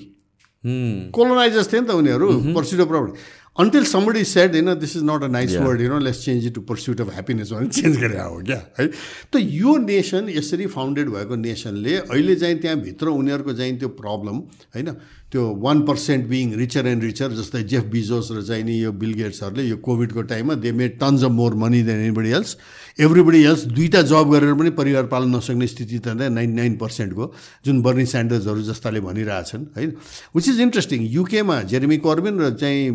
colonizers 1.13 1.71
थिए 1.73 1.79
नि 1.81 1.87
त 1.87 1.91
उनीहरू 2.01 2.27
pursuit 2.55 2.81
of 2.81 2.87
property 2.87 3.19
until 3.61 3.83
somebody 3.85 4.23
said 4.25 4.53
होइन 4.55 4.73
this 4.79 4.95
is 4.97 5.03
not 5.05 5.23
a 5.23 5.27
nice 5.33 5.55
word 5.65 5.81
you 5.81 5.89
know 5.89 5.97
let's 5.99 6.23
change 6.25 6.45
it 6.47 6.53
to 6.55 6.61
pursuit 6.69 7.01
of 7.01 7.09
happiness 7.13 7.51
भनेर 7.53 7.67
change 7.79 7.97
गरेर 7.97 8.19
हो 8.21 8.39
क्या 8.45 8.57
है? 8.79 8.87
त 9.33 9.41
यो 9.57 9.75
नेसन 9.83 10.29
यसरी 10.29 10.65
फाउन्डेड 10.75 11.09
भएको 11.09 11.35
नेसनले 11.43 11.97
अहिले 11.97 12.35
चाहिँ 12.35 12.57
त्यहाँभित्र 12.61 13.07
उनीहरूको 13.19 13.53
चाहिँ 13.53 13.77
त्यो 13.79 13.89
प्रब्लम 13.99 14.37
होइन? 14.75 14.89
त्यो 15.33 15.43
one 15.65 15.81
percent 15.85 16.25
being 16.29 16.53
richer 16.55 16.87
and 16.87 17.03
richer 17.03 17.31
जस्तै 17.33 17.61
जेफ 17.73 17.83
बिजोस 17.89 18.27
र 18.31 18.41
चाहिँ 18.45 18.77
यो 18.79 18.91
बिल 19.01 19.13
गेट्सहरूले 19.17 19.63
यो 19.65 19.77
कोभिडको 19.81 20.21
टाइममा 20.29 20.55
they 20.61 20.71
made 20.71 20.99
tons 20.99 21.23
of 21.23 21.31
more 21.31 21.53
money 21.57 21.81
than 21.83 21.99
anybody 21.99 22.29
else 22.37 22.57
everybody 23.01 23.41
else 23.43 23.63
दुईवटा 23.73 24.01
जब 24.13 24.29
गरेर 24.31 24.53
पनि 24.53 24.69
परिवार 24.77 25.05
पाल्न 25.13 25.35
नसक्ने 25.35 25.67
स्थिति 25.67 25.99
त 25.99 26.29
नाइन्टी 26.29 26.55
नाइन 26.55 26.75
पर्सेन्टको 26.77 27.25
जुन 27.65 27.81
बर्नी 27.81 28.05
स्यान्डर्सहरू 28.13 28.61
जस्ताले 28.69 29.01
भनिरहेछन् 29.07 29.65
होइन? 29.77 29.89
विच 30.35 30.49
इज 30.49 30.61
इन्ट्रेस्टिङ 30.61 31.07
युकेमा 31.17 31.57
जेरेमी 31.73 31.97
कर्बिन 32.05 32.39
र 32.39 32.53
चाहिँ 32.61 32.93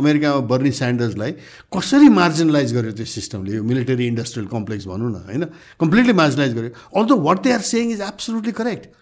अमेरिकामा 0.00 0.40
बर्नी 0.48 0.72
स्यान्डर्सलाई 0.80 1.32
कसरी 1.76 2.08
मार्जिनलाइज 2.16 2.74
गर्यो 2.78 2.92
त्यो 2.96 3.06
सिस्टमले 3.12 3.56
यो 3.56 3.62
मिलिटरी 3.62 4.06
इन्डस्ट्रियल 4.06 4.48
कम्प्लेक्स 4.56 4.86
भनौँ 4.88 5.10
न 5.12 5.22
होइन? 5.28 5.44
कम्प्लिटली 5.76 6.12
मार्जिनलाइज 6.16 6.54
गर्यो. 6.56 6.72
Although 6.96 7.14
what 7.28 7.44
they 7.44 7.52
are 7.52 7.62
saying 7.68 7.92
is 7.92 8.00
absolutely 8.08 8.52
correct 8.62 9.01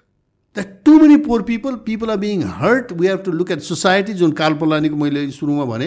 that 0.57 0.69
too 0.85 0.93
many 1.01 1.17
poor 1.27 1.43
people 1.43 1.75
people 1.87 2.11
are 2.11 2.17
being 2.17 2.43
hurt 2.61 2.93
we 2.93 3.07
have 3.07 3.23
to 3.25 3.33
look 3.33 3.51
at 3.51 3.61
society 3.63 4.13
जुन 4.13 4.33
कालपलानीको 4.33 4.97
मैले 4.97 5.31
सुरुमा 5.31 5.65
भने 5.65 5.87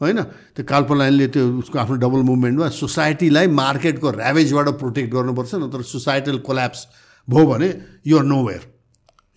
होइन? 0.00 0.22
त्यो 0.56 0.64
कालपलानीले 0.64 1.26
त्यो 1.28 1.46
उसको 1.58 1.78
आफ्नो 1.78 1.96
डबल 2.02 2.22
मुभमेन्टमा 2.26 2.68
सोसाइटीलाई 2.74 3.46
मार्केटको 3.46 4.10
ऱ्यावेजबाट 4.12 4.68
प्रोटेक्ट 4.78 5.12
गर्नुपर्छ 5.12 5.54
नत्र 5.54 5.82
सोसाइटल 5.86 6.38
कोल्याप्स 6.48 6.86
भयो 7.28 7.46
भने 7.46 7.68
you're 8.06 8.24
nowhere 8.46 8.70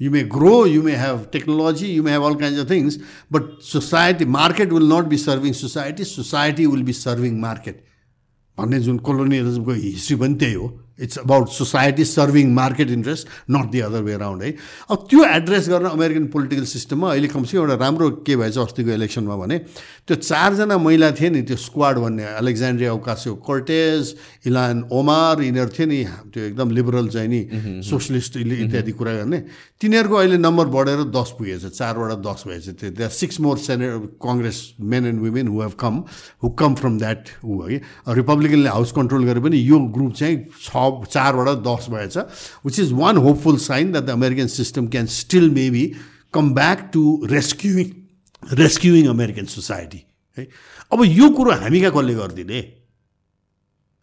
you 0.02 0.12
may 0.12 0.24
grow 0.34 0.66
you 0.66 0.82
may 0.84 0.96
have 0.96 1.26
technology 1.32 1.88
you 1.88 2.04
may 2.04 2.12
have 2.12 2.24
all 2.24 2.36
kind 2.36 2.60
of 2.60 2.70
things 2.72 2.98
but 3.32 3.44
society 3.64 4.26
market 4.26 4.74
will 4.74 4.92
not 4.94 5.06
be 5.14 5.18
serving 5.18 5.54
society 5.54 6.04
society 6.04 6.66
will 6.66 6.84
be 6.84 6.94
serving 6.94 7.40
market 7.42 7.84
भन्ने 8.58 8.80
जुन 8.80 8.98
कोलोनियलिजमको 9.06 9.72
history 9.72 10.18
पनि 10.18 10.36
त्यही 10.36 10.54
हो। 10.54 10.68
It's 11.00 11.18
about 11.20 11.50
society 11.52 12.06
serving 12.06 12.54
market 12.54 12.90
interest 12.92 13.28
not 13.52 13.72
the 13.72 13.80
other 13.88 14.02
way 14.02 14.14
around 14.14 14.44
है 14.44 14.52
अब 14.92 15.08
त्यो 15.10 15.26
address 15.26 15.70
गर्न 15.70 15.86
अमेरिकन 15.88 16.26
पोलिटिकल 16.36 16.66
सिस्टममा 16.66 17.12
अहिले 17.12 17.28
कमसेकम 17.28 17.62
एउटा 17.62 17.76
राम्रो 17.84 18.10
के 18.24 18.36
भएछ 18.36 18.58
अस्तिको 18.58 18.92
इलेक्सनमा 18.92 19.36
भने 19.36 19.58
त्यो 20.08 20.16
चारजना 20.16 20.78
महिला 20.78 21.12
थिए 21.20 21.30
नि 21.30 21.42
त्यो 21.42 21.58
स्क्वाड 21.58 21.98
भन्ने 22.00 22.24
Alexandria 22.36 22.92
Ocasio 22.92 23.36
Cortez 23.44 24.16
Ilhan 24.48 24.84
Omar 24.92 25.42
यिनीहरू 25.44 25.70
थिए 25.78 25.86
नि 25.86 26.04
त्यो 26.34 26.44
एकदम 26.44 26.72
लिबरल 26.72 27.08
चाहिँ 27.10 27.30
नि 27.30 27.42
सोसलिस्ट 27.84 28.38
इत्यादि 28.38 28.92
कुरा 28.92 29.14
गर्ने। 29.14 29.40
तिनीहरूको 29.82 30.16
अहिले 30.16 30.38
नम्बर 30.38 30.66
बढेर 30.76 31.04
दस 31.12 31.36
पुगेछ 31.38 31.66
चारबाट 31.66 32.12
दस 32.24 32.44
भएछ। 32.48 32.70
त्यो 32.80 33.04
are 33.04 33.10
six 33.12 33.40
more 33.42 33.58
senate 33.58 34.18
congress 34.24 34.58
men 34.80 35.06
and 35.06 35.20
women 35.22 35.48
who 35.48 35.62
have 35.62 35.74
come 35.80 36.04
who 36.44 36.50
come 36.60 36.76
from 36.76 36.98
that 37.00 37.24
ऊ 37.46 37.62
है। 37.62 37.82
रिपब्लिकनले 38.10 38.70
हाउस 38.70 38.92
कन्ट्रोल 38.92 39.26
गरे 39.26 39.40
पनि 39.42 39.58
यो 39.60 39.80
ग्रुप 39.96 40.14
चाहिँ 40.14 40.38
छ 40.64 40.85
चारबाट 41.06 41.58
दस 41.68 41.88
भएछ 41.90 42.18
which 42.66 42.80
is 42.80 42.92
one 42.94 43.18
hopeful 43.18 43.58
sign 43.58 43.92
that 43.92 44.04
the 44.06 44.10
American 44.10 44.48
system 44.48 44.88
can 44.88 45.06
still 45.12 45.50
maybe 45.50 45.86
come 46.34 46.54
back 46.54 46.90
to 46.94 47.04
rescuing 47.32 47.88
rescuing 48.54 49.08
American 49.08 49.46
society 49.52 50.02
है 50.38 50.48
अब 50.94 51.04
यो 51.06 51.30
कुरो 51.32 51.52
हामी 51.52 51.80
कहाँ 51.82 51.92
कसले 51.92 52.14
गरिदिने? 52.16 52.60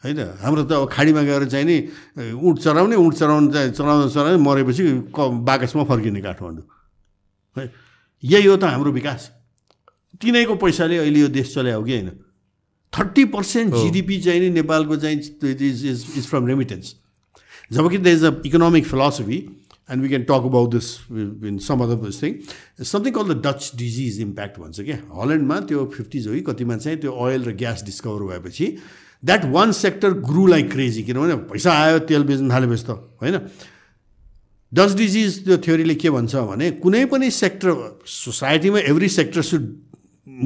होइन? 0.02 0.18
हाम्रो 0.42 0.62
त 0.64 0.72
अब 0.72 0.88
खाडीमा 0.90 1.22
गएर 1.22 1.44
चाहिँ 1.46 1.66
नि 1.66 1.76
उठ 2.34 2.58
चराउने 2.58 2.96
उठ 2.96 3.14
चराउनु 3.14 3.52
चाहिँ 3.52 3.70
चलाउँदा 3.70 4.08
चलाउने 4.10 4.38
मरेपछि 4.42 4.82
क 5.14 5.18
बाकसमा 5.46 5.84
फर्किने 5.84 6.20
काठमाडौँ 6.20 6.66
है? 7.56 7.64
यही 8.22 8.46
हो 8.46 8.56
त 8.56 8.64
हाम्रो 8.64 8.90
विकास। 8.92 9.30
तिनैको 10.18 10.54
पैसाले 10.58 10.98
अहिले 10.98 11.20
यो 11.20 11.28
देश 11.28 11.54
चलायो 11.54 11.82
कि 11.82 11.92
होइन? 11.92 12.10
थर्टी 12.92 13.24
पर्सेन्ट 13.34 13.74
जिडिपी 13.74 14.20
चाहिँ 14.20 14.40
नि 14.40 14.50
नेपालको 14.50 14.96
चाहिँ 14.96 15.18
is 15.18 15.84
is 15.84 16.06
is 16.18 16.26
from 16.26 16.46
remittance 16.46 16.94
जबकि 17.72 17.98
the 17.98 18.06
is 18.08 18.24
a 18.24 18.32
economic 18.46 18.86
philosophy 18.86 19.38
and 19.90 20.02
we 20.02 20.08
can 20.08 20.22
talk 20.24 20.48
about 20.48 20.70
this 20.70 20.88
in 21.46 21.58
some 21.58 21.80
other 21.82 21.96
this 22.04 22.22
thing 22.22 22.34
something 22.84 23.12
call 23.12 23.34
the 23.34 23.40
Dutch 23.46 23.70
disease 23.76 24.20
impact 24.20 24.58
भन्छ 24.60 24.80
क्या 24.80 24.98
हल्यान्डमा 25.14 25.60
त्यो 25.70 25.84
फिफ्टिज 25.96 26.26
हो 26.28 26.34
कि 26.34 26.40
कतिमा 26.42 26.76
चाहिँ 26.78 26.98
त्यो 27.00 27.12
ओइल 27.26 27.44
र 27.44 27.54
ग्यास 27.56 27.82
डिस्कभर 27.84 28.22
भएपछि 28.30 28.66
that 29.22 29.44
one 29.50 29.72
sector 29.72 30.12
grew 30.22 30.46
like 30.46 30.70
crazy 30.72 31.02
किनभने 31.02 31.36
पैसा 31.48 31.72
आयो 31.74 31.98
तेल 32.10 32.24
बेच्नु 32.24 32.50
थालेपछि 32.50 32.84
त 32.84 32.98
होइन 33.22 33.40
डच 34.72 34.94
डिजिज 34.96 35.44
त्यो 35.44 35.56
थ्योरीले 35.64 35.94
के 35.94 36.10
भन्छ 36.10 36.34
भने 36.50 36.70
कुनै 36.82 37.04
पनि 37.06 37.30
सेक्टर 37.32 37.74
सोसाइटीमा 38.10 38.78
every 38.92 39.08
sector 39.16 39.42
should 39.48 39.74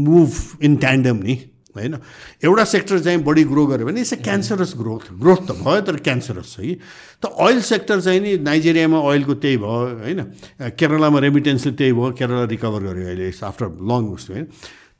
move 0.06 0.32
in 0.62 0.76
tandem 0.76 1.22
नि 1.22 1.38
होइन? 1.80 1.96
एउटा 2.44 2.64
सेक्टर 2.64 2.98
चाहिँ 3.00 3.22
बढी 3.24 3.44
ग्रो 3.44 3.66
गर्यो 3.66 3.86
भने 3.86 4.00
अ 4.00 4.16
क्यान्सरस 4.22 4.72
ग्रोथ 4.76 5.04
ग्रोथ 5.20 5.42
त 5.48 5.50
भयो 5.60 5.80
तर 5.86 5.96
क्यान्सरस 6.06 6.56
छ 6.56 6.60
कि? 6.60 6.74
त 7.22 7.24
ओइल 7.36 7.60
सेक्टर 7.60 8.00
चाहिँ 8.00 8.20
नि 8.20 8.36
नाइजेरियामा 8.44 8.98
ओइलको 9.00 9.34
त्यही 9.42 9.56
भयो 9.56 9.78
होइन? 10.00 10.20
केरलामा 10.78 11.18
रेमिटेन्सले 11.26 11.72
त्यही 11.72 11.92
भयो 11.92 12.10
केरला 12.18 12.44
रिकभर 12.50 12.82
गर्यो 12.88 13.06
अहिले 13.06 13.30
आफ्टर 13.44 13.66
लङ 13.92 14.02
उस 14.16 14.30
होइन? 14.30 14.46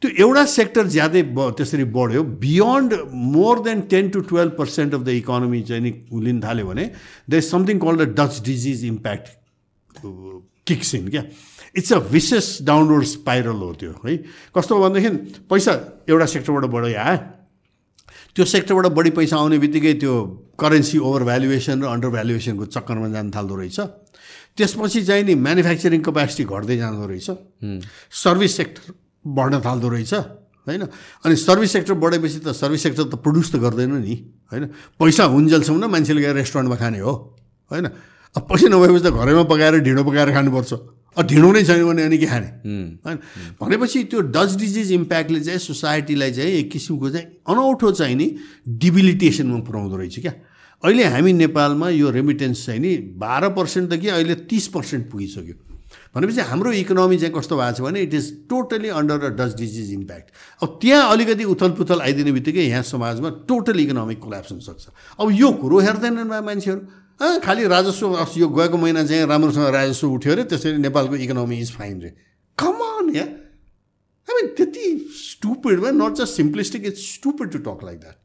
त्यो 0.02 0.10
एउटा 0.28 0.44
सेक्टर 0.44 0.86
ज्यादै 0.92 1.22
ब 1.32 1.56
त्यसरी 1.56 1.84
बढ्यो। 1.88 2.22
Beyond 2.44 2.92
more 3.32 3.60
than 3.64 3.80
ten 3.88 4.08
to 4.12 4.20
twelve 4.28 4.52
percent 4.58 4.94
of 4.94 5.00
the 5.00 5.08
economy 5.24 5.60
चाहिँ 5.64 5.82
नि 5.82 5.92
लिन 6.12 6.40
थाल्यो 6.44 6.66
भने 6.66 6.84
the 7.30 7.34
is 7.34 7.44
something 7.50 7.78
call 7.80 8.04
the 8.04 8.12
Dutch 8.12 8.42
disease 8.44 8.84
impact 8.84 9.26
kicks 10.68 10.94
in 10.94 11.08
क्या? 11.08 11.22
It's 11.76 11.92
a 11.92 11.98
vicious 12.10 12.46
downward 12.64 13.04
spiral 13.04 13.60
हो 13.60 13.72
त्यो 13.80 13.92
है? 14.04 14.16
कस्तो 14.56 14.72
भनेदेखि 14.80 15.10
पैसा 15.50 15.72
एउटा 16.08 16.26
सेक्टरबाट 16.26 16.64
बढी 16.72 16.94
आयो 16.94 17.16
त्यो 18.36 18.44
सेक्टरबाट 18.44 18.86
बढी 18.92 19.10
पैसा 19.16 19.36
आउने 19.36 19.58
बित्तिकै 19.58 19.92
त्यो 20.00 20.12
करेन्सी 20.60 20.98
ओभर 20.98 21.22
भ्यालुएसन 21.24 21.82
र 21.82 21.86
अन्डर 21.88 22.08
भ्यालुएसनको 22.16 22.64
चक्करमा 22.68 23.08
जान 23.08 23.30
थाल्दो 23.32 23.54
रहेछ। 23.56 23.80
त्यसपछि 24.56 25.02
चाहिँ 25.04 25.24
नि 25.24 25.34
म्यानुफ्याक्चरिङ 25.36 26.00
कपेसिटी 26.00 26.44
घट्दै 26.44 26.76
जाँदो 26.76 27.06
रहेछ। 27.06 27.28
सर्भिस 28.12 28.56
सेक्टर 28.56 28.92
बढ्न 29.24 29.60
थाल्दो 29.60 29.88
रहेछ 29.88 30.12
होइन? 30.68 30.82
अनि 31.24 31.36
सर्भिस 31.36 31.72
सेक्टर 31.72 31.94
बढेपछि 31.94 32.38
त 32.44 32.52
सर्भिस 32.52 32.82
सेक्टर 32.82 33.04
त 33.08 33.14
प्रड्युस 33.20 33.52
त 33.52 33.56
गर्दैन 33.56 33.92
नि 34.00 34.14
होइन? 34.52 34.64
पैसा 35.00 35.24
हुन्जेलसम्म 35.32 35.84
मान्छेले 35.92 36.20
गएर 36.20 36.34
रेस्टुरेन्टमा 36.40 36.76
खाने 36.76 37.00
हो 37.00 37.12
होइन? 37.70 37.86
अब 38.36 38.42
पैसा 38.48 38.68
नभएपछि 38.68 39.04
त 39.04 39.08
घरैमा 39.12 39.44
पकाएर 39.44 39.80
ढिँडो 39.80 40.04
पकाएर 40.04 40.28
खानुपर्छ। 40.36 40.72
ढिँडो 41.22 41.52
नै 41.52 41.62
छैन 41.64 41.84
भने 41.84 42.02
अनि 42.02 42.18
के 42.18 42.26
खाने 42.26 42.46
होइन? 43.06 43.18
भनेपछि 43.60 44.04
त्यो 44.04 44.20
डच 44.20 44.56
डिजिज 44.56 44.92
इम्प्याक्टले 44.92 45.40
चाहिँ 45.40 45.58
सोसाइटीलाई 45.58 46.32
चाहिँ 46.32 46.52
एक 46.52 46.70
किसिमको 46.70 47.10
चाहिँ 47.10 47.26
अनौठो 47.48 47.90
चाहिँ 47.92 48.16
नि 48.16 48.26
डिबिलिटेसनमा 48.68 49.60
पुऱ्याउँदो 49.64 49.96
रहेछ 49.96 50.18
क्या। 50.20 50.32
अहिले 50.82 51.04
हामी 51.04 51.32
नेपालमा 51.32 51.88
यो 51.90 52.10
रेमिटेन्स 52.10 52.66
चाहिँ 52.66 52.80
नि 52.80 52.96
बाह्र 53.16 53.48
पर्सेन्ट 53.56 53.92
त 53.92 53.96
कि 53.96 54.08
अहिले 54.08 54.34
तिस 54.44 54.66
पर्सेन्ट 54.68 55.10
पुगिसक्यो। 55.10 55.54
भनेपछि 56.14 56.40
हाम्रो 56.40 56.72
इकोनोमी 56.72 57.16
चाहिँ 57.16 57.34
कस्तो 57.34 57.56
भएको 57.56 57.76
छ 57.76 57.80
भने 57.80 58.00
it 58.02 58.14
is 58.14 58.26
totally 58.50 58.88
under 58.88 59.18
the 59.18 59.32
Dutch 59.40 59.56
disease 59.56 59.92
impact 59.92 60.28
अब 60.62 60.78
त्यहाँ 60.82 61.12
अलिकति 61.12 61.44
उथल 61.44 61.70
पुथल 61.80 62.00
आइदिने 62.00 62.32
बित्तिकै 62.32 62.62
यहाँ 62.62 62.82
समाजमा 62.82 63.28
टोटल 63.48 63.80
इकोनोमिक 63.80 64.18
कोल्याप्स 64.20 64.52
हुनसक्छ। 64.52 64.84
अब 65.20 65.32
यो 65.32 65.52
कुरो 65.60 65.78
हेर्दैनन् 65.80 66.28
मान्छेहरू। 66.44 66.80
खालि 67.20 67.66
राजस्व 67.68 68.26
यो 68.36 68.48
गएको 68.48 68.76
महिना 68.76 69.04
चाहिँ 69.06 69.26
राम्रोसँग 69.26 69.66
राजस्व 69.74 70.10
उठ्यो 70.12 70.32
अरे 70.32 70.44
त्यसरी 70.44 70.76
नेपालको 70.78 71.16
इकोनोमी 71.16 71.58
इज 71.60 71.72
फाइन 71.72 72.00
रे। 72.02 72.08
कमान 72.58 73.14
या 73.16 73.24
आई 73.24 74.42
मिन 74.42 74.46
त्यति 74.56 74.84
स्टुपिडमा 75.16 75.90
not 75.96 76.14
just 76.16 76.36
simplistic 76.36 76.86
it's 76.86 77.12
stupid 77.14 77.50
to 77.52 77.58
talk 77.70 77.84
like 77.84 77.98
that 78.00 78.16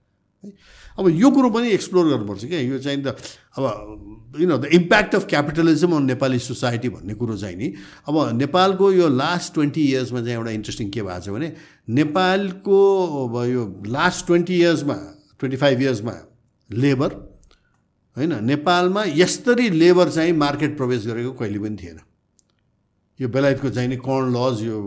है 0.43 0.51
अब 0.99 1.07
यो 1.09 1.29
कुरो 1.31 1.49
पनि 1.49 1.69
एक्सप्लोर 1.71 2.07
गर्नुपर्छ 2.07 2.45
क्या। 2.45 2.59
यो 2.59 2.79
चाहिँ 2.79 3.03
त 3.03 3.15
अब 3.57 4.35
you 4.39 4.47
know 4.47 4.57
the 4.57 4.65
impact 4.73 5.15
of 5.15 5.25
capitalism 5.29 5.95
on 5.95 6.05
Nepali 6.05 6.39
society 6.39 6.89
भन्ने 6.89 7.13
कुरो 7.13 7.37
चाहिँ 7.37 7.55
नि। 7.57 7.73
अब 8.07 8.37
नेपालको 8.37 8.91
यो 8.91 9.07
लास्ट 9.07 9.53
ट्वेन्टी 9.53 9.87
इयर्समा 9.91 10.21
चाहिँ 10.21 10.35
एउटा 10.35 10.51
इन्ट्रेस्टिङ 10.51 10.89
के 10.91 11.01
भएको 11.01 11.19
छ 11.21 11.29
भने 11.29 11.53
नेपालको 11.95 12.79
अब 13.23 13.43
यो 13.51 13.63
लास्ट 13.87 14.25
ट्वेन्टी 14.25 14.59
इयर्समा 14.59 14.95
ट्वेन्टी 15.39 15.57
फाइभ 15.57 15.81
इयर्समा 15.81 16.15
लेबर 16.69 17.30
होइन 18.17 18.43
नेपालमा 18.45 19.03
यस्तरी 19.15 19.69
लेबर 19.69 20.09
चाहिँ 20.09 20.33
मार्केट 20.33 20.77
प्रवेश 20.77 21.07
गरेको 21.07 21.31
कहिले 21.31 21.59
पनि 21.59 21.75
थिएन। 21.75 21.99
यो 23.19 23.27
बेलायतको 23.29 23.69
चाहिँ 23.69 23.89
नि 23.89 23.95
कर्न 23.95 24.33
लज 24.35 24.63
यो 24.63 24.77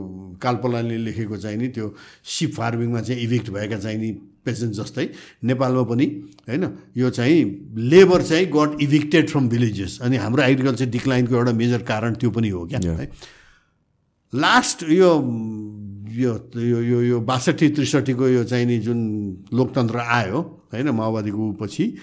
कालपलाले 0.43 0.97
लेखेको 0.99 1.37
चाहिँ 1.37 1.57
नि 1.57 1.69
त्यो 1.69 1.95
सिप 2.25 2.55
फार्मिङमा 2.55 3.01
चाहिँ 3.01 3.23
इभिक्ट 3.23 3.51
भएका 3.51 3.79
चाहिँ 3.79 3.99
नि 3.99 4.11
पेसेन्ट 4.45 4.73
जस्तै 4.75 5.09
नेपालमा 5.45 5.83
पनि 5.83 6.07
होइन 6.49 6.65
यो 6.97 7.11
चाहिँ 7.11 7.45
लेबर 7.77 8.23
चाहिँ 8.23 8.47
गट 8.47 8.83
इभिक्टेड 8.83 9.31
फ्रम 9.31 9.49
भिलेजेस 9.49 9.99
अनि 10.03 10.17
हाम्रो 10.17 10.43
एग्रिकल्चर 10.43 10.87
डिक्लाइनको 10.87 11.35
एउटा 11.35 11.53
मेजर 11.53 11.83
कारण 11.83 12.15
त्यो 12.15 12.31
पनि 12.31 12.49
हो 12.49 12.67
क्या 12.67 12.81
है। 12.93 13.11
लास्ट 14.35 14.83
यो 14.83 15.11
यो 16.13 16.35
यो 16.61 17.01
यो 17.03 17.21
बासठी 17.21 17.69
त्रिसठीको 17.69 18.29
यो 18.29 18.45
चाहिँ 18.45 18.67
नि 18.67 18.79
जुन 18.79 19.01
लोकतन्त्र 19.55 19.99
आयो 19.99 20.41
होइन 20.73 20.91
माओवादीको 20.91 21.53
पछि 21.53 21.97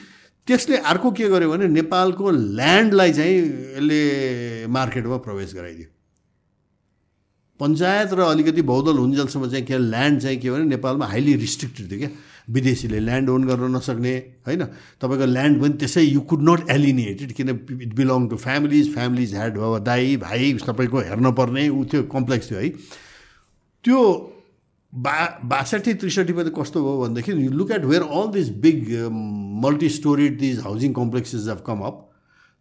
त्यसले 0.48 0.78
अर्को 0.92 1.12
के 1.12 1.30
गर्यो 1.30 1.50
भने 1.52 1.68
नेपालको 1.68 2.32
ल्यान्डलाई 2.32 3.12
चाहिँ 3.14 3.38
यसले 3.38 4.68
मार्केटमा 4.68 5.18
प्रवेश 5.26 5.54
गराइदियो। 5.56 5.88
पञ्चायत 7.60 8.14
र 8.14 8.20
अलिकति 8.26 8.62
बहुदल 8.66 8.98
हुन्जेलसम्म 8.98 9.50
चाहिँ 9.50 9.66
के 9.66 9.78
ल्यान्ड 9.78 10.22
चाहिँ 10.22 10.38
के 10.42 10.50
भने 10.52 10.66
नेपालमा 10.66 11.06
हाइली 11.06 11.34
रिस्ट्रिक्टेड 11.46 11.92
थियो 11.92 12.00
क्या। 12.00 12.10
विदेशीले 12.50 13.00
ल्यान्ड 13.00 13.30
ओन 13.30 13.44
गर्न 13.48 13.76
नसक्ने 13.76 14.14
होइन? 14.48 14.64
तपाईँको 14.98 15.26
ल्यान्ड 15.26 15.62
पनि 15.62 15.74
त्यसै 15.78 16.02
यु 16.02 16.22
कुड 16.26 16.42
नट 16.50 16.70
एलिनेटेड 16.70 17.32
किन 17.38 17.50
it 17.86 17.94
belong 17.94 18.28
to 18.30 18.38
families 18.42 18.94
families 18.94 19.34
had 19.36 19.58
अब 19.58 19.78
दाई 19.86 20.18
भाइ 20.18 20.54
तपाईँको 20.66 21.00
हेर्न 21.06 21.32
पर्ने 21.38 21.70
ऊ 21.70 21.84
त्यो 21.86 22.04
कम्प्लेक्स 22.10 22.50
थियो 22.52 22.60
है। 22.60 22.70
त्यो 23.86 24.00
बा 24.94 25.14
बासठी 25.52 25.94
त्रिसठीमा 26.04 26.44
त 26.44 26.54
कस्तो 26.56 26.84
भयो 26.84 26.98
भनेदेखि 27.02 27.32
you 27.32 27.52
look 27.52 27.72
at 27.72 27.86
where 27.92 28.04
all 28.04 28.28
this 28.32 28.50
big 28.64 28.80
multi 29.66 29.90
storied 29.90 30.38
these 30.40 30.60
housing 30.68 30.94
complexes 30.94 31.48
have 31.48 31.62
come 31.66 31.80
up 31.90 32.08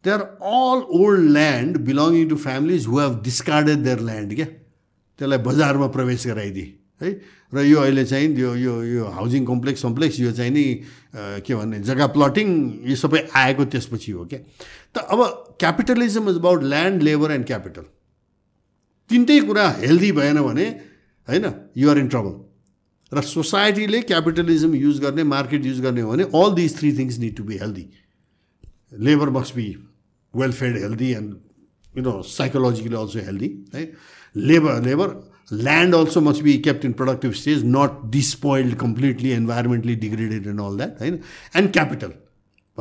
they 0.05 0.11
are 0.11 0.21
all 0.51 0.83
old 0.99 1.31
land 1.31 1.79
belonging 1.87 2.29
to 2.29 2.37
families 2.45 2.87
who 2.87 2.99
have 2.99 3.21
discarded 3.25 3.83
their 3.85 4.01
land 4.11 4.35
क्या 4.35 4.47
त्यसलाई 4.47 5.39
बजारमा 5.49 5.87
प्रवेश 5.97 6.27
गराइदिए 6.27 6.75
है? 7.01 7.11
र 7.53 7.63
यो 7.65 7.79
अहिले 7.81 8.05
चाहिँ 8.05 8.29
यो 8.39 8.55
यो 8.57 8.83
यो 8.85 9.05
हाउसिङ 9.17 9.45
कम्प्लेक्स 9.47 9.83
कम्प्लेक्स 9.83 10.21
यो 10.21 10.33
चाहिँ 10.33 10.51
नि 10.53 10.65
के 11.47 11.55
भन्ने 11.55 11.81
जग्गा 11.89 12.07
प्लटिङ 12.17 12.49
यो 12.91 12.97
सबै 12.97 13.23
आएको 13.37 13.65
त्यसपछि 13.75 14.13
हो 14.13 14.25
क्या 14.33 14.41
त 14.95 15.05
अब 15.17 15.23
capitalism 15.61 16.29
is 16.31 16.37
about 16.37 16.63
land 16.75 17.03
labour 17.03 17.33
and 17.33 17.47
capital 17.47 17.89
तिनटै 19.11 19.41
कुरा 19.51 19.69
हेल्दी 19.81 20.13
भएन 20.21 20.41
भने 20.43 20.69
होइन 21.31 21.53
युआर 21.77 21.99
इन 21.99 22.09
ट्रबल 22.09 22.39
र 23.13 23.23
सोसाइटीले 23.25 24.01
क्यापिटलिजम 24.03 24.75
युज 24.77 24.99
गर्ने 25.01 25.23
मार्केट 25.27 25.65
युज 25.65 25.81
गर्ने 25.81 26.01
हो 26.01 26.11
भने 26.11 26.25
all 26.35 26.55
these 26.55 26.79
three 26.79 26.93
things 26.99 27.19
need 27.19 27.37
to 27.37 27.45
be 27.45 27.57
healthy 27.59 27.89
labour 29.01 29.31
must 29.31 29.55
be 29.55 29.67
well 30.35 30.53
fed 30.55 30.79
healthy 30.79 31.11
and 31.15 31.35
you 31.95 32.03
know 32.03 32.21
psychologically 32.29 32.97
also 32.97 33.27
healthy 33.27 33.51
है 33.75 33.91
labour 34.37 34.83
labour 34.83 35.19
land 35.53 35.95
also 35.95 36.21
must 36.21 36.43
be 36.43 36.57
kept 36.65 36.85
in 36.85 36.93
productive 36.95 37.33
stage 37.35 37.65
not 37.67 38.01
despoiled 38.11 38.75
completely 38.79 39.33
environmentally 39.33 39.95
degraded 40.05 40.47
and 40.47 40.61
all 40.61 40.77
that 40.77 41.01
होइन 41.01 41.19
and 41.57 41.73
capital 41.73 42.13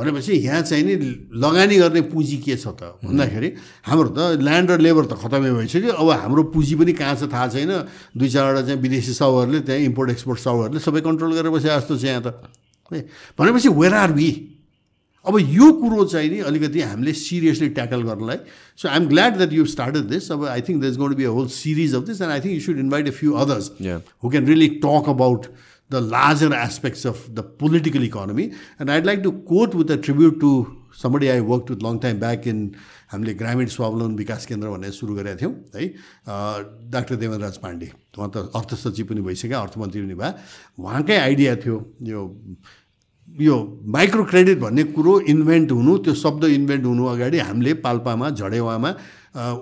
भनेपछि 0.00 0.32
यहाँ 0.32 0.62
चाहिँ 0.64 0.84
नि 0.88 0.94
लगानी 1.36 1.76
गर्ने 1.76 2.00
पुँजी 2.08 2.36
के 2.40 2.56
छ 2.56 2.72
त? 2.72 2.96
भन्दाखेरि 3.04 3.48
हाम्रो 3.84 4.08
त 4.16 4.40
ल्यान्ड 4.40 4.70
र 4.70 4.78
लेबर 4.80 5.04
त 5.04 5.20
खतमै 5.20 5.52
भइसक्यो। 5.60 5.92
अब 5.92 6.08
हाम्रो 6.24 6.42
पुँजी 6.56 6.74
पनि 6.80 6.92
कहाँ 6.96 7.16
छ 7.20 7.28
थाहा 7.28 7.48
छैन। 7.52 7.72
दुई 8.16 8.28
चारवटा 8.32 8.62
चाहिँ 8.64 8.80
विदेशी 8.80 9.12
साउहरूले 9.12 9.60
त्यहाँ 9.68 9.80
इम्पोर्ट 9.92 10.08
एक्सपोर्ट 10.16 10.38
साउहरूले 10.40 10.80
सबै 10.80 11.00
कन्ट्रोल 11.04 11.30
गरेर 11.36 11.52
बसे 11.52 11.68
जस्तो 11.68 11.94
छ 12.00 12.04
यहाँ 12.08 12.22
त। 12.24 12.28
है? 12.90 13.00
भनेपछि 13.36 13.68
वेयर 13.68 13.94
आर 13.94 14.12
वी 14.16 14.30
अब 15.20 15.36
यो 15.36 15.66
कुरो 15.76 16.04
चाहिँ 16.08 16.28
नि 16.32 16.38
अलिकति 16.48 16.80
हामीले 16.80 17.12
सिरियसली 17.12 17.68
ट्याकल 17.76 18.02
गर्नलाई। 18.08 18.38
So 18.80 18.88
I 18.88 18.96
am 18.96 19.06
glad 19.08 19.36
that 19.36 19.52
you 19.52 19.64
started 19.68 20.04
this 20.08 20.32
अब 20.32 20.44
I 20.48 20.60
think 20.64 20.80
this 20.80 20.96
gonna 20.96 21.14
be 21.14 21.24
a 21.24 21.32
whole 21.36 21.48
series 21.52 21.94
of 21.94 22.02
this 22.08 22.20
and 22.24 22.32
I 22.32 22.40
think 22.40 22.54
you 22.56 22.60
should 22.64 22.78
invite 22.80 23.08
a 23.08 23.12
few 23.20 23.32
others 23.44 23.70
who 24.24 24.30
can 24.32 24.46
really 24.48 24.68
talk 24.80 25.12
about 25.12 25.46
the 25.90 26.00
larger 26.00 26.52
aspects 26.54 27.04
of 27.04 27.34
the 27.34 27.42
political 27.42 28.02
economy. 28.04 28.52
And 28.78 28.90
I'd 28.90 29.06
like 29.06 29.22
to 29.24 29.32
quote 29.32 29.74
with 29.74 29.90
a 29.90 29.96
tribute 29.96 30.40
to 30.40 30.52
somebody 30.92 31.30
I 31.30 31.40
worked 31.40 31.70
with 31.70 31.82
long 31.82 32.00
time 32.00 32.18
back 32.18 32.46
in 32.46 32.74
हामीले 33.12 33.32
ग्रामीण 33.34 33.66
स्वावलम्बन 33.66 34.14
विकास 34.16 34.44
केन्द्र 34.46 34.68
भनेर 34.70 34.90
सुरु 34.94 35.14
गरेका 35.14 35.36
थियौँ 35.40 35.54
है 35.74 35.86
डाक्टर 36.94 37.16
देवेन्द्रराज 37.22 37.56
पाण्डे 37.58 37.88
उहाँ 38.18 38.30
त 38.34 38.36
अर्थ 38.54 38.74
सचिव 38.82 39.06
पनि 39.10 39.20
भइसक्यो 39.26 39.58
अर्थमन्त्री 39.58 40.02
पनि 40.02 40.14
भयो 40.14 40.30
उहाँकै 40.78 41.16
आइडिया 41.26 41.54
थियो 41.62 41.76
यो 42.06 42.20
यो 43.28 43.56
माइक्रो 43.96 44.24
क्रेडिट 44.30 44.58
भन्ने 44.62 44.84
कुरो 44.94 45.18
इन्भेन्ट 45.34 45.70
हुनु 45.78 45.96
त्यो 46.06 46.14
शब्द 46.22 46.44
इन्भेन्ट 46.54 46.84
हुनु 46.86 47.04
अगाडि 47.14 47.38
हामीले 47.50 47.74
पाल्पामा 47.82 48.30
झडेवामा 48.38 48.90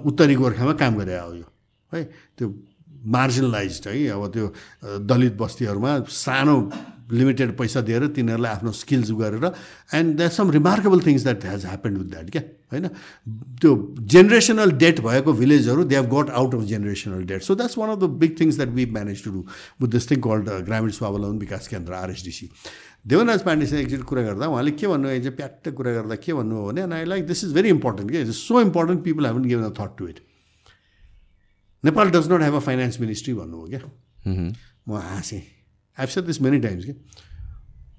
उत्तरी 0.09 0.34
गोर्खामा 0.44 0.72
काम 0.82 0.98
गरे 1.00 1.18
हो 1.18 1.32
यो 1.40 1.48
है 1.92 2.05
त्यो 2.36 2.52
मार्जिनलाइज 3.06 3.80
है। 3.86 4.06
अब 4.10 4.26
त्यो 4.32 4.52
दलित 5.06 5.36
बस्तीहरूमा 5.38 5.98
सानो 6.10 6.56
लिमिटेड 7.12 7.56
पैसा 7.56 7.80
दिएर 7.80 8.06
तिनीहरूलाई 8.12 8.52
आफ्नो 8.52 8.72
स्किल्स 8.72 9.10
गरेर 9.18 9.44
and 9.94 10.16
that 10.16 10.32
some 10.32 10.50
remarkable 10.50 11.00
things 11.06 11.22
that 11.22 11.44
has 11.44 11.64
happened 11.66 11.98
with 11.98 12.10
that 12.10 12.30
क्या? 12.30 12.42
होइन? 12.72 12.88
त्यो 13.60 13.70
जेनेरेसनल 14.14 14.70
डेट 14.82 15.00
भएको 15.00 15.32
भिलेजहरू 15.32 15.84
they 15.84 15.96
have 15.96 16.10
got 16.14 16.30
out 16.40 16.54
of 16.54 16.62
generational 16.68 17.22
debt 17.30 17.42
so 17.42 17.54
that's 17.54 17.78
one 17.78 17.90
of 17.90 17.98
the 17.98 18.10
big 18.20 18.36
things 18.40 18.56
that 18.56 18.74
we 18.76 18.86
manage 18.98 19.24
to 19.24 19.30
do 19.32 19.44
with 19.82 19.88
this 19.88 20.10
thing 20.10 20.20
called 20.28 20.50
ग्रामीण 20.68 20.90
स्वावलम्बन 21.00 21.38
विकास 21.38 21.68
केन्द्र 21.68 21.92
आरएसडिसी 22.02 22.50
देवराज 23.08 23.42
पाण्डेसँग 23.42 23.80
एकचोटि 23.80 24.02
कुरा 24.04 24.22
गर्दा 24.22 24.46
उहाँले 24.46 24.70
के 24.76 24.86
भन्नु 24.86 25.08
चाहिँ 25.08 25.36
प्याट्ट 25.36 25.68
कुरा 25.80 25.92
गर्दा 25.92 26.14
के 26.20 26.32
भन्नु 26.34 26.56
हो 26.56 26.66
भने 26.72 26.94
I 26.94 27.04
like 27.04 27.26
this 27.26 27.44
is 27.44 27.52
very 27.54 27.68
important 27.78 28.10
के 28.10 28.20
is 28.22 28.34
so 28.36 28.60
important 28.60 29.04
people 29.04 29.26
haven't 29.26 29.44
given 29.48 29.64
a 29.64 29.74
thought 29.80 29.96
to 29.98 30.08
it 30.08 30.20
Nepal 31.84 32.10
does 32.10 32.32
not 32.32 32.42
have 32.42 32.55
a 32.55 32.59
finance 32.60 33.00
ministry 33.00 33.34
भन्नु 33.34 33.56
हो 33.56 33.66
क्या 33.68 33.80
म 34.88 34.90
हाँसेँ। 34.90 35.42
I've 35.98 36.09
said 36.09 36.24
this 36.24 36.40
many 36.42 36.59
times 36.60 36.84
कि 36.84 36.92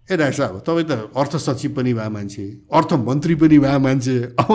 ए 0.10 0.18
डाक्टर 0.18 0.34
साहब 0.34 0.60
तपाईँ 0.68 0.86
त 0.90 1.12
अर्थ 1.16 1.36
सचिव 1.38 1.74
पनि 1.76 1.94
भए 1.94 2.10
मान्छे 2.10 2.46
अर्थमन्त्री 2.74 3.36
पनि 3.36 3.60
भए 3.60 3.78
मान्छे। 3.78 4.16
अब 4.40 4.50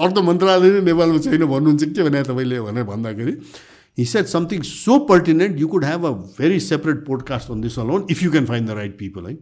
अर्थ 0.00 0.18
मन्त्रालय 0.24 0.70
नै 0.70 0.80
नेपालमा 0.82 1.18
छैन 1.20 1.44
भन्नुहुन्छ 1.44 1.84
के 1.84 2.02
भने 2.02 2.22
तपाईँले 2.22 2.60
भनेर 2.60 2.84
भन्दाखेरि 2.88 3.34
he 3.98 4.04
said 4.06 4.26
something 4.26 4.62
so 4.64 4.98
pertinent 5.06 5.58
you 5.60 5.68
could 5.68 5.84
have 5.84 6.04
a 6.06 6.10
very 6.38 6.60
separate 6.60 7.04
podcast 7.06 7.50
on 7.50 7.60
this 7.60 7.78
alone 7.78 8.06
if 8.10 8.22
you 8.22 8.30
can 8.30 8.46
find 8.46 8.68
the 8.68 8.72
right 8.80 8.98
people 8.98 9.26
है 9.26 9.36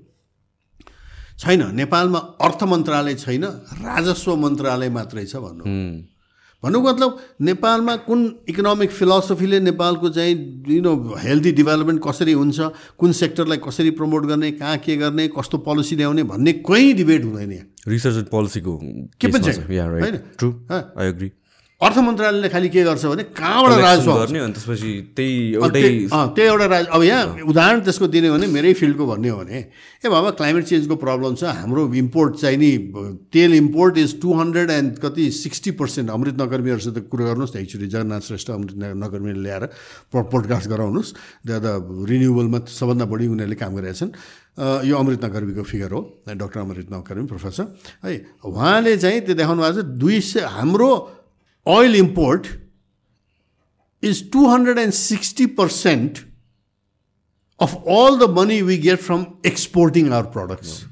छैन 1.38 1.62
नेपालमा 1.76 2.18
अर्थ 2.42 2.62
मन्त्रालय 2.66 3.14
छैन 3.16 3.44
राजस्व 3.86 4.36
मन्त्रालय 4.36 4.88
मात्रै 4.90 5.24
छ 5.24 5.36
भन्नु। 5.38 5.64
भन्नुको 6.64 6.88
मतलब 6.88 7.18
नेपालमा 7.40 7.96
कुन 7.96 8.20
इकोनोमिक 8.48 8.90
फिलोसफीले 8.90 9.60
नेपालको 9.60 10.08
चाहिँ 10.08 10.64
यु 10.68 10.82
नो 10.82 11.14
हेल्दी 11.18 11.52
डेभलपमेन्ट 11.52 12.00
कसरी 12.06 12.32
हुन्छ 12.32 12.60
कुन 12.98 13.12
सेक्टरलाई 13.12 13.58
कसरी 13.58 13.90
प्रमोट 13.90 14.26
गर्ने 14.26 14.50
कहाँ 14.52 14.78
के 14.78 14.96
गर्ने 14.96 15.28
कस्तो 15.28 15.58
पोलिसी 15.58 15.96
ल्याउने 15.96 16.22
भन्ने 16.22 16.52
कोही 16.52 16.92
डिबेट 16.92 17.24
हुँदैन 17.24 17.52
यहाँ। 17.52 17.66
रिसर्च 17.88 18.26
पोलिसीको 18.28 18.80
के 19.20 19.26
पनि 19.26 19.52
छैन। 19.52 19.80
होइन। 20.98 21.30
अर्थ 21.78 21.98
मन्त्रालयले 22.02 22.48
खालि 22.50 22.68
के 22.74 22.82
गर्छ 22.82 23.04
भने 23.06 23.22
कहाँबाट 23.38 23.78
राजस्व 23.78 24.10
गर्ने 24.10 24.38
अनि 24.38 24.52
त्यसपछि 24.52 24.90
त्यही 25.14 25.34
एउटै 25.54 25.82
त्यही 26.10 26.48
एउटा 26.50 26.66
राज 26.74 26.86
अब 26.90 27.02
यहाँ 27.06 27.46
उदाहरण 27.46 27.80
त्यसको 27.86 28.06
दिने 28.10 28.28
हो 28.28 28.34
भने 28.34 28.46
मेरै 28.50 28.72
फिल्डको 28.74 29.06
भन्ने 29.06 29.28
हो 29.30 29.36
भने 29.38 29.58
ए 30.02 30.08
बाबा 30.10 30.30
क्लाइमेट 30.42 30.64
चेन्जको 30.66 30.96
प्रब्लम 30.98 31.34
छ 31.38 31.54
हाम्रो 31.54 31.82
इम्पोर्ट 31.94 32.34
चाहिँ 32.42 32.58
नि 32.58 32.70
तेल 33.30 33.54
import 33.54 33.98
is 34.02 34.18
two 34.18 34.34
hundred 34.34 34.70
and 34.70 34.98
कति 34.98 35.30
सिक्सटी 35.38 35.70
पर्सेन्ट 35.78 36.10
अमृत 36.10 36.42
नगर्मीहरूसित 36.42 36.98
कुरो 37.14 37.24
गर्नुहोस् 37.30 37.54
न 37.54 37.62
एक्चुली 37.62 37.86
जगन्नाथ 37.86 38.26
श्रेष्ठ 38.26 38.50
अमृत 38.50 38.74
नगर्मीले 38.98 39.38
ल्याएर 39.38 39.64
पोडकास्ट 40.10 40.68
गराउनुहोस् 40.74 41.14
द 41.46 41.62
रिन्युएबलमा 42.10 42.58
सबभन्दा 42.74 43.04
बढी 43.06 43.26
उनीहरूले 43.30 43.58
काम 43.62 43.78
गरेका 43.78 43.94
छन् 43.94 44.12
यो 44.82 44.94
अमृत 44.98 45.24
नगर्मीको 45.24 45.62
फिगर 45.62 45.90
हो 45.94 46.00
डक्टर 46.26 46.60
अमृत 46.60 46.90
नगर्मी 46.90 47.26
प्रोफेसर। 47.30 47.64
है 48.02 48.14
उहाँले 48.42 48.96
चाहिँ 48.98 49.20
त्यो 49.30 49.34
देखाउनु 49.38 49.62
भएको 49.62 49.78
छ 49.78 49.86
दुई 50.02 50.18
सय 50.26 50.42
हाम्रो 50.58 50.90
oil 51.66 51.94
import 51.94 52.58
is 54.02 54.22
260% 54.22 56.24
of 57.60 57.74
all 57.84 58.16
the 58.16 58.28
money 58.28 58.62
we 58.62 58.78
get 58.78 59.00
from 59.00 59.36
exporting 59.42 60.12
our 60.12 60.24
products. 60.24 60.86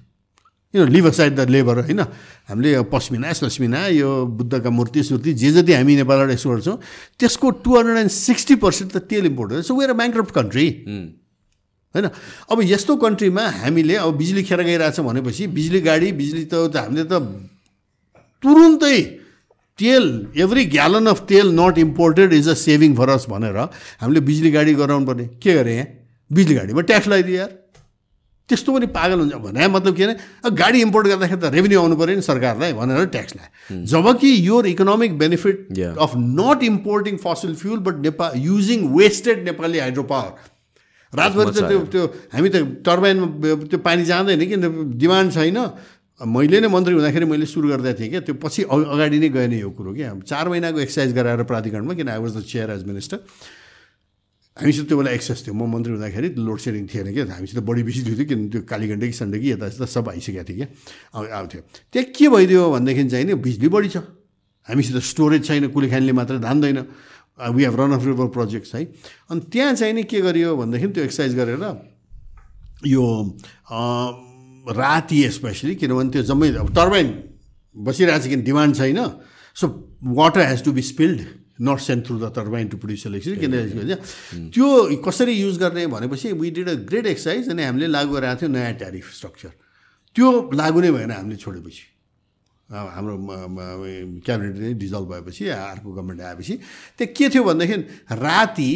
You 0.74 0.84
know, 0.84 0.92
leave 0.92 1.06
aside 1.06 1.36
the 1.36 1.46
labor, 1.46 1.82
होइन 1.82 2.00
हामीले 2.48 2.82
पस्मिना 2.92 3.32
सस्मिना 3.32 3.86
यो 3.96 4.26
बुद्धका 4.38 4.70
मूर्ति 4.70 5.02
सुर्ति 5.02 5.32
जे 5.40 5.50
जति 5.50 5.72
हामी 5.72 5.96
नेपालबाट 5.96 6.30
एक्सपोर्ट 6.30 6.58
गर्छौँ 6.58 6.78
त्यसको 7.18 7.50
two 7.64 7.76
hundred 7.76 7.98
and 7.98 8.10
sixty 8.10 8.54
percent 8.64 8.92
त 8.92 8.96
तेल 9.10 9.26
इम्पोर्ट 9.26 9.52
हो 9.52 9.62
so 9.62 9.74
we're 9.78 9.90
a 9.90 9.94
bankrupt 10.02 10.30
country 10.34 10.66
होइन? 11.94 12.06
अब 12.52 12.62
यस्तो 12.62 12.96
कन्ट्रीमा 13.06 13.44
हामीले 13.62 13.94
अब 14.04 14.16
बिजुली 14.20 14.42
खेर 14.50 14.60
गइरहेछ 14.68 15.00
भनेपछि 15.00 15.46
बिजुली 15.56 15.80
गाडी 15.86 16.08
बिजुली 16.20 16.44
त 16.52 16.54
हामीले 16.76 17.04
त 17.08 17.10
तुरुन्तै 18.42 18.98
तेल 19.78 20.04
एभ्री 20.40 20.64
ग्यालन 20.72 21.06
अफ 21.06 21.20
तेल 21.28 21.48
not 21.60 21.78
imported 21.78 22.32
is 22.32 22.48
a 22.48 22.54
saving 22.56 22.94
for 22.96 23.08
us 23.10 23.26
भनेर 23.30 23.56
हामीले 24.00 24.20
बिजुली 24.28 24.50
गाडी 24.50 24.74
गराउनु 24.74 25.06
पर्ने 25.06 25.26
के 25.42 25.54
गरेँ? 25.54 25.74
यहाँ 25.76 25.86
बिजुली 26.30 26.54
गाडीमा 26.54 26.80
ट्याक्स 26.80 27.08
लगाइदियो 27.08 27.36
यार। 27.36 27.52
त्यस्तो 28.48 28.72
पनि 28.72 28.86
पागल 28.96 29.18
हुन्छ। 29.20 29.34
भने 29.44 29.68
मतलब 29.68 29.96
के 29.96 30.02
अरे? 30.04 30.16
गाडी 30.48 30.80
इम्पोर्ट 30.80 31.06
गर्दाखेरि 31.06 31.40
त 31.40 31.52
रेभेन्यू 31.54 31.80
आउनु 31.80 31.96
पऱ्यो 31.96 32.16
नि 32.16 32.22
सरकारलाई 32.22 32.72
भनेर 32.72 33.04
ट्याक्स 33.12 33.36
लाए 33.36 33.84
जबकि 33.92 34.28
your 34.48 34.66
economic 34.66 35.18
benefit 35.18 35.56
of 35.76 36.12
not 36.40 36.62
importing 36.72 37.16
fossil 37.24 37.54
fuel 37.60 37.78
but 37.84 37.96
Nepal 38.08 38.38
using 38.48 38.88
wasted 38.96 39.44
Nepali 39.44 39.78
hydro 39.78 40.02
power 40.12 40.54
रातभरि 41.12 41.50
त 41.52 41.68
त्यो 41.68 41.78
त्यो 41.92 42.06
हामी 42.32 42.48
त 42.48 42.56
टर्बाइनमा 42.86 43.26
त्यो 43.66 43.78
पानी 43.84 44.04
जाँदैन 44.04 44.40
कि 44.48 44.56
डिमान्ड 45.04 45.32
छैन। 45.32 45.58
मैले 46.20 46.60
नै 46.64 46.68
मन्त्री 46.72 46.94
हुँदाखेरि 46.94 47.26
मैले 47.28 47.46
सुरु 47.46 47.68
गर्दा 47.68 47.92
थिएँ 47.92 48.08
क्या। 48.08 48.20
त्यो 48.24 48.34
पछि 48.40 48.62
अगाडि 48.72 49.18
नै 49.20 49.28
गएन 49.28 49.52
यो 49.60 49.70
कुरो 49.76 49.92
क्या। 49.92 50.16
चार 50.24 50.48
महिनाको 50.48 50.80
एक्सर्साइज 50.80 51.12
गराएर 51.12 51.42
प्राधिकरणमा 51.44 51.94
किन? 51.94 52.08
I 52.08 52.18
was 52.24 52.36
the 52.36 52.40
chair 52.40 52.70
as 52.70 52.82
minister 52.88 53.18
हामीसित 54.56 54.88
त्यो 54.88 54.96
बेला 54.96 55.10
एक्सेस 55.12 55.44
थियो। 55.44 55.52
म 55.52 55.68
मन्त्री 55.68 55.92
हुँदाखेरि 55.92 56.28
लोड 56.40 56.58
सेडिङ 56.64 56.84
थिएन 56.88 57.12
क्या। 57.12 57.24
हामीसित 57.28 57.60
बढी 57.60 57.82
बेसी 57.84 58.00
थियो 58.08 58.24
किन? 58.24 58.48
त्यो 58.48 58.60
कालीगण्डकी 58.64 59.50
यता 59.50 59.66
यता 59.68 59.84
सब 59.84 60.08
आइसकेको 60.08 60.44
थियो 60.48 60.56
क्या। 60.56 60.68
आउँथ्यो 61.20 61.60
त्यहाँ 61.92 62.08
के 62.16 62.28
भइदियो 62.32 62.62
भनेदेखि 62.72 63.04
चाहिँ 63.12 63.24
नि 63.28 63.34
बिजुली 63.36 63.68
बढी 63.68 63.88
छ। 63.92 64.00
हामीसित 64.68 64.96
स्टोरेज 65.04 65.44
छैन 65.44 65.68
कुलीखानीले 65.68 66.12
मात्र 66.16 66.40
धान्दैन। 66.40 66.78
We 67.52 67.62
have 67.64 67.76
run 67.76 67.92
of 67.92 68.04
river 68.08 68.26
projects 68.32 68.74
है। 68.74 68.80
अनि 69.28 69.40
त्यहाँ 69.52 69.74
चाहिँ 69.76 69.92
नि 69.92 70.02
के 70.08 70.20
गरियो 70.24 70.56
भनेदेखि 70.56 70.88
त्यो 70.96 71.04
एक्सर्साइज 71.04 71.36
गरेर 71.36 71.60
यो 72.88 73.04
राति 74.68 75.22
स्पेसली 75.30 75.74
किनभने 75.74 76.10
त्यो 76.10 76.22
जम्मै 76.22 76.48
अब 76.58 76.74
टर्बाइन 76.74 77.08
बसिरहेको 77.76 78.24
छ 78.24 78.28
किन 78.28 78.42
डिमान्ड 78.44 78.76
छैन। 78.76 78.98
So 79.56 79.66
water 80.16 80.40
has 80.40 80.64
to 80.64 80.72
be 80.72 80.82
spilled 80.82 81.20
not 81.60 81.78
sent 81.80 82.06
through 82.06 82.18
the 82.18 82.32
turbine 82.36 82.68
to 82.68 82.76
produce 82.76 83.06
electricity 83.06 83.40
किन 83.40 84.50
त्यो 84.52 84.66
कसरी 85.04 85.32
युज 85.32 85.58
गर्ने 85.58 85.86
भनेपछि 85.86 86.32
we 86.32 86.50
did 86.50 86.68
a 86.68 86.74
great 86.88 87.06
exercise 87.06 87.48
अनि 87.50 87.62
हामीले 87.62 87.86
लागु 87.86 88.14
गरेको 88.14 88.40
थियो 88.40 88.50
नयाँ 88.52 88.72
ट्यारिफ 88.82 89.12
स्ट्रक्चर 89.14 89.52
त्यो 90.16 90.26
लागु 90.54 90.80
नै 90.80 90.90
भएन 90.90 91.10
हामीले 91.10 91.36
छोडेपछि। 91.36 91.84
हाम्रो 92.68 93.16
क्याबिनेट 94.26 94.56
नै 94.58 94.72
डिजल्भ 94.74 95.08
भएपछि 95.12 95.44
अर्को 95.48 95.92
गभर्मेन्ट 95.92 96.20
आएपछि। 96.22 96.54
त्यो 96.98 97.06
के 97.16 97.28
थियो 97.30 97.42
भनेदेखि 97.44 97.76
राति 98.18 98.70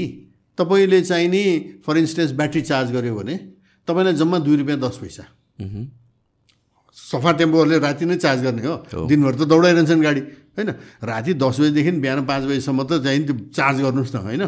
तपाईँले 0.58 1.00
चाहिँ 1.02 1.28
नि 1.28 1.42
फर 1.86 1.98
इन्स्टेन्स 1.98 2.32
ब्याट्री 2.38 2.62
चार्ज 2.62 2.92
गऱ्यो 2.92 3.14
भने 3.14 3.36
तपाईँलाई 3.88 4.14
जम्मा 4.14 4.38
दुई 4.46 4.56
रुपियाँ 4.56 4.78
दस 4.80 4.98
पैसा। 5.02 5.24
सफा 6.96 7.30
टेम्पोहरूले 7.32 7.78
राति 7.78 8.04
नै 8.06 8.16
चार्ज 8.16 8.40
गर्ने 8.42 8.62
हो। 8.66 9.06
दिनभरि 9.06 9.36
त 9.36 9.42
दौडाइरहन्छन् 9.46 10.02
गाडी 10.02 10.20
होइन? 10.56 10.70
राति 11.02 11.34
दस 11.34 11.56
बजीदेखि 11.60 11.90
बिहान 12.02 12.24
पाँच 12.26 12.42
बजीसम्म 12.44 12.80
त 12.84 13.02
चाहिँ 13.04 13.24
त्यो 13.26 13.34
चार्ज 13.54 13.76
गर्नुहोस् 13.80 14.14
न 14.14 14.18
होइन? 14.20 14.42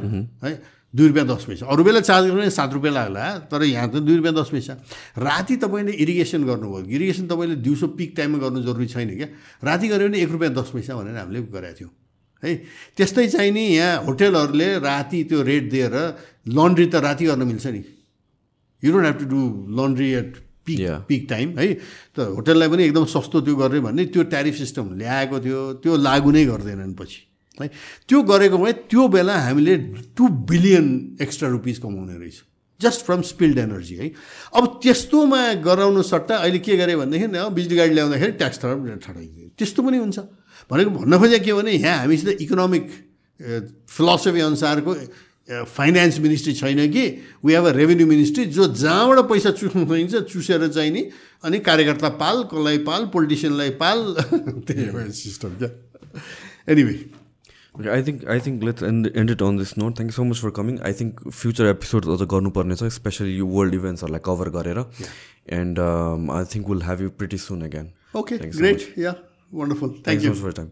है? 0.44 0.52
दुई 0.94 1.06
रुपियाँ 1.09 1.26
दस 1.26 1.44
पैसा। 1.48 1.64
अरू 1.72 1.82
बेला 1.84 2.01
चार्ज 2.05 2.26
गर्नु 2.28 2.51
सात 2.52 2.72
रुपियाँ 2.72 2.94
लाग्ला 2.94 3.48
तर 3.48 3.62
यहाँ 3.64 3.89
त 3.89 4.05
दुई 4.05 4.16
रुपियाँ 4.20 4.34
दस 4.36 4.48
पैसा। 4.52 4.72
राति 5.16 5.56
तपाईँले 5.56 5.93
इरिगेसन 5.93 6.44
गर्नुभयो। 6.44 6.84
इरिगेसन 6.84 7.26
तपाईँले 7.32 7.56
दिउँसो 7.64 7.86
पिक 7.97 8.12
टाइममा 8.12 8.39
गर्नु 8.39 8.60
जरुरी 8.60 8.86
छैन 8.93 9.16
क्या। 9.16 9.28
राति 9.64 9.89
गऱ्यो 9.89 10.09
भने 10.09 10.18
एक 10.20 10.30
रुपियाँ 10.30 10.52
दस 10.52 10.68
पैसा 10.68 10.93
भनेर 10.93 11.16
हामीले 11.16 11.40
गरेका 11.48 11.72
थियौँ। 11.80 11.90
है? 12.43 12.51
त्यस्तै 12.93 13.26
चाहिँ 13.28 13.51
नि 13.51 13.64
यहाँ 13.72 14.05
होटेलहरूले 14.05 14.68
राति 14.84 15.18
त्यो 15.24 15.43
रेट 15.43 15.64
दिएर 15.70 15.94
लन्ड्री 16.52 16.86
त 16.93 16.94
राति 17.01 17.24
गर्न 17.24 17.43
मिल्छ 17.48 17.66
नि। 17.72 17.82
You 18.82 18.93
don't 18.93 19.06
have 19.06 19.16
to 19.16 19.26
do 19.32 19.40
laundry 19.72 20.09
at 20.12 20.30
peak 20.66 20.80
peak 21.09 21.26
time 21.30 21.48
है? 21.59 21.66
त 22.14 22.18
होटललाई 22.36 22.68
पनि 22.68 22.82
एकदम 22.84 23.05
सस्तो 23.10 23.40
त्यो 23.43 23.55
गर्ने 23.56 23.80
भन्ने 23.80 24.05
त्यो 24.14 24.22
ट्यारिफ 24.32 24.55
सिस्टम 24.59 24.84
ल्याएको 24.98 25.36
थियो 25.43 25.60
त्यो 25.82 25.93
लागु 25.97 26.30
नै 26.30 26.44
गर्दैनन् 26.47 26.94
पछि 26.94 27.20
है? 27.60 27.68
त्यो 28.09 28.18
गरेको 28.22 28.56
भए 28.59 28.72
त्यो 28.86 29.02
बेला 29.09 29.34
हामीले 29.47 29.76
टु 30.16 30.24
बिलियन 30.51 30.86
एक्स्ट्रा 31.20 31.48
रुपिस 31.48 31.78
कमाउने 31.82 32.14
रहेछ 32.18 32.39
जस्ट 32.80 33.01
फ्रम 33.06 33.20
स्पिल्ड 33.22 33.59
एनर्जी 33.59 33.94
है? 33.94 34.06
अब 34.55 34.64
त्यस्तोमा 34.82 35.43
गराउनु 35.62 36.02
सट्टा 36.02 36.36
अहिले 36.36 36.59
के 36.59 36.76
गरेँ 36.76 36.97
भनेदेखि 36.98 37.26
बिजुली 37.55 37.76
गाडी 37.76 37.94
ल्याउँदाखेरि 37.94 38.32
ट्याक्स 38.43 38.59
थर 38.59 38.98
ठडाइदियो 39.02 39.48
त्यस्तो 39.59 39.80
पनि 39.82 39.98
हुन्छ। 39.98 40.18
भनेको 40.70 40.90
भन्न 40.90 41.18
खोजेको 41.18 41.44
के 41.44 41.52
भने 41.52 41.72
यहाँ 41.72 41.98
हामीसित 42.02 42.43
इकोनोमिक 42.43 42.84
फिलोसफी 43.86 44.40
अनुसारको 44.40 44.93
फाइनेन्स 45.48 46.19
मिनिस्ट्री 46.20 46.52
छैन 46.55 46.90
कि 46.93 47.06
we 47.44 47.52
have 47.52 47.64
a 47.66 47.70
revenue 47.77 48.06
ministry 48.06 48.44
जो 48.56 48.66
जहाँबाट 48.82 49.28
पैसा 49.28 49.51
चुस्नु 49.62 49.85
सकिन्छ 49.85 50.23
चुसेर 50.32 50.69
चाहिँ 50.69 50.90
नि 50.90 51.09
अनि 51.44 51.59
कार्यकर्ता 51.70 52.09
पाल 52.20 52.43
कसलाई 52.52 52.78
पाल 52.90 53.06
पोलिटिसियनलाई 53.14 53.70
पाल 53.82 54.14
त्यही 54.69 55.10
सिस्टम 55.23 55.56
क्या? 55.62 55.70
Anyway 56.69 56.94
I 57.74 58.02
think 58.06 58.24
I 58.28 58.39
think 58.39 58.62
let's 58.62 58.82
end, 58.82 59.10
end 59.16 59.31
it 59.31 59.43
on 59.44 59.56
this 59.56 59.70
note. 59.78 59.97
Thank 59.97 60.10
you 60.10 60.16
so 60.16 60.24
much 60.24 60.40
for 60.40 60.51
coming. 60.51 60.78
I 60.82 60.93
think 60.93 61.20
future 61.32 61.69
episodes 61.69 62.09
अझ 62.14 62.28
गर्नुपर्ने 62.32 62.74
छ 62.77 62.89
स्पेसली 62.97 63.36
यो 63.36 63.47
वर्ल्ड 63.55 63.74
इभेन्ट्सहरूलाई 63.74 64.20
कभर 64.27 64.51
गरेर. 64.56 64.85
And 65.51 65.78
I 65.81 66.44
think 66.55 66.69
will 66.70 66.82
have 66.82 67.02
you 67.02 67.10
pretty 67.20 67.39
soon 67.39 67.62
again 67.62 67.90
okay 68.16 68.39
great 68.39 68.98
yeah 68.98 69.14
wonderful 69.55 69.94
thank 70.06 70.24
you 70.24 70.32
for 70.43 70.52
time 70.59 70.69